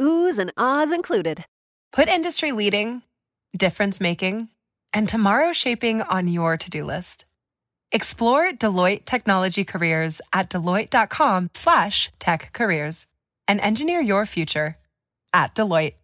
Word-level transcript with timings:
Oohs 0.00 0.38
and 0.38 0.52
ahs 0.56 0.92
included. 0.92 1.44
Put 1.92 2.08
industry 2.08 2.52
leading, 2.52 3.02
difference 3.56 4.00
making, 4.00 4.48
and 4.94 5.08
tomorrow 5.08 5.52
shaping 5.52 6.02
on 6.02 6.28
your 6.28 6.56
to 6.56 6.70
do 6.70 6.84
list. 6.84 7.24
Explore 7.92 8.52
Deloitte 8.52 9.04
Technology 9.04 9.64
Careers 9.64 10.22
at 10.32 10.48
deloitte.com 10.48 11.50
slash 11.52 12.10
tech 12.18 12.50
careers 12.54 13.06
and 13.46 13.60
engineer 13.60 14.00
your 14.00 14.24
future 14.24 14.78
at 15.34 15.54
Deloitte. 15.54 15.94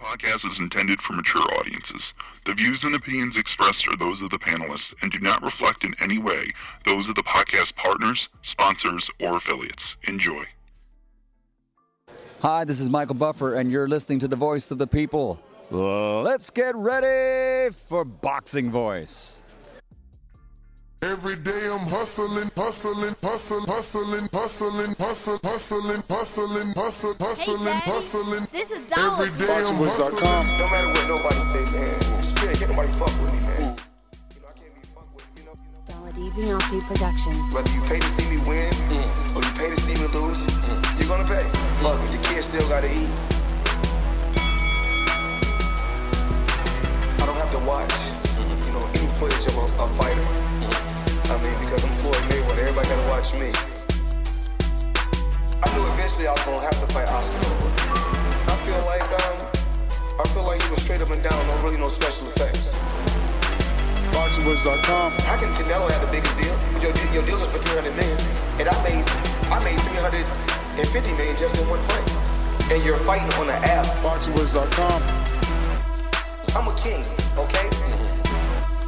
Podcast 0.00 0.50
is 0.50 0.58
intended 0.58 1.00
for 1.02 1.12
mature 1.12 1.42
audiences. 1.58 2.12
The 2.46 2.54
views 2.54 2.82
and 2.84 2.94
opinions 2.94 3.36
expressed 3.36 3.86
are 3.86 3.96
those 3.96 4.20
of 4.22 4.30
the 4.30 4.38
panelists 4.38 4.92
and 5.02 5.12
do 5.12 5.20
not 5.20 5.42
reflect 5.42 5.84
in 5.84 5.94
any 6.00 6.18
way 6.18 6.52
those 6.84 7.08
of 7.08 7.14
the 7.14 7.22
podcast 7.22 7.76
partners, 7.76 8.28
sponsors, 8.42 9.08
or 9.20 9.36
affiliates. 9.36 9.96
Enjoy. 10.08 10.44
Hi, 12.42 12.64
this 12.64 12.80
is 12.80 12.90
Michael 12.90 13.14
Buffer, 13.14 13.54
and 13.54 13.70
you're 13.70 13.86
listening 13.86 14.18
to 14.18 14.26
the 14.26 14.34
voice 14.34 14.72
of 14.72 14.78
the 14.78 14.86
people. 14.88 15.40
Let's 15.70 16.50
get 16.50 16.74
ready 16.74 17.72
for 17.86 18.04
Boxing 18.04 18.68
Voice. 18.68 19.44
Every 21.02 21.36
day 21.36 21.68
I'm 21.70 21.86
hustling, 21.86 22.50
hustling, 22.56 23.14
hustling, 23.22 23.64
hustling, 23.64 24.26
hustling, 24.32 24.96
hustling, 24.98 25.38
hustling, 25.46 26.02
hustling, 26.08 26.72
hustling, 26.74 27.14
hustling, 27.20 27.76
hustling. 27.86 28.46
This 28.50 28.72
is 28.72 28.84
Dollar. 28.86 29.24
Every 29.24 29.46
day 29.46 29.64
I'm 29.64 29.76
hustling. 29.76 30.24
No 30.58 30.66
matter 30.66 30.88
what 30.88 31.06
nobody 31.06 31.40
say, 31.42 31.64
man. 31.78 32.22
Spirit, 32.24 32.58
can't 32.58 32.70
nobody 32.72 32.90
fuck 32.94 33.22
with 33.22 33.32
me, 33.34 33.40
man. 33.46 33.76
You 34.34 34.42
know, 34.42 34.48
I 34.48 34.58
can't 34.58 34.74
be 34.74 34.88
fucked 34.92 35.14
with, 35.14 35.26
you 35.38 35.44
know. 35.44 35.54
Dollar 35.86 36.10
D 36.10 36.22
Beyonce 36.30 36.80
Productions. 36.88 37.38
Whether 37.54 37.70
you 37.70 37.82
pay 37.82 38.00
to 38.00 38.08
see 38.08 38.28
me 38.28 38.42
win 38.42 38.74
or 39.30 39.42
you 39.46 39.52
pay 39.54 39.70
to 39.70 39.76
see 39.80 39.94
me 39.94 40.08
lose, 40.08 40.44
you're 40.98 41.06
gonna 41.06 41.22
pay. 41.28 41.71
It, 41.82 42.12
your 42.14 42.22
kids 42.22 42.46
still 42.46 42.68
gotta 42.68 42.86
eat. 42.86 43.10
I 47.18 47.26
don't 47.26 47.34
have 47.34 47.50
to 47.50 47.58
watch, 47.66 47.90
you 48.62 48.72
know, 48.72 48.86
any 48.94 49.10
footage 49.18 49.42
of 49.50 49.58
a, 49.58 49.66
a 49.82 49.88
fighter. 49.98 50.22
I 51.26 51.34
mean, 51.42 51.58
because 51.58 51.82
I'm 51.82 51.90
Floyd 51.98 52.22
Mayweather, 52.30 52.70
everybody 52.70 52.86
gotta 52.86 53.08
watch 53.10 53.34
me. 53.34 53.50
I 55.58 55.66
knew 55.74 55.82
eventually 55.98 56.30
I 56.30 56.38
was 56.38 56.44
gonna 56.46 56.62
have 56.62 56.78
to 56.78 56.86
fight 56.94 57.10
Oscar. 57.10 57.34
I 57.42 58.54
feel 58.62 58.78
like, 58.86 59.02
um, 59.26 59.42
I 60.22 60.28
feel 60.30 60.46
like 60.46 60.62
he 60.62 60.70
was 60.70 60.82
straight 60.82 61.02
up 61.02 61.10
and 61.10 61.20
down, 61.20 61.46
no 61.48 61.56
really 61.66 61.78
no 61.78 61.88
special 61.88 62.28
effects. 62.28 62.78
BoxingVoice.com. 64.14 65.18
How 65.26 65.36
can 65.36 65.52
Canelo 65.52 65.90
have 65.90 66.06
the 66.06 66.12
biggest 66.14 66.38
deal? 66.38 66.54
Your, 66.78 66.94
your 67.10 67.26
deal 67.26 67.42
is 67.42 67.50
for 67.50 67.58
300 67.58 67.90
million, 67.96 68.18
and 68.62 68.68
I 68.70 68.76
made 68.86 69.02
I 69.50 69.58
made 69.64 69.82
350 70.72 71.12
million 71.20 71.36
just 71.36 71.60
in 71.60 71.68
one 71.68 71.80
fight. 71.84 72.72
And 72.72 72.82
you're 72.82 72.96
fighting 73.04 73.28
on 73.36 73.46
the 73.46 73.52
app. 73.52 73.84
BoxingVoice.com. 74.00 75.02
I'm 76.56 76.64
a 76.64 76.74
king, 76.80 77.04
okay? 77.36 77.68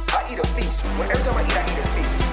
I 0.09 0.25
eat 0.25 0.41
a 0.41 0.47
feast. 0.57 0.85
When 0.97 1.05
every 1.13 1.21
time 1.21 1.37
I 1.37 1.45
eat, 1.45 1.53
I 1.53 1.61
eat 1.61 1.77
a 1.77 1.85
feast. 1.93 2.25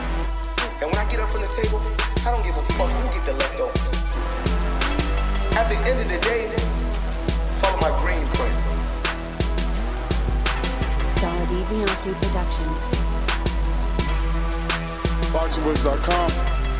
And 0.80 0.88
when 0.88 0.96
I 0.96 1.04
get 1.10 1.20
up 1.20 1.28
from 1.28 1.42
the 1.42 1.52
table, 1.52 1.84
I 2.24 2.32
don't 2.32 2.40
give 2.40 2.56
a 2.56 2.64
fuck 2.80 2.88
who 2.88 3.12
get 3.12 3.28
the 3.28 3.36
leftovers. 3.36 3.92
At 5.52 5.68
the 5.68 5.76
end 5.84 6.00
of 6.00 6.08
the 6.08 6.16
day, 6.24 6.48
follow 7.60 7.76
my 7.76 7.92
green 8.00 8.24
print. 8.32 8.56
Dollar 11.20 11.44
D 11.52 11.60
Beyonce 11.68 12.16
Productions. 12.24 12.80
BoxingVoice.com. 15.28 16.71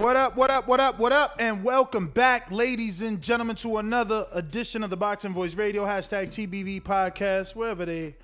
What 0.00 0.16
up, 0.16 0.34
what 0.34 0.50
up, 0.50 0.66
what 0.66 0.80
up, 0.80 0.98
what 0.98 1.12
up, 1.12 1.36
and 1.38 1.62
welcome 1.62 2.06
back, 2.06 2.50
ladies 2.50 3.02
and 3.02 3.20
gentlemen, 3.20 3.54
to 3.56 3.76
another 3.76 4.24
edition 4.32 4.82
of 4.82 4.88
the 4.88 4.96
Boxing 4.96 5.34
Voice 5.34 5.56
Radio, 5.56 5.84
hashtag 5.84 6.28
TBV 6.28 6.80
podcast, 6.80 7.54
wherever 7.54 7.84
they 7.84 8.16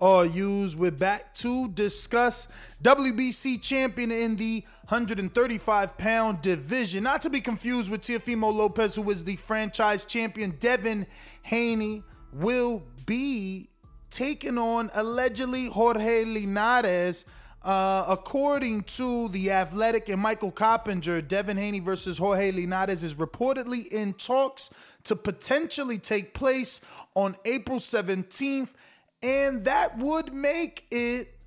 are 0.00 0.24
used. 0.24 0.78
We're 0.78 0.92
back 0.92 1.34
to 1.34 1.66
discuss 1.70 2.46
WBC 2.84 3.60
champion 3.60 4.12
in 4.12 4.36
the 4.36 4.62
135 4.86 5.98
pound 5.98 6.40
division. 6.40 7.02
Not 7.02 7.20
to 7.22 7.30
be 7.30 7.40
confused 7.40 7.90
with 7.90 8.02
Teofimo 8.02 8.54
Lopez, 8.54 8.94
who 8.94 9.10
is 9.10 9.24
the 9.24 9.34
franchise 9.34 10.04
champion. 10.04 10.54
Devin 10.60 11.04
Haney 11.42 12.04
will 12.32 12.84
be 13.06 13.70
taking 14.08 14.56
on 14.56 14.88
allegedly 14.94 15.66
Jorge 15.66 16.26
Linares. 16.26 17.24
Uh, 17.64 18.04
according 18.10 18.82
to 18.82 19.28
The 19.28 19.50
Athletic 19.50 20.10
and 20.10 20.20
Michael 20.20 20.50
Coppinger, 20.50 21.22
Devin 21.22 21.56
Haney 21.56 21.80
versus 21.80 22.18
Jorge 22.18 22.52
Linares 22.52 23.02
is 23.02 23.14
reportedly 23.14 23.90
in 23.90 24.12
talks 24.12 24.70
to 25.04 25.16
potentially 25.16 25.96
take 25.96 26.34
place 26.34 26.82
on 27.14 27.34
April 27.46 27.78
17th, 27.78 28.74
and 29.22 29.64
that 29.64 29.96
would 29.96 30.34
make 30.34 30.84
it 30.90 31.38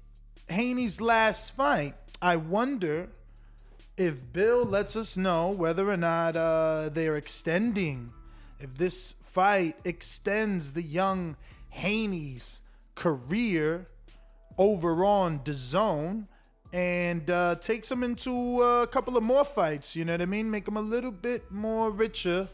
Haney's 0.49 0.99
last 0.99 1.55
fight. 1.55 1.93
I 2.19 2.37
wonder 2.37 3.09
if 3.95 4.33
Bill 4.33 4.65
lets 4.65 4.95
us 4.95 5.17
know 5.17 5.51
whether 5.51 5.87
or 5.87 5.97
not 5.97 6.35
uh, 6.35 6.89
they're 6.89 7.15
extending, 7.15 8.11
if 8.59 8.75
this 8.75 9.13
fight 9.21 9.75
extends 9.85 10.73
the 10.73 10.81
young 10.81 11.35
Haney's 11.69 12.63
career 12.95 13.85
over 14.57 15.03
on 15.05 15.41
the 15.43 15.53
zone 15.53 16.27
and 16.73 17.29
uh, 17.29 17.55
takes 17.55 17.91
him 17.91 18.03
into 18.03 18.61
uh, 18.61 18.83
a 18.83 18.87
couple 18.87 19.17
of 19.17 19.23
more 19.23 19.45
fights. 19.45 19.95
You 19.95 20.05
know 20.05 20.13
what 20.13 20.21
I 20.21 20.25
mean? 20.25 20.49
Make 20.49 20.67
him 20.67 20.77
a 20.77 20.81
little 20.81 21.11
bit 21.11 21.51
more 21.51 21.91
richer, 21.91 22.47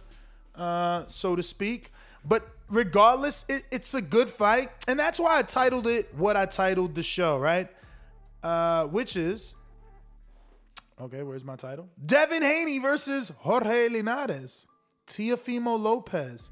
uh, 0.55 1.05
so 1.07 1.35
to 1.35 1.43
speak. 1.43 1.91
But 2.25 2.43
regardless, 2.69 3.45
it, 3.49 3.63
it's 3.71 3.93
a 3.93 4.01
good 4.01 4.29
fight, 4.29 4.69
and 4.87 4.99
that's 4.99 5.19
why 5.19 5.39
I 5.39 5.41
titled 5.43 5.87
it 5.87 6.13
what 6.15 6.37
I 6.37 6.45
titled 6.45 6.95
the 6.95 7.03
show, 7.03 7.39
right? 7.39 7.67
Uh, 8.43 8.87
which 8.87 9.15
is 9.15 9.55
okay. 10.99 11.23
Where's 11.23 11.43
my 11.43 11.55
title? 11.55 11.89
Devin 12.05 12.43
Haney 12.43 12.79
versus 12.79 13.29
Jorge 13.39 13.89
Linares. 13.89 14.67
Teofimo 15.07 15.77
Lopez. 15.79 16.51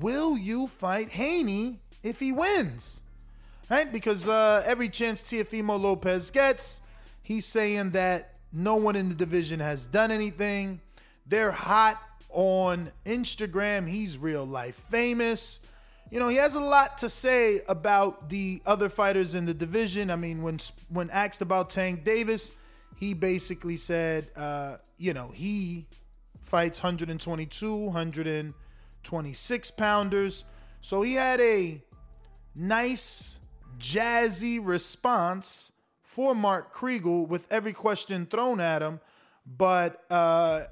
Will 0.00 0.36
you 0.38 0.66
fight 0.66 1.10
Haney 1.10 1.80
if 2.02 2.20
he 2.20 2.32
wins? 2.32 3.02
Right? 3.70 3.92
Because 3.92 4.28
uh, 4.28 4.62
every 4.66 4.88
chance 4.88 5.22
Teofimo 5.22 5.78
Lopez 5.80 6.30
gets, 6.30 6.82
he's 7.22 7.46
saying 7.46 7.90
that 7.90 8.34
no 8.52 8.76
one 8.76 8.96
in 8.96 9.08
the 9.08 9.14
division 9.14 9.60
has 9.60 9.86
done 9.86 10.10
anything. 10.10 10.80
They're 11.26 11.52
hot 11.52 12.02
on 12.30 12.90
Instagram. 13.04 13.88
He's 13.88 14.18
real 14.18 14.44
life 14.44 14.74
famous. 14.74 15.60
You 16.10 16.20
know, 16.20 16.28
he 16.28 16.36
has 16.36 16.54
a 16.54 16.62
lot 16.62 16.98
to 16.98 17.08
say 17.10 17.60
about 17.68 18.30
the 18.30 18.62
other 18.64 18.88
fighters 18.88 19.34
in 19.34 19.44
the 19.44 19.52
division. 19.52 20.10
I 20.10 20.16
mean, 20.16 20.40
when 20.40 20.58
when 20.88 21.10
asked 21.10 21.42
about 21.42 21.68
Tank 21.68 22.02
Davis, 22.02 22.52
he 22.96 23.12
basically 23.12 23.76
said, 23.76 24.28
uh, 24.34 24.76
you 24.96 25.12
know, 25.12 25.30
he 25.34 25.86
fights 26.40 26.82
122, 26.82 27.76
126 27.76 29.70
pounders. 29.72 30.44
So 30.80 31.02
he 31.02 31.12
had 31.12 31.40
a 31.40 31.82
nice 32.54 33.37
jazzy 33.78 34.60
response 34.62 35.72
for 36.02 36.34
Mark 36.34 36.74
Kriegel 36.74 37.28
with 37.28 37.50
every 37.52 37.72
question 37.72 38.26
thrown 38.26 38.60
at 38.60 38.82
him. 38.82 39.00
But 39.46 40.02
uh, 40.10 40.64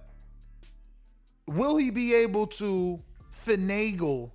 will 1.47 1.77
he 1.77 1.91
be 1.91 2.15
able 2.15 2.47
to 2.49 2.99
finagle, 3.33 4.33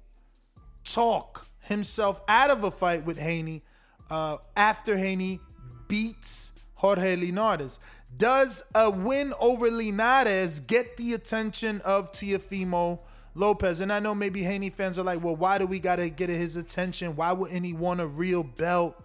talk 0.84 1.48
himself 1.60 2.22
out 2.28 2.50
of 2.50 2.64
a 2.64 2.72
fight 2.72 3.06
with 3.06 3.20
Haney 3.20 3.64
uh, 4.10 4.38
after 4.56 4.98
Haney 4.98 5.40
beats 5.88 6.54
Jorge 6.76 7.16
Linares? 7.16 7.80
Does 8.18 8.64
a 8.76 8.90
win 8.90 9.34
over 9.40 9.70
Linares 9.70 10.60
get 10.60 10.98
the 10.98 11.14
attention 11.14 11.82
of 11.82 12.12
Teofimo 12.12 13.00
Lopez. 13.34 13.82
And 13.82 13.92
I 13.92 14.00
know 14.00 14.14
maybe 14.14 14.44
Haney 14.44 14.70
fans 14.70 15.00
are 15.00 15.04
like, 15.04 15.24
well, 15.24 15.36
why 15.36 15.58
do 15.58 15.66
we 15.66 15.80
got 15.80 15.98
to 15.98 16.10
get 16.10 16.30
his 16.30 16.56
attention? 16.56 17.16
Why 17.16 17.32
wouldn't 17.32 17.66
he 17.66 17.74
want 17.74 18.02
a 18.02 18.08
real 18.08 18.44
belt? 18.44 19.02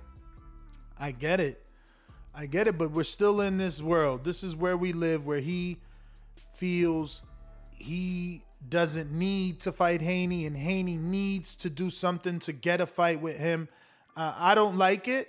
I 0.99 1.13
get 1.13 1.41
it. 1.41 1.63
I 2.35 2.47
get 2.47 2.67
it, 2.67 2.77
but 2.77 2.91
we're 2.91 3.03
still 3.05 3.41
in 3.41 3.57
this 3.57 3.83
world. 3.83 4.25
This 4.25 4.43
is 4.43 4.55
where 4.55 4.77
we 4.77 4.93
live, 4.93 5.27
where 5.27 5.41
he 5.41 5.79
feels 6.53 7.23
he 7.73 8.43
doesn't 8.69 9.13
need 9.13 9.61
to 9.61 9.73
fight 9.73 10.03
Haney, 10.03 10.47
and 10.47 10.57
Haney 10.57 10.97
needs 10.97 11.57
to 11.57 11.71
do 11.71 11.89
something 11.89 12.39
to 12.41 12.53
get 12.53 12.81
a 12.81 12.87
fight 12.87 13.21
with 13.21 13.39
him. 13.39 13.69
Uh, 14.17 14.35
I 14.39 14.55
don't 14.55 14.77
like 14.77 15.09
it, 15.09 15.29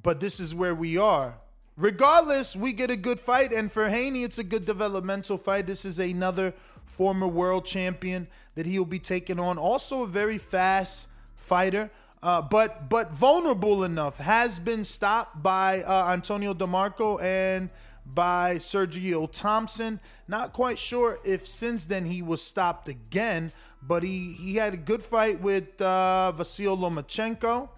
but 0.00 0.20
this 0.20 0.40
is 0.40 0.54
where 0.54 0.74
we 0.74 0.98
are. 0.98 1.34
Regardless, 1.76 2.56
we 2.56 2.72
get 2.72 2.90
a 2.90 2.96
good 2.96 3.20
fight, 3.20 3.52
and 3.52 3.70
for 3.70 3.88
Haney, 3.88 4.24
it's 4.24 4.38
a 4.38 4.44
good 4.44 4.64
developmental 4.64 5.36
fight. 5.36 5.66
This 5.66 5.84
is 5.84 5.98
another 5.98 6.52
former 6.88 7.28
world 7.28 7.64
champion 7.64 8.26
that 8.54 8.66
he'll 8.66 8.84
be 8.84 8.98
taking 8.98 9.38
on. 9.38 9.58
Also, 9.58 10.02
a 10.02 10.06
very 10.06 10.38
fast 10.38 11.08
fighter, 11.36 11.90
uh, 12.22 12.42
but 12.42 12.88
but 12.88 13.12
vulnerable 13.12 13.84
enough. 13.84 14.18
Has 14.18 14.58
been 14.58 14.84
stopped 14.84 15.42
by 15.42 15.82
uh, 15.82 16.12
Antonio 16.12 16.54
DeMarco 16.54 17.22
and 17.22 17.70
by 18.04 18.56
Sergio 18.56 19.30
Thompson. 19.30 20.00
Not 20.26 20.52
quite 20.52 20.78
sure 20.78 21.18
if 21.24 21.46
since 21.46 21.86
then 21.86 22.06
he 22.06 22.22
was 22.22 22.42
stopped 22.42 22.88
again, 22.88 23.52
but 23.82 24.02
he 24.02 24.32
he 24.32 24.56
had 24.56 24.74
a 24.74 24.78
good 24.78 25.02
fight 25.02 25.40
with 25.40 25.80
uh, 25.80 26.32
Vasil 26.34 26.76
Lomachenko. 26.76 27.68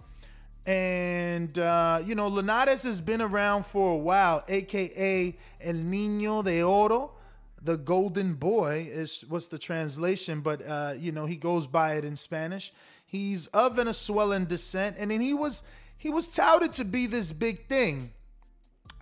And, 0.65 1.57
uh, 1.57 2.01
you 2.05 2.13
know, 2.13 2.27
Linares 2.27 2.83
has 2.83 3.01
been 3.01 3.19
around 3.19 3.65
for 3.65 3.93
a 3.93 3.97
while, 3.97 4.43
aka 4.47 5.35
El 5.59 5.73
Niño 5.73 6.43
de 6.43 6.61
Oro, 6.61 7.13
the 7.63 7.77
golden 7.77 8.33
boy, 8.33 8.87
is 8.89 9.23
what's 9.29 9.47
the 9.47 9.57
translation, 9.57 10.41
but, 10.41 10.61
uh, 10.67 10.93
you 10.97 11.11
know, 11.11 11.25
he 11.25 11.35
goes 11.35 11.67
by 11.67 11.95
it 11.95 12.03
in 12.03 12.15
Spanish. 12.15 12.73
He's 13.05 13.47
of 13.47 13.75
Venezuelan 13.75 14.45
descent, 14.45 14.95
and 14.97 15.11
then 15.11 15.19
he 15.21 15.33
was 15.33 15.63
he 15.97 16.09
was 16.09 16.29
touted 16.29 16.73
to 16.73 16.85
be 16.85 17.07
this 17.07 17.31
big 17.31 17.67
thing. 17.67 18.11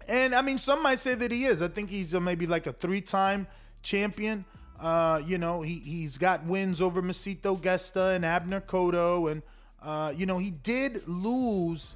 And 0.07 0.33
I 0.33 0.41
mean, 0.41 0.57
some 0.57 0.81
might 0.81 0.97
say 0.99 1.13
that 1.13 1.31
he 1.31 1.45
is. 1.45 1.61
I 1.61 1.67
think 1.67 1.89
he's 1.89 2.13
a, 2.15 2.19
maybe 2.19 2.47
like 2.47 2.65
a 2.65 2.73
three-time 2.73 3.47
champion. 3.83 4.45
Uh, 4.81 5.21
you 5.23 5.37
know, 5.37 5.61
he 5.61 5.75
he's 5.75 6.17
got 6.17 6.43
wins 6.45 6.81
over 6.81 7.03
Mercito 7.03 7.61
Gesta 7.61 8.07
and 8.07 8.25
Abner 8.25 8.61
Cotto, 8.61 9.31
and 9.31 9.43
uh, 9.83 10.11
you 10.15 10.25
know, 10.25 10.39
he 10.39 10.49
did 10.49 11.07
lose 11.07 11.95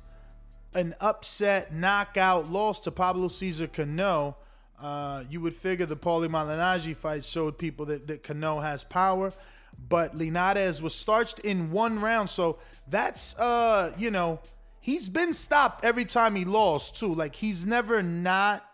an 0.75 0.93
upset 1.01 1.73
knockout 1.73 2.49
loss 2.49 2.79
to 2.81 2.91
Pablo 2.91 3.27
Cesar 3.27 3.67
Cano. 3.67 4.37
Uh, 4.83 5.23
you 5.29 5.39
would 5.39 5.53
figure 5.53 5.85
the 5.85 5.95
Paulie 5.95 6.27
Malignaggi 6.27 6.93
fight 6.93 7.23
showed 7.23 7.57
people 7.57 7.85
that, 7.85 8.05
that 8.07 8.21
Cano 8.21 8.59
has 8.59 8.83
power, 8.83 9.31
but 9.87 10.13
Linares 10.13 10.81
was 10.81 10.93
starched 10.93 11.39
in 11.39 11.71
one 11.71 12.01
round. 12.01 12.29
So 12.29 12.59
that's, 12.89 13.39
uh, 13.39 13.93
you 13.97 14.11
know, 14.11 14.41
he's 14.81 15.07
been 15.07 15.31
stopped 15.31 15.85
every 15.85 16.03
time 16.03 16.35
he 16.35 16.43
lost, 16.43 16.97
too. 16.97 17.15
Like, 17.15 17.33
he's 17.33 17.65
never 17.65 18.03
not 18.03 18.65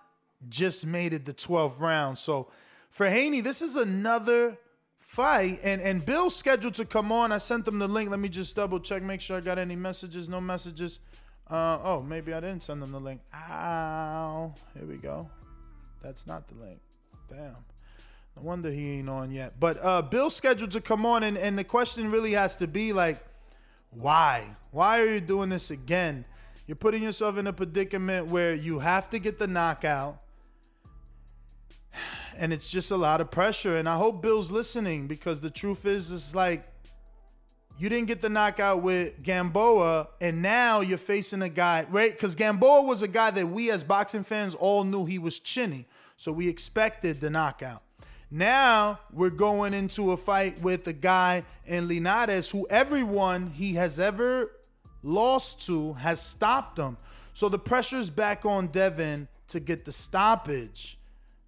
just 0.49 0.87
made 0.87 1.13
it 1.13 1.25
the 1.25 1.33
12th 1.33 1.79
round. 1.79 2.17
So 2.17 2.47
for 2.89 3.07
Haney, 3.07 3.41
this 3.41 3.61
is 3.61 3.75
another 3.75 4.57
fight. 4.97 5.59
And 5.63 5.79
and 5.79 6.03
Bill's 6.03 6.35
scheduled 6.35 6.73
to 6.75 6.85
come 6.85 7.11
on. 7.11 7.31
I 7.31 7.37
sent 7.37 7.67
him 7.67 7.77
the 7.77 7.87
link. 7.87 8.09
Let 8.09 8.19
me 8.19 8.29
just 8.29 8.55
double 8.55 8.79
check, 8.79 9.03
make 9.03 9.21
sure 9.21 9.37
I 9.37 9.41
got 9.41 9.59
any 9.59 9.75
messages. 9.75 10.27
No 10.27 10.41
messages. 10.41 10.99
Uh, 11.47 11.79
oh, 11.83 12.01
maybe 12.01 12.33
I 12.33 12.39
didn't 12.39 12.61
send 12.61 12.81
them 12.81 12.91
the 12.91 12.99
link. 12.99 13.21
Ow. 13.33 14.53
Here 14.75 14.87
we 14.87 14.97
go. 14.97 15.29
That's 16.01 16.25
not 16.25 16.47
the 16.47 16.55
link. 16.55 16.79
Damn. 17.29 17.55
No 18.35 18.41
wonder 18.41 18.71
he 18.71 18.99
ain't 18.99 19.09
on 19.09 19.31
yet. 19.31 19.59
But 19.59 19.77
uh, 19.83 20.01
Bill's 20.01 20.35
scheduled 20.35 20.71
to 20.71 20.81
come 20.81 21.05
on, 21.05 21.23
and, 21.23 21.37
and 21.37 21.57
the 21.57 21.63
question 21.63 22.11
really 22.11 22.31
has 22.33 22.55
to 22.57 22.67
be 22.67 22.93
like, 22.93 23.23
why? 23.91 24.45
Why 24.71 25.01
are 25.01 25.05
you 25.05 25.19
doing 25.19 25.49
this 25.49 25.71
again? 25.71 26.25
You're 26.67 26.75
putting 26.75 27.01
yourself 27.01 27.37
in 27.37 27.47
a 27.47 27.53
predicament 27.53 28.27
where 28.27 28.53
you 28.53 28.79
have 28.79 29.09
to 29.09 29.19
get 29.19 29.39
the 29.39 29.47
knockout 29.47 30.21
and 32.37 32.53
it's 32.53 32.71
just 32.71 32.91
a 32.91 32.97
lot 32.97 33.21
of 33.21 33.31
pressure. 33.31 33.77
And 33.77 33.89
I 33.89 33.95
hope 33.95 34.21
Bill's 34.21 34.51
listening 34.51 35.07
because 35.07 35.41
the 35.41 35.49
truth 35.49 35.85
is, 35.85 36.11
it's 36.11 36.35
like 36.35 36.63
you 37.79 37.87
didn't 37.87 38.07
get 38.07 38.21
the 38.21 38.27
knockout 38.27 38.81
with 38.81 39.23
Gamboa, 39.23 40.09
and 40.19 40.41
now 40.41 40.81
you're 40.81 40.97
facing 40.97 41.41
a 41.41 41.49
guy, 41.49 41.85
right? 41.89 42.11
Because 42.11 42.35
Gamboa 42.35 42.83
was 42.83 43.03
a 43.03 43.07
guy 43.07 43.31
that 43.31 43.47
we 43.47 43.71
as 43.71 43.85
boxing 43.85 44.25
fans 44.25 44.53
all 44.53 44.83
knew 44.83 45.05
he 45.05 45.17
was 45.17 45.39
chinny, 45.39 45.85
so 46.17 46.33
we 46.33 46.49
expected 46.49 47.21
the 47.21 47.29
knockout. 47.29 47.81
Now 48.29 48.99
we're 49.13 49.29
going 49.29 49.73
into 49.73 50.11
a 50.11 50.17
fight 50.17 50.61
with 50.61 50.85
a 50.87 50.93
guy 50.93 51.45
in 51.65 51.87
Linares 51.87 52.51
who 52.51 52.67
everyone 52.69 53.47
he 53.47 53.75
has 53.75 53.97
ever 53.97 54.51
lost 55.01 55.65
to 55.67 55.93
has 55.93 56.21
stopped 56.21 56.77
him. 56.77 56.97
So 57.33 57.47
the 57.47 57.57
pressure's 57.57 58.09
back 58.09 58.45
on 58.45 58.67
Devin 58.67 59.29
to 59.47 59.59
get 59.61 59.85
the 59.85 59.93
stoppage. 59.93 60.99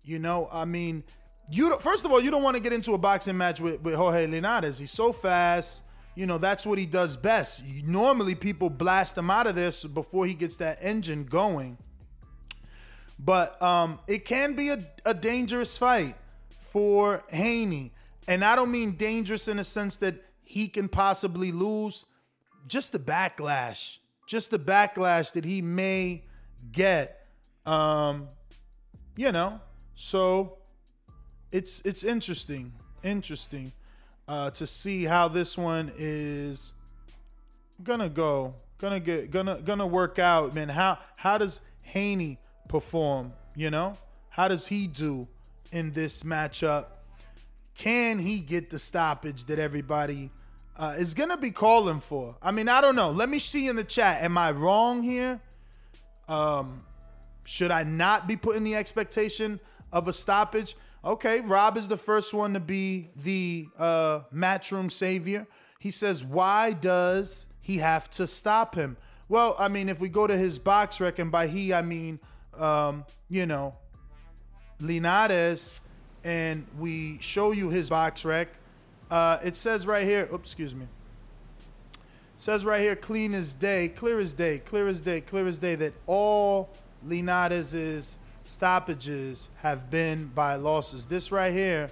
You 0.03 0.17
know, 0.17 0.47
I 0.51 0.63
mean, 0.63 1.03
you 1.51 1.77
first 1.79 2.05
of 2.05 2.11
all, 2.11 2.21
you 2.21 2.31
don't 2.31 2.41
want 2.41 2.55
to 2.55 2.63
get 2.63 2.71
into 2.71 2.93
a 2.93 2.97
boxing 2.97 3.37
match 3.37 3.59
with, 3.59 3.81
with 3.81 3.95
Jorge 3.95 4.25
Linares. 4.27 4.79
He's 4.79 4.91
so 4.91 5.11
fast. 5.11 5.83
You 6.15 6.25
know, 6.25 6.37
that's 6.37 6.65
what 6.65 6.77
he 6.77 6.85
does 6.85 7.15
best. 7.15 7.85
Normally, 7.85 8.35
people 8.35 8.69
blast 8.69 9.17
him 9.17 9.29
out 9.29 9.47
of 9.47 9.55
this 9.55 9.85
before 9.85 10.25
he 10.25 10.33
gets 10.33 10.57
that 10.57 10.77
engine 10.81 11.23
going. 11.23 11.77
But 13.17 13.61
um, 13.61 13.99
it 14.07 14.25
can 14.25 14.53
be 14.53 14.69
a, 14.69 14.79
a 15.05 15.13
dangerous 15.13 15.77
fight 15.77 16.15
for 16.59 17.23
Haney. 17.29 17.93
And 18.27 18.43
I 18.43 18.55
don't 18.55 18.71
mean 18.71 18.93
dangerous 18.93 19.47
in 19.47 19.57
the 19.57 19.63
sense 19.63 19.97
that 19.97 20.15
he 20.43 20.67
can 20.67 20.89
possibly 20.89 21.51
lose, 21.51 22.05
just 22.67 22.91
the 22.91 22.99
backlash, 22.99 23.99
just 24.27 24.51
the 24.51 24.59
backlash 24.59 25.33
that 25.33 25.45
he 25.45 25.61
may 25.61 26.23
get. 26.71 27.27
Um, 27.65 28.27
you 29.15 29.31
know, 29.31 29.61
so 29.95 30.57
it's 31.51 31.81
it's 31.81 32.03
interesting, 32.03 32.73
interesting 33.03 33.71
uh, 34.31 34.49
to 34.49 34.65
see 34.65 35.03
how 35.03 35.27
this 35.27 35.57
one 35.57 35.91
is 35.97 36.73
gonna 37.83 38.07
go, 38.07 38.55
gonna 38.77 38.97
get, 38.97 39.29
gonna 39.29 39.59
gonna 39.61 39.85
work 39.85 40.19
out. 40.19 40.55
Man, 40.55 40.69
how 40.69 40.99
how 41.17 41.37
does 41.37 41.59
Haney 41.81 42.39
perform? 42.69 43.33
You 43.57 43.71
know, 43.71 43.97
how 44.29 44.47
does 44.47 44.65
he 44.65 44.87
do 44.87 45.27
in 45.73 45.91
this 45.91 46.23
matchup? 46.23 46.85
Can 47.75 48.19
he 48.19 48.39
get 48.39 48.69
the 48.69 48.79
stoppage 48.79 49.45
that 49.45 49.59
everybody 49.59 50.29
uh, 50.77 50.95
is 50.97 51.13
gonna 51.13 51.35
be 51.35 51.51
calling 51.51 51.99
for? 51.99 52.37
I 52.41 52.51
mean, 52.51 52.69
I 52.69 52.79
don't 52.79 52.95
know. 52.95 53.09
Let 53.09 53.27
me 53.27 53.37
see 53.37 53.67
in 53.67 53.75
the 53.75 53.83
chat. 53.83 54.23
Am 54.23 54.37
I 54.37 54.51
wrong 54.51 55.03
here? 55.03 55.41
Um, 56.29 56.85
should 57.43 57.71
I 57.71 57.83
not 57.83 58.29
be 58.29 58.37
putting 58.37 58.63
the 58.63 58.75
expectation 58.75 59.59
of 59.91 60.07
a 60.07 60.13
stoppage. 60.13 60.77
Okay, 61.03 61.41
Rob 61.41 61.77
is 61.77 61.87
the 61.87 61.97
first 61.97 62.31
one 62.31 62.53
to 62.53 62.59
be 62.59 63.09
the 63.15 63.67
uh, 63.79 64.19
matchroom 64.33 64.91
savior. 64.91 65.47
He 65.79 65.89
says, 65.89 66.23
why 66.23 66.73
does 66.73 67.47
he 67.59 67.77
have 67.77 68.07
to 68.11 68.27
stop 68.27 68.75
him? 68.75 68.97
Well, 69.27 69.55
I 69.57 69.67
mean, 69.67 69.89
if 69.89 69.99
we 69.99 70.09
go 70.09 70.27
to 70.27 70.37
his 70.37 70.59
box 70.59 71.01
rec, 71.01 71.17
and 71.17 71.31
by 71.31 71.47
he, 71.47 71.73
I 71.73 71.81
mean, 71.81 72.19
um, 72.55 73.03
you 73.29 73.47
know, 73.47 73.75
Linares, 74.79 75.79
and 76.23 76.67
we 76.77 77.17
show 77.19 77.51
you 77.51 77.69
his 77.69 77.89
box 77.89 78.23
rec, 78.23 78.49
uh, 79.09 79.39
it 79.43 79.57
says 79.57 79.87
right 79.87 80.03
here, 80.03 80.29
oops, 80.31 80.49
excuse 80.49 80.75
me. 80.75 80.85
Says 82.37 82.63
right 82.63 82.81
here, 82.81 82.95
clean 82.95 83.33
as 83.33 83.53
day, 83.53 83.89
clear 83.89 84.19
as 84.19 84.33
day, 84.33 84.59
clear 84.59 84.87
as 84.87 85.01
day, 85.01 85.21
clear 85.21 85.47
as 85.47 85.57
day, 85.57 85.73
that 85.75 85.93
all 86.05 86.69
Linares' 87.03 88.17
stoppages 88.43 89.49
have 89.57 89.89
been 89.89 90.27
by 90.27 90.55
losses. 90.55 91.05
This 91.05 91.31
right 91.31 91.53
here, 91.53 91.89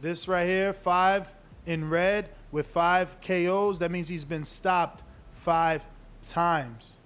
this 0.00 0.28
right 0.28 0.46
here, 0.46 0.72
five 0.72 1.32
in 1.66 1.90
red 1.90 2.30
with 2.52 2.66
five 2.66 3.20
KOs. 3.20 3.78
That 3.78 3.90
means 3.90 4.08
he's 4.08 4.24
been 4.24 4.44
stopped 4.44 5.02
five 5.32 5.86
times. 6.26 6.98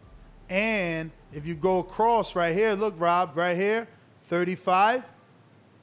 And 0.50 1.10
if 1.32 1.46
you 1.46 1.54
go 1.54 1.78
across 1.78 2.36
right 2.36 2.54
here, 2.54 2.74
look, 2.74 2.94
Rob, 2.98 3.36
right 3.36 3.56
here, 3.56 3.88
35, 4.24 5.10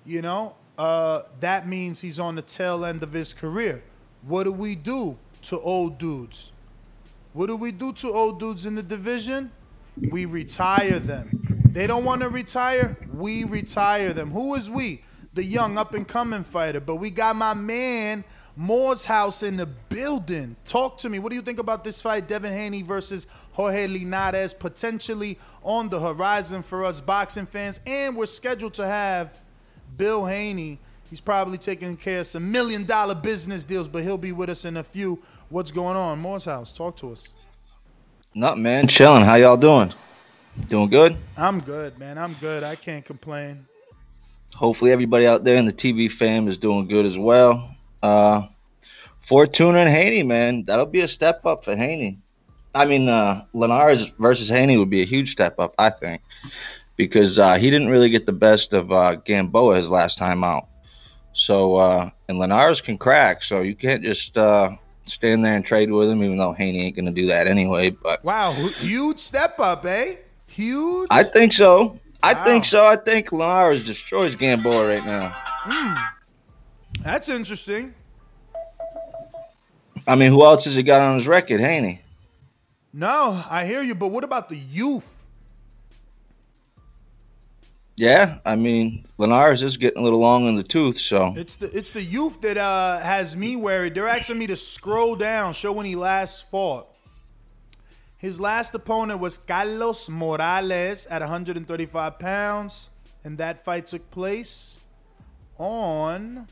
you 0.06 0.22
know, 0.22 0.56
uh, 0.78 1.22
that 1.40 1.68
means 1.68 2.02
he's 2.02 2.20
on 2.20 2.36
the 2.36 2.42
tail 2.42 2.86
end 2.86 3.04
of 3.04 3.14
his 3.14 3.34
career. 3.34 3.84
What 4.24 4.44
do 4.44 4.52
we 4.52 4.76
do 4.76 5.18
to 5.44 5.60
old 5.60 5.98
dudes? 5.98 6.52
What 7.34 7.48
do 7.48 7.56
we 7.56 7.72
do 7.72 7.94
to 7.94 8.08
old 8.08 8.40
dudes 8.40 8.66
in 8.66 8.76
the 8.76 8.84
division? 8.84 9.52
We 10.10 10.26
retire 10.26 11.00
them. 11.00 11.51
They 11.72 11.88
don't 11.88 12.04
want 12.04 12.22
to 12.22 12.30
retire. 12.30 12.98
We 13.14 13.46
retire 13.46 14.14
them. 14.14 14.32
Who 14.32 14.56
is 14.56 14.70
we? 14.70 15.04
The 15.34 15.44
young 15.44 15.78
up 15.78 15.94
and 15.94 16.06
coming 16.08 16.44
fighter. 16.44 16.82
But 16.82 16.98
we 16.98 17.10
got 17.10 17.36
my 17.36 17.54
man 17.54 18.26
Moore's 18.58 19.06
house 19.06 19.44
in 19.44 19.56
the 19.56 19.66
building. 19.66 20.58
Talk 20.66 20.98
to 21.00 21.10
me. 21.10 21.20
What 21.20 21.30
do 21.30 21.36
you 21.36 21.42
think 21.42 21.60
about 21.60 21.84
this 21.84 22.02
fight, 22.02 22.28
Devin 22.28 22.52
Haney 22.52 22.82
versus 22.82 23.26
Jorge 23.54 23.88
Linares, 23.88 24.54
potentially 24.54 25.40
on 25.64 25.88
the 25.90 26.00
horizon 26.00 26.62
for 26.62 26.84
us 26.84 27.00
boxing 27.00 27.46
fans? 27.46 27.80
And 27.88 28.16
we're 28.16 28.26
scheduled 28.26 28.74
to 28.76 28.86
have 28.86 29.34
Bill 29.96 30.26
Haney. 30.26 30.80
He's 31.10 31.22
probably 31.22 31.58
taking 31.58 31.96
care 31.98 32.22
of 32.22 32.28
some 32.28 32.52
million 32.52 32.86
dollar 32.86 33.16
business 33.16 33.66
deals, 33.66 33.88
but 33.88 34.04
he'll 34.04 34.18
be 34.18 34.32
with 34.32 34.50
us 34.50 34.66
in 34.66 34.78
a 34.78 34.84
few. 34.84 35.22
What's 35.50 35.72
going 35.72 35.98
on? 35.98 36.20
Moore's 36.20 36.46
house. 36.46 36.74
Talk 36.74 36.98
to 36.98 37.14
us. 37.14 37.32
Not 38.34 38.58
man, 38.58 38.88
chilling. 38.88 39.24
How 39.24 39.36
y'all 39.36 39.58
doing? 39.58 39.94
Doing 40.68 40.90
good? 40.90 41.18
I'm 41.38 41.62
good, 41.62 41.98
man. 41.98 42.18
I'm 42.18 42.34
good. 42.36 42.64
I 42.64 42.76
can't 42.76 43.04
complain. 43.06 43.66
hopefully 44.56 44.92
everybody 44.92 45.26
out 45.26 45.44
there 45.44 45.56
in 45.56 45.66
the 45.66 45.72
TV 45.74 46.12
fam 46.12 46.48
is 46.48 46.58
doing 46.58 46.88
good 46.88 47.06
as 47.06 47.18
well. 47.18 47.74
Uh, 48.04 48.48
Fortuna 49.22 49.80
and 49.80 49.90
Haney, 49.90 50.24
man, 50.24 50.64
that'll 50.66 50.86
be 50.86 51.02
a 51.02 51.08
step 51.08 51.46
up 51.46 51.64
for 51.64 51.76
Haney. 51.76 52.20
I 52.76 52.86
mean, 52.86 53.08
uh, 53.10 53.46
Linares 53.54 54.12
versus 54.20 54.50
Haney 54.50 54.78
would 54.78 54.90
be 54.90 55.02
a 55.02 55.06
huge 55.06 55.32
step 55.32 55.60
up, 55.60 55.74
I 55.78 55.90
think, 55.90 56.22
because 56.96 57.38
uh, 57.40 57.56
he 57.56 57.70
didn't 57.70 57.90
really 57.90 58.10
get 58.10 58.26
the 58.26 58.34
best 58.34 58.74
of 58.74 58.92
uh, 58.92 59.16
Gamboa 59.16 59.76
his 59.76 59.90
last 59.90 60.18
time 60.18 60.44
out. 60.44 60.68
So, 61.34 61.78
uh, 61.78 62.10
and 62.28 62.40
Linares 62.40 62.82
can 62.82 62.98
crack, 62.98 63.44
so 63.44 63.62
you 63.62 63.76
can't 63.76 64.04
just 64.04 64.38
uh, 64.38 64.72
stand 65.06 65.46
there 65.46 65.56
and 65.56 65.64
trade 65.66 65.92
with 65.92 66.10
him, 66.10 66.24
even 66.24 66.38
though 66.38 66.54
Haney 66.54 66.82
ain't 66.82 66.96
going 66.96 67.06
to 67.06 67.12
do 67.12 67.28
that 67.28 67.48
anyway. 67.48 67.90
But 67.92 68.24
Wow, 68.24 68.52
huge 68.52 69.20
step 69.20 69.60
up, 69.60 69.86
eh? 69.86 70.16
Huge. 70.56 71.08
I 71.10 71.24
think 71.24 71.54
so. 71.54 71.98
I 72.24 72.34
Wow. 72.34 72.44
think 72.44 72.66
so. 72.66 72.86
I 72.86 72.96
think 72.96 73.32
Linares 73.32 73.86
destroys 73.86 74.36
Gamboa 74.36 74.88
right 74.88 75.06
now. 75.06 75.36
That's 77.02 77.30
interesting. 77.30 77.94
I 80.08 80.16
mean, 80.16 80.32
who 80.32 80.44
else 80.44 80.66
has 80.66 80.76
he 80.76 80.84
got 80.84 81.02
on 81.02 81.16
his 81.16 81.28
record? 81.28 81.62
Haney. 81.62 82.02
No, 82.94 83.42
I 83.50 83.66
hear 83.66 83.82
you, 83.82 83.96
but 83.96 84.10
what 84.12 84.24
about 84.24 84.50
the 84.50 84.58
youth? 84.58 85.24
Yeah, 87.96 88.40
I 88.46 88.56
mean, 88.56 89.06
Linares 89.18 89.62
is 89.64 89.78
getting 89.78 90.00
a 90.00 90.04
little 90.04 90.20
long 90.20 90.48
in 90.48 90.56
the 90.56 90.64
tooth, 90.64 90.98
so 90.98 91.34
It's 91.38 91.56
the 91.58 91.70
it's 91.78 91.92
the 91.92 92.02
youth 92.02 92.42
that 92.42 92.58
uh, 92.58 93.00
has 93.00 93.38
me 93.38 93.56
worried. 93.56 93.94
They're 93.94 94.08
asking 94.08 94.40
me 94.40 94.48
to 94.48 94.56
scroll 94.56 95.16
down, 95.16 95.54
show 95.54 95.72
when 95.72 95.86
he 95.86 95.96
last 95.96 96.50
fought. 96.50 96.88
His 98.22 98.40
last 98.40 98.76
opponent 98.76 99.20
was 99.20 99.40
Carlos 99.40 100.08
Morales 100.08 101.08
at 101.08 101.22
135 101.22 102.20
pounds, 102.20 102.92
and 103.24 103.36
that 103.40 103.66
fight 103.66 103.88
took 103.88 104.12
place 104.12 104.80
on. 105.58 106.48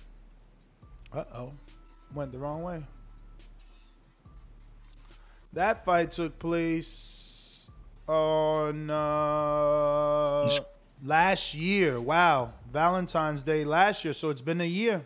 Uh 1.14 1.24
oh, 1.36 1.54
went 2.16 2.32
the 2.32 2.40
wrong 2.40 2.64
way. 2.64 2.84
That 5.54 5.86
fight 5.86 6.12
took 6.12 6.40
place 6.40 7.70
on 8.08 8.90
uh, 8.90 10.50
last 11.04 11.54
year. 11.54 12.02
Wow, 12.02 12.54
Valentine's 12.74 13.44
Day 13.44 13.64
last 13.64 14.04
year. 14.04 14.14
So 14.14 14.32
it's 14.32 14.42
been 14.42 14.62
a 14.62 14.66
year. 14.66 15.06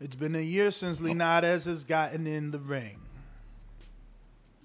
It's 0.00 0.16
been 0.16 0.36
a 0.36 0.40
year 0.40 0.70
since 0.70 1.02
Linares 1.02 1.66
has 1.66 1.84
gotten 1.84 2.26
in 2.26 2.50
the 2.50 2.60
ring. 2.60 3.05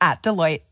At 0.00 0.22
Deloitte. 0.22 0.62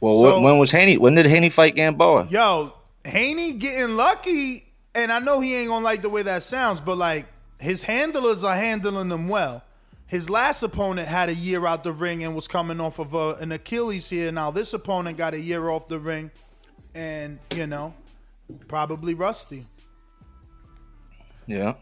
Well, 0.00 0.18
So- 0.20 0.40
when 0.40 0.58
was 0.58 0.70
Haney? 0.70 0.98
When 0.98 1.14
did 1.14 1.26
Haney 1.26 1.50
fight 1.50 1.74
Gamboa? 1.74 2.26
Yo, 2.30 2.72
Haney 3.04 3.54
getting 3.54 3.96
lucky, 3.96 4.64
and 4.94 5.10
I 5.12 5.18
know 5.18 5.40
he 5.40 5.54
ain't 5.56 5.68
gonna 5.68 5.84
like 5.84 6.02
the 6.02 6.08
way 6.08 6.22
that 6.22 6.42
sounds, 6.42 6.80
but 6.80 6.96
like 6.98 7.26
his 7.60 7.82
handlers 7.82 8.44
are 8.44 8.54
handling 8.56 9.08
them 9.08 9.28
well. 9.28 9.62
His 10.06 10.30
last 10.30 10.62
opponent 10.62 11.08
had 11.08 11.28
a 11.30 11.34
year 11.34 11.66
out 11.66 11.82
the 11.82 11.92
ring 11.92 12.22
and 12.22 12.34
was 12.34 12.46
coming 12.46 12.80
off 12.80 12.98
of 13.00 13.14
a, 13.14 13.34
an 13.40 13.50
Achilles 13.52 14.08
here. 14.08 14.30
Now 14.30 14.50
this 14.50 14.72
opponent 14.72 15.16
got 15.18 15.34
a 15.34 15.40
year 15.40 15.68
off 15.68 15.88
the 15.88 15.98
ring, 15.98 16.30
and 16.94 17.38
you 17.54 17.66
know, 17.66 17.94
probably 18.68 19.14
rusty. 19.14 19.64
Yeah. 21.46 21.74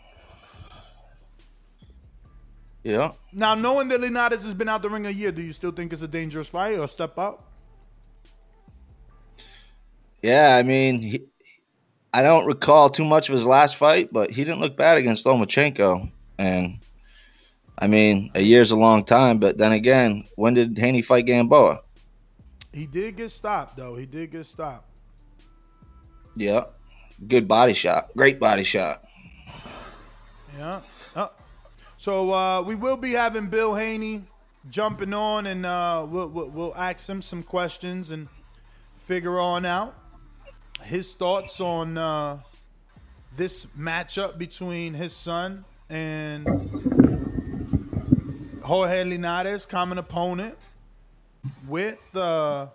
Yeah. 2.85 3.13
Now 3.33 3.55
knowing 3.55 3.89
that 3.89 4.01
Linares 4.01 4.45
has 4.45 4.55
been 4.55 4.69
out 4.69 4.83
the 4.83 4.91
ring 4.91 5.07
a 5.07 5.11
year, 5.11 5.33
do 5.33 5.43
you 5.43 5.53
still 5.53 5.73
think 5.73 5.93
it's 5.93 6.03
a 6.03 6.09
dangerous 6.09 6.51
fight 6.51 6.79
or 6.79 6.87
step 6.87 7.19
up? 7.19 7.43
Yeah, 10.23 10.57
I 10.57 10.63
mean, 10.63 11.01
he, 11.01 11.25
I 12.13 12.23
don't 12.23 12.47
recall 12.47 12.91
too 12.91 13.05
much 13.05 13.29
of 13.29 13.35
his 13.35 13.47
last 13.47 13.77
fight, 13.77 14.13
but 14.13 14.31
he 14.31 14.45
didn't 14.45 14.61
look 14.61 14.77
bad 14.77 14.99
against 14.99 15.27
Lomachenko. 15.27 16.11
And 16.39 16.79
I 17.79 17.87
mean, 17.87 18.31
a 18.35 18.43
year's 18.43 18.71
a 18.71 18.77
long 18.77 19.05
time, 19.05 19.39
but 19.39 19.59
then 19.59 19.73
again, 19.73 20.25
when 20.37 20.55
did 20.55 20.79
Haney 20.79 21.03
fight 21.03 21.27
Gamboa? 21.27 21.81
He 22.73 22.87
did 22.87 23.17
get 23.17 23.31
stopped 23.31 23.77
though. 23.77 23.97
He 23.97 24.05
did 24.05 24.31
get 24.31 24.45
stopped. 24.45 24.89
Yeah. 26.37 26.65
Good 27.29 27.49
body 27.49 27.73
shot. 27.73 28.11
Great 28.17 28.39
body 28.39 28.65
shot. 28.65 29.05
Yeah. 30.59 30.81
Uh, 31.15 31.29
so 32.05 32.35
uh, 32.35 32.61
we 32.61 32.75
will 32.75 32.99
be 32.99 33.13
having 33.13 33.47
Bill 33.47 33.75
Haney 33.75 34.25
jumping 34.69 35.15
on, 35.15 35.47
and 35.47 35.65
uh, 35.65 36.07
we'll, 36.07 36.29
we'll 36.29 36.51
we'll 36.51 36.75
ask 36.77 37.09
him 37.09 37.23
some 37.23 37.43
questions 37.43 38.11
and 38.11 38.29
figure 38.99 39.41
on 39.41 39.65
out 39.65 39.95
his 40.83 41.15
thoughts 41.15 41.63
on 41.63 41.97
uh, 41.97 42.41
this 43.39 43.65
matchup 43.75 44.37
between 44.37 44.93
his 44.93 45.17
son 45.17 45.65
and 45.89 46.47
Jorge 48.63 49.05
Linares, 49.05 49.65
common 49.65 49.97
opponent, 49.97 50.59
with 51.67 52.07
uh, 52.15 52.67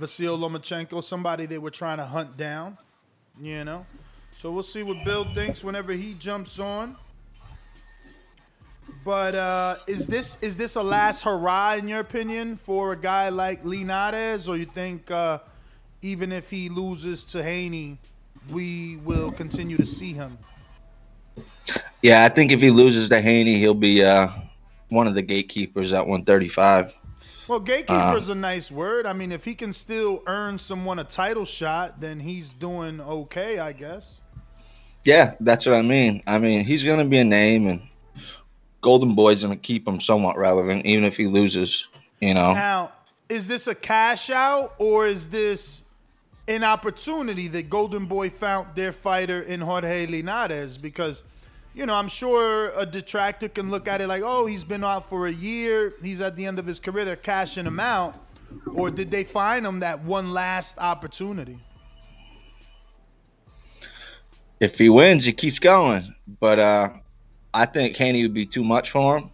Vasil 0.00 0.38
Lomachenko, 0.38 1.04
somebody 1.04 1.44
they 1.44 1.58
were 1.58 1.68
trying 1.70 1.98
to 1.98 2.06
hunt 2.06 2.38
down. 2.38 2.78
You 3.38 3.64
know. 3.64 3.84
So 4.34 4.50
we'll 4.50 4.62
see 4.62 4.82
what 4.82 5.04
Bill 5.04 5.24
thinks 5.34 5.62
whenever 5.62 5.92
he 5.92 6.14
jumps 6.14 6.58
on. 6.58 6.96
But 9.04 9.34
uh, 9.34 9.76
is 9.88 10.06
this 10.06 10.40
is 10.42 10.56
this 10.56 10.76
a 10.76 10.82
last 10.82 11.22
hurrah 11.22 11.74
in 11.74 11.88
your 11.88 12.00
opinion 12.00 12.56
for 12.56 12.92
a 12.92 12.96
guy 12.96 13.28
like 13.28 13.64
Linares, 13.64 14.48
or 14.48 14.56
you 14.56 14.66
think 14.66 15.10
uh, 15.10 15.38
even 16.02 16.32
if 16.32 16.50
he 16.50 16.68
loses 16.68 17.24
to 17.24 17.42
Haney, 17.42 17.98
we 18.50 18.96
will 18.98 19.30
continue 19.30 19.76
to 19.76 19.86
see 19.86 20.12
him? 20.12 20.38
Yeah, 22.02 22.24
I 22.24 22.28
think 22.28 22.52
if 22.52 22.60
he 22.60 22.70
loses 22.70 23.08
to 23.10 23.20
Haney, 23.20 23.58
he'll 23.58 23.74
be 23.74 24.02
uh, 24.04 24.28
one 24.88 25.06
of 25.06 25.14
the 25.14 25.22
gatekeepers 25.22 25.92
at 25.92 26.00
135. 26.00 26.94
Well, 27.48 27.60
gatekeeper 27.60 28.16
is 28.16 28.28
a 28.28 28.34
nice 28.34 28.70
word. 28.70 29.06
I 29.06 29.12
mean, 29.12 29.32
if 29.32 29.44
he 29.44 29.54
can 29.54 29.72
still 29.72 30.22
earn 30.26 30.58
someone 30.58 30.98
a 31.00 31.04
title 31.04 31.44
shot, 31.44 32.00
then 32.00 32.20
he's 32.20 32.54
doing 32.54 33.00
okay, 33.00 33.58
I 33.58 33.72
guess. 33.72 34.22
Yeah, 35.04 35.34
that's 35.40 35.66
what 35.66 35.74
I 35.74 35.82
mean. 35.82 36.22
I 36.26 36.38
mean, 36.38 36.64
he's 36.64 36.84
going 36.84 36.98
to 36.98 37.04
be 37.04 37.18
a 37.18 37.24
name, 37.24 37.66
and 37.66 37.82
Golden 38.80 39.14
Boy's 39.14 39.42
going 39.42 39.56
to 39.56 39.60
keep 39.60 39.86
him 39.86 40.00
somewhat 40.00 40.36
relevant, 40.36 40.86
even 40.86 41.04
if 41.04 41.16
he 41.16 41.26
loses. 41.26 41.88
You 42.20 42.34
know, 42.34 42.52
Now, 42.52 42.92
is 43.28 43.48
this 43.48 43.66
a 43.66 43.74
cash 43.74 44.30
out 44.30 44.74
or 44.78 45.06
is 45.06 45.30
this 45.30 45.84
an 46.48 46.64
opportunity 46.64 47.48
that 47.48 47.70
Golden 47.70 48.06
Boy 48.06 48.28
found 48.28 48.74
their 48.74 48.92
fighter 48.92 49.40
in 49.40 49.60
Jorge 49.60 50.06
Linares? 50.06 50.76
Because, 50.76 51.24
you 51.74 51.86
know, 51.86 51.94
I'm 51.94 52.08
sure 52.08 52.72
a 52.76 52.84
detractor 52.84 53.48
can 53.48 53.70
look 53.70 53.88
at 53.88 54.00
it 54.00 54.06
like, 54.06 54.22
oh, 54.24 54.46
he's 54.46 54.64
been 54.64 54.84
out 54.84 55.08
for 55.08 55.26
a 55.26 55.32
year, 55.32 55.94
he's 56.02 56.20
at 56.20 56.36
the 56.36 56.44
end 56.44 56.58
of 56.58 56.66
his 56.66 56.80
career, 56.80 57.04
they're 57.04 57.16
cashing 57.16 57.66
him 57.66 57.80
out. 57.80 58.14
Or 58.74 58.90
did 58.90 59.10
they 59.10 59.24
find 59.24 59.64
him 59.64 59.80
that 59.80 60.02
one 60.02 60.32
last 60.32 60.78
opportunity? 60.78 61.58
if 64.60 64.78
he 64.78 64.90
wins, 64.90 65.24
he 65.24 65.32
keeps 65.32 65.58
going. 65.58 66.14
But 66.38 66.58
uh, 66.58 66.90
I 67.54 67.66
think 67.66 67.96
Haney 67.96 68.22
would 68.22 68.34
be 68.34 68.46
too 68.46 68.64
much 68.64 68.90
for 68.90 69.18
him 69.18 69.30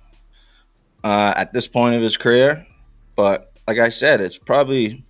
uh, 1.05 1.35
at 1.37 1.53
this 1.53 1.67
point 1.69 1.95
of 1.95 2.03
his 2.03 2.17
career. 2.17 2.67
But 3.15 3.53
like 3.69 3.79
I 3.79 3.89
said, 3.89 4.21
it's 4.21 4.39
probably 4.39 5.05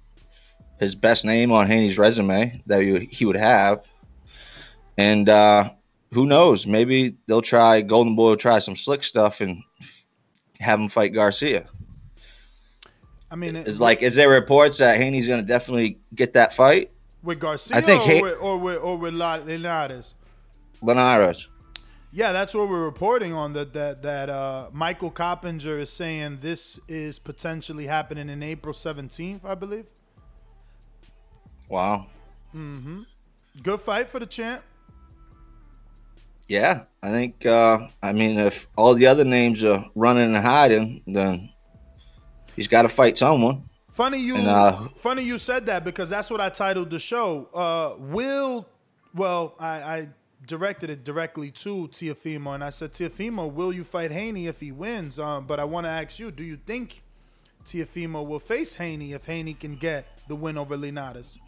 his 0.80 0.94
best 0.94 1.24
name 1.24 1.52
on 1.52 1.66
Haney's 1.66 1.98
resume 1.98 2.62
that 2.66 2.82
he 2.82 2.92
would, 2.92 3.02
he 3.04 3.24
would 3.24 3.36
have. 3.36 3.84
and 4.98 5.28
uh, 5.28 5.70
who 6.12 6.26
knows? 6.26 6.66
Maybe 6.66 7.16
they'll 7.26 7.42
try 7.42 7.80
Golden 7.80 8.14
Boy 8.16 8.30
will 8.30 8.36
try 8.36 8.58
some 8.58 8.76
slick 8.76 9.02
stuff 9.04 9.40
and 9.40 9.62
have 10.60 10.78
him 10.80 10.88
fight 10.88 11.12
Garcia. 11.14 11.66
I 13.30 13.34
mean, 13.36 13.56
It's 13.56 13.80
like, 13.80 14.02
is 14.02 14.14
there 14.14 14.28
reports 14.28 14.78
that 14.78 14.98
Haney's 14.98 15.26
going 15.26 15.40
to 15.40 15.46
definitely 15.46 15.98
get 16.14 16.32
that 16.34 16.54
fight? 16.54 16.90
with 17.22 17.40
Garcia 17.40 17.78
I 17.78 17.80
think 17.80 18.02
or, 18.02 18.06
Ha- 18.06 18.20
with, 18.22 18.40
or 18.40 18.58
with 18.58 18.78
or 18.82 18.96
with 18.96 19.14
Linares. 19.14 20.14
Linares. 20.80 21.48
Yeah, 22.16 22.32
that's 22.32 22.54
what 22.54 22.70
we're 22.70 22.86
reporting 22.86 23.34
on 23.34 23.52
that 23.52 23.74
that 23.74 24.02
that 24.02 24.30
uh, 24.30 24.70
Michael 24.72 25.10
Coppinger 25.10 25.78
is 25.78 25.90
saying 25.90 26.38
this 26.40 26.80
is 26.88 27.18
potentially 27.18 27.86
happening 27.86 28.30
in 28.30 28.42
April 28.42 28.72
17th, 28.72 29.44
I 29.44 29.54
believe. 29.54 29.84
Wow. 31.68 32.06
Mhm. 32.54 33.04
Good 33.62 33.80
fight 33.80 34.08
for 34.08 34.18
the 34.18 34.24
champ. 34.24 34.62
Yeah, 36.48 36.84
I 37.02 37.10
think. 37.10 37.44
Uh, 37.44 37.88
I 38.02 38.12
mean, 38.12 38.38
if 38.38 38.66
all 38.78 38.94
the 38.94 39.06
other 39.06 39.24
names 39.24 39.62
are 39.62 39.84
running 39.94 40.34
and 40.34 40.42
hiding, 40.42 41.02
then 41.06 41.50
he's 42.54 42.66
got 42.66 42.82
to 42.82 42.88
fight 42.88 43.18
someone. 43.18 43.62
Funny 43.92 44.20
you, 44.20 44.36
And, 44.36 44.46
uh, 44.46 44.88
funny 44.94 45.22
you 45.22 45.38
said 45.38 45.66
that 45.66 45.84
because 45.84 46.08
that's 46.08 46.30
what 46.30 46.40
I 46.40 46.48
titled 46.48 46.88
the 46.88 46.98
show. 46.98 47.50
Uh, 47.52 47.96
will, 47.98 48.66
well, 49.14 49.54
I, 49.58 49.68
I 49.82 50.08
directed 50.46 50.90
it 50.90 51.04
directly 51.04 51.50
to 51.50 51.88
Teofimo, 51.88 52.54
and 52.54 52.64
I 52.64 52.70
said, 52.70 52.92
Teofimo, 52.92 53.52
will 53.52 53.72
you 53.72 53.84
fight 53.84 54.12
Haney 54.12 54.46
if 54.46 54.60
he 54.60 54.72
wins? 54.72 55.18
Um, 55.18 55.46
but 55.46 55.60
I 55.60 55.64
want 55.64 55.86
to 55.86 55.90
ask 55.90 56.18
you, 56.18 56.30
do 56.30 56.44
you 56.44 56.56
think 56.56 57.02
Teofimo 57.64 58.26
will 58.26 58.38
face 58.38 58.74
Haney 58.76 59.12
if 59.12 59.26
Haney 59.26 59.54
can 59.54 59.76
get 59.76 60.06
the 60.28 60.36
win 60.36 60.56
over 60.56 60.76
Linares? 60.76 61.38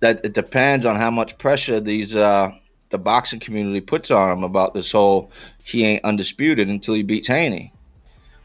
That 0.00 0.24
it 0.24 0.32
depends 0.32 0.86
on 0.86 0.96
how 0.96 1.10
much 1.10 1.36
pressure 1.36 1.78
these 1.78 2.16
uh, 2.16 2.52
the 2.88 2.98
boxing 2.98 3.38
community 3.38 3.80
puts 3.80 4.10
on 4.10 4.38
him 4.38 4.44
about 4.44 4.72
this 4.72 4.92
whole 4.92 5.30
he 5.62 5.84
ain't 5.84 6.04
undisputed 6.04 6.68
until 6.68 6.94
he 6.94 7.02
beats 7.02 7.28
Haney. 7.28 7.72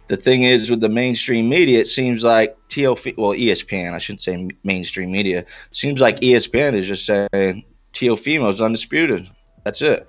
The 0.08 0.18
thing 0.18 0.44
is, 0.44 0.70
with 0.70 0.82
the 0.82 0.90
mainstream 0.90 1.50
media, 1.50 1.80
it 1.80 1.88
seems 1.88 2.24
like 2.24 2.56
TOF, 2.70 3.18
well, 3.18 3.32
ESPN, 3.32 3.94
I 3.94 3.98
shouldn't 3.98 4.22
say 4.22 4.48
mainstream 4.64 5.12
media, 5.12 5.46
seems 5.72 6.00
like 6.00 6.20
ESPN 6.20 6.76
is 6.76 6.88
just 6.88 7.06
saying 7.06 7.66
Teofimo's 7.94 8.62
undisputed. 8.62 9.28
That's 9.64 9.82
it. 9.82 10.08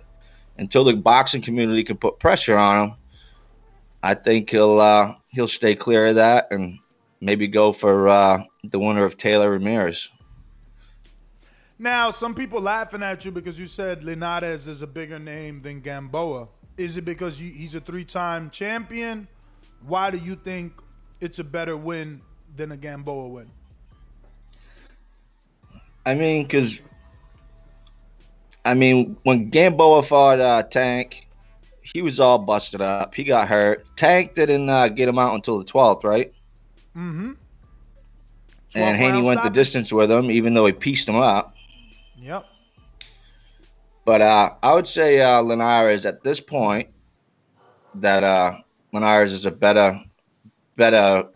Until 0.58 0.84
the 0.84 0.94
boxing 0.94 1.40
community 1.40 1.82
can 1.82 1.96
put 1.96 2.18
pressure 2.18 2.58
on 2.58 2.88
him, 2.88 2.96
I 4.02 4.14
think 4.14 4.50
he'll 4.50 4.80
uh, 4.80 5.14
he'll 5.30 5.48
stay 5.48 5.74
clear 5.74 6.06
of 6.06 6.16
that 6.16 6.48
and 6.50 6.78
maybe 7.20 7.48
go 7.48 7.72
for 7.72 8.08
uh, 8.08 8.42
the 8.64 8.78
winner 8.78 9.04
of 9.04 9.16
Taylor 9.16 9.50
Ramirez. 9.50 10.08
Now, 11.78 12.10
some 12.10 12.34
people 12.34 12.60
laughing 12.60 13.02
at 13.02 13.24
you 13.24 13.30
because 13.30 13.58
you 13.58 13.66
said 13.66 14.02
Linares 14.02 14.66
is 14.66 14.80
a 14.80 14.86
bigger 14.86 15.18
name 15.18 15.60
than 15.60 15.80
Gamboa. 15.80 16.48
Is 16.78 16.96
it 16.96 17.04
because 17.04 17.38
he's 17.38 17.74
a 17.74 17.80
three-time 17.80 18.50
champion? 18.50 19.28
Why 19.84 20.10
do 20.10 20.18
you 20.18 20.34
think 20.36 20.80
it's 21.20 21.38
a 21.38 21.44
better 21.44 21.76
win 21.76 22.20
than 22.56 22.72
a 22.72 22.76
Gamboa 22.76 23.28
win? 23.28 23.50
I 26.04 26.14
mean, 26.14 26.44
because 26.44 26.80
I 28.64 28.74
mean, 28.74 29.16
when 29.22 29.48
Gamboa 29.48 30.02
fought 30.02 30.40
uh, 30.40 30.62
Tank, 30.64 31.28
he 31.82 32.02
was 32.02 32.18
all 32.18 32.38
busted 32.38 32.80
up. 32.80 33.14
He 33.14 33.22
got 33.24 33.48
hurt. 33.48 33.86
Tank 33.96 34.34
didn't 34.34 34.68
uh, 34.68 34.88
get 34.88 35.08
him 35.08 35.18
out 35.18 35.34
until 35.34 35.58
the 35.58 35.64
twelfth, 35.64 36.04
right? 36.04 36.32
Mm-hmm. 36.96 37.32
And 38.74 38.96
Haney 38.96 39.22
went 39.22 39.42
the 39.42 39.48
distance 39.48 39.92
with 39.92 40.10
him, 40.10 40.30
even 40.30 40.52
though 40.52 40.66
he 40.66 40.72
pieced 40.72 41.08
him 41.08 41.16
up. 41.16 41.54
Yep. 42.18 42.44
But 44.04 44.20
uh, 44.20 44.50
I 44.62 44.74
would 44.74 44.86
say 44.86 45.20
uh, 45.20 45.40
Linares 45.40 46.04
at 46.04 46.22
this 46.22 46.40
point 46.40 46.88
that 47.94 48.64
Linares 48.96 49.32
is 49.32 49.46
a 49.46 49.50
better, 49.50 50.00
better 50.76 51.28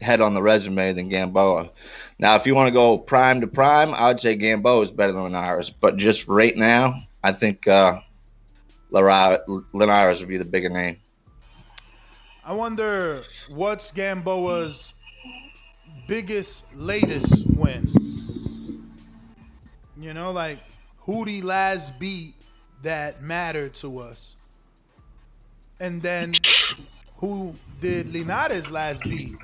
head 0.00 0.20
on 0.20 0.34
the 0.34 0.42
resume 0.42 0.92
than 0.92 1.08
Gamboa. 1.08 1.70
Now, 2.18 2.34
if 2.36 2.46
you 2.46 2.54
want 2.54 2.68
to 2.68 2.72
go 2.72 2.98
prime 2.98 3.40
to 3.40 3.46
prime, 3.46 3.94
I 3.94 4.08
would 4.08 4.20
say 4.20 4.34
Gamboa 4.34 4.82
is 4.82 4.90
better 4.90 5.12
than 5.12 5.22
Linares. 5.22 5.70
But 5.70 5.96
just 5.96 6.26
right 6.26 6.56
now, 6.56 7.02
I 7.22 7.32
think 7.32 7.68
uh, 7.68 8.00
Linares 8.90 10.20
would 10.20 10.28
be 10.28 10.38
the 10.38 10.44
bigger 10.44 10.70
name. 10.70 10.96
I 12.44 12.54
wonder 12.54 13.22
what's 13.50 13.92
Gamboa's 13.92 14.94
biggest, 16.06 16.74
latest 16.74 17.46
win? 17.50 18.86
You 20.00 20.14
know, 20.14 20.30
like 20.30 20.58
who 21.00 21.26
the 21.26 21.42
last 21.42 22.00
beat 22.00 22.34
that 22.82 23.22
mattered 23.22 23.74
to 23.74 23.98
us? 23.98 24.37
And 25.80 26.02
then 26.02 26.32
who 27.16 27.54
did 27.80 28.12
Linares 28.12 28.70
last 28.70 29.04
beat 29.04 29.40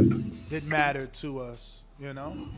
that 0.50 0.64
mattered 0.66 1.12
to 1.14 1.40
us? 1.40 1.84
You 1.98 2.14
know? 2.14 2.48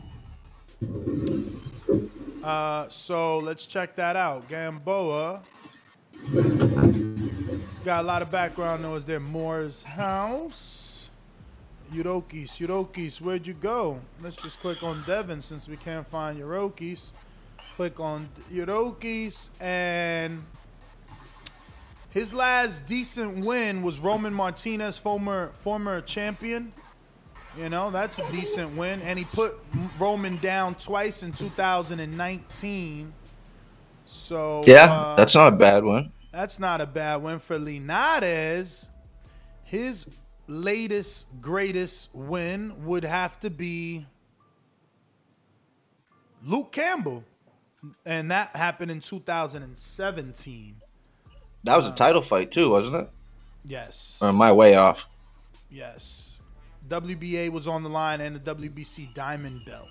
Uh, 2.43 2.87
so 2.89 3.39
let's 3.39 3.65
check 3.65 3.95
that 3.95 4.15
out. 4.15 4.47
Gamboa. 4.47 5.41
Got 7.85 8.03
a 8.03 8.07
lot 8.07 8.21
of 8.21 8.31
background 8.31 8.81
noise 8.81 9.05
there. 9.05 9.19
Moore's 9.19 9.83
house. 9.83 11.09
Yuriorkis, 11.93 12.59
Yuriorkis, 12.59 13.21
where'd 13.21 13.47
you 13.47 13.53
go? 13.53 14.01
Let's 14.21 14.35
just 14.35 14.59
click 14.59 14.83
on 14.83 15.03
Devin 15.07 15.41
since 15.41 15.69
we 15.69 15.77
can't 15.77 16.05
find 16.05 16.37
Yuriorkis. 16.37 17.11
Click 17.75 17.99
on 17.99 18.27
Yuriorkis 18.51 19.51
and 19.61 20.43
his 22.09 22.33
last 22.33 22.85
decent 22.87 23.45
win 23.45 23.81
was 23.81 23.99
Roman 23.99 24.33
Martinez, 24.33 24.97
former 24.97 25.49
former 25.49 26.01
champion. 26.01 26.73
You 27.57 27.69
know, 27.69 27.89
that's 27.89 28.19
a 28.19 28.31
decent 28.31 28.75
win. 28.77 29.01
And 29.01 29.17
he 29.17 29.25
put 29.25 29.57
Roman 29.99 30.37
down 30.37 30.75
twice 30.75 31.23
in 31.23 31.31
2019. 31.31 33.13
So 34.05 34.61
Yeah, 34.65 34.85
uh, 34.85 35.15
that's 35.15 35.33
not 35.35 35.53
a 35.53 35.55
bad 35.55 35.83
one. 35.83 36.11
that's 36.31 36.59
not 36.59 36.81
a 36.81 36.85
bad 36.85 37.17
win 37.23 37.39
for 37.39 37.57
Linares. 37.57 38.89
His 39.63 40.07
latest, 40.47 41.27
greatest 41.41 42.13
win 42.15 42.85
would 42.85 43.03
have 43.03 43.39
to 43.41 43.49
be 43.49 44.05
Luke 46.43 46.71
Campbell. 46.71 47.23
And 48.05 48.31
that 48.31 48.55
happened 48.55 48.91
in 48.91 48.99
2017. 48.99 50.76
That 51.63 51.75
was 51.75 51.87
a 51.87 51.93
title 51.95 52.21
fight 52.21 52.51
too, 52.51 52.69
wasn't 52.69 52.95
it? 52.95 53.09
Yes. 53.65 54.19
Or 54.21 54.29
am 54.29 54.41
I 54.41 54.51
way 54.51 54.75
off? 54.75 55.07
Yes. 55.69 56.39
WBA 56.87 57.49
was 57.49 57.67
on 57.67 57.83
the 57.83 57.89
line 57.89 58.21
and 58.21 58.35
the 58.35 58.55
WBC 58.55 59.13
Diamond 59.13 59.65
Belt. 59.65 59.89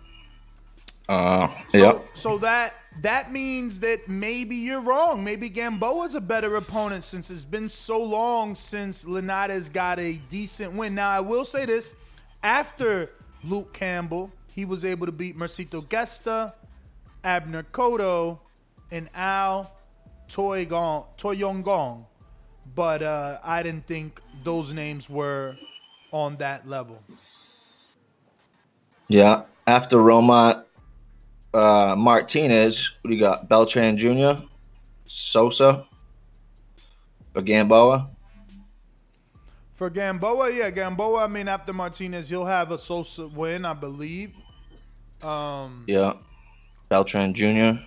Uh, 1.08 1.48
So, 1.68 1.78
yeah. 1.78 1.98
so 2.14 2.38
that 2.38 2.74
that 3.02 3.30
means 3.30 3.80
that 3.80 4.08
maybe 4.08 4.56
you're 4.56 4.80
wrong. 4.80 5.22
Maybe 5.22 5.48
Gamboa's 5.48 6.14
a 6.14 6.20
better 6.20 6.56
opponent 6.56 7.04
since 7.04 7.30
it's 7.30 7.44
been 7.44 7.68
so 7.68 8.02
long 8.02 8.54
since 8.54 9.06
Linares 9.06 9.68
got 9.68 10.00
a 10.00 10.14
decent 10.28 10.72
win. 10.74 10.94
Now 10.94 11.10
I 11.10 11.20
will 11.20 11.44
say 11.44 11.64
this: 11.66 11.94
after 12.42 13.10
Luke 13.44 13.72
Campbell, 13.72 14.32
he 14.52 14.64
was 14.64 14.84
able 14.84 15.06
to 15.06 15.12
beat 15.12 15.36
Mercito 15.36 15.86
Gesta, 15.88 16.54
Abner 17.22 17.62
Cotto, 17.64 18.38
and 18.90 19.08
Al 19.14 19.70
Toyogon, 20.28 22.04
But 22.74 23.02
uh, 23.02 23.38
I 23.44 23.62
didn't 23.62 23.86
think 23.86 24.20
those 24.42 24.72
names 24.74 25.08
were 25.08 25.56
on 26.12 26.36
that 26.36 26.68
level. 26.68 27.02
Yeah. 29.08 29.42
After 29.66 30.00
Roma 30.00 30.64
uh, 31.54 31.94
Martinez, 31.96 32.92
what 33.00 33.10
do 33.10 33.14
you 33.16 33.20
got? 33.20 33.48
Beltran 33.48 33.98
Jr., 33.98 34.42
Sosa, 35.06 35.86
or 37.34 37.42
Gamboa? 37.42 38.10
For 39.74 39.90
Gamboa, 39.90 40.52
yeah, 40.52 40.70
Gamboa. 40.70 41.24
I 41.24 41.26
mean, 41.28 41.48
after 41.48 41.72
Martinez, 41.72 42.30
he'll 42.30 42.46
have 42.46 42.70
a 42.70 42.78
Sosa 42.78 43.28
win, 43.28 43.64
I 43.64 43.74
believe. 43.74 44.32
Um, 45.22 45.84
Yeah. 45.86 46.14
Beltran 46.88 47.34
Jr. 47.34 47.80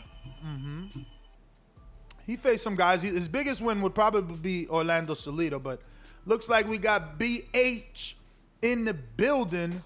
he 2.30 2.36
faced 2.36 2.64
some 2.64 2.76
guys. 2.76 3.02
His 3.02 3.28
biggest 3.28 3.60
win 3.64 3.82
would 3.82 3.96
probably 3.96 4.36
be 4.36 4.68
Orlando 4.70 5.16
Salido, 5.16 5.62
but 5.62 5.82
looks 6.28 6.48
like 6.48 6.68
we 6.68 6.78
got 6.78 7.18
BH 7.18 8.14
in 8.62 8.86
the 8.86 8.94
building. 8.94 9.82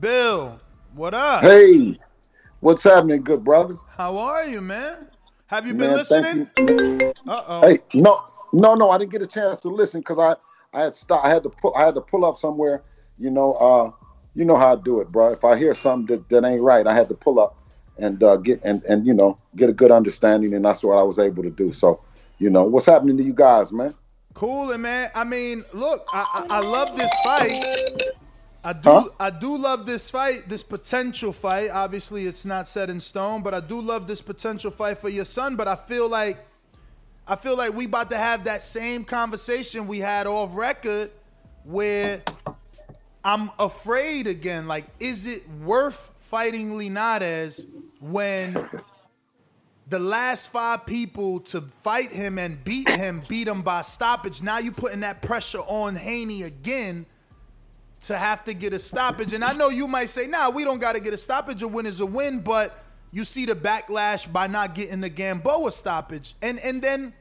Bill, 0.00 0.60
what 0.94 1.12
up? 1.12 1.40
Hey, 1.40 1.98
what's 2.60 2.84
happening, 2.84 3.24
good 3.24 3.42
brother? 3.42 3.76
How 3.88 4.16
are 4.16 4.44
you, 4.44 4.60
man? 4.60 5.08
Have 5.48 5.66
you 5.66 5.74
been 5.74 5.94
listening? 5.94 6.48
Uh 7.26 7.42
oh. 7.48 7.66
Hey, 7.66 7.78
no, 7.94 8.26
no, 8.52 8.76
no, 8.76 8.90
I 8.90 8.98
didn't 8.98 9.10
get 9.10 9.22
a 9.22 9.26
chance 9.26 9.60
to 9.62 9.70
listen 9.70 10.02
because 10.02 10.20
I, 10.20 10.36
I 10.72 10.84
had 10.84 10.94
stop, 10.94 11.24
I 11.24 11.30
had 11.30 11.42
to 11.42 11.48
pull, 11.48 11.74
I 11.74 11.84
had 11.84 11.96
to 11.96 12.00
pull 12.00 12.24
up 12.24 12.36
somewhere, 12.36 12.84
you 13.18 13.30
know, 13.30 13.54
uh, 13.54 13.90
you 14.36 14.44
know 14.44 14.54
how 14.54 14.74
I 14.74 14.76
do 14.76 15.00
it, 15.00 15.08
bro. 15.08 15.32
If 15.32 15.44
I 15.44 15.58
hear 15.58 15.74
something 15.74 16.14
that, 16.14 16.28
that 16.28 16.44
ain't 16.46 16.62
right, 16.62 16.86
I 16.86 16.94
had 16.94 17.08
to 17.08 17.16
pull 17.16 17.40
up 17.40 17.56
and 17.98 18.22
uh, 18.22 18.36
get 18.36 18.60
and 18.64 18.82
and 18.84 19.06
you 19.06 19.14
know 19.14 19.38
get 19.54 19.70
a 19.70 19.72
good 19.72 19.90
understanding, 19.90 20.54
and 20.54 20.64
that's 20.64 20.82
what 20.82 20.96
I 20.96 21.02
was 21.02 21.18
able 21.18 21.42
to 21.42 21.50
do. 21.50 21.72
So, 21.72 22.02
you 22.38 22.50
know, 22.50 22.64
what's 22.64 22.86
happening 22.86 23.16
to 23.16 23.22
you 23.22 23.32
guys, 23.32 23.72
man? 23.72 23.94
Cool, 24.34 24.72
and 24.72 24.82
man. 24.82 25.10
I 25.14 25.24
mean, 25.24 25.64
look, 25.72 26.06
I, 26.12 26.46
I, 26.50 26.58
I 26.58 26.60
love 26.60 26.96
this 26.96 27.12
fight. 27.24 27.64
I 28.62 28.72
do 28.72 28.90
Huh? 28.90 29.04
I 29.20 29.30
do 29.30 29.56
love 29.56 29.86
this 29.86 30.10
fight, 30.10 30.44
this 30.48 30.62
potential 30.62 31.32
fight. 31.32 31.70
Obviously, 31.70 32.26
it's 32.26 32.44
not 32.44 32.68
set 32.68 32.90
in 32.90 33.00
stone, 33.00 33.42
but 33.42 33.54
I 33.54 33.60
do 33.60 33.80
love 33.80 34.06
this 34.06 34.20
potential 34.20 34.70
fight 34.70 34.98
for 34.98 35.08
your 35.08 35.24
son. 35.24 35.56
But 35.56 35.68
I 35.68 35.76
feel 35.76 36.08
like 36.08 36.38
I 37.28 37.36
feel 37.36 37.56
like 37.56 37.74
we 37.74 37.86
about 37.86 38.10
to 38.10 38.18
have 38.18 38.44
that 38.44 38.62
same 38.62 39.04
conversation 39.04 39.86
we 39.86 39.98
had 39.98 40.26
off 40.26 40.56
record 40.56 41.10
where 41.64 42.22
I'm 43.24 43.50
afraid 43.58 44.26
again. 44.28 44.68
Like, 44.68 44.84
is 45.00 45.26
it 45.26 45.42
worth 45.64 46.10
fighting 46.30 46.76
Linares 46.76 47.66
when 48.00 48.68
the 49.88 49.98
last 50.00 50.50
five 50.50 50.84
people 50.84 51.38
to 51.38 51.60
fight 51.60 52.10
him 52.10 52.38
and 52.38 52.62
beat 52.64 52.88
him 52.88 53.22
beat 53.28 53.46
him 53.48 53.62
by 53.62 53.82
stoppage? 53.82 54.42
Now 54.42 54.58
you're 54.58 54.72
putting 54.72 55.00
that 55.00 55.22
pressure 55.22 55.60
on 55.60 55.94
Haney 55.96 56.42
again 56.42 57.06
to 58.00 58.16
have 58.16 58.44
to 58.44 58.54
get 58.54 58.72
a 58.72 58.78
stoppage. 58.78 59.32
And 59.32 59.42
I 59.44 59.52
know 59.52 59.68
you 59.68 59.86
might 59.88 60.08
say, 60.08 60.26
nah, 60.26 60.50
we 60.50 60.64
don't 60.64 60.80
got 60.80 60.94
to 60.96 61.00
get 61.00 61.14
a 61.14 61.16
stoppage. 61.16 61.62
A 61.62 61.68
win 61.68 61.86
is 61.86 62.00
a 62.00 62.06
win, 62.06 62.40
but 62.40 62.76
you 63.12 63.24
see 63.24 63.46
the 63.46 63.54
backlash 63.54 64.30
by 64.30 64.46
not 64.48 64.74
getting 64.74 65.00
the 65.00 65.08
Gamboa 65.08 65.70
stoppage. 65.72 66.34
And 66.42 66.58
and 66.58 66.82
then, 66.82 67.14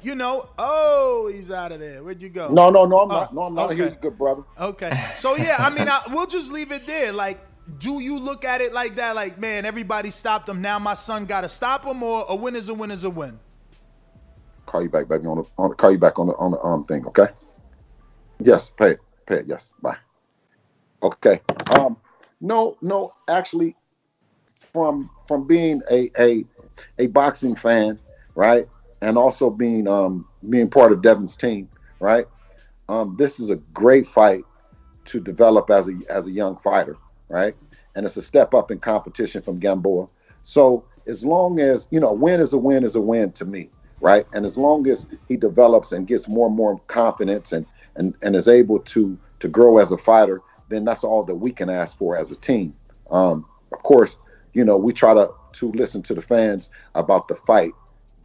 you 0.00 0.14
know, 0.14 0.48
oh, 0.56 1.30
he's 1.32 1.50
out 1.50 1.72
of 1.72 1.80
there. 1.80 2.02
Where'd 2.02 2.22
you 2.22 2.28
go? 2.28 2.48
No, 2.48 2.70
no, 2.70 2.86
no, 2.86 3.00
I'm 3.00 3.10
Oh, 3.10 3.14
not. 3.14 3.34
No, 3.34 3.42
I'm 3.42 3.54
not. 3.54 3.72
Okay. 3.72 3.84
you, 3.84 3.96
good 4.00 4.16
brother. 4.16 4.42
Okay. 4.58 5.10
So 5.16 5.34
yeah, 5.36 5.56
I 5.58 5.70
mean, 5.70 5.88
I, 5.88 6.00
we'll 6.10 6.26
just 6.26 6.52
leave 6.52 6.70
it 6.72 6.86
there. 6.86 7.12
Like, 7.12 7.38
do 7.78 8.02
you 8.02 8.18
look 8.18 8.44
at 8.44 8.60
it 8.60 8.72
like 8.72 8.96
that? 8.96 9.14
Like, 9.14 9.38
man, 9.38 9.64
everybody 9.64 10.10
stopped 10.10 10.48
him. 10.48 10.60
Now 10.60 10.78
my 10.78 10.94
son 10.94 11.26
got 11.26 11.42
to 11.42 11.48
stop 11.48 11.84
him, 11.84 12.02
or 12.02 12.24
a 12.28 12.36
win 12.36 12.56
is 12.56 12.68
a 12.68 12.74
win 12.74 12.90
is 12.90 13.04
a 13.04 13.10
win. 13.10 13.38
Call 14.66 14.82
you 14.82 14.88
back, 14.88 15.08
baby. 15.08 15.26
On 15.26 15.38
the, 15.38 15.44
on 15.58 15.70
the 15.70 15.74
call 15.74 15.92
you 15.92 15.98
back 15.98 16.18
on 16.18 16.28
the 16.28 16.34
on 16.34 16.52
the 16.52 16.60
um 16.62 16.84
thing. 16.84 17.06
Okay. 17.06 17.28
Yes, 18.38 18.70
pay 18.70 18.92
it, 18.92 19.00
pay 19.26 19.36
it. 19.36 19.46
Yes, 19.46 19.74
bye. 19.82 19.96
Okay. 21.02 21.40
Um, 21.78 21.96
no, 22.40 22.76
no. 22.80 23.10
Actually, 23.28 23.76
from 24.54 25.10
from 25.28 25.46
being 25.46 25.82
a 25.90 26.10
a 26.18 26.44
a 26.98 27.06
boxing 27.08 27.54
fan, 27.54 27.98
right, 28.34 28.68
and 29.00 29.16
also 29.18 29.50
being 29.50 29.86
um 29.86 30.26
being 30.48 30.68
part 30.68 30.92
of 30.92 31.02
Devin's 31.02 31.36
team, 31.36 31.68
right. 32.00 32.26
Um, 32.88 33.16
this 33.16 33.38
is 33.40 33.50
a 33.50 33.56
great 33.56 34.06
fight 34.06 34.44
to 35.06 35.20
develop 35.20 35.70
as 35.70 35.88
a 35.88 35.94
as 36.08 36.26
a 36.26 36.32
young 36.32 36.56
fighter, 36.56 36.96
right, 37.32 37.56
and 37.94 38.06
it's 38.06 38.16
a 38.16 38.22
step 38.22 38.54
up 38.54 38.70
in 38.70 38.78
competition 38.78 39.42
from 39.42 39.58
Gamboa. 39.58 40.06
So 40.42 40.84
as 41.06 41.24
long 41.24 41.58
as 41.58 41.88
you 41.90 41.98
know, 41.98 42.10
a 42.10 42.14
win 42.14 42.40
is 42.40 42.52
a 42.52 42.58
win 42.58 42.84
is 42.84 42.94
a 42.94 43.00
win 43.00 43.32
to 43.32 43.44
me, 43.44 43.70
right, 44.00 44.26
and 44.34 44.44
as 44.44 44.56
long 44.56 44.86
as 44.88 45.06
he 45.28 45.36
develops 45.36 45.92
and 45.92 46.06
gets 46.06 46.28
more 46.28 46.46
and 46.46 46.56
more 46.56 46.78
confidence 46.86 47.52
and 47.52 47.66
and 47.96 48.14
and 48.22 48.36
is 48.36 48.48
able 48.48 48.78
to 48.80 49.18
to 49.40 49.48
grow 49.48 49.78
as 49.78 49.90
a 49.90 49.98
fighter, 49.98 50.40
then 50.68 50.84
that's 50.84 51.04
all 51.04 51.24
that 51.24 51.34
we 51.34 51.50
can 51.50 51.70
ask 51.70 51.98
for 51.98 52.16
as 52.16 52.30
a 52.30 52.36
team. 52.36 52.74
Um, 53.10 53.46
of 53.72 53.82
course, 53.82 54.16
you 54.52 54.64
know 54.64 54.76
we 54.76 54.92
try 54.92 55.14
to 55.14 55.30
to 55.54 55.72
listen 55.72 56.02
to 56.02 56.14
the 56.14 56.22
fans 56.22 56.70
about 56.94 57.28
the 57.28 57.34
fight, 57.34 57.72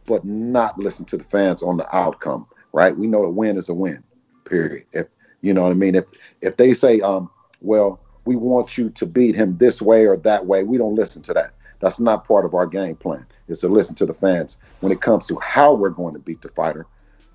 but 0.06 0.24
not 0.24 0.78
listen 0.78 1.04
to 1.06 1.16
the 1.16 1.24
fans 1.24 1.62
on 1.62 1.78
the 1.78 1.96
outcome. 1.96 2.46
Right? 2.72 2.96
We 2.96 3.06
know 3.06 3.24
a 3.24 3.30
win 3.30 3.56
is 3.56 3.70
a 3.70 3.74
win. 3.74 4.04
Period. 4.44 4.84
If 4.92 5.06
you 5.40 5.54
know 5.54 5.62
what 5.62 5.70
I 5.70 5.74
mean. 5.74 5.94
If 5.94 6.04
if 6.42 6.56
they 6.56 6.74
say, 6.74 7.00
um, 7.00 7.30
well, 7.60 8.00
we 8.28 8.36
want 8.36 8.76
you 8.76 8.90
to 8.90 9.06
beat 9.06 9.34
him 9.34 9.56
this 9.56 9.80
way 9.80 10.06
or 10.06 10.14
that 10.18 10.44
way, 10.44 10.62
we 10.62 10.76
don't 10.76 10.94
listen 10.94 11.22
to 11.22 11.32
that. 11.32 11.52
That's 11.80 11.98
not 11.98 12.28
part 12.28 12.44
of 12.44 12.52
our 12.52 12.66
game 12.66 12.94
plan. 12.94 13.24
Is 13.48 13.62
to 13.62 13.68
listen 13.68 13.94
to 13.94 14.04
the 14.04 14.12
fans 14.12 14.58
when 14.80 14.92
it 14.92 15.00
comes 15.00 15.26
to 15.28 15.38
how 15.40 15.72
we're 15.72 15.88
going 15.88 16.12
to 16.12 16.20
beat 16.20 16.42
the 16.42 16.48
fighter. 16.48 16.84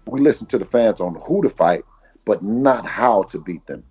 We 0.06 0.22
listen 0.22 0.46
to 0.48 0.60
the 0.60 0.66
fans 0.66 1.02
on 1.02 1.16
who 1.16 1.42
to 1.42 1.50
fight, 1.50 1.84
but 2.26 2.44
not 2.44 2.86
how 2.86 3.24
to 3.24 3.40
beat 3.40 3.66
them. 3.66 3.84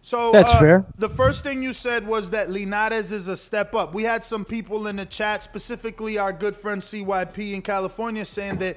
So 0.00 0.30
That's 0.30 0.52
uh, 0.52 0.60
fair. 0.60 0.86
The 0.96 1.08
first 1.08 1.42
thing 1.42 1.60
you 1.60 1.72
said 1.72 2.06
was 2.06 2.30
that 2.30 2.48
Linares 2.48 3.10
is 3.10 3.26
a 3.26 3.36
step 3.36 3.74
up. 3.74 3.92
We 3.92 4.04
had 4.04 4.22
some 4.22 4.44
people 4.44 4.86
in 4.86 4.94
the 4.94 5.06
chat, 5.06 5.42
specifically 5.42 6.18
our 6.18 6.32
good 6.32 6.54
friend 6.54 6.80
CYP 6.80 7.54
in 7.54 7.62
California, 7.62 8.24
saying 8.24 8.58
that 8.58 8.76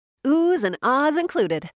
Oohs 0.25 0.63
and 0.63 0.77
ahs 0.83 1.17
included. 1.17 1.69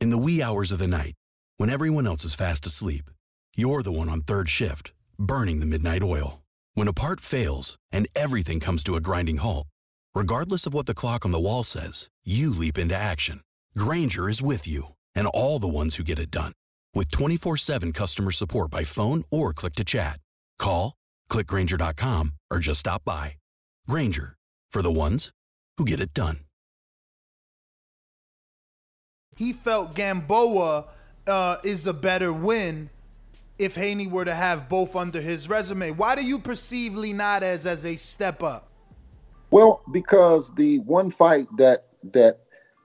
In 0.00 0.10
the 0.10 0.18
wee 0.18 0.42
hours 0.42 0.72
of 0.72 0.78
the 0.78 0.86
night, 0.86 1.14
when 1.58 1.70
everyone 1.70 2.06
else 2.06 2.24
is 2.24 2.34
fast 2.34 2.66
asleep, 2.66 3.10
you're 3.56 3.82
the 3.82 3.92
one 3.92 4.08
on 4.08 4.22
third 4.22 4.48
shift, 4.48 4.92
burning 5.18 5.60
the 5.60 5.66
midnight 5.66 6.02
oil. 6.02 6.42
When 6.74 6.88
a 6.88 6.92
part 6.92 7.20
fails 7.20 7.76
and 7.92 8.08
everything 8.16 8.58
comes 8.58 8.82
to 8.84 8.96
a 8.96 9.00
grinding 9.00 9.36
halt, 9.36 9.66
regardless 10.14 10.66
of 10.66 10.74
what 10.74 10.86
the 10.86 10.94
clock 10.94 11.24
on 11.24 11.30
the 11.30 11.40
wall 11.40 11.62
says, 11.62 12.08
you 12.24 12.50
leap 12.50 12.78
into 12.78 12.96
action. 12.96 13.40
Grainger 13.76 14.28
is 14.28 14.42
with 14.42 14.66
you 14.66 14.88
and 15.14 15.26
all 15.28 15.58
the 15.58 15.68
ones 15.68 15.96
who 15.96 16.02
get 16.04 16.18
it 16.18 16.30
done. 16.30 16.52
With 16.94 17.10
24 17.10 17.58
7 17.58 17.92
customer 17.92 18.30
support 18.32 18.70
by 18.70 18.84
phone 18.84 19.24
or 19.30 19.52
click 19.52 19.74
to 19.74 19.84
chat, 19.84 20.18
call, 20.58 20.94
clickgrainger.com, 21.30 22.32
or 22.50 22.58
just 22.58 22.80
stop 22.80 23.04
by. 23.04 23.36
Grainger, 23.88 24.36
for 24.70 24.82
the 24.82 24.92
ones 24.92 25.30
who 25.76 25.84
get 25.84 26.00
it 26.00 26.14
done. 26.14 26.38
He 29.36 29.52
felt 29.52 29.94
Gamboa 29.94 30.84
uh, 31.26 31.56
is 31.64 31.86
a 31.86 31.94
better 31.94 32.32
win 32.32 32.90
if 33.58 33.74
Haney 33.74 34.06
were 34.06 34.24
to 34.24 34.34
have 34.34 34.68
both 34.68 34.96
under 34.96 35.20
his 35.20 35.48
resume. 35.48 35.90
Why 35.92 36.14
do 36.14 36.24
you 36.24 36.38
perceive 36.38 36.94
Linares 36.94 37.66
as 37.66 37.86
a 37.86 37.96
step 37.96 38.42
up? 38.42 38.68
Well, 39.50 39.82
because 39.92 40.54
the 40.54 40.78
one 40.80 41.10
fight 41.10 41.46
that 41.58 41.86
that 42.12 42.40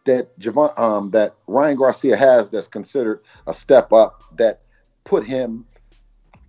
that 0.06 0.38
Javon, 0.40 0.78
um, 0.80 1.12
that 1.12 1.36
Ryan 1.48 1.78
Garcia 1.78 2.16
has 2.16 2.50
that's 2.50 2.68
considered 2.68 3.22
a 3.48 3.54
step 3.54 3.92
up 3.92 4.24
that 4.38 4.62
put 5.04 5.24
him 5.26 5.66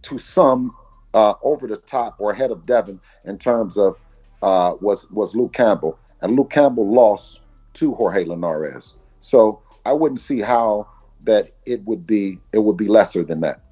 to 0.02 0.18
some 0.18 0.76
uh, 1.14 1.34
over 1.42 1.66
the 1.66 1.76
top 1.76 2.16
or 2.18 2.32
ahead 2.32 2.50
of 2.50 2.66
Devin 2.66 3.00
in 3.24 3.38
terms 3.38 3.78
of 3.78 3.96
uh, 4.42 4.74
was 4.80 5.10
was 5.10 5.34
Luke 5.34 5.52
Campbell, 5.52 5.98
and 6.20 6.36
Luke 6.36 6.50
Campbell 6.50 6.92
lost 6.92 7.40
to 7.74 7.94
Jorge 7.94 8.24
Linares. 8.24 8.94
So 9.20 9.62
I 9.88 9.92
wouldn't 9.92 10.20
see 10.20 10.40
how 10.40 10.86
that 11.22 11.52
it 11.64 11.82
would 11.86 12.06
be 12.06 12.38
it 12.52 12.58
would 12.58 12.76
be 12.76 12.88
lesser 12.88 13.24
than 13.24 13.40
that. 13.40 13.62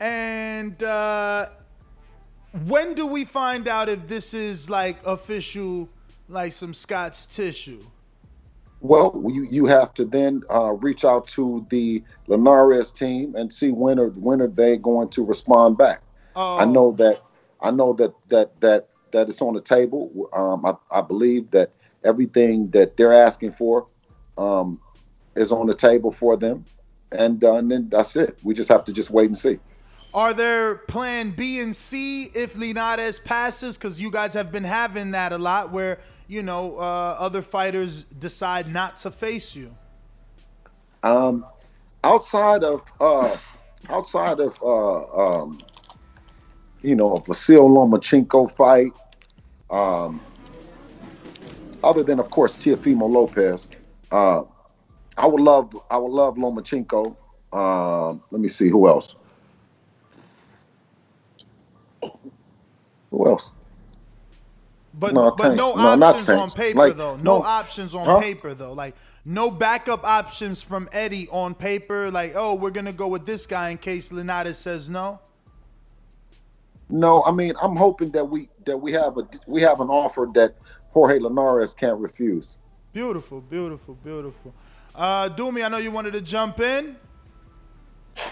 And 0.00 0.82
uh, 0.82 1.48
when 2.66 2.94
do 2.94 3.06
we 3.06 3.24
find 3.24 3.68
out 3.68 3.88
if 3.88 4.08
this 4.08 4.34
is 4.34 4.68
like 4.68 4.98
official, 5.06 5.88
like 6.28 6.52
some 6.52 6.74
Scott's 6.74 7.24
tissue? 7.24 7.84
Well, 8.80 9.22
you, 9.32 9.44
you 9.44 9.66
have 9.66 9.94
to 9.94 10.04
then 10.04 10.42
uh, 10.52 10.72
reach 10.72 11.04
out 11.04 11.28
to 11.28 11.64
the 11.70 12.02
Linares 12.26 12.90
team 12.90 13.36
and 13.36 13.52
see 13.52 13.70
when 13.70 14.00
are 14.00 14.10
when 14.10 14.42
are 14.42 14.48
they 14.48 14.76
going 14.76 15.08
to 15.10 15.24
respond 15.24 15.78
back. 15.78 16.02
Oh. 16.34 16.58
I 16.58 16.64
know 16.64 16.90
that 16.92 17.20
I 17.60 17.70
know 17.70 17.92
that 17.92 18.12
that 18.28 18.60
that 18.60 18.88
that 19.12 19.28
it's 19.28 19.40
on 19.40 19.54
the 19.54 19.60
table. 19.60 20.28
Um, 20.32 20.66
I, 20.66 20.74
I 20.98 21.00
believe 21.00 21.52
that 21.52 21.70
everything 22.04 22.70
that 22.70 22.96
they're 22.96 23.14
asking 23.14 23.52
for 23.52 23.86
um, 24.38 24.80
is 25.34 25.52
on 25.52 25.66
the 25.66 25.74
table 25.74 26.10
for 26.10 26.36
them, 26.36 26.64
and, 27.12 27.42
uh, 27.44 27.56
and 27.56 27.70
then 27.70 27.88
that's 27.88 28.16
it. 28.16 28.38
We 28.42 28.54
just 28.54 28.68
have 28.68 28.84
to 28.86 28.92
just 28.92 29.10
wait 29.10 29.26
and 29.26 29.38
see. 29.38 29.58
Are 30.14 30.32
there 30.32 30.76
plan 30.76 31.32
B 31.32 31.60
and 31.60 31.76
C 31.76 32.24
if 32.34 32.56
Linares 32.56 33.18
passes? 33.18 33.76
Because 33.76 34.00
you 34.00 34.10
guys 34.10 34.32
have 34.32 34.50
been 34.50 34.64
having 34.64 35.10
that 35.10 35.32
a 35.32 35.38
lot 35.38 35.72
where, 35.72 35.98
you 36.26 36.42
know, 36.42 36.78
uh, 36.78 37.16
other 37.18 37.42
fighters 37.42 38.04
decide 38.04 38.72
not 38.72 38.96
to 38.96 39.10
face 39.10 39.54
you. 39.54 39.76
Um, 41.02 41.44
outside 42.02 42.64
of 42.64 42.82
uh, 42.98 43.36
outside 43.90 44.40
of 44.40 44.58
uh, 44.62 45.42
um, 45.42 45.60
you 46.82 46.94
know, 46.94 47.16
a 47.16 47.20
Vasil 47.20 47.68
Lomachenko 47.68 48.50
fight, 48.50 48.92
um, 49.70 50.20
other 51.84 52.02
than 52.02 52.18
of 52.18 52.30
course 52.30 52.58
Teofimo 52.58 53.08
Lopez, 53.10 53.68
uh, 54.10 54.42
I 55.16 55.26
would 55.26 55.40
love 55.40 55.76
I 55.90 55.96
would 55.96 56.12
love 56.12 56.36
Lomachenko. 56.36 57.16
Uh, 57.52 58.10
let 58.30 58.40
me 58.40 58.48
see 58.48 58.68
who 58.68 58.88
else. 58.88 59.16
Who 63.10 63.26
else? 63.26 63.52
But 64.98 65.12
no, 65.12 65.30
but 65.32 65.54
no, 65.54 65.74
no 65.74 66.02
options 66.06 66.30
on 66.30 66.50
paper 66.50 66.78
like, 66.78 66.96
though. 66.96 67.16
No, 67.16 67.38
no, 67.38 67.42
options 67.42 67.94
on 67.94 68.06
huh? 68.06 68.20
paper 68.20 68.54
though. 68.54 68.72
Like 68.72 68.94
no 69.24 69.50
backup 69.50 70.04
options 70.04 70.62
from 70.62 70.88
Eddie 70.92 71.28
on 71.30 71.54
paper. 71.54 72.10
Like 72.10 72.32
oh, 72.34 72.54
we're 72.54 72.70
gonna 72.70 72.92
go 72.92 73.08
with 73.08 73.26
this 73.26 73.46
guy 73.46 73.70
in 73.70 73.78
case 73.78 74.12
Linares 74.12 74.58
says 74.58 74.88
no. 74.88 75.20
No, 76.88 77.22
I 77.24 77.32
mean 77.32 77.54
I'm 77.60 77.76
hoping 77.76 78.10
that 78.12 78.24
we 78.24 78.48
that 78.64 78.76
we 78.76 78.92
have 78.92 79.18
a 79.18 79.28
we 79.46 79.60
have 79.62 79.80
an 79.80 79.88
offer 79.88 80.28
that 80.34 80.54
Jorge 80.90 81.18
Linares 81.18 81.74
can't 81.74 81.98
refuse. 81.98 82.58
Beautiful, 82.96 83.42
beautiful, 83.42 83.92
beautiful. 84.02 84.54
Uh, 84.94 85.28
Doomy, 85.28 85.62
I 85.62 85.68
know 85.68 85.76
you 85.76 85.90
wanted 85.90 86.14
to 86.14 86.22
jump 86.22 86.60
in. 86.60 86.96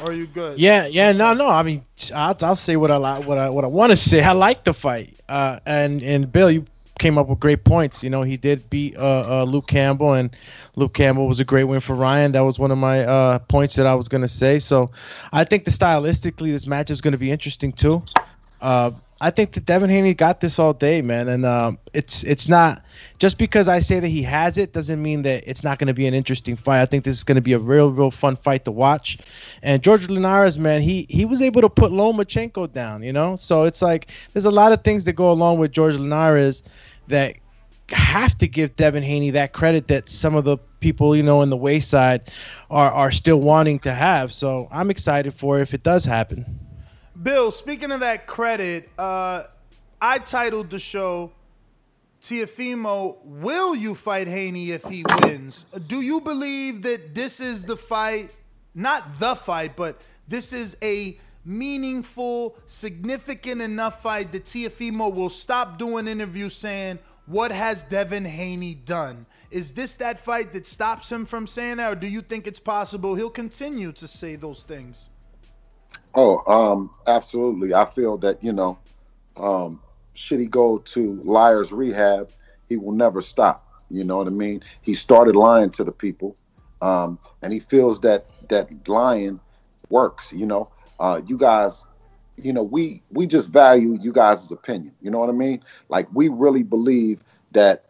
Or 0.01 0.09
are 0.09 0.13
you 0.15 0.27
good? 0.27 0.59
Yeah, 0.59 0.87
yeah, 0.87 1.13
no, 1.13 1.35
no. 1.35 1.51
I 1.51 1.63
mean, 1.63 1.85
I'll, 2.15 2.35
I'll 2.41 2.57
say 2.57 2.77
what 2.77 2.91
I 2.91 2.97
like, 2.97 3.27
what 3.27 3.37
I 3.37 3.51
what 3.51 3.65
I 3.65 3.67
want 3.67 3.91
to 3.91 3.97
say. 3.99 4.25
I 4.25 4.33
like 4.33 4.65
the 4.65 4.73
fight, 4.73 5.21
uh, 5.29 5.61
and 5.67 6.03
and 6.03 6.33
Bill, 6.33 6.51
you 6.51 6.65
came 6.99 7.19
up 7.19 7.29
with 7.29 7.41
great 7.41 7.65
points. 7.65 8.03
You 8.03 8.09
know, 8.09 8.23
he 8.23 8.39
did 8.39 8.71
beat 8.71 8.97
uh, 8.97 9.43
uh, 9.43 9.45
Luke 9.45 9.67
Campbell, 9.67 10.15
and 10.15 10.35
Luke 10.77 10.95
Campbell 10.95 11.29
was 11.29 11.41
a 11.41 11.45
great 11.45 11.65
win 11.65 11.81
for 11.81 11.95
Ryan. 11.95 12.33
That 12.33 12.41
was 12.41 12.59
one 12.59 12.71
of 12.71 12.79
my 12.79 13.05
uh, 13.05 13.41
points 13.41 13.75
that 13.75 13.87
I 13.87 13.95
was 13.95 14.09
gonna 14.09 14.29
say. 14.29 14.59
So, 14.59 14.91
I 15.35 15.45
think 15.45 15.67
the 15.67 15.73
stylistically, 15.73 16.53
this 16.53 16.67
match 16.67 16.91
is 16.91 17.03
gonna 17.03 17.19
be 17.19 17.31
interesting 17.31 17.71
too. 17.71 18.03
I 19.21 19.31
think 19.31 19.53
that 19.53 19.65
Devin 19.65 19.91
Haney 19.91 20.13
got 20.13 20.41
this 20.41 20.59
all 20.59 20.73
day, 20.73 21.01
man, 21.01 21.29
and 21.29 21.47
um, 21.47 21.79
it's 21.95 22.25
it's 22.25 22.49
not 22.49 22.85
just 23.19 23.39
because 23.39 23.69
I 23.69 23.81
say 23.81 24.01
that 24.01 24.09
he 24.09 24.23
has 24.23 24.59
it 24.59 24.73
doesn't 24.73 25.01
mean 25.01 25.23
that 25.23 25.45
it's 25.47 25.63
not 25.63 25.79
going 25.79 25.89
to 25.89 25.95
be 25.95 26.07
an 26.07 26.15
interesting 26.15 26.57
fight. 26.57 26.83
I 26.83 26.87
think 26.87 27.05
this 27.05 27.17
is 27.17 27.25
going 27.25 27.37
to 27.37 27.43
be 27.43 27.53
a 27.53 27.59
real, 27.59 27.93
real 27.93 28.11
fun 28.11 28.37
fight 28.37 28.65
to 28.65 28.73
watch. 28.73 29.19
And 29.63 29.83
George 29.83 30.09
Linares, 30.09 30.59
man, 30.59 30.83
he 30.83 31.07
he 31.09 31.25
was 31.25 31.41
able 31.41 31.63
to 31.63 31.71
put 31.71 31.93
Lomachenko 31.93 32.73
down, 32.73 33.03
you 33.03 33.13
know. 33.13 33.37
So 33.37 33.65
it's 33.65 33.81
like 33.81 34.09
there's 34.33 34.47
a 34.47 34.51
lot 34.51 34.73
of 34.73 34.83
things 34.83 35.05
that 35.05 35.13
go 35.13 35.31
along 35.31 35.59
with 35.59 35.71
George 35.71 35.97
Linares 35.97 36.63
that 37.09 37.37
have 37.91 38.37
to 38.39 38.49
give 38.49 38.75
Devin 38.77 39.03
Haney 39.03 39.31
that 39.31 39.53
credit 39.53 39.89
that 39.89 40.09
some 40.09 40.35
of 40.35 40.45
the 40.45 40.57
people, 40.81 41.15
you 41.15 41.23
know, 41.23 41.43
in 41.43 41.51
the 41.51 41.57
wayside 41.57 42.31
are 42.69 42.91
are 42.91 43.13
still 43.13 43.41
wanting 43.41 43.79
to 43.81 43.95
have. 43.95 44.33
So 44.33 44.69
I'm 44.73 44.91
excited 44.91 45.35
for 45.35 45.59
it 45.59 45.63
if 45.63 45.73
it 45.73 45.85
does 45.85 46.05
happen. 46.05 46.64
Bill, 47.23 47.51
speaking 47.53 47.93
of 47.93 48.01
that 48.01 48.27
credit, 48.27 48.89
uh, 48.99 49.45
I 50.01 50.19
titled 50.19 50.71
the 50.71 50.81
show 50.81 51.31
Teofimo, 52.21 53.25
Will 53.25 53.77
You 53.77 53.95
Fight 53.95 54.27
Haney 54.27 54.73
if 54.73 54.85
he 54.85 55.05
wins? 55.21 55.65
Do 55.87 56.01
you 56.01 56.21
believe 56.21 56.83
that 56.83 57.15
this 57.15 57.39
is 57.39 57.65
the 57.65 57.77
fight, 57.77 58.31
not 58.75 59.21
the 59.21 59.37
fight, 59.37 59.77
but 59.77 60.01
this 60.27 60.53
is 60.53 60.77
a 60.83 61.17
meaningful, 61.45 62.57
significant 62.67 63.61
enough 63.61 64.03
fight 64.03 64.33
that 64.33 64.45
Teofimo 64.45 65.15
will 65.15 65.31
stop 65.31 65.79
doing 65.79 66.09
interviews 66.09 66.55
saying, 66.55 66.99
What 67.27 67.53
has 67.53 67.85
Devin 67.85 68.25
Haney 68.25 68.75
done? 68.75 69.27
Is 69.53 69.73
this 69.73 69.95
that 69.97 70.19
fight 70.19 70.53
that 70.53 70.67
stops 70.67 71.13
him 71.13 71.27
from 71.27 71.47
saying 71.47 71.77
that, 71.77 71.93
or 71.93 71.95
do 71.95 72.09
you 72.09 72.23
think 72.23 72.49
it's 72.49 72.59
possible 72.59 73.15
he'll 73.15 73.31
continue 73.31 73.93
to 73.93 74.09
say 74.09 74.35
those 74.35 74.65
things? 74.65 75.11
Oh, 76.15 76.43
um, 76.53 76.91
absolutely. 77.07 77.75
I 77.75 77.85
feel 77.85 78.17
that 78.19 78.43
you 78.43 78.53
know, 78.53 78.79
um, 79.37 79.81
should 80.15 80.41
he 80.41 80.47
go 80.47 80.79
to 80.79 81.21
liars 81.25 81.73
rehab, 81.73 82.31
he 82.69 82.77
will 82.77 82.93
never 82.93 83.21
stop. 83.21 83.67
You 83.91 84.05
know 84.05 84.19
what 84.19 84.27
I 84.27 84.31
mean? 84.31 84.63
He 84.83 84.95
started 84.95 85.37
lying 85.37 85.71
to 85.71 85.85
the 85.85 85.93
people, 85.93 86.37
um, 86.81 87.19
and 87.43 87.53
he 87.53 87.59
feels 87.59 88.01
that 88.01 88.27
that 88.49 88.89
lying 88.89 89.41
works. 89.91 90.33
You 90.33 90.47
know, 90.47 90.71
uh, 91.01 91.21
you 91.27 91.37
guys, 91.37 91.85
you 92.37 92.53
know, 92.53 92.63
we 92.63 93.03
we 93.11 93.27
just 93.27 93.51
value 93.51 93.99
you 94.01 94.13
guys' 94.13 94.51
opinion. 94.53 94.95
You 95.01 95.11
know 95.11 95.19
what 95.19 95.29
I 95.29 95.33
mean? 95.33 95.63
Like 95.89 96.09
we 96.13 96.29
really 96.29 96.63
believe 96.63 97.25
that 97.53 97.87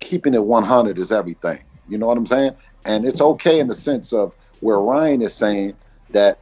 keeping 0.00 0.34
it 0.34 0.44
100 0.44 0.98
is 0.98 1.12
everything. 1.12 1.62
You 1.88 1.98
know 1.98 2.06
what 2.06 2.18
I'm 2.18 2.26
saying? 2.26 2.56
And 2.84 3.06
it's 3.06 3.20
okay 3.20 3.60
in 3.60 3.68
the 3.68 3.74
sense 3.74 4.12
of 4.12 4.36
where 4.60 4.80
Ryan 4.80 5.22
is 5.22 5.34
saying 5.34 5.76
that 6.12 6.40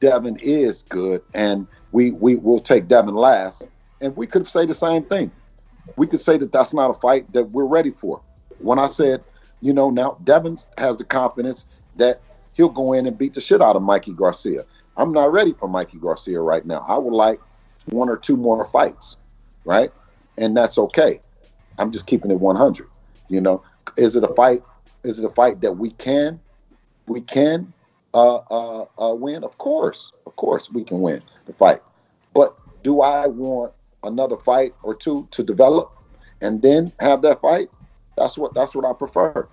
Devin 0.00 0.36
is 0.40 0.82
good, 0.84 1.22
and 1.34 1.66
we 1.92 2.12
we 2.12 2.36
will 2.36 2.60
take 2.60 2.88
Devin 2.88 3.14
last, 3.14 3.68
and 4.00 4.16
we 4.16 4.26
could 4.26 4.46
say 4.46 4.66
the 4.66 4.74
same 4.74 5.04
thing. 5.04 5.30
We 5.96 6.06
could 6.06 6.20
say 6.20 6.38
that 6.38 6.52
that's 6.52 6.72
not 6.72 6.90
a 6.90 6.94
fight 6.94 7.32
that 7.32 7.50
we're 7.50 7.66
ready 7.66 7.90
for. 7.90 8.22
When 8.58 8.78
I 8.78 8.86
said, 8.86 9.24
you 9.60 9.72
know, 9.72 9.90
now 9.90 10.18
Devin 10.24 10.58
has 10.78 10.96
the 10.96 11.04
confidence 11.04 11.66
that 11.96 12.22
he'll 12.54 12.68
go 12.68 12.92
in 12.92 13.06
and 13.06 13.16
beat 13.16 13.34
the 13.34 13.40
shit 13.40 13.60
out 13.60 13.76
of 13.76 13.82
Mikey 13.82 14.12
Garcia. 14.12 14.64
I'm 14.96 15.12
not 15.12 15.32
ready 15.32 15.52
for 15.52 15.68
Mikey 15.68 15.98
Garcia 15.98 16.40
right 16.40 16.64
now. 16.64 16.84
I 16.86 16.98
would 16.98 17.14
like 17.14 17.40
one 17.86 18.08
or 18.08 18.16
two 18.16 18.36
more 18.36 18.64
fights, 18.64 19.16
right? 19.64 19.92
And 20.38 20.56
that's 20.56 20.78
okay. 20.78 21.20
I'm 21.78 21.90
just 21.90 22.06
keeping 22.06 22.30
it 22.30 22.38
100. 22.40 22.86
You 23.28 23.40
know, 23.40 23.62
is 23.96 24.16
it 24.16 24.24
a 24.24 24.34
fight? 24.34 24.62
Is 25.04 25.18
it 25.18 25.24
a 25.24 25.30
fight 25.30 25.60
that 25.62 25.72
we 25.72 25.90
can, 25.92 26.40
we 27.06 27.20
can 27.20 27.72
uh, 28.14 28.36
uh, 28.36 28.86
uh, 28.98 29.14
win? 29.14 29.44
Of 29.44 29.58
course, 29.58 30.12
of 30.26 30.36
course, 30.36 30.70
we 30.70 30.84
can 30.84 31.00
win 31.00 31.22
the 31.46 31.52
fight. 31.52 31.80
But 32.34 32.56
do 32.82 33.00
I 33.00 33.26
want 33.26 33.72
another 34.02 34.36
fight 34.36 34.74
or 34.82 34.94
two 34.94 35.28
to 35.32 35.42
develop 35.42 35.92
and 36.40 36.62
then 36.62 36.92
have 37.00 37.22
that 37.22 37.40
fight? 37.40 37.70
That's 38.16 38.36
what 38.36 38.54
that's 38.54 38.74
what 38.74 38.84
I 38.84 38.92
prefer. 38.92 39.48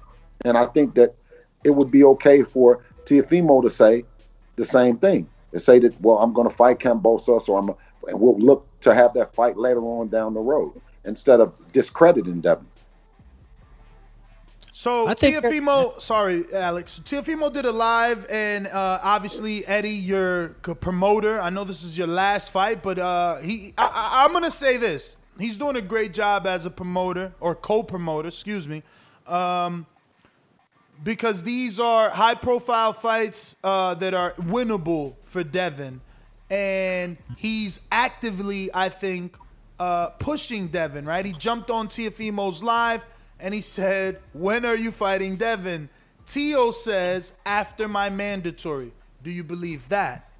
And 0.45 0.57
I 0.57 0.65
think 0.65 0.95
that 0.95 1.15
it 1.63 1.71
would 1.71 1.91
be 1.91 2.03
okay 2.03 2.43
for 2.43 2.83
Teofimo 3.05 3.61
to 3.61 3.69
say 3.69 4.05
the 4.55 4.65
same 4.65 4.97
thing. 4.97 5.29
To 5.53 5.59
say 5.59 5.79
that, 5.79 5.99
well, 6.01 6.19
I'm 6.19 6.33
going 6.33 6.47
to 6.47 6.53
fight 6.53 6.79
Kambosos, 6.79 7.47
or 7.47 7.59
I'm, 7.59 7.69
and 8.07 8.19
we'll 8.19 8.37
look 8.37 8.67
to 8.81 8.93
have 8.93 9.13
that 9.13 9.33
fight 9.33 9.57
later 9.57 9.81
on 9.81 10.09
down 10.09 10.33
the 10.33 10.41
road 10.41 10.73
instead 11.05 11.39
of 11.39 11.53
discrediting 11.71 12.41
Devin. 12.41 12.67
So 14.77 15.07
I 15.07 15.15
think 15.15 15.41
that- 15.41 15.51
Teofimo, 15.51 15.99
sorry, 15.99 16.45
Alex. 16.53 17.01
Teofimo 17.03 17.51
did 17.51 17.65
a 17.65 17.71
live, 17.71 18.27
and 18.29 18.67
uh, 18.67 18.99
obviously 19.01 19.65
Eddie, 19.65 19.89
your 19.89 20.49
promoter. 20.49 21.41
I 21.41 21.49
know 21.49 21.63
this 21.63 21.81
is 21.81 21.97
your 21.97 22.05
last 22.05 22.51
fight, 22.51 22.83
but 22.83 22.99
uh, 22.99 23.37
he, 23.37 23.73
I, 23.75 23.85
I, 23.91 24.25
I'm 24.25 24.33
gonna 24.33 24.51
say 24.51 24.77
this: 24.77 25.17
he's 25.39 25.57
doing 25.57 25.77
a 25.77 25.81
great 25.81 26.13
job 26.13 26.45
as 26.45 26.67
a 26.67 26.69
promoter 26.69 27.33
or 27.39 27.55
co-promoter, 27.55 28.27
excuse 28.27 28.67
me, 28.67 28.83
um, 29.25 29.87
because 31.03 31.41
these 31.41 31.79
are 31.79 32.11
high-profile 32.11 32.93
fights 32.93 33.55
uh, 33.63 33.95
that 33.95 34.13
are 34.13 34.33
winnable 34.33 35.15
for 35.23 35.43
Devin, 35.43 36.01
and 36.51 37.17
he's 37.35 37.81
actively, 37.91 38.69
I 38.75 38.89
think, 38.89 39.37
uh, 39.79 40.11
pushing 40.19 40.67
Devin. 40.67 41.03
Right? 41.03 41.25
He 41.25 41.33
jumped 41.33 41.71
on 41.71 41.87
Teofimo's 41.87 42.63
live 42.63 43.03
and 43.39 43.53
he 43.53 43.61
said, 43.61 44.19
When 44.33 44.65
are 44.65 44.75
you 44.75 44.91
fighting 44.91 45.35
Devin? 45.35 45.89
Tio 46.25 46.71
says, 46.71 47.33
After 47.45 47.87
my 47.87 48.09
mandatory. 48.09 48.91
Do 49.23 49.31
you 49.31 49.43
believe 49.43 49.87
that? 49.89 50.31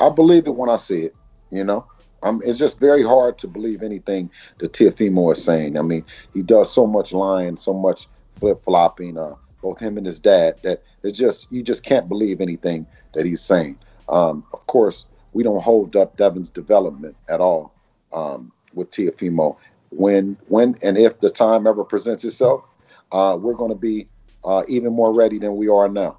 I 0.00 0.10
believe 0.10 0.46
it 0.46 0.54
when 0.54 0.70
I 0.70 0.76
see 0.76 1.00
it. 1.00 1.14
You 1.50 1.64
know, 1.64 1.86
it's 2.22 2.58
just 2.58 2.78
very 2.78 3.02
hard 3.02 3.38
to 3.38 3.48
believe 3.48 3.82
anything 3.82 4.30
that 4.58 4.72
Teofimo 4.72 5.32
is 5.32 5.42
saying. 5.42 5.78
I 5.78 5.82
mean, 5.82 6.04
he 6.34 6.42
does 6.42 6.72
so 6.72 6.86
much 6.86 7.12
lying, 7.12 7.56
so 7.56 7.72
much 7.72 8.08
flip 8.32 8.58
flopping. 8.60 9.16
Uh, 9.16 9.34
both 9.62 9.78
him 9.80 9.96
and 9.96 10.06
his 10.06 10.20
dad 10.20 10.56
that 10.62 10.82
it's 11.02 11.18
just 11.18 11.50
you 11.50 11.62
just 11.62 11.82
can't 11.82 12.08
believe 12.08 12.40
anything 12.40 12.86
that 13.14 13.26
he's 13.26 13.40
saying. 13.40 13.78
Um, 14.08 14.44
of 14.52 14.66
course, 14.66 15.06
we 15.32 15.42
don't 15.42 15.60
hold 15.60 15.96
up 15.96 16.16
Devin's 16.16 16.50
development 16.50 17.16
at 17.28 17.40
all 17.40 17.74
um, 18.12 18.52
with 18.74 18.90
Teofimo. 18.90 19.56
When 19.90 20.36
when 20.48 20.74
and 20.82 20.98
if 20.98 21.20
the 21.20 21.30
time 21.30 21.66
ever 21.66 21.84
presents 21.84 22.24
itself, 22.24 22.64
uh, 23.12 23.38
we're 23.40 23.54
going 23.54 23.70
to 23.70 23.76
be 23.76 24.08
uh, 24.44 24.62
even 24.68 24.92
more 24.92 25.14
ready 25.14 25.38
than 25.38 25.56
we 25.56 25.68
are 25.68 25.88
now. 25.88 26.18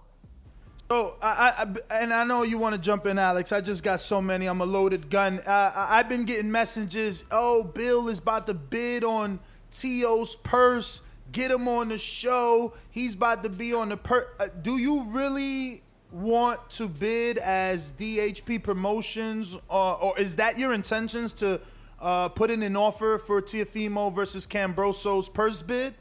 So, 0.89 1.17
I, 1.21 1.53
I, 1.91 2.01
and 2.01 2.13
I 2.13 2.23
know 2.23 2.43
you 2.43 2.57
want 2.57 2.73
to 2.75 2.79
jump 2.79 3.05
in, 3.07 3.19
Alex. 3.19 3.51
I 3.51 3.59
just 3.59 3.83
got 3.83 3.99
so 3.99 4.21
many. 4.21 4.45
I'm 4.45 4.61
a 4.61 4.65
loaded 4.65 5.09
gun. 5.09 5.41
Uh, 5.45 5.71
I've 5.75 6.07
been 6.07 6.23
getting 6.23 6.49
messages. 6.49 7.25
Oh, 7.29 7.65
Bill 7.65 8.07
is 8.07 8.19
about 8.19 8.47
to 8.47 8.53
bid 8.53 9.03
on 9.03 9.39
Tio's 9.69 10.37
purse. 10.37 11.01
Get 11.33 11.51
him 11.51 11.67
on 11.67 11.89
the 11.89 11.97
show. 11.97 12.73
He's 12.89 13.15
about 13.15 13.43
to 13.43 13.49
be 13.49 13.73
on 13.73 13.89
the 13.89 13.97
per. 13.97 14.29
Uh, 14.39 14.47
do 14.61 14.77
you 14.77 15.03
really 15.11 15.81
want 16.13 16.69
to 16.69 16.87
bid 16.87 17.37
as 17.37 17.91
DHP 17.91 18.63
Promotions, 18.63 19.57
uh, 19.69 19.93
or 19.95 20.17
is 20.17 20.37
that 20.37 20.57
your 20.57 20.71
intentions 20.71 21.33
to 21.33 21.59
uh, 21.99 22.29
put 22.29 22.49
in 22.51 22.61
an 22.63 22.75
offer 22.75 23.17
for 23.17 23.41
Teofimo 23.41 24.13
versus 24.13 24.45
Kambosos 24.47 25.33
purse 25.33 25.61
bid? 25.61 25.93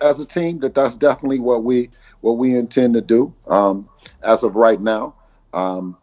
as 0.00 0.18
a 0.20 0.26
team 0.26 0.58
that 0.58 0.74
that's 0.74 0.96
definitely 0.96 1.38
what 1.38 1.62
we 1.62 1.88
what 2.20 2.32
we 2.32 2.56
intend 2.56 2.94
to 2.94 3.00
do 3.00 3.32
um, 3.46 3.88
as 4.22 4.42
of 4.42 4.56
right 4.56 4.80
now. 4.80 5.14
Um, 5.52 5.96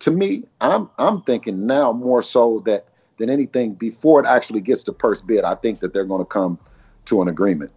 to 0.00 0.10
me, 0.10 0.44
I'm 0.60 0.88
I'm 0.98 1.22
thinking 1.22 1.66
now 1.66 1.92
more 1.92 2.22
so 2.22 2.62
that 2.66 2.86
than 3.16 3.30
anything 3.30 3.72
before 3.74 4.20
it 4.20 4.26
actually 4.26 4.60
gets 4.60 4.82
to 4.84 4.92
purse 4.92 5.22
bid. 5.22 5.44
I 5.44 5.54
think 5.54 5.80
that 5.80 5.92
they're 5.92 6.04
going 6.04 6.20
to 6.20 6.26
come 6.26 6.58
to 7.06 7.22
an 7.22 7.28
agreement. 7.28 7.72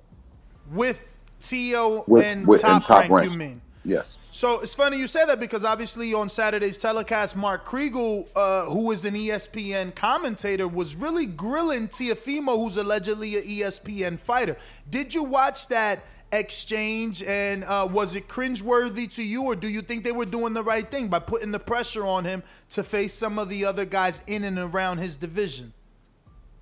with 0.71 1.17
Tio 1.39 2.03
With- 2.07 2.23
and 2.25 2.45
with- 2.45 2.61
top, 2.61 2.71
and 2.73 2.83
Top 2.83 2.99
rank, 2.99 3.11
Rank. 3.11 3.31
You 3.31 3.37
mean? 3.37 3.61
Yes. 3.83 4.17
So 4.33 4.61
it's 4.61 4.73
funny 4.73 4.97
you 4.97 5.07
say 5.07 5.25
that 5.25 5.41
because 5.41 5.65
obviously 5.65 6.13
on 6.13 6.29
Saturday's 6.29 6.77
telecast, 6.77 7.35
Mark 7.35 7.65
Kriegel, 7.65 8.29
uh, 8.33 8.63
who 8.71 8.91
is 8.91 9.03
an 9.03 9.13
ESPN 9.13 9.93
commentator, 9.93 10.69
was 10.69 10.95
really 10.95 11.25
grilling 11.25 11.89
Teofimo, 11.89 12.55
who's 12.55 12.77
allegedly 12.77 13.35
an 13.35 13.41
ESPN 13.41 14.17
fighter. 14.17 14.55
Did 14.89 15.13
you 15.13 15.23
watch 15.23 15.67
that 15.67 16.05
exchange 16.31 17.21
and 17.23 17.65
uh, 17.65 17.85
was 17.91 18.15
it 18.15 18.29
cringeworthy 18.29 19.13
to 19.15 19.21
you, 19.21 19.43
or 19.43 19.53
do 19.53 19.67
you 19.67 19.81
think 19.81 20.05
they 20.05 20.13
were 20.13 20.25
doing 20.25 20.53
the 20.53 20.63
right 20.63 20.89
thing 20.89 21.09
by 21.09 21.19
putting 21.19 21.51
the 21.51 21.59
pressure 21.59 22.05
on 22.05 22.23
him 22.23 22.41
to 22.69 22.85
face 22.85 23.13
some 23.13 23.37
of 23.37 23.49
the 23.49 23.65
other 23.65 23.83
guys 23.83 24.23
in 24.27 24.45
and 24.45 24.57
around 24.57 24.99
his 24.99 25.17
division? 25.17 25.73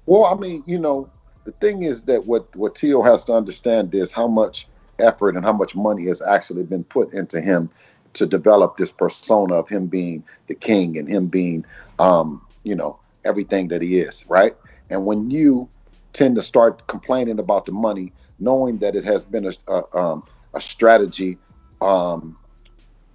Well, 0.08 0.26
I 0.26 0.34
mean, 0.34 0.64
you 0.66 0.80
know, 0.80 1.08
the 1.44 1.52
thing 1.52 1.84
is 1.84 2.02
that 2.06 2.26
what 2.26 2.56
what 2.56 2.74
Teal 2.74 3.04
has 3.04 3.26
to 3.26 3.34
understand 3.34 3.94
is 3.94 4.12
how 4.12 4.28
much 4.28 4.68
effort 5.00 5.36
and 5.36 5.46
how 5.46 5.54
much 5.54 5.76
money 5.76 6.06
has 6.08 6.22
actually 6.22 6.64
been 6.64 6.84
put 6.84 7.14
into 7.14 7.42
him 7.42 7.70
to 8.14 8.26
develop 8.26 8.78
this 8.78 8.92
persona 8.92 9.56
of 9.56 9.70
him 9.70 9.88
being 9.88 10.24
the 10.48 10.56
king 10.56 10.98
and 10.98 11.08
him 11.08 11.28
being, 11.28 11.66
um, 12.00 12.42
you 12.64 12.76
know, 12.76 13.00
everything 13.26 13.68
that 13.68 13.82
he 13.82 14.00
is, 14.00 14.26
right? 14.28 14.56
And 14.90 15.06
when 15.06 15.30
you 15.30 15.70
tend 16.14 16.36
to 16.36 16.42
start 16.42 16.86
complaining 16.88 17.40
about 17.40 17.66
the 17.66 17.72
money, 17.72 18.12
knowing 18.40 18.78
that 18.80 18.96
it 18.96 19.04
has 19.04 19.26
been 19.26 19.46
a 19.46 19.54
a, 19.68 19.98
um, 19.98 20.24
a 20.54 20.62
strategy 20.62 21.38
um, 21.82 22.38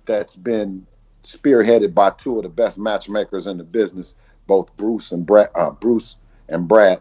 that's 0.06 0.36
been 0.36 0.86
spearheaded 1.22 1.94
by 1.94 2.10
two 2.10 2.36
of 2.36 2.42
the 2.42 2.48
best 2.48 2.78
matchmakers 2.78 3.46
in 3.46 3.56
the 3.56 3.64
business, 3.64 4.14
both 4.46 4.74
Bruce 4.76 5.12
and 5.12 5.26
Brad, 5.26 5.48
uh, 5.54 5.70
Bruce 5.70 6.16
and 6.48 6.68
Brad 6.68 7.00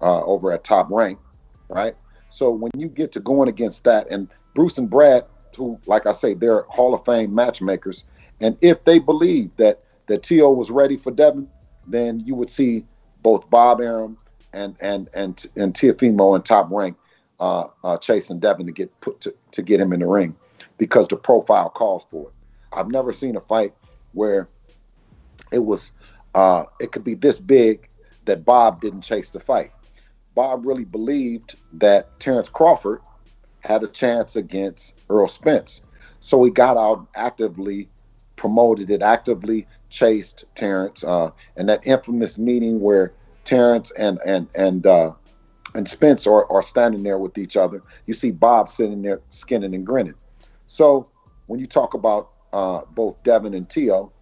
uh, 0.00 0.22
over 0.24 0.52
at 0.52 0.64
Top 0.64 0.88
Rank, 0.90 1.18
right? 1.68 1.96
So 2.32 2.50
when 2.50 2.70
you 2.78 2.88
get 2.88 3.12
to 3.12 3.20
going 3.20 3.50
against 3.50 3.84
that, 3.84 4.10
and 4.10 4.26
Bruce 4.54 4.78
and 4.78 4.88
Brad, 4.88 5.26
who, 5.54 5.78
like 5.84 6.06
I 6.06 6.12
say, 6.12 6.32
they're 6.32 6.62
Hall 6.62 6.94
of 6.94 7.04
Fame 7.04 7.34
matchmakers, 7.34 8.04
and 8.40 8.56
if 8.62 8.84
they 8.84 8.98
believe 8.98 9.54
that 9.58 9.82
that 10.06 10.22
T.O. 10.22 10.50
was 10.50 10.70
ready 10.70 10.96
for 10.96 11.10
Devin, 11.10 11.46
then 11.86 12.20
you 12.20 12.34
would 12.34 12.48
see 12.48 12.86
both 13.22 13.48
Bob 13.50 13.82
Arum 13.82 14.16
and 14.54 14.76
and 14.80 15.10
and 15.14 15.44
and 15.56 15.74
Teofimo 15.74 16.34
and 16.34 16.42
Top 16.42 16.68
Rank 16.70 16.96
uh, 17.38 17.66
uh, 17.84 17.98
chasing 17.98 18.38
Devin 18.38 18.64
to 18.64 18.72
get 18.72 18.98
put 19.02 19.20
to, 19.20 19.34
to 19.50 19.62
get 19.62 19.78
him 19.78 19.92
in 19.92 20.00
the 20.00 20.06
ring 20.06 20.34
because 20.78 21.08
the 21.08 21.16
profile 21.16 21.68
calls 21.68 22.06
for 22.10 22.28
it. 22.28 22.34
I've 22.72 22.88
never 22.88 23.12
seen 23.12 23.36
a 23.36 23.40
fight 23.42 23.74
where 24.12 24.48
it 25.52 25.58
was 25.58 25.90
uh, 26.34 26.64
it 26.80 26.92
could 26.92 27.04
be 27.04 27.14
this 27.14 27.40
big 27.40 27.88
that 28.24 28.46
Bob 28.46 28.80
didn't 28.80 29.02
chase 29.02 29.30
the 29.30 29.40
fight. 29.40 29.70
Bob 30.34 30.66
really 30.66 30.84
believed 30.84 31.56
that 31.74 32.18
Terence 32.20 32.48
Crawford 32.48 33.00
had 33.60 33.82
a 33.82 33.88
chance 33.88 34.36
against 34.36 35.00
Errol 35.10 35.28
Spence. 35.28 35.80
So 36.20 36.42
he 36.44 36.50
got 36.50 36.76
out 36.76 37.06
actively, 37.14 37.88
promoted 38.36 38.90
it, 38.90 39.02
actively 39.02 39.66
chased 39.88 40.44
Terence. 40.54 41.04
Uh, 41.04 41.30
and 41.56 41.68
that 41.68 41.86
infamous 41.86 42.38
meeting 42.38 42.80
where 42.80 43.12
Terence 43.44 43.90
and 43.98 44.18
and 44.24 44.48
and 44.56 44.86
uh, 44.86 45.12
and 45.74 45.88
Spence 45.88 46.26
are, 46.26 46.50
are 46.50 46.62
standing 46.62 47.02
there 47.02 47.18
with 47.18 47.38
each 47.38 47.56
other. 47.56 47.82
You 48.06 48.14
see 48.14 48.30
Bob 48.30 48.68
sitting 48.68 49.02
there 49.02 49.20
skinning 49.28 49.74
and 49.74 49.84
grinning. 49.84 50.14
So 50.66 51.10
when 51.46 51.58
you 51.60 51.66
talk 51.66 51.94
about 51.94 52.30
uh, 52.52 52.82
both 52.90 53.22
Devin 53.22 53.54
and 53.54 53.68
Teo, 53.68 54.12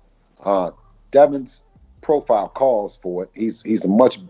uh, 0.44 0.70
Devin's 1.11 1.62
profile 2.03 2.49
calls 2.49 2.96
for 2.96 3.25
it. 3.25 3.31
He's 3.35 3.62
he's 3.62 3.85
a 3.85 3.88
much 3.88 4.20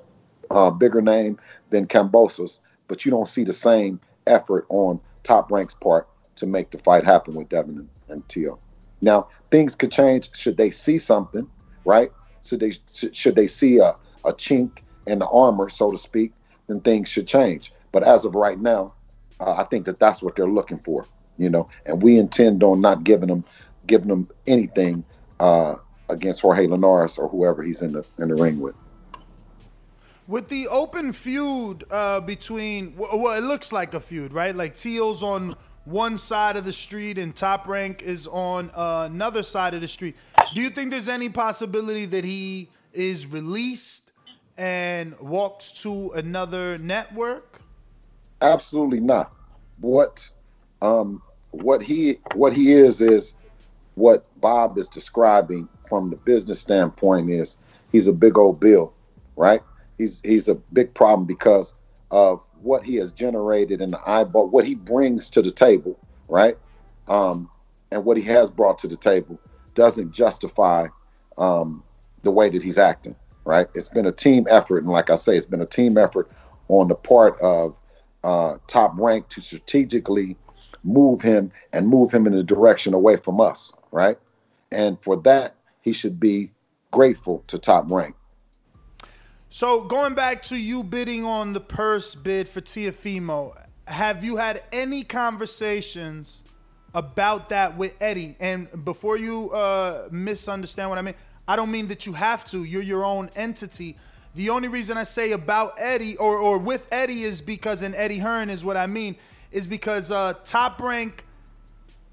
uh, 0.50 0.70
bigger 0.70 1.02
name 1.02 1.38
than 1.70 1.86
Kambosos, 1.86 2.58
but 2.88 3.04
you 3.04 3.10
don't 3.10 3.28
see 3.28 3.44
the 3.44 3.52
same 3.52 4.00
effort 4.26 4.66
on 4.68 5.00
Top 5.22 5.50
Rank's 5.50 5.74
part 5.74 6.08
to 6.36 6.46
make 6.46 6.70
the 6.70 6.78
fight 6.78 7.04
happen 7.04 7.34
with 7.34 7.48
Devin 7.48 7.88
and, 8.08 8.22
and. 8.34 8.58
Now 9.00 9.28
things 9.50 9.74
could 9.74 9.92
change 9.92 10.30
should 10.34 10.56
they 10.56 10.70
see 10.70 10.98
something, 10.98 11.48
right? 11.84 12.12
Should 12.44 12.60
they 12.60 12.72
should 13.12 13.36
they 13.36 13.46
see 13.46 13.78
a, 13.78 13.94
a 14.24 14.32
chink 14.32 14.78
in 15.06 15.18
the 15.18 15.26
armor, 15.28 15.68
so 15.68 15.90
to 15.90 15.98
speak, 15.98 16.32
then 16.66 16.80
things 16.80 17.08
should 17.08 17.26
change. 17.26 17.72
But 17.92 18.02
as 18.02 18.24
of 18.24 18.34
right 18.34 18.58
now, 18.58 18.94
uh, 19.40 19.54
I 19.56 19.64
think 19.64 19.86
that 19.86 19.98
that's 19.98 20.22
what 20.22 20.36
they're 20.36 20.46
looking 20.46 20.78
for, 20.78 21.06
you 21.38 21.50
know. 21.50 21.68
And 21.86 22.02
we 22.02 22.18
intend 22.18 22.62
on 22.62 22.80
not 22.80 23.04
giving 23.04 23.28
them 23.28 23.44
giving 23.86 24.08
them 24.08 24.28
anything 24.46 25.04
uh, 25.40 25.76
against 26.08 26.42
Jorge 26.42 26.66
Linares 26.66 27.18
or 27.18 27.28
whoever 27.28 27.62
he's 27.62 27.82
in 27.82 27.92
the 27.92 28.04
in 28.18 28.28
the 28.28 28.36
ring 28.36 28.60
with. 28.60 28.76
With 30.30 30.48
the 30.48 30.68
open 30.68 31.12
feud 31.12 31.82
uh, 31.90 32.20
between, 32.20 32.94
well, 32.96 33.36
it 33.36 33.42
looks 33.42 33.72
like 33.72 33.94
a 33.94 34.00
feud, 34.00 34.32
right? 34.32 34.54
Like 34.54 34.76
Teal's 34.76 35.24
on 35.24 35.56
one 35.84 36.16
side 36.18 36.56
of 36.56 36.64
the 36.64 36.72
street 36.72 37.18
and 37.18 37.34
Top 37.34 37.66
Rank 37.66 38.04
is 38.04 38.28
on 38.28 38.70
uh, 38.76 39.08
another 39.10 39.42
side 39.42 39.74
of 39.74 39.80
the 39.80 39.88
street. 39.88 40.14
Do 40.54 40.60
you 40.60 40.70
think 40.70 40.92
there's 40.92 41.08
any 41.08 41.30
possibility 41.30 42.04
that 42.04 42.24
he 42.24 42.68
is 42.92 43.26
released 43.26 44.12
and 44.56 45.18
walks 45.18 45.82
to 45.82 46.12
another 46.14 46.78
network? 46.78 47.60
Absolutely 48.40 49.00
not. 49.00 49.34
What 49.80 50.30
um 50.80 51.20
what 51.50 51.82
he 51.82 52.18
what 52.36 52.52
he 52.52 52.72
is 52.72 53.00
is 53.00 53.34
what 53.96 54.26
Bob 54.40 54.78
is 54.78 54.86
describing 54.86 55.68
from 55.88 56.08
the 56.08 56.16
business 56.18 56.60
standpoint 56.60 57.30
is 57.30 57.58
he's 57.90 58.06
a 58.06 58.12
big 58.12 58.38
old 58.38 58.60
bill, 58.60 58.92
right? 59.34 59.62
He's 60.00 60.22
he's 60.24 60.48
a 60.48 60.56
big 60.74 60.94
problem 60.94 61.26
because 61.26 61.74
of 62.12 62.42
what 62.62 62.84
he 62.84 62.96
has 62.96 63.12
generated 63.12 63.82
in 63.82 63.92
the 63.92 64.00
eyeball, 64.10 64.48
what 64.48 64.66
he 64.66 64.76
brings 64.76 65.30
to 65.32 65.42
the 65.42 65.52
table, 65.52 65.98
right? 66.28 66.58
Um, 67.08 67.50
and 67.92 68.04
what 68.06 68.18
he 68.18 68.24
has 68.24 68.50
brought 68.50 68.78
to 68.80 68.88
the 68.88 68.96
table 68.96 69.40
doesn't 69.74 70.12
justify 70.12 70.88
um, 71.38 71.84
the 72.24 72.32
way 72.32 72.50
that 72.50 72.62
he's 72.64 72.78
acting, 72.78 73.16
right? 73.46 73.68
It's 73.74 73.90
been 73.90 74.06
a 74.06 74.12
team 74.12 74.46
effort, 74.50 74.80
and 74.84 74.92
like 74.92 75.10
I 75.10 75.16
say, 75.16 75.36
it's 75.36 75.46
been 75.46 75.62
a 75.62 75.66
team 75.66 75.98
effort 75.98 76.30
on 76.68 76.88
the 76.88 76.96
part 76.96 77.40
of 77.40 77.80
uh, 78.24 78.58
top 78.68 78.94
rank 78.98 79.28
to 79.30 79.42
strategically 79.42 80.36
move 80.84 81.22
him 81.22 81.52
and 81.74 81.88
move 81.88 82.12
him 82.12 82.26
in 82.28 82.34
a 82.34 82.44
direction 82.44 82.94
away 82.94 83.16
from 83.18 83.40
us, 83.40 83.72
right? 83.92 84.18
And 84.72 85.02
for 85.02 85.16
that, 85.22 85.56
he 85.82 85.92
should 85.94 86.20
be 86.20 86.52
grateful 86.92 87.44
to 87.48 87.58
top 87.58 87.90
rank. 87.90 88.16
So 89.52 89.82
going 89.82 90.14
back 90.14 90.42
to 90.42 90.56
you 90.56 90.84
bidding 90.84 91.24
on 91.24 91.54
the 91.54 91.60
purse 91.60 92.14
bid 92.14 92.48
for 92.48 92.60
Teofimo, 92.60 93.52
have 93.88 94.22
you 94.22 94.36
had 94.36 94.62
any 94.70 95.02
conversations 95.02 96.44
about 96.94 97.48
that 97.48 97.76
with 97.76 98.00
Eddie? 98.00 98.36
And 98.38 98.68
before 98.84 99.18
you 99.18 99.50
uh, 99.50 100.06
misunderstand 100.12 100.88
what 100.88 101.00
I 101.00 101.02
mean, 101.02 101.16
I 101.48 101.56
don't 101.56 101.72
mean 101.72 101.88
that 101.88 102.06
you 102.06 102.12
have 102.12 102.44
to. 102.44 102.62
You're 102.62 102.80
your 102.80 103.04
own 103.04 103.28
entity. 103.34 103.96
The 104.36 104.50
only 104.50 104.68
reason 104.68 104.96
I 104.96 105.02
say 105.02 105.32
about 105.32 105.72
Eddie 105.80 106.16
or, 106.18 106.36
or 106.36 106.56
with 106.56 106.86
Eddie 106.92 107.22
is 107.22 107.40
because, 107.40 107.82
and 107.82 107.92
Eddie 107.96 108.18
Hearn 108.18 108.50
is 108.50 108.64
what 108.64 108.76
I 108.76 108.86
mean, 108.86 109.16
is 109.50 109.66
because 109.66 110.12
uh, 110.12 110.34
Top 110.44 110.80
Rank 110.80 111.24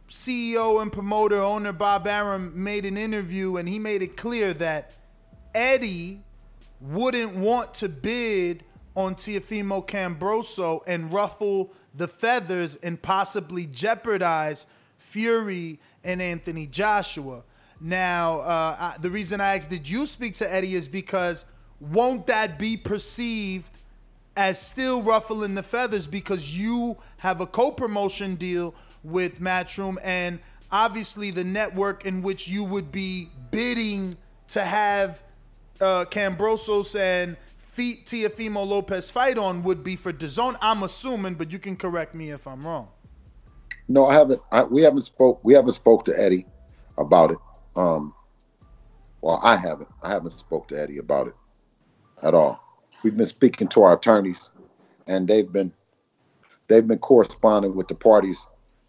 CEO 0.10 0.82
and 0.82 0.92
promoter 0.92 1.40
owner 1.40 1.72
Bob 1.72 2.08
Arum 2.08 2.64
made 2.64 2.84
an 2.84 2.98
interview 2.98 3.58
and 3.58 3.70
he 3.70 3.78
made 3.78 4.02
it 4.02 4.18
clear 4.18 4.56
that 4.56 4.94
Eddie 5.54 6.24
wouldn't 6.80 7.36
want 7.36 7.74
to 7.76 7.90
bid 7.90 8.64
on 8.96 9.16
Teofimo 9.16 9.86
Cambroso 9.88 10.82
and 10.88 11.14
ruffle 11.14 11.72
the 11.94 12.08
feathers 12.08 12.76
and 12.78 13.02
possibly 13.02 13.66
jeopardize 13.68 14.66
Fury 14.98 15.80
and 16.04 16.22
Anthony 16.22 16.66
Joshua. 16.66 17.44
Now, 17.80 18.40
uh, 18.40 18.76
I, 18.80 18.96
the 19.00 19.12
reason 19.12 19.40
I 19.40 19.56
asked, 19.56 19.70
did 19.70 19.90
you 19.90 20.06
speak 20.06 20.36
to 20.36 20.52
Eddie, 20.52 20.74
is 20.74 20.88
because 20.88 21.46
won't 21.80 22.26
that 22.28 22.58
be 22.58 22.76
perceived 22.76 23.72
as 24.36 24.60
still 24.60 25.02
ruffling 25.02 25.56
the 25.56 25.64
feathers 25.64 26.08
because 26.08 26.58
you 26.58 26.98
have 27.18 27.42
a 27.42 27.48
co 27.48 27.72
promotion 27.72 28.36
deal 28.36 28.74
with 29.04 29.40
Matchroom 29.40 29.98
and 30.04 30.40
obviously 30.72 31.32
the 31.32 31.44
network 31.44 32.06
in 32.06 32.22
which 32.22 32.48
you 32.48 32.64
would 32.64 32.92
be 32.92 33.30
bidding 33.52 34.18
to 34.50 34.64
have 34.64 35.22
uh, 35.82 36.06
Kambosos 36.06 37.00
and 37.00 37.38
Teofimo 37.78 38.66
Lopez 38.66 39.12
fight 39.12 39.38
on 39.38 39.64
would 39.64 39.84
be 39.84 39.96
for 39.96 40.12
DAZN. 40.12 40.58
I'm 40.62 40.84
assuming, 40.84 41.36
but 41.36 41.52
you 41.52 41.60
can 41.60 41.76
correct 41.76 42.16
me 42.16 42.32
if 42.32 42.48
I'm 42.48 42.66
wrong. 42.66 42.90
No, 43.88 44.08
I 44.08 44.14
haven't. 44.14 44.42
I, 44.52 44.64
we 44.64 44.82
haven't 44.82 45.04
spoke. 45.04 45.40
We 45.44 45.54
haven't 45.54 45.74
spoke 45.74 46.06
to 46.06 46.20
Eddie 46.20 46.46
about 46.98 47.32
it. 47.32 47.38
Um, 47.76 48.14
well, 49.22 49.40
I 49.44 49.56
haven't. 49.56 49.90
I 50.02 50.10
haven't 50.10 50.32
spoke 50.32 50.68
to 50.70 50.82
Eddie 50.82 50.98
about 50.98 51.28
it 51.28 51.36
at 52.24 52.34
all. 52.34 52.64
We've 53.04 53.16
been 53.16 53.26
speaking 53.26 53.68
to 53.70 53.84
our 53.84 53.94
attorneys, 53.94 54.50
and 55.08 55.28
they've 55.28 55.52
been 55.52 55.72
they've 56.68 56.88
been 56.88 57.00
corresponding 57.00 57.76
with 57.76 57.88
the 57.88 57.96
parties 57.96 58.46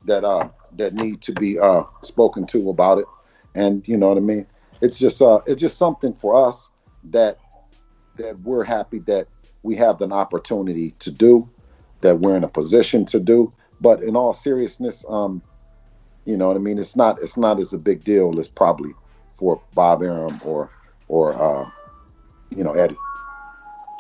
that 0.07 0.25
uh 0.25 0.49
that 0.77 0.95
need 0.95 1.21
to 1.23 1.33
be 1.33 1.59
uh 1.59 1.83
spoken 2.03 2.47
to 2.47 2.71
about 2.71 2.99
it. 2.99 3.07
And 3.55 3.87
you 3.87 3.97
know 3.97 4.09
what 4.09 4.19
I 4.19 4.23
mean. 4.23 4.47
It's 4.81 4.99
just 4.99 5.21
uh 5.21 5.41
it's 5.47 5.61
just 5.61 5.79
something 5.79 6.15
for 6.15 6.35
us 6.35 6.71
that 7.05 7.39
that 8.17 8.39
we're 8.41 8.65
happy 8.65 8.99
that 9.01 9.29
we 9.63 9.77
have 9.77 10.01
an 10.03 10.13
opportunity 10.13 10.91
to 10.99 11.11
do, 11.11 11.49
that 12.01 12.19
we're 12.21 12.37
in 12.37 12.45
a 12.45 12.49
position 12.49 13.05
to 13.07 13.21
do. 13.21 13.53
But 13.81 14.03
in 14.03 14.17
all 14.17 14.33
seriousness, 14.33 15.05
um, 15.09 15.43
You 16.25 16.37
know 16.37 16.49
what 16.49 16.57
I 16.57 16.61
mean? 16.61 16.79
It's 16.79 16.97
not 16.97 17.19
it's 17.23 17.37
not 17.39 17.59
as 17.59 17.73
a 17.73 17.79
big 17.79 18.05
deal 18.05 18.39
as 18.39 18.49
probably 18.49 18.93
for 19.33 19.61
Bob 19.75 20.03
Arum 20.03 20.41
or 20.45 20.71
or 21.09 21.33
uh, 21.35 21.71
you 22.51 22.63
know 22.65 22.73
Eddie. 22.73 22.99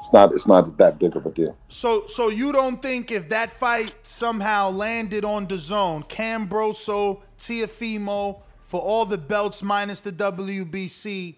It's 0.01 0.13
not 0.13 0.33
it's 0.35 0.47
not 0.47 0.77
that 0.79 0.99
big 0.99 1.17
of 1.17 1.27
a 1.27 1.31
deal. 1.31 1.57
So, 1.69 2.07
so 2.07 2.29
you 2.29 2.53
don't 2.53 2.81
think 2.81 3.11
if 3.11 3.31
that 3.31 3.51
fight 3.51 3.95
somehow 4.03 4.71
landed 4.71 5.25
on 5.25 5.47
DAZN, 5.47 6.09
Cambroso, 6.09 7.23
Teofimo, 7.39 8.43
for 8.63 8.81
all 8.81 9.05
the 9.07 9.19
belts 9.19 9.63
minus 9.63 10.03
the 10.03 10.13
WBC, 10.13 11.37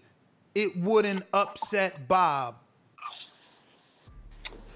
it 0.55 0.77
wouldn't 0.77 1.23
upset 1.33 2.07
Bob? 2.07 2.55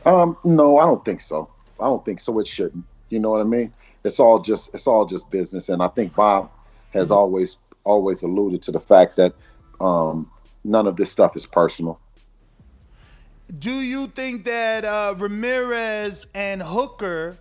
Um, 0.05 0.37
no, 0.43 0.77
I 0.77 0.85
don't 0.85 1.03
think 1.03 1.21
so. 1.21 1.49
I 1.79 1.85
don't 1.85 2.05
think 2.05 2.19
so. 2.19 2.39
It 2.39 2.47
shouldn't. 2.47 2.85
You 3.09 3.19
know 3.19 3.31
what 3.31 3.41
I 3.41 3.45
mean? 3.45 3.73
It's 4.03 4.19
all 4.19 4.39
just 4.39 4.69
it's 4.73 4.87
all 4.87 5.05
just 5.05 5.29
business, 5.31 5.69
and 5.69 5.81
I 5.81 5.87
think 5.87 6.15
Bob 6.15 6.51
has 6.93 7.11
always 7.11 7.57
always 7.83 8.23
alluded 8.23 8.61
to 8.63 8.71
the 8.71 8.79
fact 8.79 9.15
that 9.15 9.33
um, 9.81 10.29
none 10.63 10.87
of 10.87 10.95
this 10.95 11.11
stuff 11.11 11.35
is 11.35 11.45
personal. 11.45 11.99
Do 13.59 13.71
you 13.71 14.07
think 14.07 14.45
that 14.45 14.85
uh, 14.85 15.15
Ramirez 15.17 16.27
and 16.33 16.61
Hooker 16.63 17.37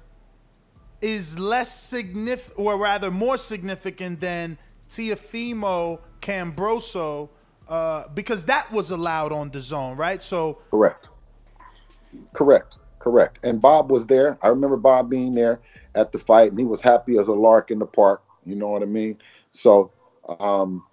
is 1.01 1.39
less 1.39 1.81
significant, 1.81 2.59
or 2.59 2.79
rather 2.79 3.11
more 3.11 3.39
significant 3.39 4.21
than 4.21 4.59
Teofimo 4.89 6.01
Cambroso? 6.21 7.29
Uh, 7.69 8.07
because 8.15 8.45
that 8.45 8.71
was 8.71 8.91
allowed 8.91 9.33
on 9.33 9.51
DAZN, 9.51 9.97
right? 9.97 10.23
So 10.23 10.59
Correct. 10.71 11.09
Correct. 12.33 12.77
Correct. 12.99 13.39
And 13.43 13.61
Bob 13.61 13.91
was 13.91 14.07
there. 14.07 14.39
I 14.43 14.49
remember 14.49 14.77
Bob 14.77 15.11
being 15.11 15.35
there 15.35 15.61
at 15.95 16.13
the 16.13 16.19
fight, 16.19 16.51
and 16.51 16.59
he 16.59 16.65
was 16.65 16.81
happy 16.81 17.19
as 17.19 17.29
a 17.29 17.35
lark 17.35 17.71
in 17.71 17.79
the 17.79 17.87
park. 17.87 18.23
You 18.47 18.55
know 18.55 18.69
what 18.69 18.83
I 18.83 18.87
mean? 18.87 19.19
So, 19.51 19.91
um, 20.41 20.85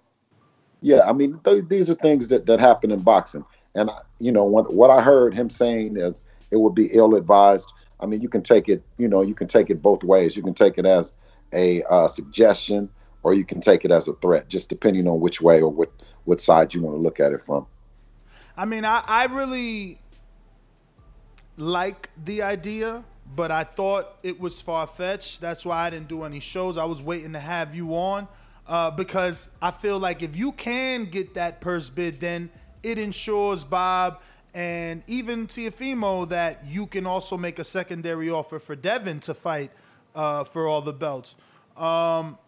yeah, 0.82 1.08
I 1.08 1.12
mean, 1.12 1.40
th- 1.44 1.64
these 1.68 1.88
are 1.88 1.94
things 1.94 2.28
that, 2.28 2.46
that 2.46 2.60
happen 2.60 2.90
in 2.90 3.00
boxing. 3.00 3.44
And, 3.74 3.90
you 4.18 4.32
know, 4.32 4.44
what, 4.44 4.74
what 4.74 4.90
I 4.90 5.00
heard 5.00 5.32
him 5.32 5.48
saying 5.48 5.96
is 5.96 6.22
it 6.50 6.56
would 6.56 6.74
be 6.74 6.86
ill 6.92 7.14
advised. 7.14 7.66
I 8.00 8.06
mean, 8.06 8.20
you 8.20 8.28
can 8.28 8.42
take 8.42 8.68
it, 8.68 8.82
you 8.98 9.08
know, 9.08 9.22
you 9.22 9.34
can 9.34 9.48
take 9.48 9.70
it 9.70 9.80
both 9.80 10.04
ways. 10.04 10.36
You 10.36 10.42
can 10.42 10.54
take 10.54 10.76
it 10.76 10.84
as 10.84 11.14
a 11.52 11.82
uh, 11.84 12.08
suggestion 12.08 12.90
or 13.22 13.34
you 13.34 13.44
can 13.44 13.60
take 13.60 13.84
it 13.84 13.90
as 13.90 14.08
a 14.08 14.12
threat, 14.14 14.48
just 14.48 14.68
depending 14.68 15.06
on 15.06 15.20
which 15.20 15.40
way 15.40 15.62
or 15.62 15.68
what, 15.68 15.90
what 16.24 16.40
side 16.40 16.74
you 16.74 16.82
want 16.82 16.96
to 16.96 17.00
look 17.00 17.20
at 17.20 17.32
it 17.32 17.40
from. 17.40 17.66
I 18.56 18.64
mean, 18.64 18.84
I, 18.84 19.02
I 19.06 19.26
really 19.26 19.98
like 21.56 22.10
the 22.24 22.42
idea, 22.42 23.04
but 23.34 23.50
I 23.50 23.64
thought 23.64 24.18
it 24.22 24.38
was 24.38 24.60
far 24.60 24.86
fetched. 24.86 25.40
That's 25.40 25.64
why 25.64 25.86
I 25.86 25.90
didn't 25.90 26.08
do 26.08 26.24
any 26.24 26.40
shows. 26.40 26.78
I 26.78 26.84
was 26.84 27.02
waiting 27.02 27.32
to 27.32 27.38
have 27.38 27.74
you 27.74 27.94
on 27.94 28.28
uh, 28.66 28.90
because 28.90 29.50
I 29.60 29.70
feel 29.70 29.98
like 29.98 30.22
if 30.22 30.36
you 30.36 30.52
can 30.52 31.04
get 31.04 31.34
that 31.34 31.60
purse 31.60 31.90
bid, 31.90 32.20
then 32.20 32.50
it 32.82 32.98
ensures 32.98 33.64
Bob 33.64 34.20
and 34.54 35.02
even 35.06 35.46
Teofimo 35.46 36.28
that 36.28 36.64
you 36.66 36.86
can 36.86 37.06
also 37.06 37.36
make 37.36 37.58
a 37.58 37.64
secondary 37.64 38.30
offer 38.30 38.58
for 38.58 38.76
Devin 38.76 39.20
to 39.20 39.34
fight 39.34 39.70
uh, 40.14 40.44
for 40.44 40.66
all 40.66 40.82
the 40.82 40.92
belts. 40.92 41.34
Um, 41.76 42.38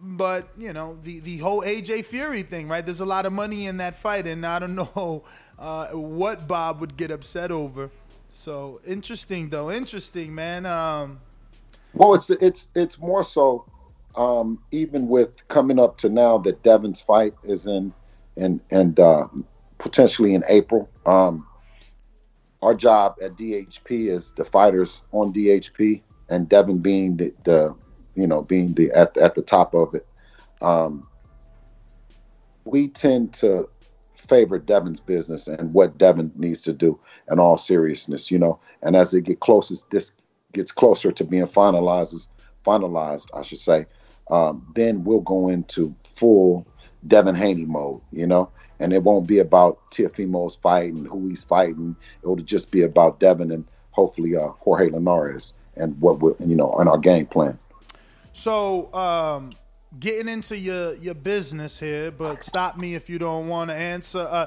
but 0.00 0.48
you 0.56 0.72
know 0.72 0.98
the 1.02 1.20
the 1.20 1.38
whole 1.38 1.62
AJ 1.62 2.04
Fury 2.06 2.42
thing, 2.42 2.68
right? 2.68 2.84
There's 2.84 3.00
a 3.00 3.06
lot 3.06 3.26
of 3.26 3.32
money 3.32 3.66
in 3.66 3.78
that 3.78 3.94
fight, 3.96 4.26
and 4.26 4.44
I 4.46 4.58
don't 4.58 4.74
know 4.96 5.24
uh, 5.58 5.88
what 5.88 6.48
Bob 6.48 6.80
would 6.80 6.96
get 6.96 7.10
upset 7.10 7.50
over. 7.50 7.90
So 8.30 8.80
interesting, 8.86 9.50
though. 9.50 9.70
Interesting, 9.70 10.34
man. 10.34 10.66
Um, 10.66 11.20
Well, 11.94 12.14
it's 12.14 12.30
it's 12.30 12.68
it's 12.74 12.98
more 12.98 13.24
so, 13.24 13.66
um, 14.16 14.60
even 14.72 15.08
with 15.08 15.46
coming 15.48 15.78
up 15.78 15.98
to 15.98 16.08
now 16.08 16.38
that 16.38 16.62
Devin's 16.62 17.00
fight 17.00 17.34
is 17.44 17.66
in, 17.66 17.92
and 18.36 18.62
and 18.70 18.98
uh, 19.00 19.28
potentially 19.78 20.34
in 20.34 20.44
April. 20.48 20.88
Um, 21.06 21.46
our 22.62 22.74
job 22.74 23.16
at 23.22 23.32
DHP 23.32 24.08
is 24.08 24.32
the 24.32 24.44
fighters 24.44 25.02
on 25.12 25.32
DHP, 25.34 26.02
and 26.30 26.48
Devin 26.48 26.80
being 26.80 27.16
the, 27.18 27.34
the 27.44 27.76
you 28.14 28.26
know 28.26 28.42
being 28.42 28.74
the 28.74 28.90
at 28.92 29.16
at 29.16 29.34
the 29.34 29.42
top 29.42 29.74
of 29.74 29.94
it. 29.94 30.06
Um, 30.60 31.08
we 32.64 32.88
tend 32.88 33.34
to 33.34 33.68
favor 34.14 34.58
Devin's 34.58 35.00
business 35.00 35.46
and 35.46 35.72
what 35.74 35.98
Devin 35.98 36.32
needs 36.36 36.62
to 36.62 36.72
do 36.72 36.98
in 37.30 37.38
all 37.38 37.58
seriousness, 37.58 38.30
you 38.30 38.38
know. 38.38 38.58
And 38.82 38.96
as 38.96 39.12
it 39.14 39.22
get 39.22 39.40
closer, 39.40 39.74
this 39.90 40.12
gets 40.52 40.72
closer 40.72 41.12
to 41.12 41.24
being 41.24 41.44
finalized, 41.44 42.26
finalized, 42.64 43.28
I 43.34 43.42
should 43.42 43.58
say, 43.58 43.86
um, 44.30 44.66
then 44.74 45.04
we'll 45.04 45.20
go 45.20 45.48
into 45.48 45.94
full 46.08 46.66
Devin 47.06 47.34
Haney 47.34 47.66
mode, 47.66 48.00
you 48.12 48.26
know. 48.26 48.50
And 48.80 48.92
it 48.92 49.02
won't 49.02 49.26
be 49.26 49.38
about 49.38 49.78
Teofimo's 49.90 50.56
fight 50.56 50.92
and 50.92 51.06
who 51.06 51.28
he's 51.28 51.44
fighting. 51.44 51.94
It'll 52.22 52.36
just 52.36 52.70
be 52.70 52.82
about 52.82 53.20
Devin 53.20 53.52
and 53.52 53.64
hopefully 53.92 54.34
uh, 54.34 54.48
Jorge 54.48 54.90
Linares 54.90 55.54
and 55.76 55.98
what 56.00 56.20
we 56.20 56.32
you 56.44 56.56
know, 56.56 56.72
and 56.78 56.88
our 56.88 56.98
game 56.98 57.26
plan. 57.26 57.58
So, 58.34 58.92
um, 58.92 59.52
getting 60.00 60.28
into 60.28 60.58
your 60.58 60.94
your 60.96 61.14
business 61.14 61.78
here, 61.78 62.10
but 62.10 62.42
stop 62.42 62.76
me 62.76 62.96
if 62.96 63.08
you 63.08 63.16
don't 63.20 63.46
want 63.46 63.70
to 63.70 63.76
answer. 63.76 64.26
Uh, 64.28 64.46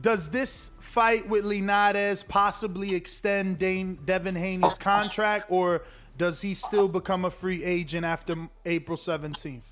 does 0.00 0.30
this 0.30 0.70
fight 0.80 1.28
with 1.28 1.44
Linares 1.44 2.22
possibly 2.22 2.94
extend 2.94 3.58
Dane, 3.58 3.98
Devin 4.06 4.36
Haney's 4.36 4.78
contract, 4.78 5.50
or 5.50 5.82
does 6.16 6.40
he 6.40 6.54
still 6.54 6.88
become 6.88 7.26
a 7.26 7.30
free 7.30 7.62
agent 7.62 8.06
after 8.06 8.36
April 8.64 8.96
seventeenth? 8.96 9.70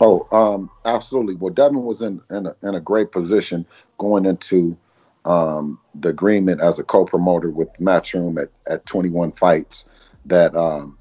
Oh, 0.00 0.26
um, 0.32 0.70
absolutely. 0.86 1.34
Well, 1.34 1.52
Devin 1.52 1.82
was 1.82 2.00
in 2.00 2.22
in 2.30 2.46
a, 2.46 2.56
in 2.62 2.76
a 2.76 2.80
great 2.80 3.12
position 3.12 3.66
going 3.98 4.24
into 4.24 4.74
um, 5.26 5.78
the 5.96 6.08
agreement 6.08 6.62
as 6.62 6.78
a 6.78 6.82
co-promoter 6.82 7.50
with 7.50 7.68
Matchroom 7.74 8.40
at, 8.40 8.48
at 8.66 8.86
21 8.86 9.32
fights. 9.32 9.86
That 10.24 10.54
um, 10.56 10.96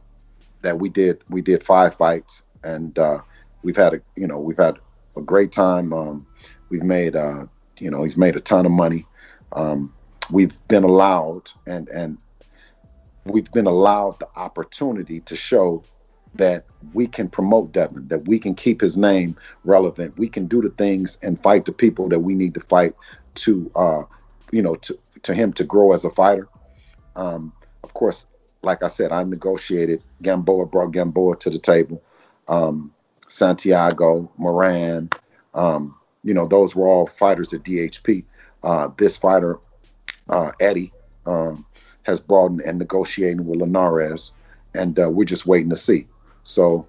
that 0.61 0.79
we 0.79 0.89
did 0.89 1.23
we 1.29 1.41
did 1.41 1.63
five 1.63 1.95
fights, 1.95 2.43
and 2.63 2.97
uh, 2.99 3.21
we've 3.63 3.77
had 3.77 3.95
a 3.95 4.01
you 4.15 4.27
know 4.27 4.39
we've 4.39 4.57
had 4.57 4.77
a 5.17 5.21
great 5.21 5.51
time. 5.51 5.93
Um, 5.93 6.27
we've 6.69 6.83
made 6.83 7.15
uh, 7.15 7.45
you 7.79 7.89
know 7.89 8.03
he's 8.03 8.17
made 8.17 8.35
a 8.35 8.41
ton 8.41 8.65
of 8.65 8.71
money. 8.71 9.05
Um, 9.53 9.93
we've 10.31 10.59
been 10.67 10.83
allowed 10.83 11.51
and 11.65 11.87
and 11.89 12.17
we've 13.25 13.51
been 13.51 13.65
allowed 13.65 14.19
the 14.19 14.27
opportunity 14.35 15.19
to 15.21 15.35
show 15.35 15.83
that 16.35 16.65
we 16.93 17.07
can 17.07 17.27
promote 17.27 17.71
Devin, 17.71 18.07
that 18.07 18.27
we 18.27 18.39
can 18.39 18.53
keep 18.53 18.81
his 18.81 18.97
name 18.97 19.35
relevant. 19.63 20.17
We 20.17 20.29
can 20.29 20.45
do 20.45 20.61
the 20.61 20.69
things 20.69 21.17
and 21.21 21.41
fight 21.41 21.65
the 21.65 21.71
people 21.71 22.07
that 22.09 22.19
we 22.19 22.35
need 22.35 22.53
to 22.53 22.59
fight 22.59 22.93
to, 23.35 23.71
uh, 23.75 24.03
you 24.51 24.61
know, 24.61 24.75
to 24.75 24.97
to 25.23 25.33
him 25.33 25.53
to 25.53 25.63
grow 25.63 25.91
as 25.91 26.05
a 26.05 26.09
fighter. 26.09 26.47
Um, 27.15 27.51
of 27.83 27.93
course, 27.93 28.25
like 28.63 28.83
I 28.83 28.87
said, 28.87 29.11
I 29.11 29.23
negotiated. 29.23 30.01
Gamboa 30.21 30.65
brought 30.65 30.91
Gamboa 30.91 31.37
to 31.37 31.49
the 31.49 31.59
table. 31.59 32.01
Um, 32.47 32.93
Santiago, 33.27 34.31
Moran, 34.37 35.09
um, 35.53 35.95
you 36.23 36.33
know, 36.33 36.47
those 36.47 36.75
were 36.75 36.87
all 36.87 37.05
fighters 37.07 37.53
at 37.53 37.63
DHP. 37.63 38.23
Uh, 38.63 38.89
this 38.97 39.17
fighter, 39.17 39.59
uh, 40.29 40.51
Eddie, 40.59 40.91
um, 41.25 41.65
has 42.03 42.19
brought 42.19 42.51
in 42.51 42.61
and 42.61 42.79
negotiating 42.79 43.45
with 43.45 43.59
Linares, 43.59 44.31
and 44.73 44.99
uh, 44.99 45.09
we're 45.09 45.25
just 45.25 45.45
waiting 45.45 45.69
to 45.69 45.77
see. 45.77 46.07
So 46.43 46.87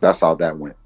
that's 0.00 0.20
how 0.20 0.34
that 0.36 0.58
went. 0.58 0.76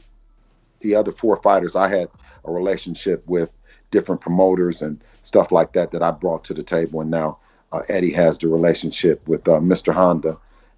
The 0.81 0.95
other 0.95 1.13
four 1.13 1.37
fighters, 1.37 1.77
I 1.77 1.89
had 1.89 2.09
a 2.45 2.51
relationship 2.51 3.27
with 3.27 3.51
different 3.91 4.21
promoters 4.21 4.83
and 4.83 5.01
stuff 5.23 5.53
like 5.53 5.73
that 5.75 5.91
that 5.91 6.03
I 6.03 6.11
brought 6.11 6.45
to 6.45 6.55
the 6.55 6.63
table, 6.63 7.01
and 7.01 7.11
now 7.11 7.39
Eddie 7.89 8.13
has 8.13 8.39
the 8.39 8.49
relationship 8.49 9.27
with 9.29 9.47
uh, 9.49 9.61
Mr. 9.61 9.93
Honda 9.93 10.37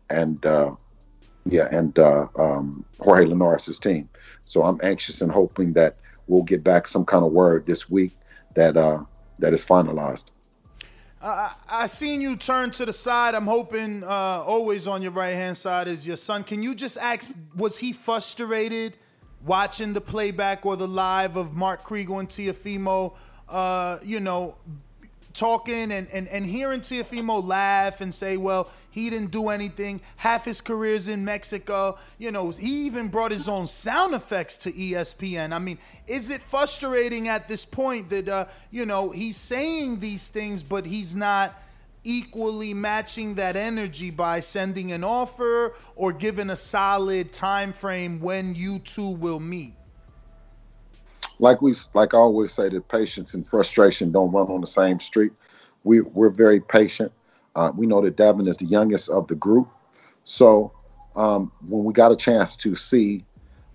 and 0.09 0.45
uh, 0.45 0.75
yeah, 1.45 1.69
and 1.71 1.99
uh, 1.99 2.27
um, 2.39 2.85
Jorge 2.99 3.27
Linares' 3.27 3.79
team. 3.79 4.09
So 4.45 4.65
I'm 4.65 4.79
anxious 4.83 5.21
and 5.21 5.31
hoping 5.31 5.73
that 5.75 5.97
we'll 6.27 6.43
get 6.43 6.63
back 6.63 6.87
some 6.87 7.05
kind 7.05 7.25
of 7.25 7.33
word 7.33 7.67
this 7.67 7.89
week 7.89 8.13
that 8.55 8.77
uh, 8.77 9.05
that 9.39 9.53
is 9.53 9.65
finalized. 9.65 10.25
I, 11.23 11.53
I 11.71 11.87
seen 11.87 12.21
you 12.21 12.37
turn 12.37 12.71
to 12.73 12.87
the 12.87 12.93
side. 12.93 13.35
I'm 13.35 13.47
hoping 13.47 14.03
uh, 14.03 14.07
always 14.07 14.87
on 14.87 15.03
your 15.03 15.13
right 15.13 15.35
hand 15.35 15.57
side 15.57 15.87
is 15.87 16.07
your 16.07 16.17
son. 16.17 16.45
Can 16.45 16.63
you 16.63 16.75
just 16.75 16.97
ask, 16.97 17.37
was 17.55 17.79
he 17.79 17.93
frustrated 17.93 18.97
watching 19.45 19.93
the 19.93 20.01
playback 20.01 20.65
or 20.65 20.77
the 20.77 20.89
live 20.89 21.37
of 21.37 21.55
Mark 21.55 21.85
Kriegel 21.85 22.21
and 22.21 22.29
Teofimo, 22.29 23.17
uh, 23.51 23.99
you 24.03 24.21
know, 24.21 24.57
talking 25.35 25.93
and, 25.93 26.09
and, 26.13 26.29
and 26.29 26.45
hearing 26.45 26.81
Teofimo 26.81 27.43
laugh 27.43 28.01
and 28.01 28.15
say, 28.15 28.37
well, 28.37 28.69
he 28.91 29.11
didn't 29.11 29.31
do 29.31 29.49
anything. 29.49 30.01
Half 30.17 30.45
his 30.45 30.61
career's 30.61 31.09
in 31.09 31.25
Mexico. 31.25 31.99
You 32.19 32.33
know, 32.33 32.51
he 32.51 32.87
even 32.87 33.09
brought 33.09 33.33
his 33.33 33.49
own 33.49 33.67
sound 33.67 34.15
effects 34.15 34.57
to 34.59 34.73
ESPN. 34.73 35.53
I 35.53 35.59
mean, 35.59 35.79
is 36.07 36.31
it 36.31 36.41
frustrating 36.41 37.29
at 37.29 37.49
this 37.49 37.65
point 37.65 38.09
that, 38.11 38.29
uh, 38.29 38.47
you 38.71 38.87
know, 38.87 39.11
he's 39.11 39.37
saying 39.37 40.01
these 40.01 40.29
things, 40.29 40.63
but 40.63 40.87
he's 40.87 41.15
not 41.15 41.55
equally 42.05 42.73
matching 42.75 43.35
that 43.35 43.57
energy 43.57 44.11
by 44.11 44.41
sending 44.41 44.93
an 44.93 45.05
offer 45.05 45.75
or 45.97 46.13
giving 46.13 46.51
a 46.51 46.57
solid 46.57 47.33
time 47.33 47.73
frame 47.73 48.21
when 48.21 48.55
you 48.55 48.79
two 48.79 49.15
will 49.17 49.41
meet? 49.41 49.75
Like 51.41 51.63
we 51.63 51.75
like 51.95 52.15
I 52.15 52.19
always 52.19 52.53
say 52.53 52.69
that 52.69 52.89
patience 52.89 53.35
and 53.35 53.47
frustration 53.47 54.13
don't 54.13 54.31
run 54.31 54.49
on 54.49 54.61
the 54.61 54.67
same 54.67 55.01
street. 55.01 55.33
We 55.85 56.03
we're 56.03 56.31
very 56.31 56.61
patient. 56.61 57.13
Uh, 57.57 57.73
we 57.75 57.87
know 57.87 58.01
that 58.01 58.17
Devin 58.17 58.47
is 58.47 58.59
the 58.59 58.67
youngest 58.67 59.09
of 59.09 59.27
the 59.27 59.35
group, 59.35 59.69
so 60.25 60.73
um, 61.17 61.51
when 61.67 61.85
we 61.85 61.93
got 61.93 62.13
a 62.13 62.17
chance 62.17 62.55
to 62.57 62.77
see 62.77 63.25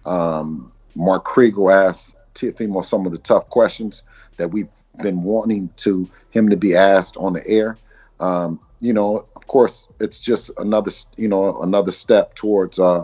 um, 0.06 0.72
Mark 0.96 1.26
Kriegel 1.26 1.74
ask 1.74 2.16
Teofimo 2.36 2.86
some 2.86 3.06
of 3.06 3.12
the 3.12 3.18
tough 3.18 3.50
questions 3.50 4.04
that 4.38 4.50
we've 4.50 4.70
been 5.02 5.24
wanting 5.24 5.70
to 5.78 6.10
him 6.30 6.50
to 6.50 6.56
be 6.56 6.76
asked 6.76 7.18
on 7.18 7.34
the 7.34 7.46
air, 7.48 7.78
um, 8.20 8.60
you 8.80 8.94
know, 8.94 9.26
of 9.36 9.48
course, 9.48 9.88
it's 10.00 10.20
just 10.20 10.52
another 10.58 10.92
you 11.18 11.28
know 11.28 11.62
another 11.62 11.92
step 11.92 12.36
towards 12.36 12.80
uh, 12.80 13.04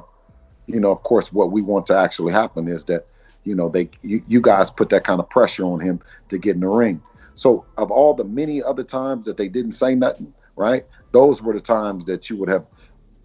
you 0.68 0.80
know, 0.80 0.91
of 0.91 1.03
course, 1.03 1.34
what 1.34 1.51
we 1.51 1.62
want 1.62 1.86
to 1.88 1.97
actually 1.97 2.32
happen 2.32 2.68
is 2.68 2.86
that 2.86 3.07
you 3.44 3.56
know 3.56 3.70
they 3.70 3.89
you, 4.02 4.22
you 4.28 4.42
guys 4.42 4.70
put 4.72 4.89
that 4.89 5.04
kind 5.04 5.20
of 5.20 5.30
pressure 5.30 5.66
on 5.66 5.80
him 5.80 6.00
to 6.30 6.38
get 6.38 6.56
in 6.56 6.62
the 6.62 6.70
ring. 6.70 7.02
So 7.36 7.66
of 7.78 7.92
all 7.92 8.14
the 8.14 8.24
many 8.24 8.62
other 8.62 8.84
times 8.84 9.26
that 9.26 9.38
they 9.38 9.48
didn't 9.48 9.72
say 9.74 9.96
nothing 9.96 10.34
right 10.56 10.86
those 11.12 11.42
were 11.42 11.54
the 11.54 11.62
times 11.62 12.06
that 12.06 12.30
you 12.30 12.38
would 12.38 12.50
have 12.50 12.66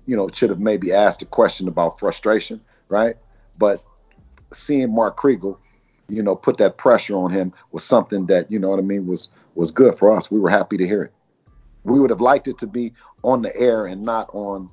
you 0.07 0.17
know 0.17 0.29
should 0.33 0.51
have 0.51 0.61
maybe 0.61 0.93
asked 0.93 1.23
a 1.23 1.27
question 1.27 1.69
about 1.69 1.99
frustration 1.99 2.61
right? 2.89 3.17
But 3.59 3.83
seeing 4.53 4.95
mark 4.95 5.17
kriegel 5.17 5.59
you 6.09 6.23
know 6.23 6.37
put 6.37 6.57
that 6.59 6.79
pressure 6.79 7.17
on 7.17 7.31
him 7.31 7.53
was 7.73 7.83
something 7.83 8.27
that 8.27 8.49
you 8.51 8.61
know 8.61 8.71
what 8.71 8.79
i 8.79 8.83
mean 8.83 9.07
was 9.07 9.29
was 9.57 9.71
good 9.71 9.99
for 9.99 10.14
us. 10.14 10.31
We 10.31 10.39
were 10.39 10.51
happy 10.51 10.77
to 10.77 10.87
hear 10.87 11.03
it. 11.03 11.12
We 11.85 11.99
would 11.99 12.11
have 12.11 12.21
liked 12.21 12.47
it 12.47 12.59
to 12.59 12.67
be 12.67 12.93
on 13.23 13.43
the 13.43 13.57
air 13.57 13.87
and 13.87 14.03
not 14.03 14.29
on 14.33 14.71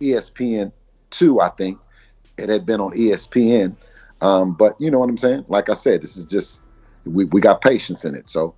espn 0.00 0.72
2 1.10 1.40
i 1.40 1.48
think. 1.50 1.78
It 2.36 2.48
had 2.48 2.66
been 2.66 2.80
on 2.80 2.92
espn 2.92 3.76
um, 4.24 4.54
but 4.54 4.74
you 4.80 4.90
know 4.90 4.98
what 4.98 5.10
I'm 5.10 5.18
saying? 5.18 5.44
Like 5.48 5.68
I 5.68 5.74
said, 5.74 6.00
this 6.00 6.16
is 6.16 6.24
just 6.24 6.62
we, 7.04 7.26
we 7.26 7.42
got 7.42 7.60
patience 7.60 8.06
in 8.06 8.14
it. 8.14 8.30
So 8.30 8.54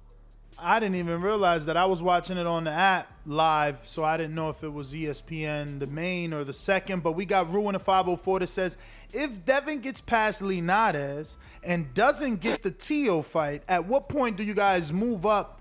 I 0.57 0.79
didn't 0.79 0.95
even 0.95 1.21
realize 1.21 1.67
that 1.67 1.77
I 1.77 1.87
was 1.87 2.05
watching 2.05 2.39
it 2.39 2.47
on 2.47 2.63
the 2.65 2.71
app 2.71 3.13
live, 3.27 3.79
so 3.83 4.05
I 4.05 4.17
didn't 4.17 4.37
know 4.37 4.49
if 4.49 4.63
it 4.63 4.73
was 4.73 4.95
ESPN 4.95 5.81
the 5.81 5.89
main 5.89 6.33
or 6.33 6.45
the 6.45 6.53
second. 6.53 7.03
But 7.03 7.13
we 7.13 7.27
got 7.27 7.53
Ruin 7.53 7.75
a 7.75 7.81
504 7.81 8.39
that 8.39 8.47
says 8.47 8.79
if 9.13 9.45
Devin 9.45 9.81
gets 9.81 10.01
past 10.01 10.41
Linares 10.41 11.37
and 11.65 11.93
doesn't 11.95 12.41
get 12.41 12.63
the 12.63 12.71
Teo 12.71 13.21
fight, 13.21 13.65
at 13.67 13.87
what 13.87 14.09
point 14.09 14.37
do 14.37 14.45
you 14.45 14.55
guys 14.55 14.93
move 14.93 15.27
up? 15.27 15.61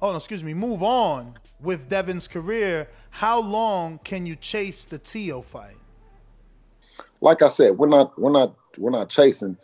Oh 0.00 0.10
no, 0.10 0.16
excuse 0.16 0.42
me, 0.42 0.54
move 0.54 0.82
on 0.82 1.34
with 1.60 1.90
Devin's 1.90 2.28
career. 2.28 2.88
How 3.10 3.42
long 3.42 3.98
can 4.04 4.24
you 4.24 4.36
chase 4.36 4.86
the 4.86 4.96
Teo 4.96 5.42
fight? 5.42 5.76
Like 7.20 7.42
I 7.42 7.48
said, 7.48 7.76
we're 7.76 7.88
not 7.88 8.18
we're 8.18 8.32
not 8.32 8.56
we're 8.78 8.90
not 8.90 9.08
chasing 9.08 9.56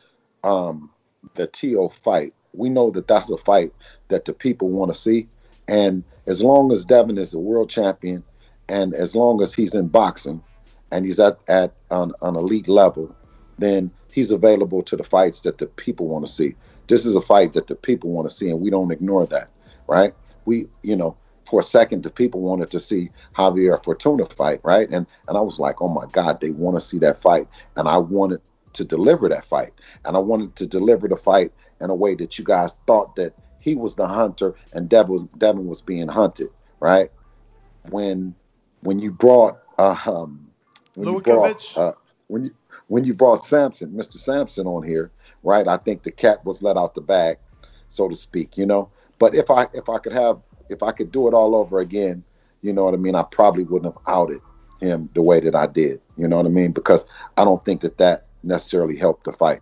um, 0.45 0.91
the 1.35 1.47
TO 1.47 1.89
fight. 1.89 2.35
We 2.53 2.69
know 2.69 2.91
that 2.91 3.09
that's 3.09 3.31
a 3.31 3.37
fight 3.39 3.73
that 4.09 4.25
the 4.25 4.33
people 4.33 4.71
want 4.71 4.93
to 4.93 4.99
see, 4.99 5.29
and 5.69 6.03
as 6.27 6.43
long 6.43 6.73
as 6.73 6.85
Devin 6.85 7.19
is 7.19 7.35
a 7.35 7.39
world 7.39 7.71
champion, 7.71 8.25
and 8.69 8.95
as 8.95 9.15
long 9.15 9.43
as 9.43 9.55
he's 9.55 9.75
in 9.75 9.89
boxing, 9.89 10.43
and 10.91 11.05
he's 11.05 11.21
at 11.21 11.39
at 11.49 11.73
an, 11.91 12.13
an 12.23 12.37
elite 12.37 12.69
level, 12.69 13.15
then 13.59 13.91
he's 14.13 14.31
available 14.31 14.83
to 14.83 14.97
the 14.97 15.05
fights 15.05 15.43
that 15.43 15.59
the 15.59 15.67
people 15.67 16.09
want 16.09 16.27
to 16.27 16.33
see. 16.33 16.55
This 16.89 17.07
is 17.07 17.15
a 17.15 17.23
fight 17.23 17.53
that 17.53 17.69
the 17.69 17.77
people 17.77 18.11
want 18.11 18.29
to 18.29 18.35
see, 18.35 18.51
and 18.51 18.61
we 18.61 18.71
don't 18.71 18.91
ignore 18.91 19.27
that, 19.27 19.49
right? 19.87 20.13
We, 20.45 20.67
you 20.83 20.97
know, 20.97 21.17
for 21.45 21.61
a 21.61 21.65
second, 21.65 22.03
the 22.03 22.11
people 22.11 22.41
wanted 22.41 22.71
to 22.71 22.81
see 22.81 23.11
Javier 23.37 23.83
Fortuna 23.83 24.27
fight, 24.27 24.61
right? 24.65 24.89
And 24.91 25.07
and 25.29 25.37
I 25.37 25.41
was 25.41 25.59
like, 25.59 25.81
oh 25.81 25.89
my 25.89 26.07
God, 26.13 26.41
they 26.41 26.51
want 26.51 26.77
to 26.77 26.81
see 26.81 26.99
that 26.99 27.17
fight, 27.17 27.47
and 27.77 27.89
I 27.89 27.97
wanted 27.99 28.41
to 28.75 28.85
deliver 28.85 29.29
that 29.29 29.45
fight. 29.45 29.73
And 30.05 30.17
I 30.17 30.21
wanted 30.21 30.57
to 30.57 30.67
deliver 30.67 31.09
the 31.09 31.17
fight 31.17 31.53
in 31.81 31.91
a 31.91 31.95
way 31.95 32.15
that 32.17 32.39
you 32.39 32.45
guys 32.45 32.77
thought 32.87 33.17
that 33.17 33.35
he 33.61 33.75
was 33.75 33.97
the 33.97 34.07
hunter 34.07 34.55
and 34.73 34.89
Devin 34.89 35.13
was 35.13 35.23
Devin 35.25 35.67
was 35.67 35.81
being 35.83 36.09
hunted, 36.09 36.49
right? 36.81 37.11
When 37.91 38.35
when 38.83 38.99
you 38.99 39.11
brought 39.11 39.59
uh, 39.79 39.97
um 40.07 40.51
when 40.95 41.09
you 41.09 41.21
brought, 41.23 41.43
uh, 41.77 41.93
when 42.29 42.45
you 42.45 42.51
when 42.89 43.05
you 43.05 43.15
brought 43.15 43.45
Sampson, 43.45 43.91
Mr. 43.93 44.19
Sampson 44.19 44.67
on 44.67 44.83
here, 44.83 45.11
right? 45.43 45.67
I 45.67 45.77
think 45.77 46.03
the 46.03 46.11
cat 46.11 46.45
was 46.45 46.63
let 46.63 46.77
out 46.77 46.95
the 46.95 47.01
bag, 47.01 47.39
so 47.89 48.09
to 48.09 48.15
speak, 48.15 48.59
you 48.59 48.67
know. 48.67 48.91
But 49.19 49.35
if 49.35 49.51
I 49.51 49.67
if 49.73 49.89
I 49.89 49.99
could 49.99 50.13
have 50.13 50.41
if 50.69 50.83
I 50.83 50.93
could 50.93 51.13
do 51.13 51.29
it 51.29 51.35
all 51.35 51.55
over 51.55 51.81
again, 51.81 52.25
you 52.63 52.73
know 52.73 52.85
what 52.85 52.95
I 52.95 52.99
mean, 52.99 53.15
I 53.15 53.23
probably 53.23 53.65
wouldn't 53.65 53.95
have 53.95 54.03
outed 54.07 54.41
him 54.81 55.09
the 55.15 55.23
way 55.23 55.41
that 55.41 55.55
I 55.55 55.67
did. 55.67 56.01
You 56.17 56.29
know 56.29 56.37
what 56.37 56.47
I 56.47 56.51
mean? 56.51 56.73
Because 56.73 57.07
I 57.37 57.45
don't 57.45 57.65
think 57.65 57.83
that 57.83 57.99
that 57.99 58.27
necessarily 58.43 58.97
help 58.97 59.25
the 59.25 59.33
fight 59.33 59.61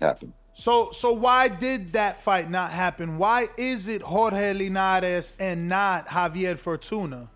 happen. 0.00 0.32
So, 0.58 0.90
so 0.90 1.12
why 1.12 1.46
did 1.46 1.92
that 1.92 2.20
fight 2.20 2.50
not 2.50 2.72
happen? 2.72 3.16
Why 3.16 3.46
is 3.56 3.86
it 3.86 4.02
Jorge 4.02 4.54
Linares 4.54 5.32
and 5.38 5.68
not 5.68 6.08
Javier 6.08 6.58
Fortuna? 6.58 7.30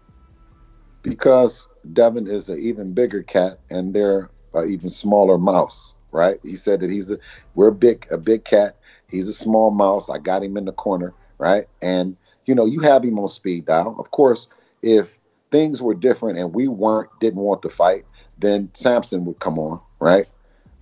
Because 1.03 1.68
Devin 1.93 2.26
is 2.26 2.49
an 2.49 2.59
even 2.59 2.93
bigger 2.93 3.22
cat, 3.22 3.61
and 3.70 3.95
they're 3.95 4.28
an 4.55 4.68
even 4.68 4.91
smaller 4.91 5.39
mouse. 5.39 5.95
Right? 6.11 6.39
He 6.43 6.57
said 6.57 6.80
that 6.80 6.91
he's 6.91 7.12
a 7.12 7.18
we're 7.55 7.70
big 7.70 8.09
a 8.11 8.18
big 8.18 8.45
cat. 8.45 8.76
He's 9.09 9.28
a 9.28 9.33
small 9.33 9.70
mouse. 9.70 10.11
I 10.11 10.18
got 10.18 10.43
him 10.43 10.57
in 10.57 10.64
the 10.64 10.72
corner. 10.72 11.14
Right? 11.39 11.68
And 11.80 12.16
you 12.47 12.57
know, 12.57 12.66
you 12.66 12.80
have 12.80 13.05
him 13.05 13.20
on 13.20 13.28
speed 13.28 13.66
dial. 13.66 13.95
Of 14.01 14.11
course, 14.11 14.49
if 14.83 15.20
things 15.53 15.80
were 15.80 15.95
different 15.95 16.39
and 16.39 16.53
we 16.53 16.66
weren't 16.66 17.09
didn't 17.20 17.41
want 17.41 17.62
to 17.62 17.68
fight, 17.68 18.05
then 18.39 18.68
Sampson 18.74 19.24
would 19.26 19.39
come 19.39 19.61
on. 19.61 19.80
Right? 20.01 20.26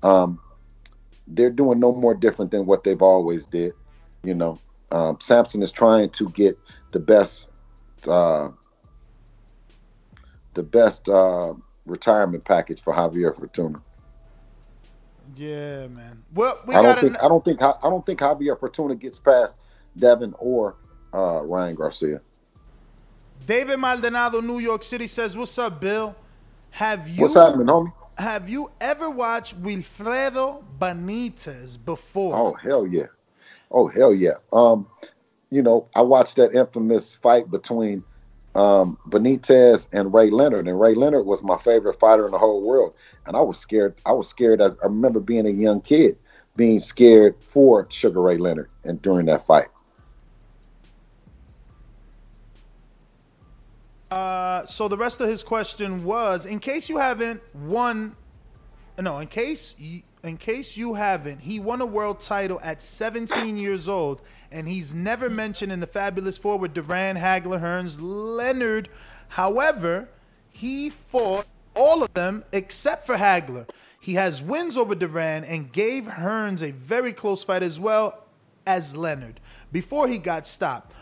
Um, 0.02 0.40
they're 1.26 1.50
doing 1.50 1.78
no 1.80 1.92
more 1.92 2.14
different 2.14 2.50
than 2.50 2.66
what 2.66 2.84
they've 2.84 3.00
always 3.02 3.46
did. 3.46 3.72
You 4.22 4.34
know, 4.34 4.58
um, 4.90 5.18
Sampson 5.20 5.62
is 5.62 5.70
trying 5.70 6.10
to 6.10 6.28
get 6.30 6.58
the 6.92 7.00
best, 7.00 7.50
uh, 8.08 8.50
the 10.54 10.62
best 10.62 11.08
uh, 11.08 11.54
retirement 11.86 12.44
package 12.44 12.82
for 12.82 12.92
Javier 12.92 13.34
Fortuna. 13.34 13.80
Yeah, 15.36 15.86
man. 15.88 16.22
Well, 16.34 16.58
we 16.66 16.74
I 16.74 16.82
don't 16.82 16.94
got. 16.94 17.00
think 17.00 17.22
I 17.22 17.28
don't 17.28 17.44
think 17.44 17.62
I 17.62 17.74
don't 17.82 18.04
think 18.04 18.20
Javier 18.20 18.58
Fortuna 18.58 18.96
gets 18.96 19.20
past 19.20 19.58
Devin 19.96 20.34
or 20.38 20.76
uh, 21.14 21.42
Ryan 21.42 21.76
Garcia. 21.76 22.20
David 23.46 23.78
Maldonado, 23.78 24.40
New 24.40 24.58
York 24.58 24.82
City 24.82 25.06
says, 25.06 25.36
"What's 25.36 25.56
up, 25.58 25.80
Bill? 25.80 26.14
Have 26.72 27.08
you? 27.08 27.22
What's 27.22 27.34
happening, 27.34 27.66
homie? 27.66 27.92
Have 28.20 28.50
you 28.50 28.70
ever 28.82 29.08
watched 29.08 29.62
Wilfredo 29.62 30.62
Benitez 30.78 31.82
before? 31.82 32.36
Oh 32.36 32.52
hell 32.52 32.86
yeah! 32.86 33.06
Oh 33.70 33.88
hell 33.88 34.12
yeah! 34.12 34.34
Um, 34.52 34.86
you 35.48 35.62
know, 35.62 35.88
I 35.96 36.02
watched 36.02 36.36
that 36.36 36.54
infamous 36.54 37.14
fight 37.14 37.50
between 37.50 38.04
um, 38.54 38.98
Benitez 39.08 39.88
and 39.94 40.12
Ray 40.12 40.28
Leonard, 40.28 40.68
and 40.68 40.78
Ray 40.78 40.94
Leonard 40.94 41.24
was 41.24 41.42
my 41.42 41.56
favorite 41.56 41.98
fighter 41.98 42.26
in 42.26 42.32
the 42.32 42.38
whole 42.38 42.60
world, 42.60 42.94
and 43.24 43.38
I 43.38 43.40
was 43.40 43.56
scared. 43.56 43.94
I 44.04 44.12
was 44.12 44.28
scared. 44.28 44.60
As, 44.60 44.76
I 44.82 44.88
remember 44.88 45.20
being 45.20 45.46
a 45.46 45.50
young 45.50 45.80
kid, 45.80 46.18
being 46.56 46.78
scared 46.78 47.36
for 47.40 47.86
Sugar 47.88 48.20
Ray 48.20 48.36
Leonard, 48.36 48.68
and 48.84 49.00
during 49.00 49.24
that 49.26 49.40
fight. 49.40 49.68
Uh, 54.10 54.66
so 54.66 54.88
the 54.88 54.96
rest 54.96 55.20
of 55.20 55.28
his 55.28 55.42
question 55.42 56.02
was, 56.04 56.44
in 56.44 56.58
case 56.58 56.88
you 56.88 56.98
haven't 56.98 57.40
won, 57.54 58.16
no, 58.98 59.18
in 59.18 59.28
case 59.28 59.76
you, 59.78 60.02
in 60.24 60.36
case 60.36 60.76
you 60.76 60.94
haven't, 60.94 61.40
he 61.40 61.60
won 61.60 61.80
a 61.80 61.86
world 61.86 62.20
title 62.20 62.60
at 62.62 62.82
17 62.82 63.56
years 63.56 63.88
old, 63.88 64.20
and 64.50 64.68
he's 64.68 64.94
never 64.94 65.30
mentioned 65.30 65.70
in 65.70 65.80
the 65.80 65.86
Fabulous 65.86 66.38
Four 66.38 66.58
with 66.58 66.74
Duran, 66.74 67.16
Hagler, 67.16 67.60
Hearns, 67.60 67.98
Leonard. 68.00 68.88
However, 69.28 70.08
he 70.50 70.90
fought 70.90 71.46
all 71.74 72.02
of 72.02 72.12
them 72.14 72.44
except 72.52 73.06
for 73.06 73.14
Hagler. 73.14 73.68
He 74.00 74.14
has 74.14 74.42
wins 74.42 74.76
over 74.76 74.94
Duran 74.94 75.44
and 75.44 75.70
gave 75.70 76.04
Hearns 76.04 76.68
a 76.68 76.72
very 76.72 77.12
close 77.12 77.44
fight 77.44 77.62
as 77.62 77.78
well 77.78 78.24
as 78.66 78.96
Leonard 78.96 79.40
before 79.72 80.08
he 80.08 80.18
got 80.18 80.46
stopped 80.46 80.94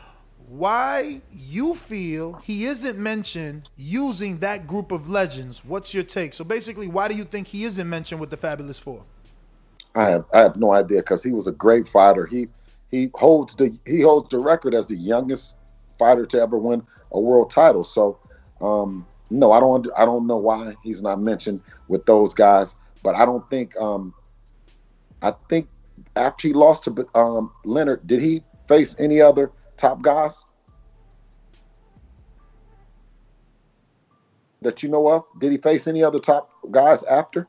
why 0.49 1.21
you 1.31 1.75
feel 1.75 2.35
he 2.35 2.65
isn't 2.65 2.99
mentioned 2.99 3.69
using 3.77 4.39
that 4.39 4.67
group 4.67 4.93
of 4.93 5.09
legends. 5.09 5.65
What's 5.65 5.93
your 5.93 6.03
take? 6.03 6.33
So 6.33 6.45
basically, 6.45 6.89
why 6.89 7.09
do 7.09 7.15
you 7.15 7.25
think 7.25 7.47
he 7.47 7.65
isn't 7.65 7.89
mentioned 7.89 8.21
with 8.21 8.31
the 8.31 8.37
Fabulous 8.37 8.79
Four? 8.79 9.03
I 9.95 10.11
have 10.11 10.25
I 10.33 10.41
have 10.41 10.57
no 10.57 10.73
idea 10.73 10.99
because 10.99 11.23
he 11.23 11.33
was 11.33 11.47
a 11.47 11.53
great 11.53 11.87
fighter. 11.87 12.27
He 12.27 12.49
he 12.91 13.11
holds 13.15 13.55
the 13.55 13.77
he 13.87 14.01
holds 14.01 14.29
the 14.31 14.39
record 14.39 14.75
as 14.75 14.87
the 14.87 14.97
youngest 14.97 15.57
fighter 15.99 16.27
to 16.27 16.41
ever 16.41 16.57
win 16.57 16.87
a 17.13 17.21
world 17.21 17.51
title. 17.51 17.85
So 17.85 18.19
um, 18.61 19.07
no, 19.31 19.53
I 19.53 19.61
don't 19.61 19.87
I 19.97 20.05
don't 20.05 20.27
know 20.27 20.37
why 20.37 20.75
he's 20.83 21.03
not 21.03 21.21
mentioned 21.21 21.61
with 21.89 22.07
those 22.07 22.35
guys. 22.35 22.75
But 23.03 23.15
I 23.17 23.25
don't 23.25 23.49
think 23.51 23.77
um, 23.77 24.15
I 25.23 25.33
think 25.49 25.69
after 26.17 26.49
he 26.49 26.55
lost 26.55 26.85
to 26.85 27.09
um, 27.15 27.53
Leonard, 27.65 28.07
did 28.07 28.21
he 28.21 28.43
face 28.67 28.97
any 28.99 29.21
other 29.21 29.51
top 29.79 30.03
guys? 30.03 30.45
that 34.63 34.83
you 34.83 34.89
know 34.89 35.07
of? 35.09 35.25
Did 35.39 35.53
he 35.53 35.59
face 35.59 35.87
any 35.87 36.03
other 36.03 36.19
top 36.19 36.51
guys 36.71 37.03
after? 37.05 37.47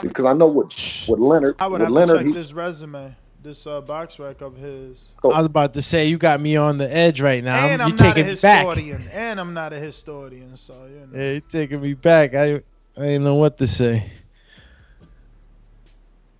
Because 0.00 0.24
I 0.24 0.32
know 0.32 0.46
what 0.46 0.68
with 1.08 1.18
Leonard, 1.20 1.56
I 1.58 1.66
would 1.66 1.80
with 1.80 1.88
have 1.88 1.90
Leonard, 1.90 2.08
to 2.10 2.16
check 2.18 2.26
he, 2.26 2.32
this 2.32 2.52
resume, 2.52 3.14
this 3.42 3.66
uh, 3.66 3.82
BoxRec 3.82 4.40
of 4.40 4.56
his. 4.56 5.12
I 5.22 5.26
was 5.26 5.44
about 5.46 5.74
to 5.74 5.82
say 5.82 6.06
you 6.06 6.16
got 6.16 6.40
me 6.40 6.56
on 6.56 6.78
the 6.78 6.90
edge 6.94 7.20
right 7.20 7.44
now. 7.44 7.66
and 7.66 7.80
you 7.80 7.86
I'm 7.86 7.96
not 7.96 8.00
a 8.00 8.14
taking 8.14 8.30
me 8.30 8.36
back. 8.40 8.66
historian. 8.66 9.02
And 9.12 9.38
I'm 9.38 9.52
not 9.52 9.72
a 9.74 9.76
historian, 9.76 10.56
so 10.56 10.74
you 10.86 11.06
know. 11.06 11.22
Yeah, 11.22 11.32
you 11.32 11.40
taking 11.40 11.80
me 11.82 11.92
back. 11.92 12.34
I 12.34 12.62
I 12.96 13.00
didn't 13.00 13.24
know 13.24 13.34
what 13.34 13.58
to 13.58 13.66
say. 13.66 14.10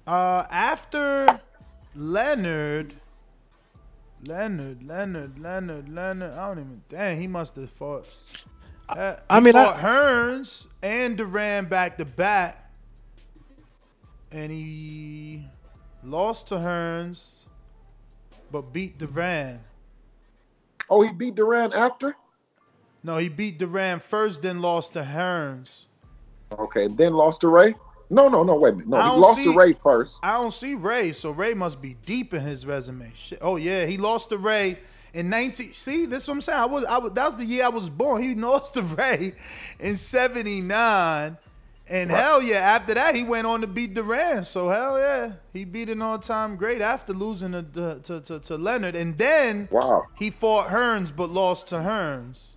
Uh, 0.06 0.44
after 0.50 1.40
Leonard, 1.94 2.94
Leonard, 4.24 4.82
Leonard, 4.84 5.38
Leonard, 5.38 5.88
Leonard. 5.88 6.32
I 6.32 6.48
don't 6.48 6.58
even. 6.58 6.82
Dang, 6.88 7.20
he 7.20 7.26
must 7.26 7.56
have 7.56 7.70
fought. 7.70 8.06
Uh, 8.88 9.16
I 9.28 9.38
he 9.38 9.44
mean, 9.44 9.56
I- 9.56 9.64
fought 9.64 9.76
Hearns 9.76 10.68
and 10.82 11.16
Duran 11.16 11.66
back 11.66 11.98
to 11.98 12.04
back, 12.04 12.72
and 14.30 14.50
he 14.52 15.46
lost 16.04 16.48
to 16.48 16.56
Hearns, 16.56 17.46
but 18.50 18.72
beat 18.72 18.98
Duran. 18.98 19.60
oh, 20.90 21.02
he 21.02 21.12
beat 21.12 21.34
Duran 21.34 21.72
after. 21.72 22.14
No, 23.04 23.16
he 23.16 23.28
beat 23.28 23.58
Duran 23.58 23.98
first, 23.98 24.42
then 24.42 24.60
lost 24.62 24.92
to 24.92 25.02
Hearns. 25.02 25.86
Okay, 26.52 26.86
then 26.86 27.14
lost 27.14 27.40
to 27.40 27.48
Ray. 27.48 27.74
No, 28.12 28.28
no, 28.28 28.42
no. 28.42 28.54
Wait 28.56 28.74
a 28.74 28.76
minute. 28.76 28.88
No, 28.88 29.02
he 29.02 29.20
lost 29.20 29.36
see- 29.38 29.44
to 29.44 29.54
Ray 29.58 29.72
first. 29.72 30.18
I 30.22 30.32
don't 30.32 30.52
see 30.52 30.74
Ray, 30.74 31.12
so 31.12 31.30
Ray 31.30 31.54
must 31.54 31.80
be 31.82 31.96
deep 32.06 32.32
in 32.34 32.42
his 32.42 32.66
resume. 32.66 33.10
Shit. 33.14 33.38
Oh 33.42 33.56
yeah, 33.56 33.86
he 33.86 33.96
lost 33.96 34.28
to 34.28 34.38
Ray 34.38 34.78
in 35.14 35.28
19. 35.30 35.72
See, 35.72 36.06
that's 36.06 36.28
what 36.28 36.34
I'm 36.34 36.40
saying. 36.40 36.60
I 36.60 36.66
was, 36.66 36.84
I 36.84 36.98
was. 36.98 37.12
That 37.12 37.24
was 37.24 37.36
the 37.36 37.44
year 37.44 37.64
I 37.64 37.68
was 37.68 37.88
born. 37.90 38.22
He 38.22 38.34
lost 38.36 38.74
to 38.74 38.82
Ray 38.82 39.32
in 39.80 39.96
'79, 39.96 41.36
and 41.90 42.10
hell 42.10 42.42
yeah, 42.42 42.56
after 42.56 42.94
that 42.94 43.14
he 43.14 43.24
went 43.24 43.46
on 43.46 43.60
to 43.62 43.66
beat 43.66 43.94
Duran. 43.94 44.44
So 44.44 44.68
hell 44.68 44.98
yeah, 44.98 45.32
he 45.52 45.64
beat 45.64 45.88
an 45.88 46.02
all-time 46.02 46.56
great 46.56 46.80
after 46.80 47.12
losing 47.12 47.52
to 47.52 47.62
to, 47.62 48.00
to, 48.02 48.20
to, 48.20 48.40
to 48.40 48.56
Leonard, 48.56 48.94
and 48.94 49.16
then 49.18 49.68
Wow. 49.70 50.04
he 50.16 50.30
fought 50.30 50.68
Hearns 50.68 51.14
but 51.14 51.30
lost 51.30 51.68
to 51.68 51.76
Hearns. 51.76 52.54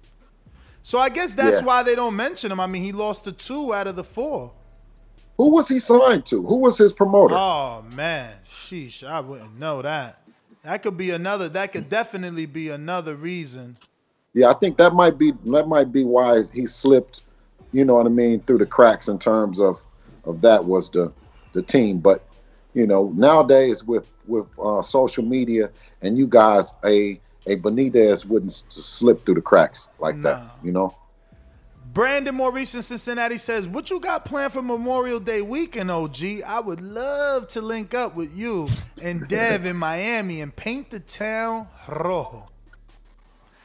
So 0.82 1.00
I 1.00 1.10
guess 1.10 1.34
that's 1.34 1.62
Yeah. 1.62 1.66
why 1.68 1.84
they 1.84 1.96
don't 1.96 2.16
mention 2.16 2.52
him. 2.52 2.60
I 2.60 2.68
mean, 2.68 2.84
he 2.84 2.92
lost 2.92 3.24
to 3.24 3.32
two 3.32 3.74
out 3.74 3.88
of 3.88 3.96
the 3.96 4.04
four. 4.04 4.52
Who 5.38 5.50
was 5.50 5.68
he 5.68 5.80
signed 5.80 6.26
to? 6.28 6.46
Who 6.46 6.58
was 6.58 6.78
his 6.78 6.94
promoter? 6.94 7.36
Oh 7.38 7.84
man, 7.94 8.34
sheesh, 8.48 9.06
I 9.06 9.20
wouldn't 9.20 9.60
know 9.60 9.82
that. 9.82 10.22
That 10.64 10.82
could 10.82 10.98
be 10.98 11.12
another. 11.12 11.50
That 11.50 11.72
could 11.72 11.90
definitely 11.90 12.46
be 12.46 12.70
another 12.70 13.16
reason. 13.16 13.78
Yeah, 14.34 14.50
I 14.50 14.54
think 14.54 14.78
that 14.78 14.94
might 14.94 15.18
be 15.18 15.34
that 15.46 15.68
might 15.68 15.92
be 15.92 16.04
why 16.04 16.44
he 16.54 16.66
slipped. 16.66 17.22
You 17.72 17.84
know 17.86 17.96
what 17.96 18.06
I 18.06 18.10
mean 18.10 18.42
through 18.42 18.60
the 18.60 18.66
cracks 18.66 19.08
in 19.08 19.20
terms 19.20 19.60
of 19.60 19.86
of 20.24 20.42
that 20.42 20.66
was 20.66 20.90
the 20.90 21.12
the 21.54 21.62
team. 21.62 22.00
But 22.00 22.26
you 22.74 22.88
know 22.88 23.12
nowadays 23.16 23.84
with 23.84 24.10
with 24.28 24.48
uh, 24.58 24.82
social 24.82 25.24
media 25.24 25.70
and 26.02 26.18
you 26.18 26.28
guys, 26.28 26.74
a 26.84 27.20
a 27.48 27.58
Benitez 27.58 28.26
wouldn't 28.26 28.52
s- 28.52 28.64
slip 28.70 29.26
through 29.26 29.36
the 29.36 29.42
cracks 29.42 29.90
like 30.00 30.20
that. 30.22 30.42
You 30.64 30.72
know. 30.72 30.96
Brandon 31.96 32.36
Maurice 32.36 32.76
in 32.76 32.82
Cincinnati 32.82 33.38
says, 33.38 33.70
"What 33.70 33.90
you 33.90 34.02
got 34.02 34.26
planned 34.26 34.52
for 34.52 34.62
Memorial 34.62 35.18
Day 35.18 35.42
weekend, 35.42 35.90
OG? 35.90 36.42
I 36.46 36.60
would 36.60 36.82
love 36.82 37.48
to 37.48 37.62
link 37.62 37.94
up 37.94 38.18
with 38.18 38.36
you 38.38 38.68
and 39.02 39.26
Dev 39.30 39.66
in 39.66 39.78
Miami 39.78 40.42
and 40.42 40.54
paint 40.54 40.92
the 40.92 41.00
town 41.00 41.70
rojo." 41.88 42.50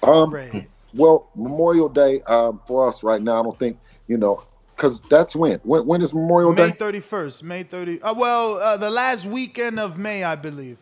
Um, 0.05 0.31
Red. 0.31 0.69
well, 0.95 1.29
Memorial 1.35 1.89
Day 1.89 2.23
um, 2.23 2.61
for 2.69 2.87
us 2.87 3.03
right 3.03 3.21
now. 3.21 3.41
I 3.41 3.43
don't 3.43 3.59
think 3.59 3.81
you 4.07 4.17
know 4.17 4.45
because 4.77 5.01
that's 5.11 5.35
when. 5.35 5.59
when 5.65 5.85
when 5.85 6.01
is 6.01 6.15
Memorial 6.15 6.55
Day? 6.55 6.67
May 6.67 6.73
thirty 6.73 7.01
first, 7.01 7.43
May 7.43 7.65
thirty. 7.65 8.01
Uh, 8.01 8.15
well, 8.15 8.59
uh, 8.59 8.77
the 8.77 8.91
last 8.91 9.27
weekend 9.27 9.81
of 9.81 9.99
May, 9.99 10.23
I 10.23 10.37
believe. 10.37 10.79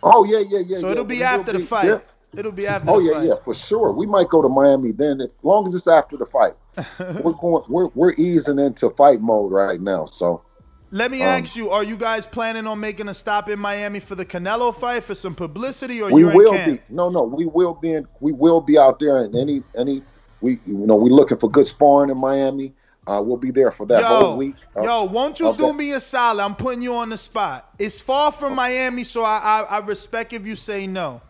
Oh 0.00 0.24
yeah, 0.26 0.44
yeah, 0.48 0.60
yeah. 0.64 0.78
So 0.78 0.86
yeah. 0.86 0.92
it'll 0.92 1.04
be 1.04 1.18
We'll 1.18 1.26
after 1.26 1.54
the 1.54 1.58
fight. 1.58 1.86
yeah. 1.86 1.98
It'll 2.38 2.52
be 2.52 2.66
after 2.66 2.90
Oh 2.90 3.00
the 3.00 3.06
yeah, 3.06 3.12
fight. 3.14 3.28
yeah, 3.28 3.34
for 3.44 3.54
sure. 3.54 3.92
We 3.92 4.06
might 4.06 4.28
go 4.28 4.42
to 4.42 4.48
Miami 4.48 4.92
then, 4.92 5.20
as 5.20 5.32
long 5.42 5.66
as 5.66 5.74
it's 5.74 5.88
after 5.88 6.16
the 6.16 6.26
fight. 6.26 6.54
we're 7.22 7.32
going. 7.32 7.62
We're 7.68 7.86
we're 7.94 8.12
easing 8.14 8.58
into 8.58 8.90
fight 8.90 9.20
mode 9.20 9.52
right 9.52 9.80
now. 9.80 10.06
So 10.06 10.42
Let 10.90 11.10
me 11.10 11.22
Um, 11.22 11.28
ask 11.42 11.56
you: 11.56 11.70
Are 11.70 11.84
you 11.84 11.96
guys 11.96 12.26
planning 12.26 12.66
on 12.66 12.80
making 12.80 13.08
a 13.08 13.14
stop 13.14 13.48
in 13.48 13.58
Miami 13.60 14.00
for 14.00 14.14
the 14.14 14.24
Canelo 14.24 14.74
fight 14.74 15.04
for 15.04 15.14
some 15.14 15.34
publicity, 15.34 16.00
or 16.02 16.10
we 16.12 16.22
you're 16.22 16.34
will 16.34 16.52
be. 16.52 16.80
No, 16.88 17.08
no, 17.10 17.22
we 17.24 17.46
will 17.46 17.74
be 17.74 17.92
in. 17.92 18.06
We 18.20 18.32
will 18.32 18.60
be 18.60 18.78
out 18.78 18.98
there 18.98 19.24
in 19.24 19.36
any 19.36 19.62
any. 19.76 20.02
We 20.40 20.58
you 20.66 20.86
know 20.86 20.96
we're 20.96 21.12
looking 21.12 21.36
for 21.38 21.50
good 21.50 21.66
sparring 21.66 22.10
in 22.10 22.18
Miami. 22.18 22.72
Uh, 23.06 23.20
we'll 23.22 23.36
be 23.36 23.50
there 23.50 23.70
for 23.70 23.84
that 23.86 24.00
yo, 24.00 24.06
whole 24.06 24.36
week. 24.38 24.54
Uh, 24.74 24.82
yo, 24.82 25.04
won't 25.04 25.38
you 25.38 25.54
do 25.56 25.74
me 25.74 25.92
a 25.92 26.00
solid? 26.00 26.42
I'm 26.42 26.54
putting 26.54 26.80
you 26.80 26.94
on 26.94 27.10
the 27.10 27.18
spot. 27.18 27.68
It's 27.78 28.00
far 28.00 28.32
from 28.32 28.54
Miami, 28.54 29.04
so 29.04 29.22
I, 29.22 29.64
I 29.70 29.76
I 29.76 29.78
respect 29.80 30.32
if 30.32 30.46
you 30.46 30.56
say 30.56 30.86
no. 30.86 31.20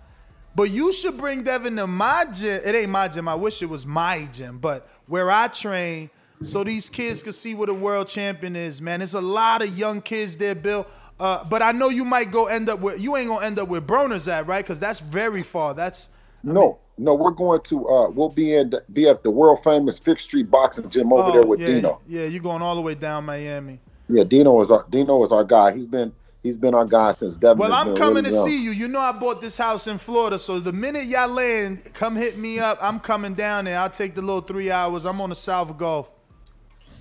But 0.56 0.70
you 0.70 0.92
should 0.92 1.16
bring 1.18 1.42
Devin 1.42 1.76
to 1.76 1.86
my 1.86 2.26
gym. 2.32 2.60
It 2.64 2.74
ain't 2.74 2.90
my 2.90 3.08
gym. 3.08 3.26
I 3.28 3.34
wish 3.34 3.62
it 3.62 3.68
was 3.68 3.84
my 3.84 4.28
gym, 4.32 4.58
but 4.58 4.88
where 5.06 5.30
I 5.30 5.48
train, 5.48 6.10
so 6.42 6.62
these 6.62 6.88
kids 6.88 7.22
can 7.22 7.32
see 7.32 7.54
what 7.54 7.68
a 7.68 7.74
world 7.74 8.08
champion 8.08 8.54
is. 8.54 8.80
Man, 8.80 9.00
there's 9.00 9.14
a 9.14 9.20
lot 9.20 9.62
of 9.62 9.76
young 9.76 10.00
kids 10.00 10.36
there, 10.36 10.54
Bill. 10.54 10.86
Uh, 11.18 11.44
but 11.44 11.62
I 11.62 11.72
know 11.72 11.88
you 11.88 12.04
might 12.04 12.30
go 12.30 12.46
end 12.46 12.68
up 12.68 12.80
with. 12.80 13.00
You 13.00 13.16
ain't 13.16 13.28
gonna 13.28 13.46
end 13.46 13.58
up 13.58 13.68
with 13.68 13.86
Broners 13.86 14.30
at 14.30 14.46
right, 14.46 14.64
because 14.64 14.80
that's 14.80 15.00
very 15.00 15.42
far. 15.42 15.74
That's 15.74 16.10
No, 16.42 16.78
no, 16.98 17.14
we're 17.14 17.30
going 17.30 17.60
to. 17.62 17.88
Uh, 17.88 18.10
we'll 18.10 18.28
be 18.28 18.54
in. 18.54 18.72
Be 18.92 19.08
at 19.08 19.22
the 19.22 19.30
world 19.30 19.62
famous 19.62 19.98
Fifth 19.98 20.20
Street 20.20 20.50
Boxing 20.50 20.88
Gym 20.90 21.12
over 21.12 21.32
there 21.32 21.46
with 21.46 21.60
Oh, 21.60 21.62
yeah, 21.62 21.74
Dino. 21.74 22.00
Yeah, 22.08 22.24
you're 22.26 22.42
going 22.42 22.62
all 22.62 22.74
the 22.74 22.80
way 22.80 22.94
down 22.94 23.24
Miami. 23.24 23.78
Yeah, 24.08 24.24
Dino 24.24 24.60
is 24.60 24.70
our 24.70 24.84
Dino 24.90 25.22
is 25.22 25.32
our 25.32 25.44
guy. 25.44 25.72
He's 25.72 25.86
been 25.86 26.12
he's 26.44 26.56
been 26.56 26.74
our 26.74 26.84
guy 26.84 27.10
since 27.10 27.36
Devin. 27.36 27.58
Well, 27.58 27.72
I'm 27.72 27.96
coming 27.96 28.22
really 28.22 28.28
to 28.28 28.34
young. 28.34 28.46
see 28.46 28.62
you. 28.62 28.70
You 28.70 28.86
know 28.86 29.00
I 29.00 29.10
bought 29.10 29.40
this 29.40 29.58
house 29.58 29.88
in 29.88 29.98
Florida, 29.98 30.38
so 30.38 30.60
the 30.60 30.72
minute 30.72 31.06
y'all 31.06 31.28
land, 31.28 31.92
come 31.94 32.14
hit 32.14 32.38
me 32.38 32.60
up. 32.60 32.78
I'm 32.80 33.00
coming 33.00 33.34
down 33.34 33.64
there. 33.64 33.80
I'll 33.80 33.90
take 33.90 34.14
the 34.14 34.22
little 34.22 34.42
three 34.42 34.70
hours. 34.70 35.04
I'm 35.04 35.20
on 35.20 35.30
the 35.30 35.34
South 35.34 35.76
Gulf. 35.76 36.12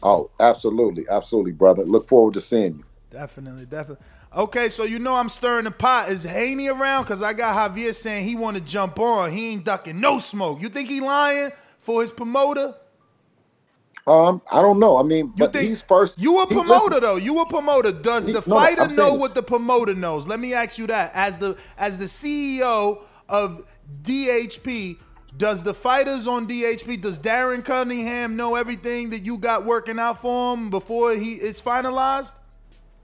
Oh, 0.02 0.32
absolutely, 0.40 1.06
absolutely, 1.08 1.52
brother. 1.52 1.84
Look 1.86 2.08
forward 2.08 2.34
to 2.34 2.42
seeing 2.42 2.78
you. 2.78 2.86
Definitely, 3.12 3.68
definitely. 3.68 4.04
Okay, 4.36 4.70
so 4.70 4.84
you 4.84 4.98
know 4.98 5.14
I'm 5.14 5.30
stirring 5.30 5.66
the 5.66 5.72
pot. 5.72 6.10
Is 6.10 6.24
Haney 6.24 6.68
around? 6.68 7.06
Cause 7.06 7.22
I 7.22 7.34
got 7.34 7.56
Javier 7.56 7.94
saying 7.94 8.26
he 8.28 8.36
want 8.36 8.58
to 8.58 8.64
jump 8.64 9.00
on. 9.00 9.32
He 9.32 9.52
ain't 9.52 9.64
ducking 9.64 10.00
no 10.02 10.18
smoke. 10.18 10.60
You 10.60 10.70
think 10.70 10.90
he 10.90 11.02
lying 11.02 11.52
for 11.78 12.02
his 12.02 12.12
promoter? 12.12 12.74
Um, 14.06 14.42
I 14.52 14.62
don't 14.62 14.80
know. 14.80 14.98
I 14.98 15.04
mean, 15.04 15.34
but 15.38 15.56
he's 15.56 15.82
first. 15.82 16.20
You 16.22 16.42
a 16.42 16.48
promoter 16.48 17.00
though. 17.00 17.16
You 17.16 17.40
a 17.42 17.48
promoter. 17.48 17.92
Does 17.92 18.28
He- 18.28 18.34
the 18.34 18.44
no, 18.46 18.56
no, 18.56 18.62
fighter 18.62 18.88
know 18.96 19.14
what 19.14 19.34
the 19.34 19.44
promoter 19.44 19.94
knows? 19.94 20.28
Let 20.28 20.40
me 20.40 20.54
ask 20.54 20.78
you 20.78 20.88
that. 20.88 21.12
As 21.14 21.38
the 21.38 21.58
as 21.78 21.98
the 21.98 22.06
CEO 22.06 23.00
of 23.30 23.62
DHP, 24.02 24.98
does 25.38 25.64
the 25.64 25.74
fighters 25.74 26.28
on 26.28 26.48
DHP, 26.48 27.02
does 27.02 27.18
Darren 27.18 27.64
Cunningham 27.64 28.36
know 28.36 28.56
everything 28.56 29.10
that 29.12 29.20
you 29.20 29.38
got 29.38 29.66
working 29.66 30.00
out 30.00 30.20
for 30.22 30.56
him 30.56 30.70
before 30.70 31.14
he 31.14 31.34
it's 31.34 31.62
finalized? 31.62 32.36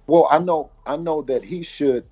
Well, 0.08 0.28
I 0.30 0.40
know, 0.40 0.72
I 0.86 0.98
know 0.98 1.22
that 1.24 1.44
he 1.44 1.64
should, 1.64 2.06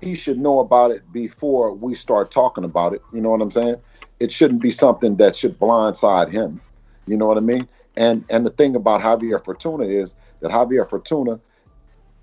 he 0.00 0.14
should 0.14 0.38
know 0.38 0.60
about 0.60 0.92
it 0.92 1.12
before 1.12 1.72
we 1.72 1.94
start 1.94 2.30
talking 2.30 2.64
about 2.64 2.94
it. 2.94 3.02
You 3.12 3.20
know 3.20 3.30
what 3.30 3.42
I'm 3.42 3.50
saying? 3.50 3.76
It 4.18 4.32
shouldn't 4.32 4.62
be 4.62 4.70
something 4.70 5.16
that 5.16 5.36
should 5.36 5.58
blindside 5.58 6.30
him. 6.30 6.60
You 7.06 7.16
know 7.16 7.26
what 7.26 7.36
I 7.38 7.40
mean? 7.40 7.68
And 8.00 8.24
and 8.30 8.46
the 8.46 8.50
thing 8.50 8.74
about 8.76 9.02
Javier 9.02 9.44
Fortuna 9.44 9.84
is 9.84 10.16
that 10.40 10.50
Javier 10.50 10.88
Fortuna 10.88 11.38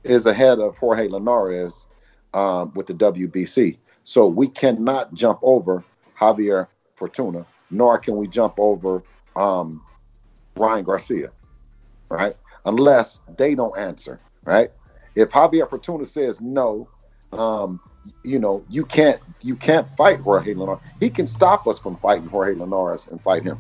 is 0.04 0.26
ahead 0.26 0.58
of 0.58 0.76
Jorge 0.76 1.08
Linares 1.08 1.86
um, 2.34 2.74
with 2.74 2.88
the 2.88 2.96
WBC. 2.96 3.78
So 4.04 4.26
we 4.26 4.48
cannot 4.48 5.14
jump 5.14 5.38
over 5.44 5.84
Javier 6.20 6.68
Fortuna, 6.96 7.46
nor 7.70 8.00
can 8.00 8.16
we 8.18 8.28
jump 8.28 8.56
over 8.60 9.04
um, 9.36 9.84
Ryan 10.56 10.84
Garcia, 10.84 11.30
right? 12.10 12.36
Unless 12.66 13.22
they 13.38 13.54
don't 13.54 13.78
answer, 13.78 14.20
right? 14.46 14.72
If 15.14 15.30
Javier 15.30 15.70
Fortuna 15.70 16.08
says 16.08 16.42
no, 16.42 16.90
um, 17.34 17.80
you 18.24 18.40
know, 18.40 18.66
you 18.68 18.84
can't 18.84 19.22
you 19.44 19.56
can't 19.56 19.88
fight 19.96 20.22
Jorge 20.22 20.56
Linares. 20.56 20.80
He 21.00 21.12
can 21.12 21.28
stop 21.28 21.68
us 21.68 21.78
from 21.78 21.98
fighting 21.98 22.28
Jorge 22.30 22.56
Linares 22.56 23.08
and 23.10 23.22
fight 23.22 23.44
him. 23.44 23.60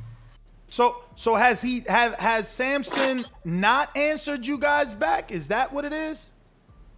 So 0.69 0.97
so 1.15 1.35
has 1.35 1.61
he 1.61 1.81
have 1.87 2.15
has 2.15 2.47
Sampson 2.49 3.25
not 3.45 3.95
answered 3.97 4.45
you 4.45 4.59
guys 4.59 4.93
back? 4.93 5.31
Is 5.31 5.47
that 5.47 5.71
what 5.73 5.85
it 5.85 5.93
is? 5.93 6.31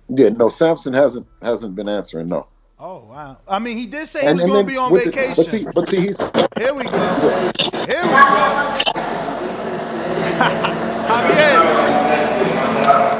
Yeah, 0.09 0.29
no, 0.29 0.49
Sampson 0.49 0.93
hasn't 0.93 1.27
hasn't 1.41 1.75
been 1.75 1.87
answering 1.87 2.27
no. 2.29 2.47
Oh 2.79 3.03
wow! 3.09 3.37
I 3.47 3.59
mean, 3.59 3.77
he 3.77 3.85
did 3.87 4.07
say 4.07 4.25
he 4.25 4.33
was 4.33 4.43
going 4.43 4.65
to 4.65 4.71
be 4.71 4.77
on 4.77 4.91
with 4.91 5.03
the- 5.05 5.11
vacation. 5.11 5.35
but 5.35 5.49
see, 5.51 5.65
but 5.75 5.87
see, 5.89 5.99
he's 6.01 6.17
Here 6.57 6.73
we 6.73 6.85
go. 6.85 7.51
Here 7.85 8.03
we 8.03 8.09
go. 8.09 8.75
Javier, 11.09 11.59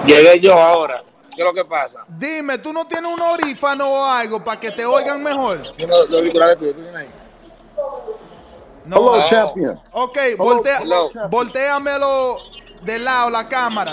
Llegué 0.06 0.40
yo 0.42 0.54
ahora. 0.54 1.04
¿Qué 1.36 1.42
es 1.42 1.46
lo 1.46 1.54
que 1.54 1.64
pasa? 1.66 2.06
dime, 2.18 2.58
¿tú 2.58 2.74
no 2.74 2.86
tienes 2.86 3.12
un 3.14 3.22
orífano 3.22 3.88
o 3.90 4.04
algo 4.06 4.44
para 4.44 4.60
que 4.60 4.72
te 4.72 4.86
oigan 4.86 5.22
mejor? 5.24 5.62
Tiene 5.78 5.92
los 5.94 6.10
auriculares 6.14 6.58
tuyos, 6.58 6.76
¿tú 6.76 6.82
tienes 6.82 6.96
ahí? 7.02 7.10
No. 8.90 8.96
hello 8.98 9.18
No. 9.18 9.26
champion. 9.30 9.82
Ok, 9.92 10.18
Hello, 10.18 10.44
voltea, 10.44 10.80
hello, 10.82 11.10
volteamelo 11.30 12.38
de 12.82 13.00
lado 13.00 13.30
la 13.30 13.48
cámara. 13.48 13.92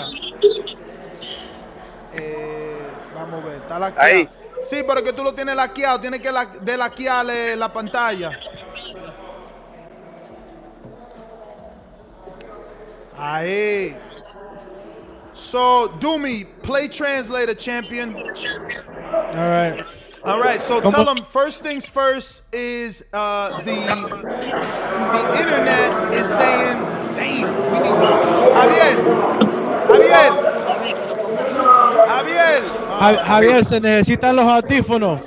Eh, 2.13 2.77
vamos 3.13 3.43
a 3.43 3.47
ver, 3.47 3.55
está 3.57 3.77
laqueado. 3.79 4.05
Ahí. 4.07 4.29
Sí, 4.63 4.83
pero 4.87 5.03
que 5.03 5.13
tú 5.13 5.23
lo 5.23 5.33
tienes 5.35 5.55
laqueado, 5.55 6.01
tienes 6.01 6.19
que 6.19 6.31
la, 6.31 6.45
delaquearle 6.45 7.55
la 7.55 7.71
pantalla. 7.71 8.31
Ahí. 13.15 13.95
So, 15.33 15.89
Doomy, 15.99 16.43
play 16.63 16.89
translator 16.89 17.55
champion. 17.55 18.15
All 18.15 19.47
right. 19.47 19.96
All 20.27 20.41
right, 20.41 20.61
so 20.61 20.81
tell 20.81 21.05
them 21.05 21.23
first 21.23 21.63
things 21.63 21.87
first 21.87 22.53
is 22.53 23.05
uh, 23.13 23.61
the 23.63 23.71
the 23.71 25.23
internet 25.39 26.13
is 26.13 26.27
saying, 26.27 26.77
damn, 27.15 27.47
we 27.71 27.79
need 27.79 27.95
some 27.95 28.11
Javier, 28.51 28.95
Javier, 29.87 30.29
Javier. 32.11 32.61
Ja- 32.99 33.23
Javier, 33.23 33.65
se 33.65 33.79
necesitan 33.79 34.35
los 34.35 34.45
audífonos. 34.45 35.21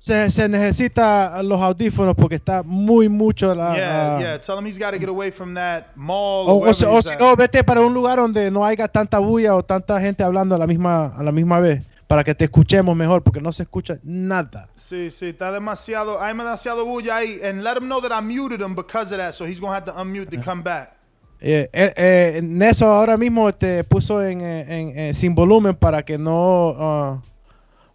Se, 0.00 0.30
se 0.30 0.48
necesita 0.48 1.42
los 1.42 1.60
audífonos 1.60 2.14
porque 2.14 2.36
está 2.36 2.62
muy 2.62 3.10
mucho 3.10 3.54
la. 3.54 3.76
Yeah, 3.76 4.16
ah, 4.16 4.20
yeah. 4.20 4.38
Tell 4.38 4.56
him 4.56 4.64
he's 4.64 4.78
got 4.78 4.92
to 4.92 4.98
get 4.98 5.10
away 5.10 5.30
from 5.30 5.52
that 5.54 5.94
mall. 5.94 6.48
O, 6.48 6.64
o 6.64 6.70
o 6.70 6.72
si 7.02 7.16
no, 7.18 7.36
vete 7.36 7.62
para 7.62 7.82
un 7.82 7.92
lugar 7.92 8.16
donde 8.16 8.50
no 8.50 8.64
haya 8.64 8.88
tanta 8.88 9.18
bulla 9.18 9.54
o 9.54 9.62
tanta 9.62 10.00
gente 10.00 10.24
hablando 10.24 10.54
a 10.54 10.58
la 10.58 10.66
misma, 10.66 11.12
a 11.14 11.22
la 11.22 11.32
misma 11.32 11.60
vez 11.60 11.82
para 12.10 12.24
que 12.24 12.34
te 12.34 12.46
escuchemos 12.46 12.96
mejor 12.96 13.22
porque 13.22 13.40
no 13.40 13.52
se 13.52 13.62
escucha 13.62 14.00
nada. 14.02 14.68
Sí, 14.74 15.12
sí, 15.12 15.26
está 15.26 15.52
demasiado, 15.52 16.20
hay 16.20 16.36
demasiado 16.36 16.84
bulla 16.84 17.14
ahí. 17.18 17.38
And 17.44 17.62
let 17.62 17.76
him 17.76 17.84
know 17.86 18.00
that 18.00 18.10
I 18.10 18.20
muted 18.20 18.60
him 18.60 18.74
because 18.74 19.14
of 19.14 19.20
that, 19.20 19.32
so 19.32 19.44
he's 19.46 19.60
to 19.60 19.68
have 19.68 19.84
to 19.84 19.92
unmute 19.92 20.28
to 20.36 20.42
come 20.42 20.60
back. 20.60 20.92
Eh, 21.40 21.68
eh, 21.72 21.92
eh, 21.96 22.40
Neso 22.42 22.88
ahora 22.88 23.16
mismo 23.16 23.54
te 23.54 23.84
puso 23.84 24.20
en, 24.24 24.40
eh, 24.40 24.66
en- 24.68 24.98
en- 24.98 25.14
sin 25.14 25.36
volumen 25.36 25.76
para 25.76 26.02
que 26.04 26.18
no 26.18 26.74
ah, 26.76 27.22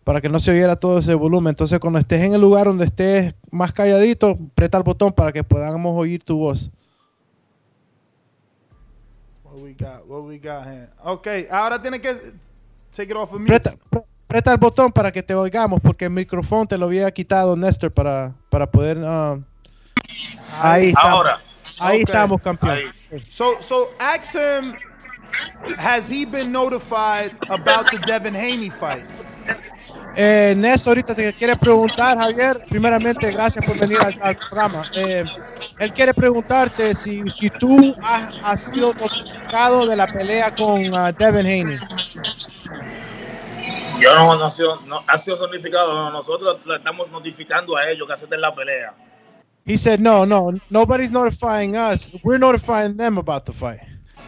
para 0.06 0.22
que 0.22 0.30
no 0.30 0.40
se 0.40 0.52
oyera 0.52 0.78
todo 0.78 1.00
ese 1.00 1.14
volumen. 1.14 1.50
Entonces 1.50 1.78
cuando 1.80 2.00
estés 2.00 2.22
en 2.22 2.34
el 2.36 2.40
lugar 2.40 2.68
donde 2.68 2.86
estés 2.86 3.36
más 3.52 3.74
calladito, 3.74 4.40
aprieta 4.54 4.78
el 4.78 4.84
botón 4.86 5.12
para 5.12 5.34
que 5.34 5.44
podamos 5.44 5.94
oír 5.94 6.24
tu 6.24 6.38
voz. 6.38 6.72
What 9.44 9.56
we 9.62 9.74
got? 9.74 10.08
What 10.08 10.24
we 10.24 10.38
got 10.40 10.66
here? 10.66 10.88
Okay, 11.04 11.48
ahora 11.52 11.82
tiene 11.82 12.00
que 12.00 12.16
take 12.96 13.12
it 13.12 13.18
off 13.18 13.34
of 13.34 13.40
mute. 13.40 13.54
Aprieta, 13.56 13.76
pre- 13.90 14.04
aprieta 14.26 14.52
el 14.52 14.58
botón 14.58 14.92
para 14.92 15.12
que 15.12 15.22
te 15.22 15.34
oigamos 15.36 15.82
porque 15.82 16.06
el 16.06 16.12
micrófono 16.12 16.66
te 16.66 16.78
lo 16.78 16.86
había 16.86 17.12
quitado 17.12 17.56
Néstor 17.56 17.92
para, 17.92 18.34
para 18.50 18.70
poder... 18.70 18.98
ah, 19.04 19.38
ahí 20.62 20.90
está. 20.90 21.02
Ahora. 21.12 21.40
Ahí 21.80 22.02
Okay. 22.02 22.14
estamos, 22.14 22.42
campeón. 22.42 22.80
So, 23.28 23.62
so 23.62 23.90
ask 24.00 24.34
him, 24.36 24.74
has 25.78 26.10
he 26.10 26.26
been 26.26 26.52
notified 26.52 27.32
about 27.50 27.92
the 27.92 28.00
Devin 28.06 28.34
Haney 28.34 28.70
fight? 28.70 29.06
Eh, 30.18 30.54
Néstor 30.58 30.92
ahorita 30.92 31.14
te 31.14 31.34
quiere 31.34 31.58
preguntar, 31.58 32.18
Javier, 32.18 32.64
primeramente 32.70 33.32
gracias 33.32 33.66
por 33.66 33.78
venir 33.78 33.98
al, 34.00 34.18
al 34.22 34.38
programa. 34.38 34.84
Eh, 34.96 35.26
él 35.80 35.94
quiere 35.94 36.14
preguntarte 36.14 36.96
si, 36.96 37.22
si 37.28 37.50
tú 37.50 37.94
has, 38.02 38.34
has 38.44 38.62
sido 38.62 38.94
notificado 38.94 39.86
de 39.86 39.96
la 39.98 40.08
pelea 40.08 40.56
con 40.56 40.94
ah, 40.96 41.12
Devin 41.12 41.46
Haney. 41.46 41.80
Yo 44.00 44.14
no, 44.16 44.36
no, 44.38 44.46
ha 44.46 44.50
sido- 44.50 44.80
no 44.86 45.04
ha 45.08 45.18
sido 45.18 45.38
significado, 45.38 45.94
no, 45.94 46.12
nosotros 46.12 46.58
le 46.66 46.76
estamos 46.76 47.10
notificando 47.12 47.76
a 47.76 47.90
ellos 47.90 48.08
que 48.08 48.14
acepten 48.14 48.40
la 48.42 48.54
pelea. 48.56 48.94
He 49.66 49.78
said, 49.78 50.00
no, 50.00 50.26
no, 50.26 50.52
nobody's 50.70 51.12
notifying 51.12 51.76
us. 51.76 52.12
We're 52.24 52.38
notifying 52.38 52.96
them 52.98 53.18
about 53.18 53.46
the 53.46 53.52
fight. 53.54 53.80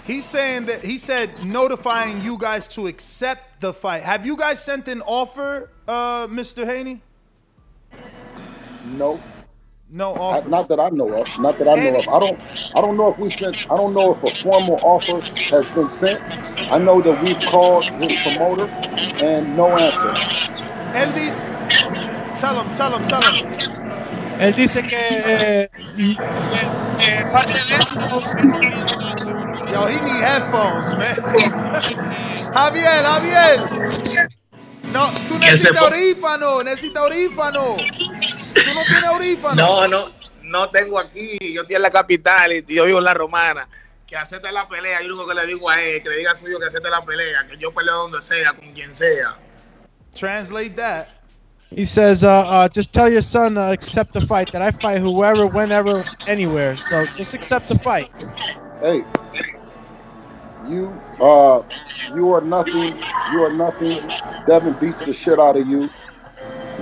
He's 0.04 0.26
saying 0.26 0.66
that 0.66 0.84
he 0.84 0.98
said 0.98 1.30
notifying 1.44 2.20
you 2.22 2.38
guys 2.40 2.68
to 2.70 2.88
accept 2.88 3.62
the 3.62 3.72
fight. 3.72 4.02
Have 4.02 4.26
you 4.26 4.36
guys 4.36 4.64
sent 4.64 4.88
an 4.88 5.02
offer, 5.06 5.70
uh, 5.88 6.28
Mr. 6.28 6.66
Haney? 6.66 7.02
No. 8.98 9.20
No 9.90 10.14
I- 10.14 10.18
offer. 10.20 10.50
not 10.50 10.68
that 10.68 10.80
I 10.80 10.90
know 10.90 11.14
of. 11.22 11.28
Not 11.40 11.58
that 11.60 11.68
I 11.70 11.76
know 11.76 12.00
of. 12.00 12.08
I 12.10 12.20
don't. 12.20 12.40
I 12.76 12.82
don't 12.82 12.98
know 12.98 13.10
if 13.10 13.20
we 13.20 13.30
sent. 13.30 13.56
I 13.72 13.78
don't 13.78 13.94
know 13.94 14.14
if 14.16 14.24
a 14.24 14.36
formal 14.44 14.80
offer 14.84 15.22
has 15.22 15.70
been 15.70 15.90
sent. 15.90 16.22
I 16.72 16.78
know 16.78 17.02
that 17.02 17.24
we've 17.24 17.40
called 17.40 17.86
his 17.86 18.20
promoter 18.22 18.66
and 19.24 19.56
no 19.56 19.70
answer. 19.78 20.14
Él 20.94 21.14
dice, 21.14 21.46
tell 22.40 22.62
him, 22.62 22.74
tell 22.74 22.92
him, 22.98 23.06
tell 23.08 23.22
him. 23.22 23.46
Él 24.40 24.54
dice 24.56 24.82
que 24.84 24.98
eh, 24.98 25.70
eh, 27.00 27.26
parte 27.32 27.54
de 27.54 27.78
Yo, 29.72 29.86
he 29.88 29.96
need 30.02 30.22
headphones, 30.22 30.96
man. 30.96 31.16
Javier, 32.54 33.04
Javier. 33.04 34.28
No, 34.92 35.12
tú 35.28 35.38
necesitas 35.40 35.82
audífano, 35.82 36.64
necesitas 36.64 37.04
audífano. 37.04 37.76
Tú 37.78 38.74
no 38.74 38.84
tienes 38.86 39.04
audífano. 39.04 39.56
No, 39.56 39.88
no, 39.88 40.12
no 40.44 40.70
tengo 40.70 41.00
aquí. 41.00 41.38
Yo 41.54 41.62
estoy 41.62 41.76
en 41.76 41.82
la 41.82 41.92
capital 41.92 42.54
y 42.54 42.64
yo 42.66 42.86
vivo 42.86 43.00
en 43.00 43.04
la 43.04 43.14
romana. 43.14 43.68
Que 44.06 44.16
acepte 44.16 44.52
la 44.52 44.68
pelea. 44.68 45.02
Yo 45.02 45.10
lo 45.10 45.16
único 45.16 45.30
que 45.30 45.36
le 45.36 45.48
digo 45.48 45.70
a 45.70 45.82
él, 45.82 46.02
que 46.02 46.10
le 46.10 46.18
diga 46.18 46.32
a 46.32 46.36
su 46.36 46.48
hijo 46.48 46.60
que 46.60 46.66
acepte 46.68 46.90
la 46.90 47.04
pelea. 47.04 47.46
Que 47.48 47.58
yo 47.58 47.74
peleo 47.74 48.04
donde 48.04 48.22
sea, 48.22 48.54
con 48.54 48.72
quien 48.72 48.96
sea. 48.96 49.36
Translate 50.16 50.76
that. 50.78 51.08
He 51.70 51.84
says, 51.84 52.24
uh, 52.24 52.46
uh, 52.48 52.70
just 52.70 52.94
tell 52.94 53.10
your 53.10 53.22
son 53.22 53.58
uh, 53.58 53.72
accept 53.72 54.14
the 54.14 54.22
fight. 54.22 54.52
That 54.54 54.62
I 54.62 54.72
fight 54.72 55.02
whoever, 55.02 55.46
whenever, 55.48 56.06
anywhere. 56.26 56.78
So 56.78 57.06
just 57.06 57.34
accept 57.34 57.68
the 57.68 57.78
fight. 57.78 58.10
Hey, 58.80 59.04
you 60.70 60.93
uh, 61.22 61.61
you 62.15 62.34
are 62.34 62.41
nothing. 62.41 62.97
You 63.34 63.43
are 63.45 63.53
nothing. 63.53 63.99
Devin 64.47 64.74
beats 64.74 65.03
the 65.03 65.13
shit 65.13 65.39
out 65.39 65.57
of 65.57 65.68
you. 65.68 65.89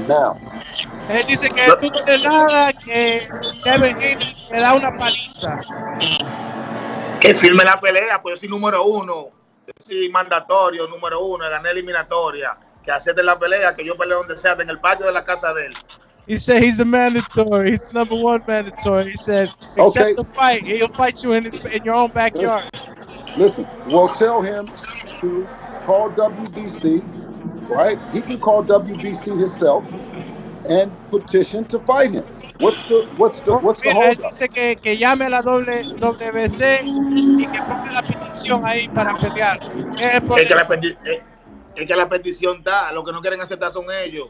Now, 0.08 0.38
Él 1.10 1.26
dice 1.28 1.48
que 1.50 1.62
tú 1.80 1.90
no 1.90 2.00
eres 2.06 2.24
nada, 2.24 2.74
que 2.74 3.22
Devin 3.64 3.96
Haney 3.96 4.18
le 4.52 4.60
da 4.60 4.74
una 4.74 4.98
paliza. 4.98 5.62
Que 7.22 7.34
firme 7.34 7.64
la 7.64 7.80
pelea, 7.80 8.22
pues 8.22 8.34
yo 8.34 8.38
soy 8.42 8.50
número 8.50 8.84
uno. 8.84 9.30
Yo 9.68 9.74
soy 9.78 10.10
mandatorio, 10.10 10.88
número 10.88 11.24
uno, 11.24 11.50
gané 11.50 11.70
eliminatoria. 11.72 12.52
Que 12.84 12.92
acepte 12.92 13.24
la 13.24 13.40
pelea, 13.40 13.74
que 13.74 13.86
yo 13.86 13.96
peleo 13.96 14.20
donde 14.20 14.38
sea, 14.38 14.54
en 14.54 14.70
el 14.70 14.80
patio 14.80 15.06
de 15.06 15.12
la 15.12 15.24
casa 15.24 15.54
de 15.54 15.68
él. 15.68 15.74
He 16.28 16.38
said 16.38 16.64
he's 16.64 16.78
the 16.78 16.86
mandatory. 16.86 17.72
He's 17.72 17.88
the 17.88 18.00
number 18.00 18.16
one 18.16 18.44
mandatory. 18.48 19.12
He 19.12 19.18
said, 19.18 19.50
accept 19.50 19.80
Okay. 19.80 20.14
the 20.16 20.26
fight. 20.26 20.64
He'll 20.64 20.88
fight 20.88 21.22
you 21.24 21.34
in, 21.34 21.46
in 21.48 21.84
your 21.84 21.96
own 21.96 22.10
backyard. 22.12 22.66
listen. 23.36 23.68
We'll 23.86 24.10
tell 24.10 24.42
him 24.42 24.68
to 25.22 25.48
call 25.84 26.10
WBC. 26.12 27.06
Right? 27.70 28.00
He 28.12 28.22
can 28.22 28.40
call 28.40 28.64
WBC 28.64 29.38
himself 29.38 29.86
and 30.70 30.92
petition 31.10 31.66
to 31.66 31.80
fight 31.80 32.12
him. 32.12 32.26
What's 32.58 32.84
the 32.86 33.08
what's 33.18 33.42
the 33.42 33.58
what's 33.60 33.82
the 33.82 33.90
Mira, 33.94 34.12
él 34.12 34.18
hold 34.18 34.32
dice 34.32 34.48
que, 34.50 34.76
que 34.78 34.98
llame 34.98 35.26
a 35.26 35.30
la 35.30 35.42
doble, 35.42 35.82
WBC 36.00 36.82
y 37.40 37.48
que 37.48 37.62
ponga 37.62 37.92
la 37.92 38.02
petición 38.02 38.62
ahí 38.66 38.88
para 38.90 39.14
pelear. 39.14 39.58
Eh, 39.58 39.82
es 39.98 40.14
el 40.14 40.32
Es 40.38 40.48
que, 40.48 40.56
la 40.56 40.66
problema. 40.66 40.68
peti- 40.68 40.98
eh, 41.06 41.24
es- 41.76 41.82
es 41.82 41.88
que 41.88 41.96
la 41.96 42.08
petición 42.10 42.58
está, 42.60 42.92
lo 42.94 43.04
que 43.04 43.12
no 43.12 43.22
quieren 43.22 43.42
aceptar 43.42 43.72
son 43.72 43.86
ellos. 44.04 44.30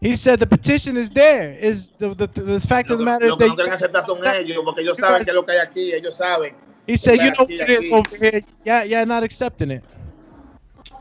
He 0.00 0.14
said 0.14 0.38
the 0.38 0.46
petition 0.46 0.96
is 0.96 1.10
there. 1.10 1.52
Is 1.52 1.90
the, 1.98 2.14
the, 2.14 2.26
the 2.28 2.60
fact 2.60 2.90
of 2.90 2.98
the 2.98 3.04
matter 3.04 3.26
is 3.26 3.36
que 3.36 3.48
no 3.48 3.56
that 3.56 3.66
quieren 3.66 3.72
aceptar 3.72 4.04
son 4.04 4.18
ellos, 4.36 4.64
porque 4.64 4.82
ellos 4.82 4.96
saben 4.96 5.22
es 5.22 5.34
lo 5.34 5.44
que 5.44 5.52
hay 5.52 5.58
aquí, 5.58 5.92
ellos 5.92 6.16
saben. 6.16 6.54
he 6.86 6.96
said 6.96 7.20
you 7.20 7.30
know 7.32 7.44
what 7.44 7.50
it 7.50 7.68
is 7.68 7.92
over 7.92 8.16
here. 8.16 8.42
Yeah, 8.64 8.84
yeah, 8.84 9.04
not 9.04 9.22
accepting 9.22 9.70
it. 9.70 9.84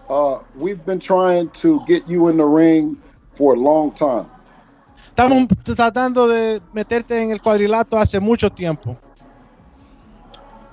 Uh, 0.09 0.39
we've 0.55 0.83
been 0.85 0.99
trying 0.99 1.49
to 1.51 1.85
get 1.85 2.07
you 2.07 2.29
in 2.29 2.37
the 2.37 2.45
ring 2.45 2.97
for 3.33 3.53
a 3.53 3.59
long 3.59 3.91
time. 3.91 4.29
Estamos 5.15 5.47
tratando 5.63 6.27
de 6.27 6.61
meterte 6.73 7.21
en 7.21 7.31
el 7.31 7.41
cuadrilátero 7.41 7.99
hace 7.99 8.19
mucho 8.19 8.49
tiempo. 8.49 8.99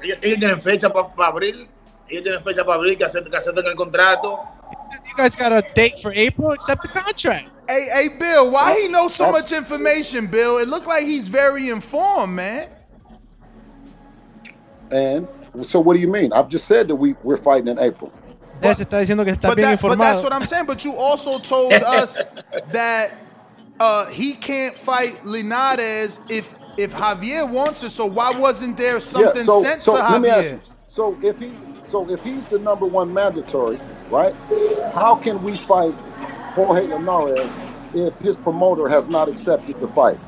Ellos, 0.02 0.18
ellos 0.20 0.38
tienen 0.38 0.60
fecha 0.60 0.92
para 0.92 1.28
abrir, 1.28 1.68
ellos 2.08 2.22
tienen 2.22 2.42
fecha 2.42 2.64
para 2.64 2.76
abrir, 2.76 2.98
que 2.98 3.04
acepten, 3.04 3.30
que 3.30 3.38
acepten 3.38 3.66
el 3.66 3.74
contrato. 3.74 4.40
You 5.06 5.14
guys 5.16 5.36
got 5.36 5.52
a 5.52 5.62
date 5.74 6.00
for 6.02 6.12
April? 6.12 6.52
Accept 6.52 6.82
the 6.82 6.88
contract. 6.88 7.53
Hey, 7.68 7.86
hey, 7.92 8.08
Bill, 8.18 8.50
why 8.50 8.78
he 8.80 8.88
know 8.88 9.08
so 9.08 9.32
much 9.32 9.52
information, 9.52 10.26
Bill? 10.26 10.58
It 10.58 10.68
looked 10.68 10.86
like 10.86 11.04
he's 11.04 11.28
very 11.28 11.70
informed, 11.70 12.34
man. 12.34 12.68
And 14.90 15.26
so, 15.62 15.80
what 15.80 15.94
do 15.94 16.00
you 16.00 16.08
mean? 16.08 16.32
I've 16.32 16.48
just 16.48 16.66
said 16.66 16.88
that 16.88 16.94
we 16.94 17.14
we're 17.22 17.36
fighting 17.36 17.68
in 17.68 17.78
April. 17.78 18.12
Ya 18.62 18.72
se 18.72 18.84
está 18.84 19.00
diciendo 19.00 19.24
que 19.24 19.32
está 19.32 19.48
But, 19.48 19.56
bien 19.56 19.70
that, 19.70 19.82
but 19.82 19.98
that's 19.98 20.22
what 20.22 20.32
I'm 20.32 20.44
saying. 20.44 20.66
But 20.66 20.84
you 20.84 20.94
also 20.94 21.38
told 21.38 21.72
us 21.72 22.22
that 22.70 23.14
uh, 23.80 24.06
he 24.06 24.34
can't 24.34 24.74
fight 24.74 25.24
Linares 25.24 26.20
if 26.28 26.54
if 26.78 26.92
Javier 26.92 27.48
wants 27.48 27.82
it. 27.82 27.90
So 27.90 28.06
why 28.06 28.30
wasn't 28.30 28.76
there 28.76 29.00
something 29.00 29.44
so, 29.44 29.62
sent 29.62 29.82
so 29.82 29.96
to 29.96 30.02
let 30.02 30.20
me 30.22 30.28
Javier? 30.28 30.52
you. 30.52 30.60
So 30.86 31.18
if 31.22 31.38
he 31.38 31.52
so 31.82 32.08
if 32.10 32.22
he's 32.22 32.46
the 32.46 32.58
number 32.58 32.86
one 32.86 33.12
mandatory, 33.12 33.78
right? 34.10 34.34
How 34.94 35.14
can 35.16 35.42
we 35.42 35.56
fight 35.56 35.94
Jorge 36.54 36.82
Linares 36.88 37.50
if 37.94 38.12
his 38.20 38.36
promoter 38.36 38.88
has 38.88 39.08
not 39.08 39.28
accepted 39.28 39.76
the 39.80 39.88
fight? 39.88 40.18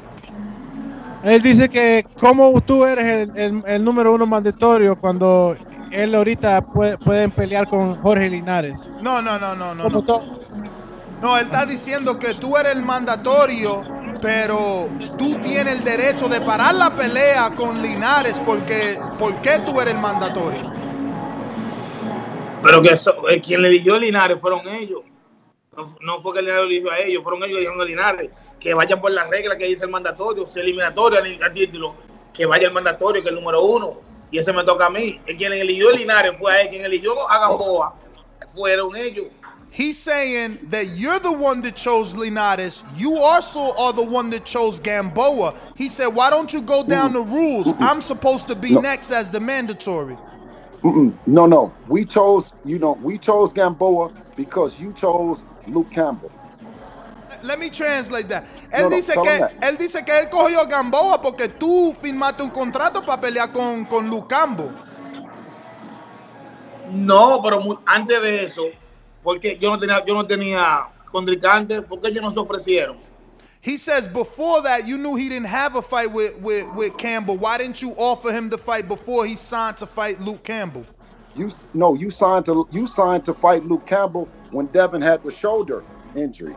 Él 1.22 1.43
dice 1.43 1.68
que 1.68 2.05
como 2.20 2.61
tú 2.61 2.85
eres 2.85 3.05
el, 3.05 3.37
el- 3.37 3.62
el 3.66 3.85
número 3.85 4.14
uno 4.14 4.27
mandatorio 4.27 4.97
cuando 4.97 5.57
él 5.91 6.14
ahorita 6.14 6.61
puede, 6.62 6.97
pueden 6.99 7.31
pelear 7.31 7.66
con 7.66 7.97
Jorge 8.01 8.29
Linares. 8.29 8.91
No, 9.01 9.20
no, 9.22 9.39
no, 9.39 9.55
no, 9.55 9.74
no. 9.74 9.89
No, 11.22 11.37
él 11.39 11.45
está 11.45 11.64
diciendo 11.64 12.18
que 12.18 12.35
tú 12.35 12.57
eres 12.57 12.77
el 12.77 12.83
mandatorio, 12.83 13.81
pero 14.20 14.89
tú 15.16 15.35
tienes 15.37 15.74
el 15.74 15.83
derecho 15.83 16.29
de 16.29 16.41
parar 16.43 16.74
la 16.74 16.91
pelea 16.91 17.51
con 17.57 17.81
Linares 17.81 18.39
porque 18.45 18.99
¿por 19.18 19.35
qué 19.37 19.59
tú 19.64 19.81
eres 19.81 19.95
el 19.95 20.01
mandatorio? 20.01 20.61
Pero 22.62 22.83
que 22.83 22.91
eso, 22.91 23.14
eh, 23.31 23.41
quien 23.41 23.62
le 23.62 23.68
a 23.68 23.99
Linares 23.99 24.39
fueron 24.41 24.68
ellos. 24.68 25.01
No, 25.77 25.97
no 26.01 26.22
fue 26.22 26.33
que 26.35 26.43
Linares 26.43 26.62
lo 26.64 26.70
eligió 26.70 26.91
a 26.91 26.99
ellos, 26.99 27.22
fueron 27.22 27.43
ellos 27.45 27.59
eligiendo 27.59 27.83
a 27.83 27.87
Linares. 27.87 28.31
Que 28.59 28.74
vayan 28.74 29.01
por 29.01 29.11
las 29.11 29.29
reglas 29.29 29.59
que 29.59 29.66
dice 29.66 29.85
el 29.85 29.91
mandatorio, 29.91 30.49
si 30.49 30.61
eliminatorio 30.61 31.20
a 31.45 31.53
título, 31.53 31.95
que 32.33 32.47
vaya 32.47 32.68
el 32.68 32.74
mandatorio, 32.74 33.22
que 33.22 33.29
es 33.29 33.35
el 33.35 33.41
número 33.41 33.62
uno. 33.62 34.01
Y 34.31 34.39
ese 34.39 34.53
me 34.53 34.64
toca 34.64 34.87
a 34.87 34.91
mí. 34.91 35.20
El 35.27 35.37
quien 35.37 35.53
eligió 35.53 35.91
a 35.91 35.93
Linares 35.93 36.33
fue 36.39 36.53
a 36.53 36.62
él, 36.62 36.70
quien 36.70 36.85
eligió 36.85 37.29
a 37.31 37.39
Gamboa 37.39 37.95
fueron 38.57 38.97
ellos. 38.97 39.27
He's 39.70 39.99
saying 39.99 40.70
that 40.70 40.87
you're 40.97 41.18
the 41.18 41.31
one 41.33 41.61
that 41.62 41.77
chose 41.77 42.16
Linares. 42.16 42.83
You 42.97 43.18
also 43.18 43.74
are 43.79 43.93
the 43.93 44.03
one 44.03 44.31
that 44.31 44.47
chose 44.47 44.81
Gamboa. 44.81 45.55
He 45.77 45.89
said, 45.89 46.07
why 46.07 46.31
don't 46.31 46.53
you 46.55 46.62
go 46.62 46.83
down 46.83 47.12
the 47.12 47.20
rules? 47.20 47.74
I'm 47.79 48.01
supposed 48.01 48.49
to 48.49 48.55
be 48.55 48.72
No. 48.72 48.81
next 48.81 49.11
as 49.11 49.31
the 49.31 49.41
mandatory. 49.41 50.16
Mm-mm. 50.83 51.12
No, 51.27 51.47
no. 51.47 51.72
We 51.89 52.05
chose, 52.05 52.53
you 52.64 52.79
know, 52.79 52.99
we 53.03 53.18
chose 53.18 53.53
Gamboa 53.53 54.11
because 54.37 54.79
you 54.81 54.93
chose 54.93 55.45
Luke 55.66 55.91
Campbell. 55.91 56.31
Let 57.43 57.59
me 57.59 57.68
translate 57.70 58.29
that. 58.29 58.45
Él 58.72 58.85
No, 58.85 58.89
no, 58.91 58.97
dice 58.97 59.12
que 59.12 59.39
that. 59.39 59.53
él 59.62 59.77
dice 59.77 60.05
que 60.05 60.18
él 60.18 60.29
cogió 60.31 60.61
a 60.61 60.66
Gamboa 60.66 61.20
porque 61.20 61.49
tú 61.49 61.95
firmaste 62.01 62.43
un 62.43 62.51
contrato 62.51 63.03
para 63.03 63.20
pelear 63.20 63.53
con, 63.53 63.85
con 63.85 64.09
Lucambo. 64.09 64.70
No, 66.91 67.41
pero 67.43 67.81
antes 67.85 68.22
de 68.22 68.45
eso, 68.45 68.62
porque 69.22 69.59
yo 69.59 69.70
no 69.70 69.79
tenía, 69.79 70.05
yo 70.05 70.14
no 70.14 70.27
tenía 70.27 70.87
contrincante, 71.11 71.83
porque 71.83 72.09
ellos 72.09 72.22
no 72.22 72.31
se 72.31 72.39
ofrecieron. 72.39 72.97
He 73.67 73.77
says 73.77 74.07
before 74.07 74.62
that 74.62 74.87
you 74.87 74.97
knew 74.97 75.17
he 75.17 75.29
didn't 75.29 75.49
have 75.49 75.75
a 75.75 75.83
fight 75.83 76.12
with, 76.12 76.39
with, 76.41 76.73
with 76.77 76.97
Campbell. 76.97 77.37
Why 77.37 77.59
didn't 77.59 77.83
you 77.83 77.91
offer 77.99 78.31
him 78.31 78.49
the 78.49 78.57
fight 78.57 78.87
before 78.87 79.27
he 79.27 79.35
signed 79.35 79.77
to 79.79 79.87
fight 79.87 80.21
Luke 80.21 80.45
Campbell? 80.45 80.87
You 81.35 81.51
no, 81.75 81.95
you 81.95 82.09
signed 82.11 82.47
to 82.47 82.69
you 82.71 82.87
signed 82.87 83.25
to 83.25 83.35
fight 83.35 83.64
Luke 83.64 83.85
Campbell 83.85 84.29
when 84.53 84.67
Devin 84.67 85.03
had 85.03 85.25
the 85.25 85.33
shoulder 85.33 85.83
injury. 86.14 86.55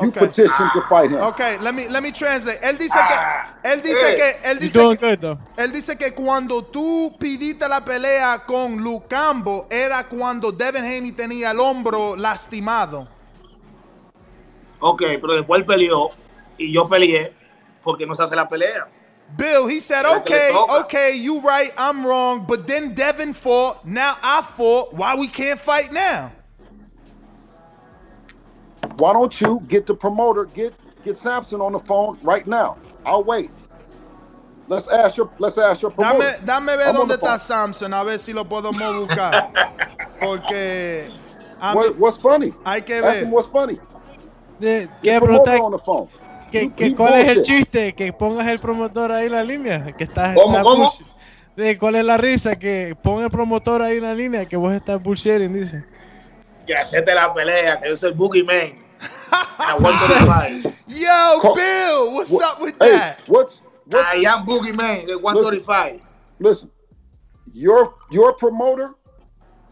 You 0.00 0.08
Okay. 0.08 0.20
petitioned 0.28 0.72
to 0.72 0.80
fight 0.88 1.10
him. 1.10 1.20
Okay, 1.20 1.58
let 1.58 1.74
me 1.74 1.88
let 1.88 2.02
me 2.02 2.10
translate. 2.10 2.56
Él 2.62 2.78
dice 2.78 2.94
que 3.06 3.70
él 3.70 3.82
dice 3.82 4.16
que 4.16 4.32
él 4.44 4.58
You're 4.58 4.60
dice 4.60 4.72
doing 4.72 4.96
que, 4.96 5.06
good 5.10 5.20
though. 5.20 5.38
él 5.58 5.72
dice 5.72 5.96
que 5.98 6.14
cuando 6.14 6.62
tú 6.62 7.14
pidiste 7.18 7.68
la 7.68 7.84
pelea 7.84 8.46
con 8.46 8.78
Lucambo 8.78 9.66
era 9.70 10.04
cuando 10.08 10.50
Devin 10.52 10.84
Haney 10.86 11.12
tenía 11.12 11.50
el 11.50 11.60
hombro 11.60 12.16
lastimado. 12.16 13.06
Ok, 14.80 15.02
pero 15.20 15.34
después 15.34 15.60
él 15.60 15.66
peleó 15.66 16.10
y 16.58 16.72
yo 16.72 16.86
peleé 16.88 17.32
porque 17.82 18.06
no 18.06 18.14
se 18.14 18.22
hace 18.22 18.34
la 18.36 18.48
pelea. 18.48 18.86
Bill, 19.36 19.66
he 19.66 19.80
said, 19.80 20.06
Era 20.06 20.22
que 20.22 20.34
le 20.36 20.54
okay, 20.56 20.80
okay, 20.80 21.16
you 21.16 21.40
right, 21.40 21.72
I'm 21.76 22.06
wrong, 22.06 22.44
but 22.46 22.66
then 22.66 22.94
Devin 22.94 23.32
fought, 23.32 23.84
now 23.84 24.14
I 24.22 24.40
fought, 24.42 24.94
why 24.94 25.16
we 25.16 25.26
can't 25.26 25.58
fight 25.58 25.90
now? 25.92 26.30
Why 28.98 29.12
don't 29.12 29.38
you 29.40 29.60
get 29.68 29.86
the 29.86 29.94
promoter, 29.94 30.44
get 30.46 30.72
get 31.04 31.16
Sampson 31.18 31.60
on 31.60 31.72
the 31.72 31.78
phone 31.78 32.18
right 32.22 32.46
now? 32.46 32.76
I'll 33.04 33.24
wait. 33.24 33.50
Let's 34.68 34.88
ask 34.88 35.16
your 35.16 35.30
let's 35.38 35.58
ask 35.58 35.82
your 35.82 35.90
promoter. 35.90 36.18
Dame, 36.18 36.46
dame 36.46 36.76
ver 36.76 36.88
I'm 36.88 36.96
on 36.96 37.08
dónde 37.08 37.16
está 37.16 37.30
phone. 37.30 37.38
Sampson, 37.38 37.92
a 37.92 38.04
ver 38.04 38.18
si 38.18 38.32
lo 38.32 38.44
podemos 38.44 39.06
buscar. 39.06 39.50
Porque 40.20 41.10
What- 41.60 41.96
what's 41.98 42.16
funny? 42.16 42.52
hay 42.64 42.80
que 42.80 42.94
Ask 43.02 43.16
him 43.18 43.24
ver. 43.26 43.34
what's 43.34 43.48
funny. 43.48 43.78
De- 44.60 44.88
Get 45.02 45.20
the 45.20 45.26
promoter 45.26 45.62
on 45.62 45.72
the 45.72 45.78
phone. 45.78 46.08
¿Qué, 46.50 46.72
qué- 46.74 46.94
¿Cuál 46.94 47.14
es 47.14 47.28
el 47.28 47.42
chiste? 47.42 47.92
Que 47.94 48.12
pongas 48.12 48.46
el 48.46 48.58
promotor 48.58 49.12
ahí 49.12 49.26
en 49.26 49.32
la 49.32 49.42
línea. 49.42 49.92
Que 49.96 50.04
estás, 50.04 50.34
¿Cómo, 50.34 50.50
estás 50.56 50.62
cómo? 50.64 50.92
De, 51.56 51.78
¿Cuál 51.78 51.96
es 51.96 52.04
la 52.04 52.16
risa? 52.16 52.56
Que 52.56 52.96
ponga 53.02 53.24
el 53.24 53.30
promotor 53.30 53.82
ahí 53.82 53.96
en 53.98 54.02
la 54.04 54.14
línea. 54.14 54.44
Que 54.46 54.56
vos 54.56 54.72
estás 54.72 55.02
bullshitting, 55.02 55.52
dice. 55.52 55.84
Que 56.66 56.76
hacerte 56.76 57.14
la 57.14 57.32
pelea, 57.32 57.80
que 57.80 57.88
yo 57.88 57.96
soy 57.96 58.12
Boogie 58.12 58.42
Man. 58.44 58.78
I 59.58 59.74
want 59.80 59.96
to 59.98 60.26
fight. 60.26 60.64
Yo, 60.88 61.52
Bill, 61.54 62.14
what's 62.14 62.30
What- 62.30 62.44
up 62.54 62.60
with 62.62 62.74
hey, 62.80 62.92
that? 62.92 63.18
What's 63.26 63.60
what's 63.86 64.10
I 64.14 64.24
am 64.26 64.44
Boogie 64.46 64.74
Man, 64.74 65.06
the 65.06 65.16
135. 65.18 66.00
listen? 66.38 66.70
Your 67.52 67.94
your 68.10 68.34
promoter 68.36 68.94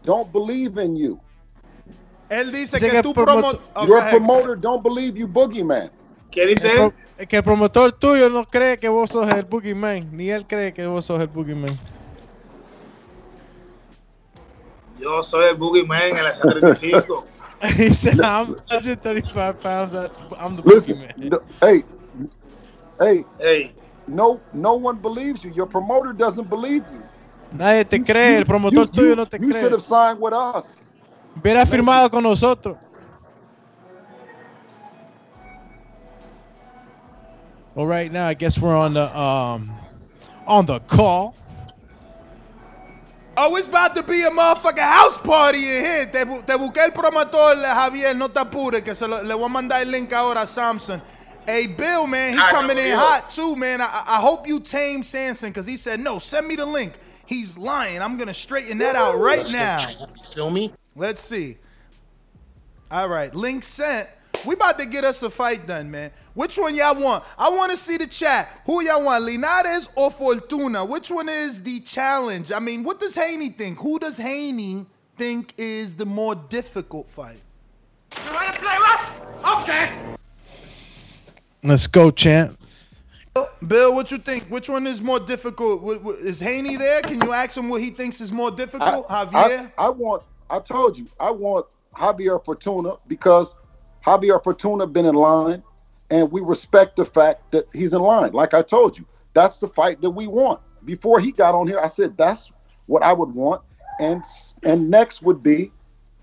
don't 0.03 0.31
believe 0.31 0.77
in 0.77 0.95
you. 0.95 1.19
Él 2.29 2.51
dice 2.51 2.77
Dice 2.77 2.79
que 2.79 2.91
que 2.91 3.01
tú 3.01 3.13
promotor- 3.13 3.57
promo... 3.57 3.59
Oh, 3.75 3.85
Your 3.87 3.97
ahead. 3.99 4.11
promoter 4.11 4.55
don't 4.59 4.83
believe 4.83 5.15
you, 5.17 5.27
boogeyman. 5.27 5.89
¿Qué 6.35 6.45
dice 6.45 6.67
El 6.67 6.71
él? 6.73 6.77
pro- 7.17 7.27
que 7.27 7.37
el 7.37 7.43
promotor 7.43 7.93
tuyo 7.93 8.29
no 8.29 8.43
cree 8.43 8.77
que 8.77 8.89
vos 8.89 9.09
sos 9.09 9.27
el 9.29 9.45
Boogeyman. 9.45 10.15
Ni 10.15 10.29
él 10.29 10.45
cree 10.45 10.73
que 10.73 10.85
vos 10.85 11.05
sos 11.05 11.21
el 11.21 11.27
Boogeyman. 11.27 11.71
Yo 14.99 15.23
soy 15.23 15.45
el 15.45 15.55
Boogie 15.55 15.85
Man 15.85 16.01
en 16.01 16.17
el 16.17 16.33
35. 16.37 17.25
He 17.77 17.89
said, 17.93 18.19
I'm 18.21 18.55
135 18.67 19.59
pounds. 19.61 19.93
I'm 20.37 20.55
the 20.57 20.61
Listen, 20.63 20.97
Boogeyman. 20.97 21.15
th- 21.17 21.41
hey, 21.61 21.83
hey, 22.99 23.25
Hey, 23.39 23.73
no 24.07 24.41
no 24.53 24.73
one 24.73 24.99
believes 25.01 25.41
you. 25.43 25.51
Your 25.51 25.67
promoter 25.67 26.13
doesn't 26.13 26.49
believe 26.49 26.83
you. 26.91 27.01
Nadie 27.57 27.85
te 27.85 27.97
You- 27.97 28.03
cree. 28.03 28.33
you- 28.33 28.37
El 28.39 28.45
promotor 28.45 28.87
you- 28.87 28.91
tuyo 28.91 29.09
you- 29.11 29.15
no 29.15 29.25
te 29.25 29.39
You 29.39 29.47
cree. 29.47 29.59
should 29.61 29.71
have 29.71 29.81
signed 29.81 30.19
with 30.19 30.33
us. 30.33 30.81
Hubiera 31.35 31.65
firmado 31.65 32.09
con 32.09 32.23
nosotros. 32.23 32.77
Well, 37.75 37.85
right 37.85 38.11
now, 38.11 38.27
I 38.27 38.33
guess 38.33 38.57
we're 38.57 38.75
on 38.75 38.93
the 38.93 39.17
um 39.17 39.69
on 40.47 40.65
the 40.65 40.79
call. 40.81 41.35
Oh, 43.37 43.57
it's 43.57 43.67
about 43.67 43.97
to 43.97 44.03
be 44.03 44.23
a 44.23 44.29
motherfucking 44.29 44.79
house 44.79 45.17
party 45.17 45.57
in 45.57 45.83
here. 45.83 46.05
Te, 46.05 46.23
bu- 46.23 46.41
te 46.41 46.53
busqué 46.53 46.85
el 46.85 46.91
promotor, 46.91 47.55
Javier, 47.61 48.15
no 48.15 48.29
te 48.29 48.39
apures, 48.39 48.81
que 48.81 48.95
se 48.95 49.05
lo, 49.05 49.21
le 49.21 49.35
voy 49.35 49.45
a 49.45 49.49
mandar 49.49 49.81
el 49.81 49.91
link 49.91 50.13
ahora 50.13 50.43
a 50.43 50.47
Sampson. 50.47 51.01
Hey, 51.45 51.67
Bill, 51.67 52.07
man, 52.07 52.33
he 52.33 52.39
coming 52.49 52.77
in 52.77 52.95
hot 52.95 53.29
too, 53.29 53.57
man. 53.57 53.81
I, 53.81 54.03
I 54.07 54.21
hope 54.21 54.47
you 54.47 54.61
tame 54.61 55.03
Sampson, 55.03 55.49
because 55.49 55.67
he 55.67 55.75
said, 55.75 55.99
no, 55.99 56.17
send 56.17 56.47
me 56.47 56.55
the 56.55 56.65
link. 56.65 56.97
He's 57.25 57.57
lying. 57.57 58.01
I'm 58.01 58.15
going 58.15 58.29
to 58.29 58.33
straighten 58.33 58.77
that 58.77 58.95
out 58.95 59.19
right 59.19 59.45
now. 59.51 59.85
Feel 60.33 60.49
me? 60.49 60.71
Let's 60.95 61.21
see. 61.21 61.57
All 62.89 63.09
right, 63.09 63.35
link 63.35 63.65
sent. 63.65 64.07
We 64.45 64.55
about 64.55 64.77
to 64.79 64.85
get 64.85 65.03
us 65.03 65.23
a 65.23 65.29
fight 65.29 65.65
done, 65.65 65.89
man. 65.89 66.11
Which 66.33 66.57
one 66.57 66.75
y'all 66.75 66.95
want? 67.01 67.23
I 67.37 67.49
want 67.49 67.71
to 67.71 67.77
see 67.77 67.97
the 67.97 68.07
chat. 68.07 68.61
Who 68.65 68.83
y'all 68.83 69.03
want, 69.03 69.23
Linares 69.23 69.89
or 69.95 70.11
Fortuna? 70.11 70.85
Which 70.85 71.09
one 71.09 71.29
is 71.29 71.63
the 71.63 71.79
challenge? 71.81 72.51
I 72.51 72.59
mean, 72.59 72.83
what 72.83 72.99
does 72.99 73.15
Haney 73.15 73.49
think? 73.49 73.79
Who 73.79 73.97
does 73.99 74.17
Haney 74.17 74.85
think 75.17 75.53
is 75.57 75.95
the 75.95 76.05
more 76.05 76.35
difficult 76.35 77.09
fight? 77.09 77.41
You 78.25 78.33
wanna 78.33 78.53
play 78.53 78.75
rough? 78.77 79.19
Okay. 79.63 79.91
Let's 81.63 81.87
go, 81.87 82.11
champ. 82.11 82.59
Bill, 83.67 83.93
what 83.93 84.11
you 84.11 84.17
think? 84.17 84.45
Which 84.47 84.69
one 84.69 84.87
is 84.87 85.01
more 85.01 85.19
difficult? 85.19 85.81
Wh- 85.81 86.05
wh- 86.05 86.25
Is 86.25 86.39
Haney 86.39 86.77
there? 86.77 87.01
Can 87.01 87.19
you 87.21 87.33
ask 87.33 87.57
him 87.57 87.67
what 87.67 87.81
he 87.81 87.89
thinks 87.89 88.21
is 88.21 88.31
more 88.31 88.51
difficult? 88.51 89.05
I, 89.09 89.25
Javier? 89.25 89.71
I 89.77 89.89
want. 89.89 90.23
I 90.49 90.59
told 90.59 90.97
you. 90.97 91.07
I 91.19 91.31
want 91.31 91.65
Javier 91.93 92.43
Fortuna 92.43 92.95
because 93.07 93.55
Javier 94.05 94.43
Fortuna 94.43 94.87
been 94.87 95.05
in 95.05 95.15
line, 95.15 95.63
and 96.09 96.31
we 96.31 96.41
respect 96.41 96.95
the 96.95 97.05
fact 97.05 97.51
that 97.51 97.65
he's 97.73 97.93
in 97.93 98.01
line. 98.01 98.33
Like 98.33 98.53
I 98.53 98.61
told 98.61 98.97
you, 98.97 99.05
that's 99.33 99.59
the 99.59 99.67
fight 99.67 100.01
that 100.01 100.11
we 100.11 100.27
want. 100.27 100.61
Before 100.85 101.19
he 101.19 101.31
got 101.31 101.55
on 101.55 101.67
here, 101.67 101.79
I 101.79 101.87
said 101.87 102.15
that's 102.15 102.51
what 102.87 103.01
I 103.01 103.13
would 103.13 103.33
want, 103.33 103.61
and 103.99 104.23
and 104.63 104.89
next 104.89 105.23
would 105.23 105.41
be 105.41 105.71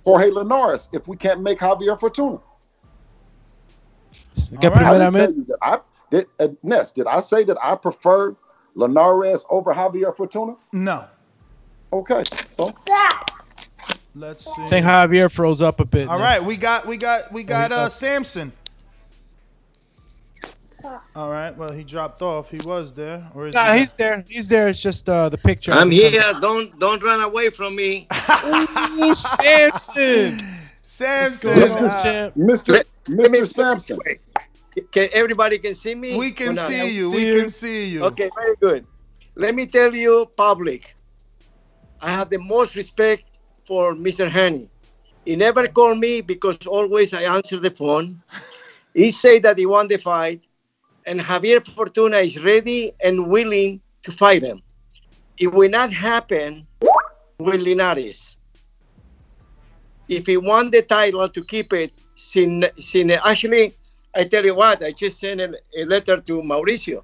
Jorge 0.04 0.30
Linares 0.30 0.88
if 0.92 1.08
we 1.08 1.16
can't 1.16 1.40
make 1.42 1.58
Javier 1.58 1.98
Fortuna. 1.98 2.38
Que 4.60 4.68
I 4.68 4.98
didn't 4.98 5.12
tell 5.12 5.32
primeramente, 5.32 5.36
you 5.36 5.44
that. 5.48 5.58
I 5.62 5.80
did. 6.10 6.26
Uh, 6.38 6.48
Ness, 6.62 6.92
did 6.92 7.06
I 7.06 7.20
say 7.20 7.42
that 7.44 7.58
I 7.62 7.74
preferred 7.74 8.36
Linares 8.74 9.44
over 9.50 9.74
Javier 9.74 10.16
Fortuna? 10.16 10.54
no. 10.72 11.04
Okay. 11.92 12.24
So, 12.56 12.74
Let's 14.14 14.44
see. 14.44 14.62
I 14.62 14.66
think 14.66 14.86
Javier 14.86 15.30
froze 15.30 15.62
up 15.62 15.80
a 15.80 15.84
bit. 15.84 16.08
All 16.08 16.18
man. 16.18 16.24
right, 16.40 16.44
we 16.44 16.56
got 16.56 16.86
we 16.86 16.96
got 16.96 17.32
we 17.32 17.42
got 17.44 17.70
we 17.70 17.76
uh 17.76 17.88
Sampson. 17.88 18.52
All 21.14 21.30
right, 21.30 21.56
well 21.56 21.70
he 21.72 21.84
dropped 21.84 22.22
off. 22.22 22.50
He 22.50 22.58
was 22.64 22.92
there, 22.92 23.24
or 23.34 23.46
is 23.46 23.54
Nah, 23.54 23.72
he? 23.72 23.80
he's 23.80 23.94
there. 23.94 24.24
He's 24.28 24.48
there. 24.48 24.68
It's 24.68 24.82
just 24.82 25.08
uh, 25.08 25.28
the 25.28 25.38
picture. 25.38 25.72
I'm 25.72 25.90
here. 25.90 26.20
Don't 26.40 26.78
don't 26.78 27.02
run 27.02 27.20
away 27.20 27.50
from 27.50 27.76
me. 27.76 28.06
Ooh, 28.46 29.14
Sampson. 29.14 30.38
Sampson. 30.82 31.60
What's 31.60 31.74
going 31.74 31.84
uh. 31.86 32.30
Mr. 32.36 32.84
Mr. 33.06 33.46
Sampson. 33.46 33.98
Can 34.90 35.08
everybody 35.12 35.58
can 35.58 35.74
see 35.74 35.94
me? 35.94 36.18
we 36.18 36.30
can 36.32 36.48
or 36.48 36.54
not? 36.54 36.64
see 36.66 36.94
you. 36.96 37.10
see 37.10 37.16
We 37.16 37.26
you. 37.26 37.40
can 37.40 37.50
see 37.50 37.88
you. 37.90 38.04
Okay, 38.04 38.28
very 38.34 38.56
good. 38.56 38.86
Let 39.36 39.54
me 39.54 39.66
tell 39.66 39.94
you, 39.94 40.26
public. 40.36 40.94
I 42.00 42.10
have 42.10 42.30
the 42.30 42.38
most 42.38 42.74
respect 42.74 43.31
for 43.66 43.94
Mr. 43.94 44.28
Haney. 44.28 44.68
He 45.24 45.36
never 45.36 45.68
called 45.68 45.98
me 45.98 46.20
because 46.20 46.58
always 46.66 47.14
I 47.14 47.22
answer 47.22 47.58
the 47.60 47.70
phone. 47.70 48.20
He 48.94 49.10
said 49.10 49.44
that 49.44 49.58
he 49.58 49.66
won 49.66 49.88
the 49.88 49.96
fight, 49.96 50.40
and 51.06 51.20
Javier 51.20 51.64
Fortuna 51.66 52.18
is 52.18 52.42
ready 52.42 52.92
and 53.02 53.28
willing 53.28 53.80
to 54.02 54.12
fight 54.12 54.42
him. 54.42 54.62
It 55.38 55.52
will 55.52 55.70
not 55.70 55.92
happen 55.92 56.66
with 57.38 57.62
Linares. 57.62 58.36
If 60.08 60.26
he 60.26 60.36
won 60.36 60.70
the 60.70 60.82
title 60.82 61.28
to 61.28 61.44
keep 61.44 61.72
it, 61.72 61.92
sin, 62.16 62.68
sin, 62.78 63.10
actually, 63.12 63.74
I 64.14 64.24
tell 64.24 64.44
you 64.44 64.54
what, 64.54 64.84
I 64.84 64.92
just 64.92 65.18
sent 65.18 65.40
a, 65.40 65.54
a 65.76 65.84
letter 65.84 66.18
to 66.20 66.42
Mauricio. 66.42 67.02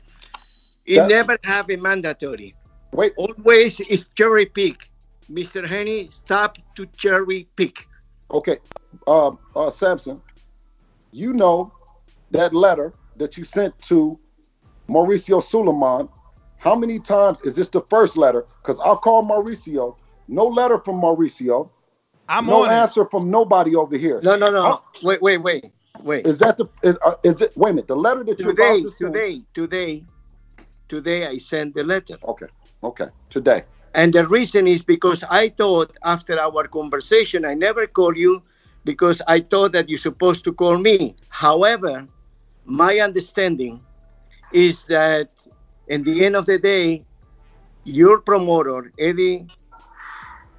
It 0.84 0.96
That- 0.96 1.08
never 1.08 1.38
have 1.44 1.70
a 1.70 1.76
mandatory. 1.76 2.54
Wait. 2.92 3.12
Always 3.16 3.80
is 3.80 4.08
cherry 4.16 4.46
pick. 4.46 4.87
Mr. 5.30 5.66
Henny, 5.66 6.08
stop 6.08 6.58
to 6.74 6.86
cherry 6.96 7.48
pick. 7.56 7.86
Okay, 8.30 8.58
uh, 9.06 9.32
uh, 9.54 9.70
Sampson, 9.70 10.20
you 11.12 11.32
know 11.32 11.72
that 12.30 12.54
letter 12.54 12.92
that 13.16 13.36
you 13.36 13.44
sent 13.44 13.78
to 13.82 14.18
Mauricio 14.88 15.42
Sulaiman. 15.42 16.08
How 16.56 16.74
many 16.74 16.98
times 16.98 17.40
is 17.42 17.56
this 17.56 17.68
the 17.68 17.82
first 17.82 18.16
letter? 18.16 18.46
Because 18.62 18.80
I'll 18.80 18.96
call 18.96 19.22
Mauricio. 19.22 19.96
No 20.28 20.46
letter 20.46 20.78
from 20.78 21.00
Mauricio. 21.00 21.70
I'm 22.28 22.46
no 22.46 22.64
on 22.64 22.70
it. 22.70 22.74
answer 22.74 23.06
from 23.06 23.30
nobody 23.30 23.74
over 23.74 23.96
here. 23.96 24.20
No, 24.22 24.36
no, 24.36 24.50
no. 24.50 24.82
Wait, 25.02 25.22
wait, 25.22 25.38
wait, 25.38 25.64
wait. 26.00 26.26
Is 26.26 26.38
that 26.40 26.58
the? 26.58 26.66
Is, 26.82 26.98
uh, 27.04 27.14
is 27.22 27.40
it? 27.40 27.56
Wait 27.56 27.70
a 27.70 27.72
minute. 27.74 27.88
The 27.88 27.96
letter 27.96 28.24
that 28.24 28.38
you're 28.38 28.50
Today, 28.50 28.80
about 28.80 28.90
to 28.90 29.06
today, 29.06 29.42
today, 29.54 30.04
today, 30.88 31.26
I 31.26 31.38
sent 31.38 31.74
the 31.74 31.84
letter. 31.84 32.18
Okay, 32.22 32.46
okay. 32.82 33.08
Today. 33.30 33.64
And 33.94 34.12
the 34.12 34.26
reason 34.26 34.66
is 34.66 34.84
because 34.84 35.24
I 35.24 35.48
thought 35.48 35.96
after 36.04 36.38
our 36.38 36.68
conversation, 36.68 37.44
I 37.44 37.54
never 37.54 37.86
call 37.86 38.16
you 38.16 38.42
because 38.84 39.20
I 39.26 39.40
thought 39.40 39.72
that 39.72 39.88
you're 39.88 39.98
supposed 39.98 40.44
to 40.44 40.52
call 40.52 40.78
me. 40.78 41.16
However, 41.28 42.06
my 42.64 43.00
understanding 43.00 43.82
is 44.52 44.84
that 44.86 45.30
in 45.88 46.04
the 46.04 46.24
end 46.24 46.36
of 46.36 46.46
the 46.46 46.58
day, 46.58 47.04
your 47.84 48.20
promoter, 48.20 48.92
Eddie, 48.98 49.46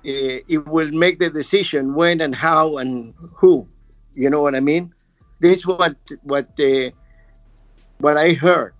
uh, 0.06 0.42
it 0.48 0.66
will 0.68 0.92
make 0.92 1.20
the 1.20 1.30
decision 1.30 1.94
when 1.94 2.22
and 2.22 2.36
how 2.36 2.78
and 2.78 3.14
who. 3.38 3.68
You 4.14 4.30
know 4.30 4.42
what 4.42 4.56
I 4.56 4.60
mean? 4.60 4.94
This 5.40 5.60
is 5.60 5.68
what 5.68 5.96
what 6.24 6.50
uh, 6.60 6.90
what 8.00 8.18
I 8.18 8.34
heard. 8.34 8.74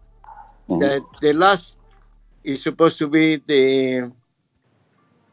That 0.80 1.02
the 1.22 1.34
last 1.34 1.78
is 2.44 2.62
supposed 2.64 2.98
to 3.00 3.08
be 3.08 3.38
the 3.38 4.12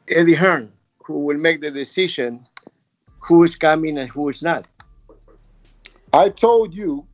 Eddie 0.09 0.35
Hearn, 0.35 0.73
who 1.05 1.21
will 1.21 1.37
make 1.39 1.61
the 1.61 1.71
decision 1.71 2.47
who 3.19 3.43
is 3.43 3.57
coming 3.57 3.99
and 3.99 4.09
who 4.09 4.29
is 4.29 4.43
not. 4.43 4.69
I 6.13 6.29
told 6.29 6.75
you 6.75 7.07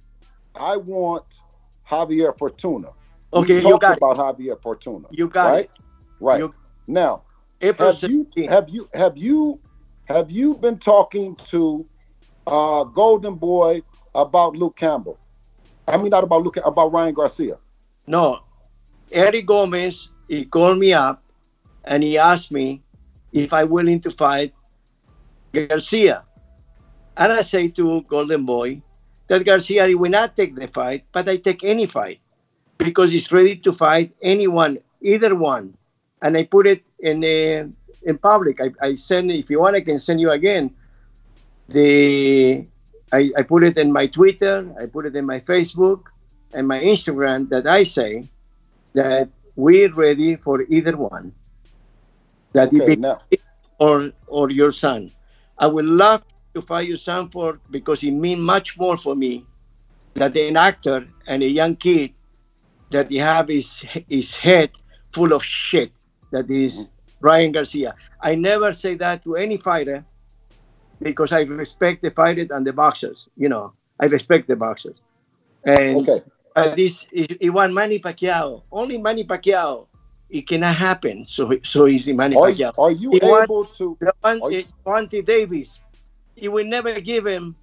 I 0.54 0.76
want 0.76 1.40
Javier 1.90 2.36
Fortuna. 2.36 2.88
Okay, 3.32 3.54
we 3.54 3.64
you 3.64 3.78
got 3.78 3.92
it. 3.92 3.98
about 3.98 4.16
Javier 4.16 4.60
Fortuna. 4.60 5.08
You 5.10 5.28
got 5.28 5.52
right? 5.52 5.64
it. 5.64 5.70
Right. 6.20 6.38
You- 6.40 6.54
now, 6.86 7.22
April 7.60 7.92
have 7.92 8.10
you 8.10 8.26
have 8.48 8.68
you 8.68 8.88
have 8.92 9.16
you 9.16 9.60
have 10.04 10.30
you 10.30 10.56
been 10.56 10.78
talking 10.78 11.36
to 11.44 11.86
uh, 12.46 12.84
Golden 12.84 13.36
Boy 13.36 13.82
about 14.14 14.56
Luke 14.56 14.76
Campbell? 14.76 15.18
I 15.88 15.96
mean, 15.96 16.10
not 16.10 16.24
about 16.24 16.42
Luke, 16.42 16.58
about 16.64 16.92
Ryan 16.92 17.14
Garcia. 17.14 17.56
No, 18.06 18.40
Eddie 19.12 19.42
Gomez, 19.42 20.08
he 20.28 20.44
called 20.44 20.78
me 20.78 20.92
up 20.92 21.22
and 21.84 22.02
he 22.02 22.18
asked 22.18 22.50
me 22.50 22.82
if 23.32 23.52
I 23.52 23.64
willing 23.64 24.00
to 24.00 24.10
fight 24.10 24.54
Garcia. 25.52 26.24
And 27.16 27.32
I 27.32 27.42
say 27.42 27.68
to 27.68 28.02
Golden 28.02 28.46
Boy 28.46 28.80
that 29.28 29.44
Garcia 29.44 29.86
he 29.86 29.94
will 29.94 30.10
not 30.10 30.36
take 30.36 30.54
the 30.54 30.68
fight, 30.68 31.04
but 31.12 31.28
I 31.28 31.36
take 31.36 31.64
any 31.64 31.86
fight 31.86 32.20
because 32.78 33.10
he's 33.12 33.30
ready 33.30 33.56
to 33.56 33.72
fight 33.72 34.14
anyone, 34.22 34.78
either 35.00 35.34
one. 35.34 35.76
And 36.22 36.36
I 36.36 36.44
put 36.44 36.66
it 36.66 36.86
in 37.00 37.24
uh, 37.24 37.68
in 38.04 38.18
public. 38.18 38.60
I, 38.60 38.70
I 38.80 38.94
send 38.94 39.30
if 39.30 39.50
you 39.50 39.60
want, 39.60 39.76
I 39.76 39.80
can 39.80 39.98
send 39.98 40.20
you 40.20 40.30
again. 40.30 40.70
The 41.68 42.64
I, 43.12 43.30
I 43.36 43.42
put 43.42 43.62
it 43.64 43.76
in 43.76 43.92
my 43.92 44.06
Twitter, 44.06 44.72
I 44.80 44.86
put 44.86 45.06
it 45.06 45.14
in 45.16 45.26
my 45.26 45.40
Facebook 45.40 46.06
and 46.54 46.66
my 46.66 46.80
Instagram 46.80 47.48
that 47.50 47.66
I 47.66 47.82
say 47.82 48.28
that 48.94 49.28
we're 49.56 49.92
ready 49.92 50.36
for 50.36 50.62
either 50.62 50.96
one. 50.96 51.32
That 52.54 52.72
Okay, 52.72 52.84
be 52.84 52.98
or 53.78 54.12
or 54.26 54.50
your 54.50 54.72
son. 54.72 55.10
I 55.58 55.66
would 55.66 55.86
love 55.86 56.24
to 56.54 56.62
fight 56.62 56.88
your 56.88 56.96
son 56.96 57.30
for 57.30 57.60
because 57.70 58.02
it 58.02 58.12
means 58.12 58.40
much 58.40 58.78
more 58.78 58.96
for 58.96 59.14
me 59.14 59.46
that 60.14 60.36
an 60.36 60.56
actor 60.56 61.06
and 61.26 61.42
a 61.42 61.48
young 61.48 61.76
kid 61.76 62.12
that 62.90 63.10
he 63.10 63.18
have 63.18 63.48
his 63.48 63.84
his 64.08 64.36
head 64.36 64.70
full 65.12 65.32
of 65.32 65.44
shit. 65.44 65.92
That 66.32 66.50
is 66.50 66.88
Ryan 67.20 67.52
Garcia. 67.52 67.94
I 68.20 68.34
never 68.36 68.72
say 68.72 68.94
that 68.96 69.24
to 69.24 69.36
any 69.36 69.58
fighter 69.58 70.04
because 71.00 71.32
I 71.32 71.42
respect 71.42 72.02
the 72.02 72.10
fighters 72.10 72.48
and 72.50 72.66
the 72.66 72.72
boxers. 72.72 73.28
You 73.36 73.48
know, 73.48 73.72
I 74.00 74.06
respect 74.06 74.48
the 74.48 74.56
boxers. 74.56 74.98
And 75.64 76.08
Okay. 76.08 76.22
uh, 76.56 76.74
this 76.74 77.06
is 77.12 77.28
he 77.40 77.50
want 77.50 77.72
Manny 77.74 77.98
Pacquiao. 77.98 78.62
Only 78.72 78.98
Manny 78.98 79.24
Pacquiao. 79.24 79.88
It 80.32 80.48
cannot 80.48 80.76
happen. 80.76 81.26
So 81.26 81.42
so 81.62 81.86
easy 81.86 82.12
Manny 82.14 82.36
Are, 82.36 82.48
Pacquiao. 82.50 82.72
are 82.78 82.90
you 83.02 83.10
He 83.12 83.18
want- 83.22 83.44
able 83.44 83.64
to? 83.78 83.98
Javante, 84.02 84.66
Javante 84.86 85.24
Davis. 85.24 85.78
He 86.34 86.48
will 86.48 86.64
never 86.66 86.98
give 87.00 87.26
him 87.26 87.54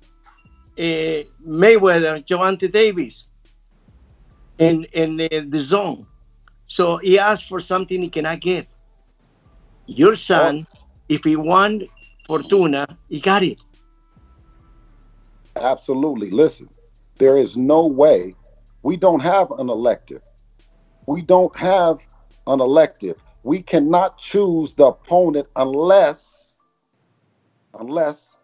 uh, 0.78 1.20
Mayweather, 1.62 2.24
Javante 2.30 2.72
Davis 2.72 3.16
in 4.60 4.86
in 4.94 5.20
uh, 5.20 5.28
the 5.50 5.60
zone. 5.60 6.06
So 6.68 6.98
he 6.98 7.18
asked 7.18 7.48
for 7.50 7.60
something 7.60 8.00
he 8.02 8.10
cannot 8.10 8.40
get. 8.40 8.68
Your 9.88 10.16
son, 10.16 10.68
if 11.10 11.24
he 11.24 11.36
won 11.36 11.72
Fortuna, 12.28 12.86
he 13.10 13.20
got 13.20 13.42
it. 13.42 13.58
Absolutely. 15.56 16.30
Listen, 16.30 16.70
there 17.18 17.38
is 17.38 17.58
no 17.58 17.88
way 17.88 18.36
we 18.84 18.96
don't 18.96 19.22
have 19.22 19.50
an 19.58 19.70
elective. 19.70 20.22
We 21.08 21.24
don't 21.24 21.56
have 21.58 22.00
an 22.50 22.60
elective. 22.60 23.22
We 23.44 23.62
cannot 23.62 24.18
choose 24.18 24.74
the 24.74 24.88
opponent 24.88 25.48
unless 25.56 26.56
unless 27.80 28.36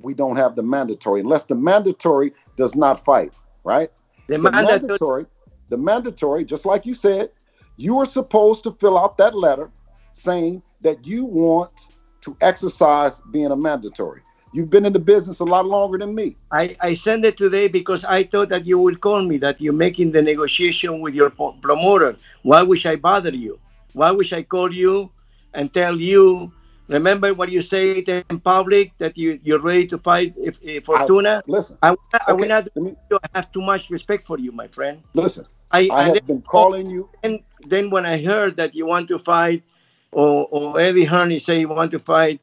we 0.00 0.14
don't 0.14 0.36
have 0.36 0.56
the 0.56 0.62
mandatory. 0.62 1.20
Unless 1.20 1.46
the 1.46 1.54
mandatory 1.54 2.34
does 2.56 2.74
not 2.74 3.02
fight, 3.02 3.32
right? 3.64 3.90
The 4.28 4.38
mandatory- 4.38 4.80
mandatory, 4.80 5.26
the 5.68 5.76
mandatory, 5.78 6.44
just 6.44 6.66
like 6.66 6.84
you 6.84 6.94
said, 6.94 7.30
you 7.76 7.98
are 7.98 8.06
supposed 8.06 8.64
to 8.64 8.72
fill 8.72 8.98
out 8.98 9.16
that 9.18 9.34
letter 9.34 9.70
saying 10.12 10.62
that 10.80 11.06
you 11.06 11.24
want 11.24 11.88
to 12.22 12.36
exercise 12.40 13.20
being 13.30 13.50
a 13.50 13.56
mandatory. 13.56 14.22
You've 14.54 14.68
been 14.68 14.84
in 14.84 14.92
the 14.92 14.98
business 14.98 15.40
a 15.40 15.44
lot 15.44 15.66
longer 15.66 15.96
than 15.96 16.14
me. 16.14 16.36
I, 16.50 16.76
I 16.80 16.92
sent 16.92 17.24
it 17.24 17.38
today 17.38 17.68
because 17.68 18.04
I 18.04 18.22
thought 18.24 18.50
that 18.50 18.66
you 18.66 18.78
will 18.78 18.96
call 18.96 19.22
me, 19.22 19.38
that 19.38 19.60
you're 19.62 19.72
making 19.72 20.12
the 20.12 20.20
negotiation 20.20 21.00
with 21.00 21.14
your 21.14 21.30
promoter. 21.30 22.16
Why 22.42 22.62
wish 22.62 22.84
I 22.84 22.96
bother 22.96 23.30
you? 23.30 23.58
Why 23.94 24.10
wish 24.10 24.34
I 24.34 24.42
call 24.42 24.72
you 24.72 25.10
and 25.54 25.72
tell 25.72 25.96
you? 25.98 26.52
Remember 26.88 27.32
what 27.32 27.50
you 27.50 27.62
said 27.62 28.06
in 28.08 28.40
public 28.40 28.92
that 28.98 29.16
you, 29.16 29.40
you're 29.42 29.60
ready 29.60 29.86
to 29.86 29.96
fight 29.96 30.34
if, 30.36 30.58
if 30.60 30.84
Fortuna? 30.84 31.42
listen, 31.46 31.78
I, 31.82 31.94
I 32.26 32.32
will 32.32 32.42
okay, 32.42 32.48
not. 32.48 32.68
I 32.76 33.28
have 33.34 33.50
too 33.52 33.62
much 33.62 33.88
respect 33.88 34.26
for 34.26 34.38
you, 34.38 34.52
my 34.52 34.68
friend. 34.68 35.00
Listen, 35.14 35.46
I, 35.70 35.88
I 35.90 36.02
have 36.02 36.26
been 36.26 36.42
calling 36.42 36.90
you. 36.90 37.08
And 37.22 37.40
then 37.66 37.88
when 37.88 38.04
I 38.04 38.22
heard 38.22 38.56
that 38.56 38.74
you 38.74 38.84
want 38.84 39.08
to 39.08 39.18
fight, 39.18 39.62
or, 40.10 40.46
or 40.50 40.78
Eddie 40.78 41.06
Hearn 41.06 41.38
say 41.40 41.60
you 41.60 41.68
want 41.68 41.90
to 41.92 41.98
fight 41.98 42.40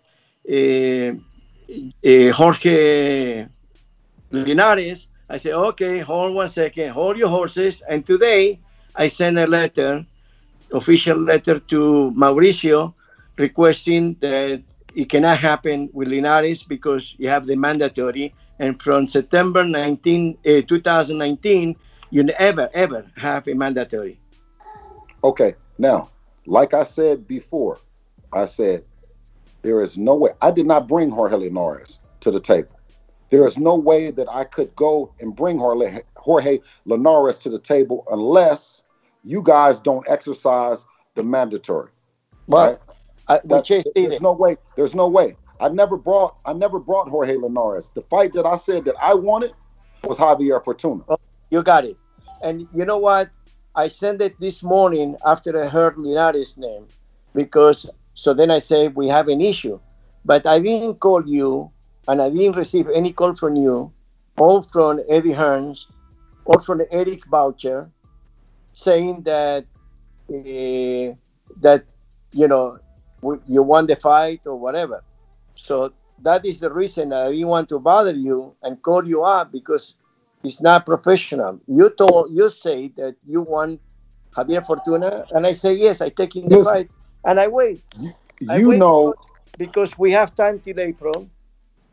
uh, 0.49 1.13
uh, 2.05 2.31
Jorge 2.33 3.47
Linares, 4.31 5.07
I 5.29 5.37
said, 5.37 5.53
okay, 5.53 5.99
hold 5.99 6.33
one 6.33 6.49
second, 6.49 6.89
hold 6.89 7.17
your 7.17 7.29
horses. 7.29 7.81
And 7.87 8.05
today 8.05 8.59
I 8.95 9.07
sent 9.07 9.37
a 9.37 9.45
letter, 9.45 10.05
official 10.73 11.17
letter 11.17 11.59
to 11.59 12.11
Mauricio 12.15 12.93
requesting 13.37 14.15
that 14.21 14.61
it 14.95 15.09
cannot 15.09 15.37
happen 15.37 15.89
with 15.93 16.07
Linares 16.07 16.63
because 16.63 17.15
you 17.17 17.29
have 17.29 17.45
the 17.45 17.55
mandatory. 17.55 18.33
And 18.59 18.81
from 18.81 19.07
September 19.07 19.63
19, 19.63 20.37
uh, 20.45 20.61
2019, 20.67 21.75
you 22.09 22.23
never, 22.23 22.69
ever 22.73 23.05
have 23.17 23.47
a 23.47 23.53
mandatory. 23.53 24.19
Okay, 25.23 25.55
now, 25.77 26.09
like 26.45 26.73
I 26.73 26.83
said 26.83 27.27
before, 27.27 27.77
I 28.33 28.45
said 28.45 28.83
there 29.61 29.81
is 29.81 29.97
no 29.97 30.15
way. 30.15 30.31
I 30.41 30.51
did 30.51 30.65
not 30.65 30.87
bring 30.87 31.09
Jorge 31.09 31.35
Linares 31.35 31.99
to 32.21 32.31
the 32.31 32.39
table. 32.39 32.79
There 33.29 33.45
is 33.45 33.57
no 33.57 33.75
way 33.75 34.11
that 34.11 34.27
I 34.29 34.43
could 34.43 34.75
go 34.75 35.13
and 35.19 35.35
bring 35.35 35.57
Jorge, 35.57 36.01
Jorge 36.17 36.59
Linares 36.85 37.39
to 37.39 37.49
the 37.49 37.59
table 37.59 38.05
unless 38.11 38.81
you 39.23 39.41
guys 39.43 39.79
don't 39.79 40.07
exercise 40.09 40.85
the 41.15 41.23
mandatory. 41.23 41.91
But 42.47 42.81
I, 43.27 43.39
we 43.43 43.61
did 43.61 43.85
there's 43.95 44.17
it. 44.17 44.21
no 44.21 44.31
way. 44.31 44.57
There's 44.75 44.95
no 44.95 45.07
way. 45.07 45.35
I 45.59 45.69
never 45.69 45.97
brought. 45.97 46.37
I 46.45 46.53
never 46.53 46.79
brought 46.79 47.09
Jorge 47.09 47.35
Linares. 47.35 47.89
The 47.93 48.01
fight 48.03 48.33
that 48.33 48.45
I 48.45 48.55
said 48.55 48.85
that 48.85 48.95
I 48.99 49.13
wanted 49.13 49.53
was 50.03 50.17
Javier 50.17 50.63
Fortuna. 50.63 51.03
Oh, 51.09 51.17
you 51.51 51.61
got 51.61 51.85
it. 51.85 51.97
And 52.41 52.67
you 52.73 52.85
know 52.85 52.97
what? 52.97 53.29
I 53.75 53.87
sent 53.87 54.21
it 54.21 54.39
this 54.39 54.63
morning 54.63 55.15
after 55.25 55.63
I 55.63 55.67
heard 55.67 55.97
Linares' 55.97 56.57
name 56.57 56.87
because 57.35 57.89
so 58.19 58.33
then 58.33 58.51
I 58.51 58.59
say 58.59 58.89
we 58.89 59.07
have 59.07 59.29
an 59.29 59.39
issue. 59.39 59.79
But 60.25 60.45
I 60.45 60.59
didn't 60.59 60.99
call 60.99 61.25
you 61.25 61.71
and 62.05 62.21
I 62.21 62.29
didn't 62.29 62.57
receive 62.57 62.89
any 62.93 63.13
call 63.13 63.33
from 63.33 63.55
you 63.55 63.93
or 64.37 64.61
from 64.61 64.99
Eddie 65.07 65.31
Hearns 65.31 65.85
or 66.43 66.59
from 66.59 66.81
Eric 66.91 67.21
Bottjer 67.31 67.89
saying 68.73 69.23
that 69.23 69.63
uh, 70.29 71.15
that 71.61 71.85
you 72.33 72.49
know 72.49 72.77
you 73.47 73.63
won 73.63 73.87
the 73.87 73.95
fight 73.95 74.41
or 74.45 74.57
whatever. 74.57 75.01
So 75.55 75.93
that 76.21 76.45
is 76.45 76.59
the 76.59 76.69
reason 76.73 77.13
I 77.13 77.31
didn't 77.31 77.47
want 77.47 77.69
to 77.69 77.79
bother 77.79 78.13
you 78.13 78.53
and 78.63 78.81
call 78.81 79.07
you 79.07 79.23
up 79.23 79.53
because 79.53 79.95
it's 80.43 80.59
not 80.59 80.85
professional. 80.85 81.57
You 81.67 81.89
told 81.91 82.33
you 82.33 82.49
say 82.49 82.89
that 82.97 83.15
you 83.25 83.43
want 83.43 83.79
Javier 84.35 84.65
Fortuna, 84.65 85.25
and 85.31 85.47
I 85.47 85.53
say 85.53 85.73
yes. 85.75 86.01
I 86.01 86.09
take 86.09 86.35
in 86.35 86.49
the 86.49 86.57
Listen. 86.57 86.73
fight, 86.73 86.91
and 87.25 87.39
I 87.39 87.47
wait. 87.47 87.81
I 88.49 88.59
You 88.59 88.69
wait 88.69 88.79
know. 88.79 89.13
because 89.57 89.97
we 89.97 90.11
have 90.11 90.35
time 90.35 90.59
till 90.59 90.79
April. 90.79 91.29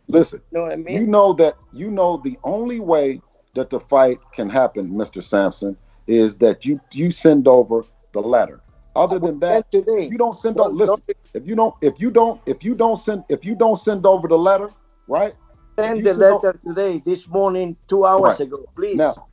Listen. 0.09 0.41
You 0.53 0.59
know 0.59 0.64
what 0.64 0.72
I 0.72 0.77
mean? 0.77 1.01
You 1.01 1.07
know 1.07 1.33
that 1.35 1.57
you 1.72 1.91
know 1.91 2.18
the 2.18 2.39
only 2.45 2.81
way 2.81 3.20
that 3.55 3.70
the 3.70 3.81
fight 3.81 4.18
can 4.33 4.49
happen, 4.49 4.91
Mr. 4.91 5.22
Sampson, 5.22 5.77
is 6.07 6.37
that 6.37 6.64
you 6.64 6.81
you 6.93 7.11
send 7.11 7.49
over 7.49 7.85
the 8.12 8.20
letter. 8.20 8.61
Other 8.95 9.18
than 9.18 9.41
that, 9.41 9.66
if 9.72 10.11
you 10.11 10.16
don't 10.18 10.37
send 10.37 10.59
over 10.59 10.70
listen, 10.70 11.03
if 11.35 11.47
you 11.47 11.55
don't 11.55 11.74
if 11.83 12.01
you 12.01 12.11
don't 12.11 12.41
if 12.47 12.64
you 12.64 12.74
don't 12.74 12.97
send 12.97 13.24
if 13.29 13.45
you 13.45 13.55
don't 13.55 13.77
send 13.77 14.07
over 14.07 14.29
the 14.29 14.39
letter, 14.39 14.70
right? 15.09 15.35
Send 15.79 16.05
the 16.05 16.12
send 16.14 16.20
letter 16.20 16.59
today, 16.64 17.03
this 17.05 17.29
morning, 17.29 17.77
two 17.89 18.07
hours 18.07 18.22
Right. 18.22 18.41
ago, 18.41 18.64
please. 18.74 18.97
Now, 18.97 19.29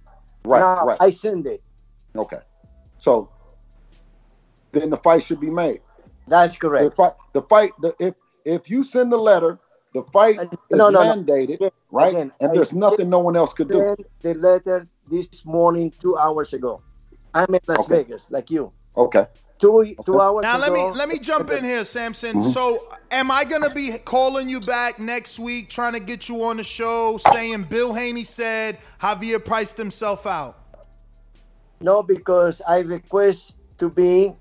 right, 0.46 0.60
Now, 0.60 0.86
right. 0.86 0.98
I 1.00 1.10
send 1.12 1.48
it. 1.48 1.62
Okay. 2.16 2.40
So 2.98 3.30
then 4.74 4.90
the 4.90 4.98
fight 4.98 5.24
should 5.24 5.40
be 5.40 5.50
made. 5.50 5.80
That's 6.28 6.56
correct. 6.56 6.84
The 6.84 6.96
fight, 6.96 7.14
the 7.34 7.42
fight, 7.44 7.72
the, 7.82 7.96
if 8.00 8.16
if 8.46 8.70
you 8.70 8.84
send 8.84 9.14
a 9.14 9.18
letter, 9.18 9.60
the 9.94 10.04
fight 10.12 10.40
is 10.42 10.50
no, 10.72 10.90
no, 10.90 11.04
no. 11.04 11.14
mandated, 11.14 11.72
right? 11.92 12.10
Again, 12.10 12.32
and 12.42 12.52
I 12.52 12.56
there's 12.56 12.74
nothing 12.74 13.10
no 13.10 13.20
one 13.20 13.38
else 13.38 13.54
could 13.54 13.70
do. 13.70 13.96
The 14.22 14.34
letter 14.34 14.86
this 15.10 15.46
morning, 15.46 15.94
two 16.00 16.18
hours 16.18 16.54
ago. 16.54 16.82
I'm 17.34 17.54
in 17.54 17.60
Las 17.68 17.80
Okay. 17.80 17.98
Vegas, 17.98 18.32
like 18.32 18.52
you. 18.52 18.72
Okay. 18.98 19.26
Two 19.60 19.96
two 20.06 20.20
hours 20.20 20.44
Now 20.44 20.58
ago. 20.58 20.62
let 20.62 20.74
me 20.74 20.92
let 20.98 21.10
me 21.10 21.20
jump 21.20 21.50
in 21.52 21.64
here, 21.64 21.86
Sampson. 21.86 22.38
Mhm. 22.38 22.44
So, 22.44 22.86
am 23.12 23.32
I 23.32 23.44
gonna 23.44 23.70
be 23.74 23.98
calling 24.00 24.50
you 24.50 24.60
back 24.60 25.00
next 25.00 25.40
week, 25.40 25.70
trying 25.70 25.94
to 25.94 26.00
get 26.00 26.28
you 26.28 26.44
on 26.44 26.58
the 26.58 26.64
show, 26.64 27.18
saying 27.18 27.64
Bill 27.70 27.94
Haney 27.94 28.24
said 28.24 28.80
Javier 29.00 29.44
priced 29.44 29.78
himself 29.78 30.26
out? 30.26 30.58
No, 31.82 32.02
because 32.04 32.62
I 32.68 32.80
request 32.80 33.56
to 33.78 33.90
be. 33.90 34.34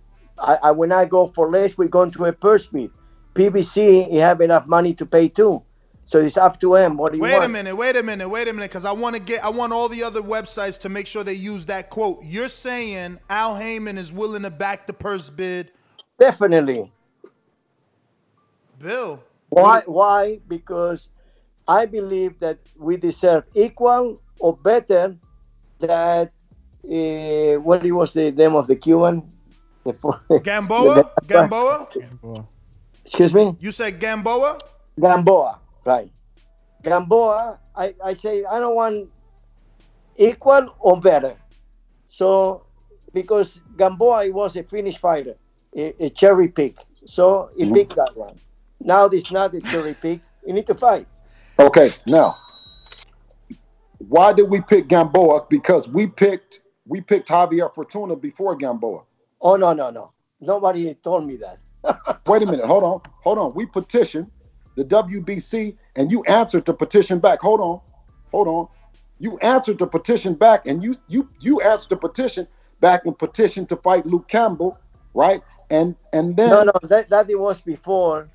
I, 0.43 0.59
I 0.64 0.70
when 0.72 0.93
I 0.93 1.05
go 1.07 1.28
for 1.28 1.51
less, 1.51 1.78
we're 1.78 1.88
going 1.88 2.11
to 2.12 2.26
a 2.26 2.32
purse 2.32 2.66
bid. 2.66 2.90
PBC, 3.34 4.12
you 4.12 4.20
have 4.20 4.40
enough 4.43 4.66
money 4.66 4.93
to 4.95 5.07
pay 5.07 5.28
too, 5.28 5.62
so 6.05 6.20
it's 6.20 6.36
up 6.36 6.61
to 6.61 6.74
him. 6.74 6.99
What 6.99 7.12
do 7.12 7.18
you 7.18 7.22
Wait 7.22 7.32
want? 7.32 7.45
a 7.45 7.49
minute, 7.49 7.76
wait 7.76 7.97
a 7.97 8.03
minute, 8.03 8.28
wait 8.28 8.49
a 8.49 8.53
minute, 8.53 8.70
because 8.70 8.84
I 8.84 8.93
want 8.93 9.16
to 9.16 9.22
get 9.22 9.43
I 9.45 9.49
want 9.49 9.72
all 9.72 9.88
the 9.88 10.03
other 10.03 10.20
websites 10.20 10.78
to 10.80 10.88
make 10.90 11.07
sure 11.07 11.24
they 11.24 11.32
use 11.32 11.66
that 11.66 11.88
quote. 11.88 12.18
You're 12.24 12.49
saying 12.49 13.18
Al 13.30 13.57
Haymon 13.57 13.97
is 13.97 14.12
willing 14.12 14.43
to 14.43 14.51
back 14.51 14.86
the 14.86 14.93
purse 14.93 15.30
bid. 15.30 15.70
Definitely. 16.18 16.93
Bill. 18.78 19.22
Why? 19.49 19.82
Why? 19.86 20.40
Because 20.49 21.09
I 21.68 21.86
believe 21.86 22.38
that 22.40 22.59
we 22.76 22.97
deserve 22.97 23.45
equal 23.55 24.20
or 24.40 24.57
better 24.57 25.16
that 25.78 26.32
uh, 26.84 27.61
what 27.62 27.84
was 27.84 28.12
the 28.12 28.32
name 28.32 28.57
of 28.57 28.66
the 28.66 28.76
Cuban? 28.76 29.32
The 29.85 29.93
fo- 30.01 30.20
Gamboa? 30.43 31.11
Gamboa? 31.26 31.89
Excuse 33.05 33.35
me. 33.35 33.57
You 33.61 33.70
said 33.70 33.99
Gamboa? 34.01 34.59
Gamboa, 35.01 35.61
right? 35.85 36.11
Gamboa. 36.83 37.59
I, 37.74 37.95
I 38.05 38.14
say 38.14 38.45
I 38.45 38.61
don't 38.61 38.74
want 38.76 39.11
equal 40.16 40.74
or 40.80 41.01
better. 41.01 41.35
So 42.07 42.66
because 43.12 43.61
Gamboa 43.76 44.24
he 44.24 44.30
was 44.30 44.57
a 44.57 44.62
Finnish 44.62 44.99
fighter, 44.99 45.37
a, 45.76 46.05
a 46.07 46.11
cherry 46.11 46.49
pick. 46.49 46.78
So 47.07 47.51
he 47.57 47.64
Mhm. 47.64 47.74
picked 47.74 47.97
that 47.97 48.12
one. 48.16 48.39
Now 48.80 49.07
it's 49.07 49.30
not 49.30 49.55
a 49.55 49.61
cherry 49.61 49.95
pick. 49.95 50.20
You 50.47 50.53
need 50.55 50.66
to 50.68 50.74
fight. 50.74 51.07
Okay, 51.59 51.91
now, 52.07 52.37
why 53.99 54.33
did 54.33 54.49
we 54.51 54.61
pick 54.61 54.89
Gamboa? 54.89 55.47
Because 55.51 55.89
we 55.89 56.07
picked 56.07 56.61
we 56.87 57.01
picked 57.01 57.28
Javier 57.28 57.72
Fortuna 57.74 58.16
before 58.16 58.57
Gamboa. 58.57 59.03
Oh 59.43 59.57
no 59.57 59.72
no 59.72 59.90
no! 59.90 60.12
Nobody 60.40 60.95
told 60.95 61.26
me 61.26 61.36
that. 61.36 61.59
Wait 62.26 62.43
a 62.43 62.47
minute, 62.47 62.64
hold 62.64 62.84
on, 62.84 63.01
hold 63.22 63.38
on. 63.38 63.55
We 63.55 63.66
petitioned 63.66 64.30
the 64.76 64.84
WBC, 64.84 65.76
and 65.97 66.11
you 66.12 66.22
answered 66.24 66.64
the 66.64 66.74
petition 66.74 67.18
back. 67.18 67.40
Hold 67.40 67.61
on, 67.61 67.80
hold 68.30 68.49
on. 68.49 68.68
You 69.18 69.38
answered 69.38 69.78
the 69.78 69.86
petition 69.86 70.34
back, 70.34 70.66
and 70.66 70.82
you 70.82 70.95
you 71.09 71.28
you 71.40 71.61
answered 71.61 71.90
the 71.90 71.97
petition 71.97 72.47
back 72.80 73.05
and 73.05 73.18
petitioned 73.18 73.68
to 73.70 73.76
fight 73.76 74.07
Luke 74.07 74.28
Campbell, 74.28 74.78
right? 75.14 75.43
And 75.70 75.97
and 76.12 76.36
then 76.36 76.51
No 76.51 76.62
no 76.62 76.72
that 76.84 77.09
that 77.11 77.30
it 77.30 77.38
was 77.38 77.61
before 77.62 78.30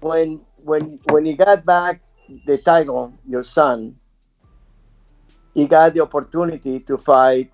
when 0.00 0.42
when 0.56 0.98
when 1.10 1.24
he 1.24 1.34
got 1.34 1.64
back 1.64 2.02
the 2.46 2.58
title, 2.58 3.14
your 3.28 3.42
son, 3.44 3.96
he 5.54 5.66
got 5.66 5.94
the 5.94 6.00
opportunity 6.00 6.80
to 6.80 6.98
fight 6.98 7.53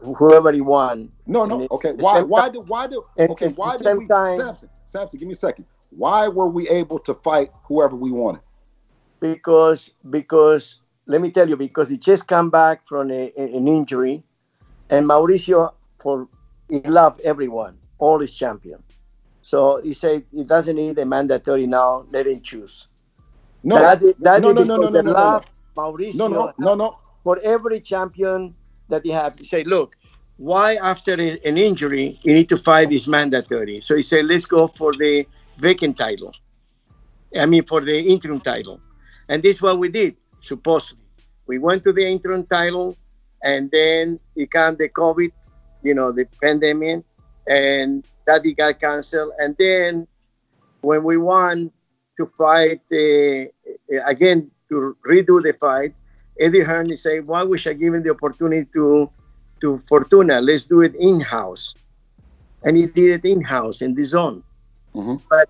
whoever 0.00 0.52
he 0.52 0.60
won. 0.60 1.10
No, 1.26 1.44
no. 1.44 1.66
Okay. 1.70 1.92
Why? 1.92 2.20
Why 2.22 2.48
did? 2.48 2.68
Why 2.68 2.86
did? 2.86 2.98
Okay. 3.18 3.48
Why 3.48 3.72
did 3.76 3.80
same 3.80 3.98
we? 3.98 4.06
time- 4.06 4.38
Sampson, 4.38 4.68
Sampson, 4.84 5.18
give 5.20 5.26
me 5.28 5.32
a 5.32 5.36
second. 5.36 5.64
Why 5.90 6.28
were 6.28 6.48
we 6.48 6.68
able 6.68 6.98
to 7.00 7.14
fight 7.14 7.50
whoever 7.64 7.96
we 7.96 8.10
wanted? 8.10 8.42
because 9.20 9.92
because 10.10 10.80
let 11.06 11.22
me 11.22 11.30
tell 11.30 11.48
you 11.48 11.56
because 11.56 11.88
he 11.88 11.96
just 11.96 12.28
come 12.28 12.50
back 12.50 12.86
from 12.86 13.10
a, 13.10 13.32
a- 13.36 13.56
an 13.56 13.66
injury 13.66 14.22
and 14.90 15.06
mauricio 15.08 15.72
for 15.98 16.28
he 16.68 16.80
loved 16.80 17.20
everyone 17.22 17.78
all 17.98 18.18
his 18.20 18.34
champion 18.34 18.82
so 19.40 19.80
he 19.82 19.94
said 19.94 20.22
he 20.32 20.44
doesn't 20.44 20.76
need 20.76 20.98
a 20.98 21.06
mandatory 21.06 21.66
now 21.66 22.04
let 22.12 22.26
him 22.26 22.42
choose 22.42 22.88
No, 23.62 23.76
that 23.80 24.00
that 24.20 24.42
no, 24.42 24.52
no, 24.52 24.62
no, 24.62 24.76
no, 24.76 24.88
no, 24.90 25.00
no, 25.00 25.00
no, 25.00 25.12
no. 25.12 25.40
mauricio 25.74 26.16
No, 26.18 26.28
no, 26.28 26.52
no, 26.58 26.74
no. 26.74 26.98
for 27.24 27.38
every 27.42 27.80
champion 27.80 28.54
that 28.88 29.04
he 29.04 29.10
have 29.10 29.36
he 29.38 29.44
say 29.44 29.64
look 29.64 29.96
why 30.38 30.74
after 30.76 31.14
an 31.14 31.56
injury 31.56 32.18
you 32.22 32.32
need 32.34 32.48
to 32.48 32.58
fight 32.58 32.90
this 32.90 33.06
mandatory 33.06 33.80
so 33.80 33.96
he 33.96 34.02
said 34.02 34.26
let's 34.26 34.44
go 34.44 34.66
for 34.66 34.92
the 34.94 35.26
vacant 35.58 35.96
title 35.96 36.32
i 37.38 37.46
mean 37.46 37.64
for 37.64 37.80
the 37.80 37.98
interim 37.98 38.40
title 38.40 38.80
and 39.28 39.42
this 39.42 39.56
is 39.56 39.62
what 39.62 39.78
we 39.78 39.88
did, 39.88 40.16
supposedly. 40.40 41.04
We 41.46 41.58
went 41.58 41.82
to 41.84 41.92
the 41.92 42.06
interim 42.06 42.44
title, 42.46 42.96
and 43.42 43.70
then 43.70 44.18
it 44.34 44.52
came 44.52 44.76
the 44.76 44.88
COVID, 44.88 45.32
you 45.82 45.94
know, 45.94 46.12
the 46.12 46.26
pandemic, 46.40 47.04
and 47.48 48.04
that 48.26 48.44
it 48.44 48.56
got 48.56 48.80
canceled. 48.80 49.32
And 49.38 49.56
then 49.58 50.06
when 50.80 51.04
we 51.04 51.16
won 51.16 51.70
to 52.16 52.30
fight 52.38 52.80
uh, 52.92 54.00
again, 54.06 54.50
to 54.68 54.96
redo 55.06 55.42
the 55.42 55.54
fight, 55.60 55.94
Eddie 56.38 56.62
Hearn 56.62 56.94
said, 56.96 57.26
why 57.26 57.44
we 57.44 57.58
should 57.58 57.78
give 57.78 57.94
him 57.94 58.02
the 58.02 58.10
opportunity 58.10 58.68
to, 58.74 59.10
to 59.60 59.78
Fortuna? 59.88 60.40
Let's 60.40 60.66
do 60.66 60.82
it 60.82 60.94
in-house. 60.94 61.74
And 62.64 62.76
he 62.76 62.86
did 62.86 63.24
it 63.24 63.28
in-house 63.28 63.82
in 63.82 63.94
the 63.94 64.04
zone. 64.04 64.42
Mm-hmm. 64.94 65.16
But 65.28 65.48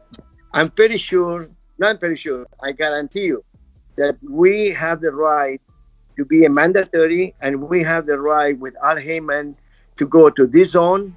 I'm 0.52 0.70
pretty 0.70 0.96
sure, 0.96 1.48
not 1.78 2.00
pretty 2.00 2.16
sure, 2.16 2.46
I 2.62 2.72
guarantee 2.72 3.24
you 3.24 3.44
that 3.96 4.16
we 4.22 4.70
have 4.70 5.00
the 5.00 5.10
right 5.10 5.60
to 6.16 6.24
be 6.24 6.44
a 6.44 6.50
mandatory 6.50 7.34
and 7.40 7.60
we 7.62 7.82
have 7.82 8.06
the 8.06 8.18
right 8.18 8.58
with 8.58 8.74
Al 8.82 8.96
Haymon 8.96 9.56
to 9.96 10.06
go 10.06 10.30
to 10.30 10.46
this 10.46 10.70
zone 10.72 11.14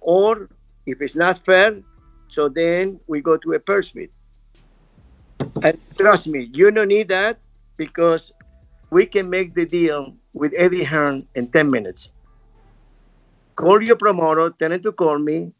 or 0.00 0.48
if 0.86 1.02
it's 1.02 1.16
not 1.16 1.44
fair, 1.44 1.76
so 2.28 2.48
then 2.48 2.98
we 3.06 3.20
go 3.20 3.36
to 3.36 3.52
a 3.52 3.58
purse 3.58 3.90
bid. 3.90 4.10
And 5.62 5.78
trust 5.98 6.28
me, 6.28 6.48
you 6.52 6.70
don't 6.70 6.88
need 6.88 7.08
that 7.08 7.38
because 7.76 8.32
we 8.90 9.06
can 9.06 9.28
make 9.30 9.54
the 9.54 9.66
deal 9.66 10.16
with 10.34 10.52
Eddie 10.56 10.84
Hearn 10.84 11.26
in 11.34 11.50
10 11.50 11.70
minutes. 11.70 12.08
Call 13.56 13.82
your 13.82 13.96
promoter, 13.96 14.50
tell 14.50 14.72
him 14.72 14.82
to 14.82 14.92
call 14.92 15.18
me, 15.18 15.52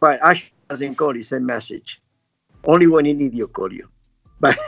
but 0.00 0.20
Ash 0.22 0.52
doesn't 0.68 0.94
call, 0.96 1.14
he 1.14 1.22
send 1.22 1.46
message. 1.46 2.00
Only 2.64 2.86
when 2.86 3.04
he 3.04 3.12
need 3.12 3.34
you, 3.34 3.48
call 3.48 3.72
you. 3.72 3.88
But 4.40 4.58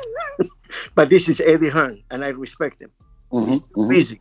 but 0.95 1.09
this 1.11 1.29
is 1.29 1.41
Eddie 1.41 1.71
Hearn, 1.71 2.03
and 2.11 2.25
I 2.25 2.29
respect 2.29 2.81
him. 2.81 2.91
Mhm, 3.33 3.61
mhm. 3.77 3.89
Busy. 3.89 4.21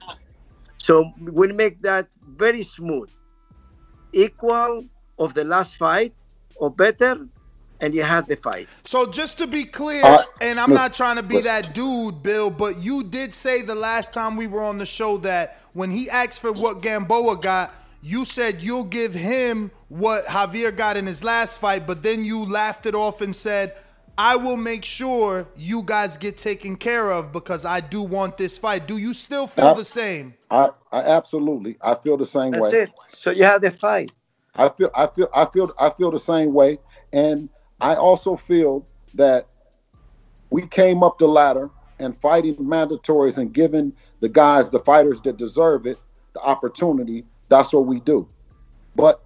So 0.78 1.12
we'll 1.22 1.54
make 1.56 1.82
that 1.84 2.08
very 2.38 2.64
smooth. 2.64 3.10
Equal 4.14 4.86
of 5.20 5.34
the 5.34 5.44
last 5.44 5.76
fight, 5.76 6.14
or 6.58 6.70
better, 6.70 7.28
and 7.82 7.94
you 7.94 8.04
have 8.04 8.28
the 8.28 8.36
fight. 8.36 8.70
So 8.84 9.06
just 9.10 9.38
to 9.40 9.48
be 9.48 9.66
clear, 9.66 10.02
Uh, 10.06 10.24
and 10.40 10.60
I'm 10.60 10.70
look, 10.70 10.78
not 10.80 10.94
trying 10.94 11.18
to 11.18 11.24
be 11.24 11.36
look. 11.36 11.44
that 11.46 11.74
dude, 11.74 12.24
Bill, 12.24 12.50
but 12.50 12.78
you 12.80 13.04
did 13.04 13.34
say 13.34 13.62
the 13.62 13.76
last 13.76 14.14
time 14.14 14.38
we 14.38 14.48
were 14.48 14.62
on 14.64 14.78
the 14.78 14.86
show 14.86 15.18
that 15.18 15.58
when 15.74 15.92
he 15.92 16.10
asked 16.10 16.42
for 16.42 16.52
what 16.52 16.82
Gamboa 16.82 17.38
got, 17.38 17.74
you 18.04 18.26
said 18.26 18.62
you'll 18.62 18.86
give 18.86 19.14
him 19.14 19.72
what 19.90 20.26
Javier 20.26 20.76
got 20.76 20.98
in 20.98 21.06
his 21.06 21.24
last 21.24 21.60
fight, 21.62 21.86
but 21.86 22.02
then 22.04 22.24
you 22.26 22.46
laughed 22.46 22.86
it 22.86 22.96
off 22.96 23.22
and 23.22 23.36
said, 23.36 23.74
I 24.18 24.36
will 24.36 24.58
make 24.58 24.86
sure 24.86 25.48
you 25.56 25.84
guys 25.84 26.18
get 26.18 26.38
taken 26.38 26.76
care 26.76 27.12
of 27.12 27.32
because 27.32 27.66
I 27.66 27.80
do 27.80 28.02
want 28.04 28.38
this 28.38 28.58
fight. 28.58 28.88
Do 28.88 28.98
you 28.98 29.14
still 29.14 29.48
feel 29.48 29.68
Uh, 29.68 29.74
the 29.74 29.86
same? 29.86 30.34
I, 30.52 30.70
I 30.92 31.00
absolutely 31.02 31.78
I 31.82 31.96
feel 31.96 32.18
the 32.18 32.26
same 32.26 32.52
That's 32.52 32.72
way. 32.74 32.80
it. 32.82 32.92
So 33.08 33.32
you 33.32 33.44
have 33.46 33.62
the 33.62 33.72
fight. 33.72 34.12
I 34.56 34.70
feel 34.70 34.92
I 34.94 35.08
feel 35.08 35.30
I 35.34 35.46
feel 35.46 35.72
I 35.80 35.90
feel 35.92 36.12
the 36.12 36.20
same 36.20 36.54
way. 36.54 36.78
And 37.14 37.50
I 37.82 37.96
also 37.96 38.38
feel 38.38 38.86
that 39.16 39.48
we 40.52 40.68
came 40.68 41.02
up 41.04 41.18
the 41.18 41.28
ladder 41.28 41.70
and 42.00 42.16
fighting 42.16 42.56
mandatories 42.58 43.38
and 43.38 43.52
giving 43.52 43.92
the 44.20 44.30
guys, 44.30 44.70
the 44.70 44.80
fighters 44.80 45.20
that 45.22 45.38
deserve 45.38 45.88
it, 45.88 45.98
the 46.34 46.40
opportunity. 46.42 47.26
That's 47.50 47.74
what 47.74 47.88
we 47.88 48.00
do. 48.02 48.28
But 48.96 49.22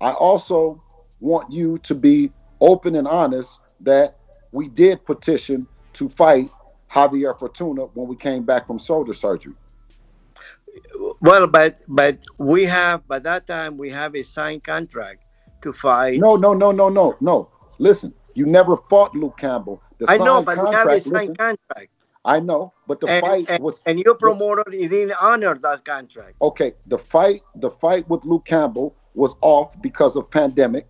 I 0.00 0.12
also 0.12 0.82
want 1.20 1.52
you 1.52 1.78
to 1.78 1.94
be 1.94 2.32
open 2.60 2.94
and 2.94 3.08
honest 3.08 3.58
that 3.80 4.16
we 4.52 4.68
did 4.68 5.04
petition 5.04 5.66
to 5.94 6.08
fight 6.08 6.48
Javier 6.90 7.36
Fortuna 7.38 7.86
when 7.94 8.06
we 8.06 8.16
came 8.16 8.44
back 8.44 8.66
from 8.66 8.78
shoulder 8.78 9.14
surgery. 9.14 9.54
Well, 11.20 11.46
but 11.46 11.80
but 11.88 12.18
we 12.38 12.64
have 12.66 13.06
by 13.08 13.18
that 13.20 13.46
time 13.46 13.78
we 13.78 13.90
have 13.90 14.14
a 14.14 14.22
signed 14.22 14.62
contract 14.62 15.24
to 15.62 15.72
fight. 15.72 16.20
No, 16.20 16.36
no, 16.36 16.52
no, 16.54 16.70
no, 16.70 16.88
no, 16.88 17.16
no. 17.20 17.50
Listen, 17.78 18.12
you 18.34 18.46
never 18.46 18.76
fought 18.76 19.14
Luke 19.14 19.36
Campbell. 19.36 19.82
The 19.98 20.06
I 20.08 20.18
know, 20.18 20.42
but 20.42 20.58
we 20.62 20.74
have 20.74 20.88
a 20.88 21.00
signed 21.00 21.12
listen, 21.12 21.36
contract. 21.36 21.90
I 22.24 22.40
know, 22.40 22.72
but 22.88 23.00
the 23.00 23.06
and, 23.06 23.24
fight 23.24 23.46
and, 23.48 23.62
was 23.62 23.82
and 23.86 24.00
your 24.00 24.14
promoter 24.14 24.64
he 24.70 24.88
didn't 24.88 25.14
honor 25.20 25.54
that 25.54 25.84
contract. 25.84 26.34
okay. 26.42 26.72
The 26.86 26.98
fight, 26.98 27.42
the 27.54 27.70
fight 27.70 28.08
with 28.10 28.24
Luke 28.24 28.44
Campbell 28.44 28.94
was 29.14 29.36
off 29.42 29.80
because 29.80 30.16
of 30.16 30.30
pandemic, 30.30 30.86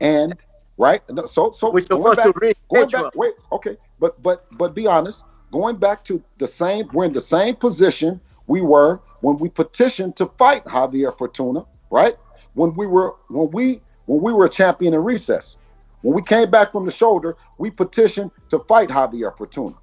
and 0.00 0.34
right. 0.78 1.02
So, 1.26 1.50
so 1.50 1.70
We're 1.70 1.80
supposed 1.80 2.22
to 2.22 2.32
back- 2.32 2.56
going 2.70 2.88
back. 2.88 3.14
Wait, 3.14 3.34
okay, 3.52 3.76
but 4.00 4.20
but 4.22 4.46
but 4.56 4.74
be 4.74 4.86
honest. 4.86 5.24
Going 5.50 5.76
back 5.76 6.04
to 6.04 6.22
the 6.36 6.48
same, 6.48 6.88
we're 6.92 7.06
in 7.06 7.12
the 7.14 7.22
same 7.22 7.56
position 7.56 8.20
we 8.48 8.60
were 8.60 9.00
when 9.20 9.38
we 9.38 9.48
petitioned 9.48 10.14
to 10.16 10.26
fight 10.38 10.62
Javier 10.64 11.16
Fortuna, 11.16 11.64
right? 11.90 12.16
When 12.54 12.74
we 12.74 12.86
were 12.86 13.14
when 13.28 13.50
we 13.50 13.80
when 14.06 14.22
we 14.22 14.32
were 14.32 14.46
a 14.46 14.50
champion 14.50 14.94
in 14.94 15.02
recess. 15.04 15.56
When 16.02 16.14
we 16.14 16.22
came 16.22 16.50
back 16.50 16.72
from 16.72 16.84
the 16.84 16.92
shoulder, 16.92 17.36
we 17.58 17.70
petitioned 17.70 18.30
to 18.50 18.60
fight 18.60 18.88
Javier 18.88 19.36
Fortuna. 19.36 19.76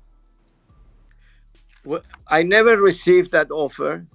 Well, 1.83 2.01
I 2.27 2.43
never 2.43 2.77
received 2.77 3.31
that 3.31 3.51
offer. 3.51 4.05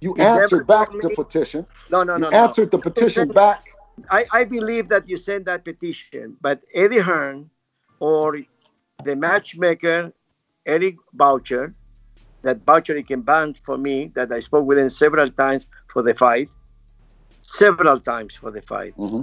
You 0.00 0.14
never 0.16 0.42
answered 0.42 0.66
back 0.66 0.90
the 0.90 1.10
petition. 1.10 1.66
No, 1.90 2.02
no, 2.02 2.14
You 2.14 2.20
no. 2.22 2.30
no. 2.30 2.36
answered 2.36 2.70
the 2.70 2.78
petition 2.78 3.28
back. 3.28 3.64
I, 4.10 4.24
I 4.32 4.44
believe 4.44 4.88
that 4.88 5.08
you 5.08 5.16
sent 5.16 5.44
that 5.44 5.64
petition, 5.64 6.36
but 6.40 6.62
Eddie 6.74 6.98
Hearn 6.98 7.50
or 8.00 8.38
the 9.04 9.16
matchmaker, 9.16 10.12
Eric 10.66 10.96
Bottjer, 11.16 11.74
that 12.42 12.64
Bottjer 12.66 12.96
he 12.96 13.02
can 13.02 13.22
ban 13.22 13.54
for 13.54 13.76
me, 13.76 14.10
that 14.14 14.32
I 14.32 14.40
spoke 14.40 14.66
with 14.66 14.78
him 14.78 14.88
several 14.88 15.28
times 15.28 15.66
for 15.88 16.02
the 16.02 16.14
fight, 16.14 16.48
several 17.42 17.98
times 17.98 18.34
for 18.34 18.50
the 18.50 18.62
fight. 18.62 18.96
Mm-hmm. 18.96 19.22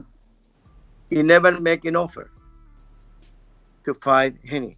He 1.12 1.22
never 1.22 1.60
make 1.60 1.84
an 1.84 1.98
offer 1.98 2.32
to 3.84 3.94
fight 3.94 4.36
Henny, 4.48 4.78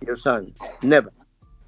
your 0.00 0.14
son. 0.16 0.54
Never. 0.80 1.12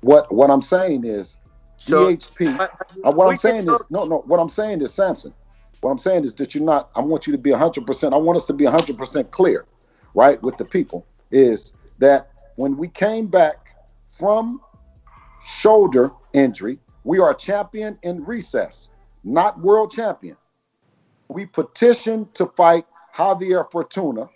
What 0.02 0.32
what 0.32 0.51
I'm 0.51 0.62
saying 0.62 1.05
is 1.05 1.36
So- 1.77 2.06
GHP. 2.15 2.56
but- 2.56 2.70
uh, 3.05 3.11
what 3.11 3.28
I'm 3.28 3.36
saying 3.36 3.69
is 3.69 3.82
no, 3.90 4.05
no. 4.05 4.19
What 4.27 4.39
I'm 4.39 4.48
saying 4.48 4.81
is 4.82 4.94
Sampson. 4.94 5.35
What 5.81 5.90
I'm 5.90 5.98
saying 5.98 6.24
is 6.24 6.35
that 6.36 6.55
you're 6.55 6.65
not. 6.65 6.90
I 6.94 7.01
want 7.01 7.27
you 7.27 7.32
to 7.32 7.39
be 7.39 7.51
100. 7.51 7.85
percent 7.85 8.15
I 8.15 8.19
want 8.19 8.36
us 8.36 8.47
to 8.47 8.52
be 8.52 8.65
100 8.65 8.97
percent 8.97 9.32
clear, 9.32 9.66
right, 10.15 10.40
with 10.40 10.56
the 10.56 10.65
people. 10.65 11.05
Is 11.32 11.73
that 11.98 12.31
when 12.55 12.77
we 12.77 12.86
came 12.86 13.27
back 13.27 13.74
from 14.06 14.61
shoulder 15.44 16.12
injury, 16.32 16.78
we 17.02 17.19
are 17.19 17.35
champion 17.35 17.98
in 18.05 18.24
recess, 18.24 18.90
not 19.24 19.59
world 19.59 19.90
champion. 19.90 20.36
We 21.28 21.47
petitioned 21.47 22.32
to 22.35 22.47
fight 22.47 22.86
Javier 23.15 23.70
Fortuna, 23.70 24.28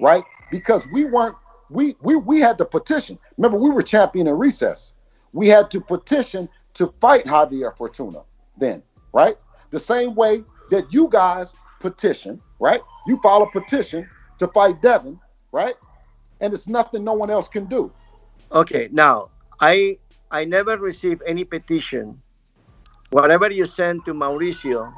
right? 0.00 0.24
Because 0.50 0.86
we 0.88 1.04
weren't. 1.04 1.36
We 1.70 1.96
we 2.00 2.16
we 2.16 2.40
had 2.40 2.56
to 2.58 2.64
petition. 2.64 3.18
Remember, 3.36 3.58
we 3.58 3.70
were 3.70 3.82
champion 3.82 4.26
in 4.26 4.38
recess. 4.38 4.92
We 5.34 5.48
had 5.48 5.70
to 5.72 5.80
petition 5.80 6.48
to 6.74 6.92
fight 7.00 7.26
Javier 7.26 7.76
Fortuna 7.76 8.22
then, 8.56 8.82
right? 9.12 9.36
The 9.70 9.78
same 9.78 10.14
way 10.14 10.42
that 10.70 10.92
you 10.92 11.08
guys 11.10 11.54
petition, 11.80 12.40
right? 12.58 12.80
You 13.06 13.20
file 13.22 13.42
a 13.42 13.50
petition 13.50 14.08
to 14.38 14.48
fight 14.48 14.80
Devin, 14.80 15.20
right? 15.52 15.74
And 16.40 16.54
it's 16.54 16.68
nothing 16.68 17.04
no 17.04 17.12
one 17.12 17.30
else 17.30 17.48
can 17.48 17.66
do. 17.66 17.92
Okay, 18.52 18.88
now 18.90 19.28
I 19.60 19.98
I 20.30 20.46
never 20.46 20.78
received 20.78 21.22
any 21.26 21.44
petition. 21.44 22.22
Whatever 23.10 23.50
you 23.50 23.66
sent 23.66 24.04
to 24.06 24.14
Mauricio, 24.14 24.94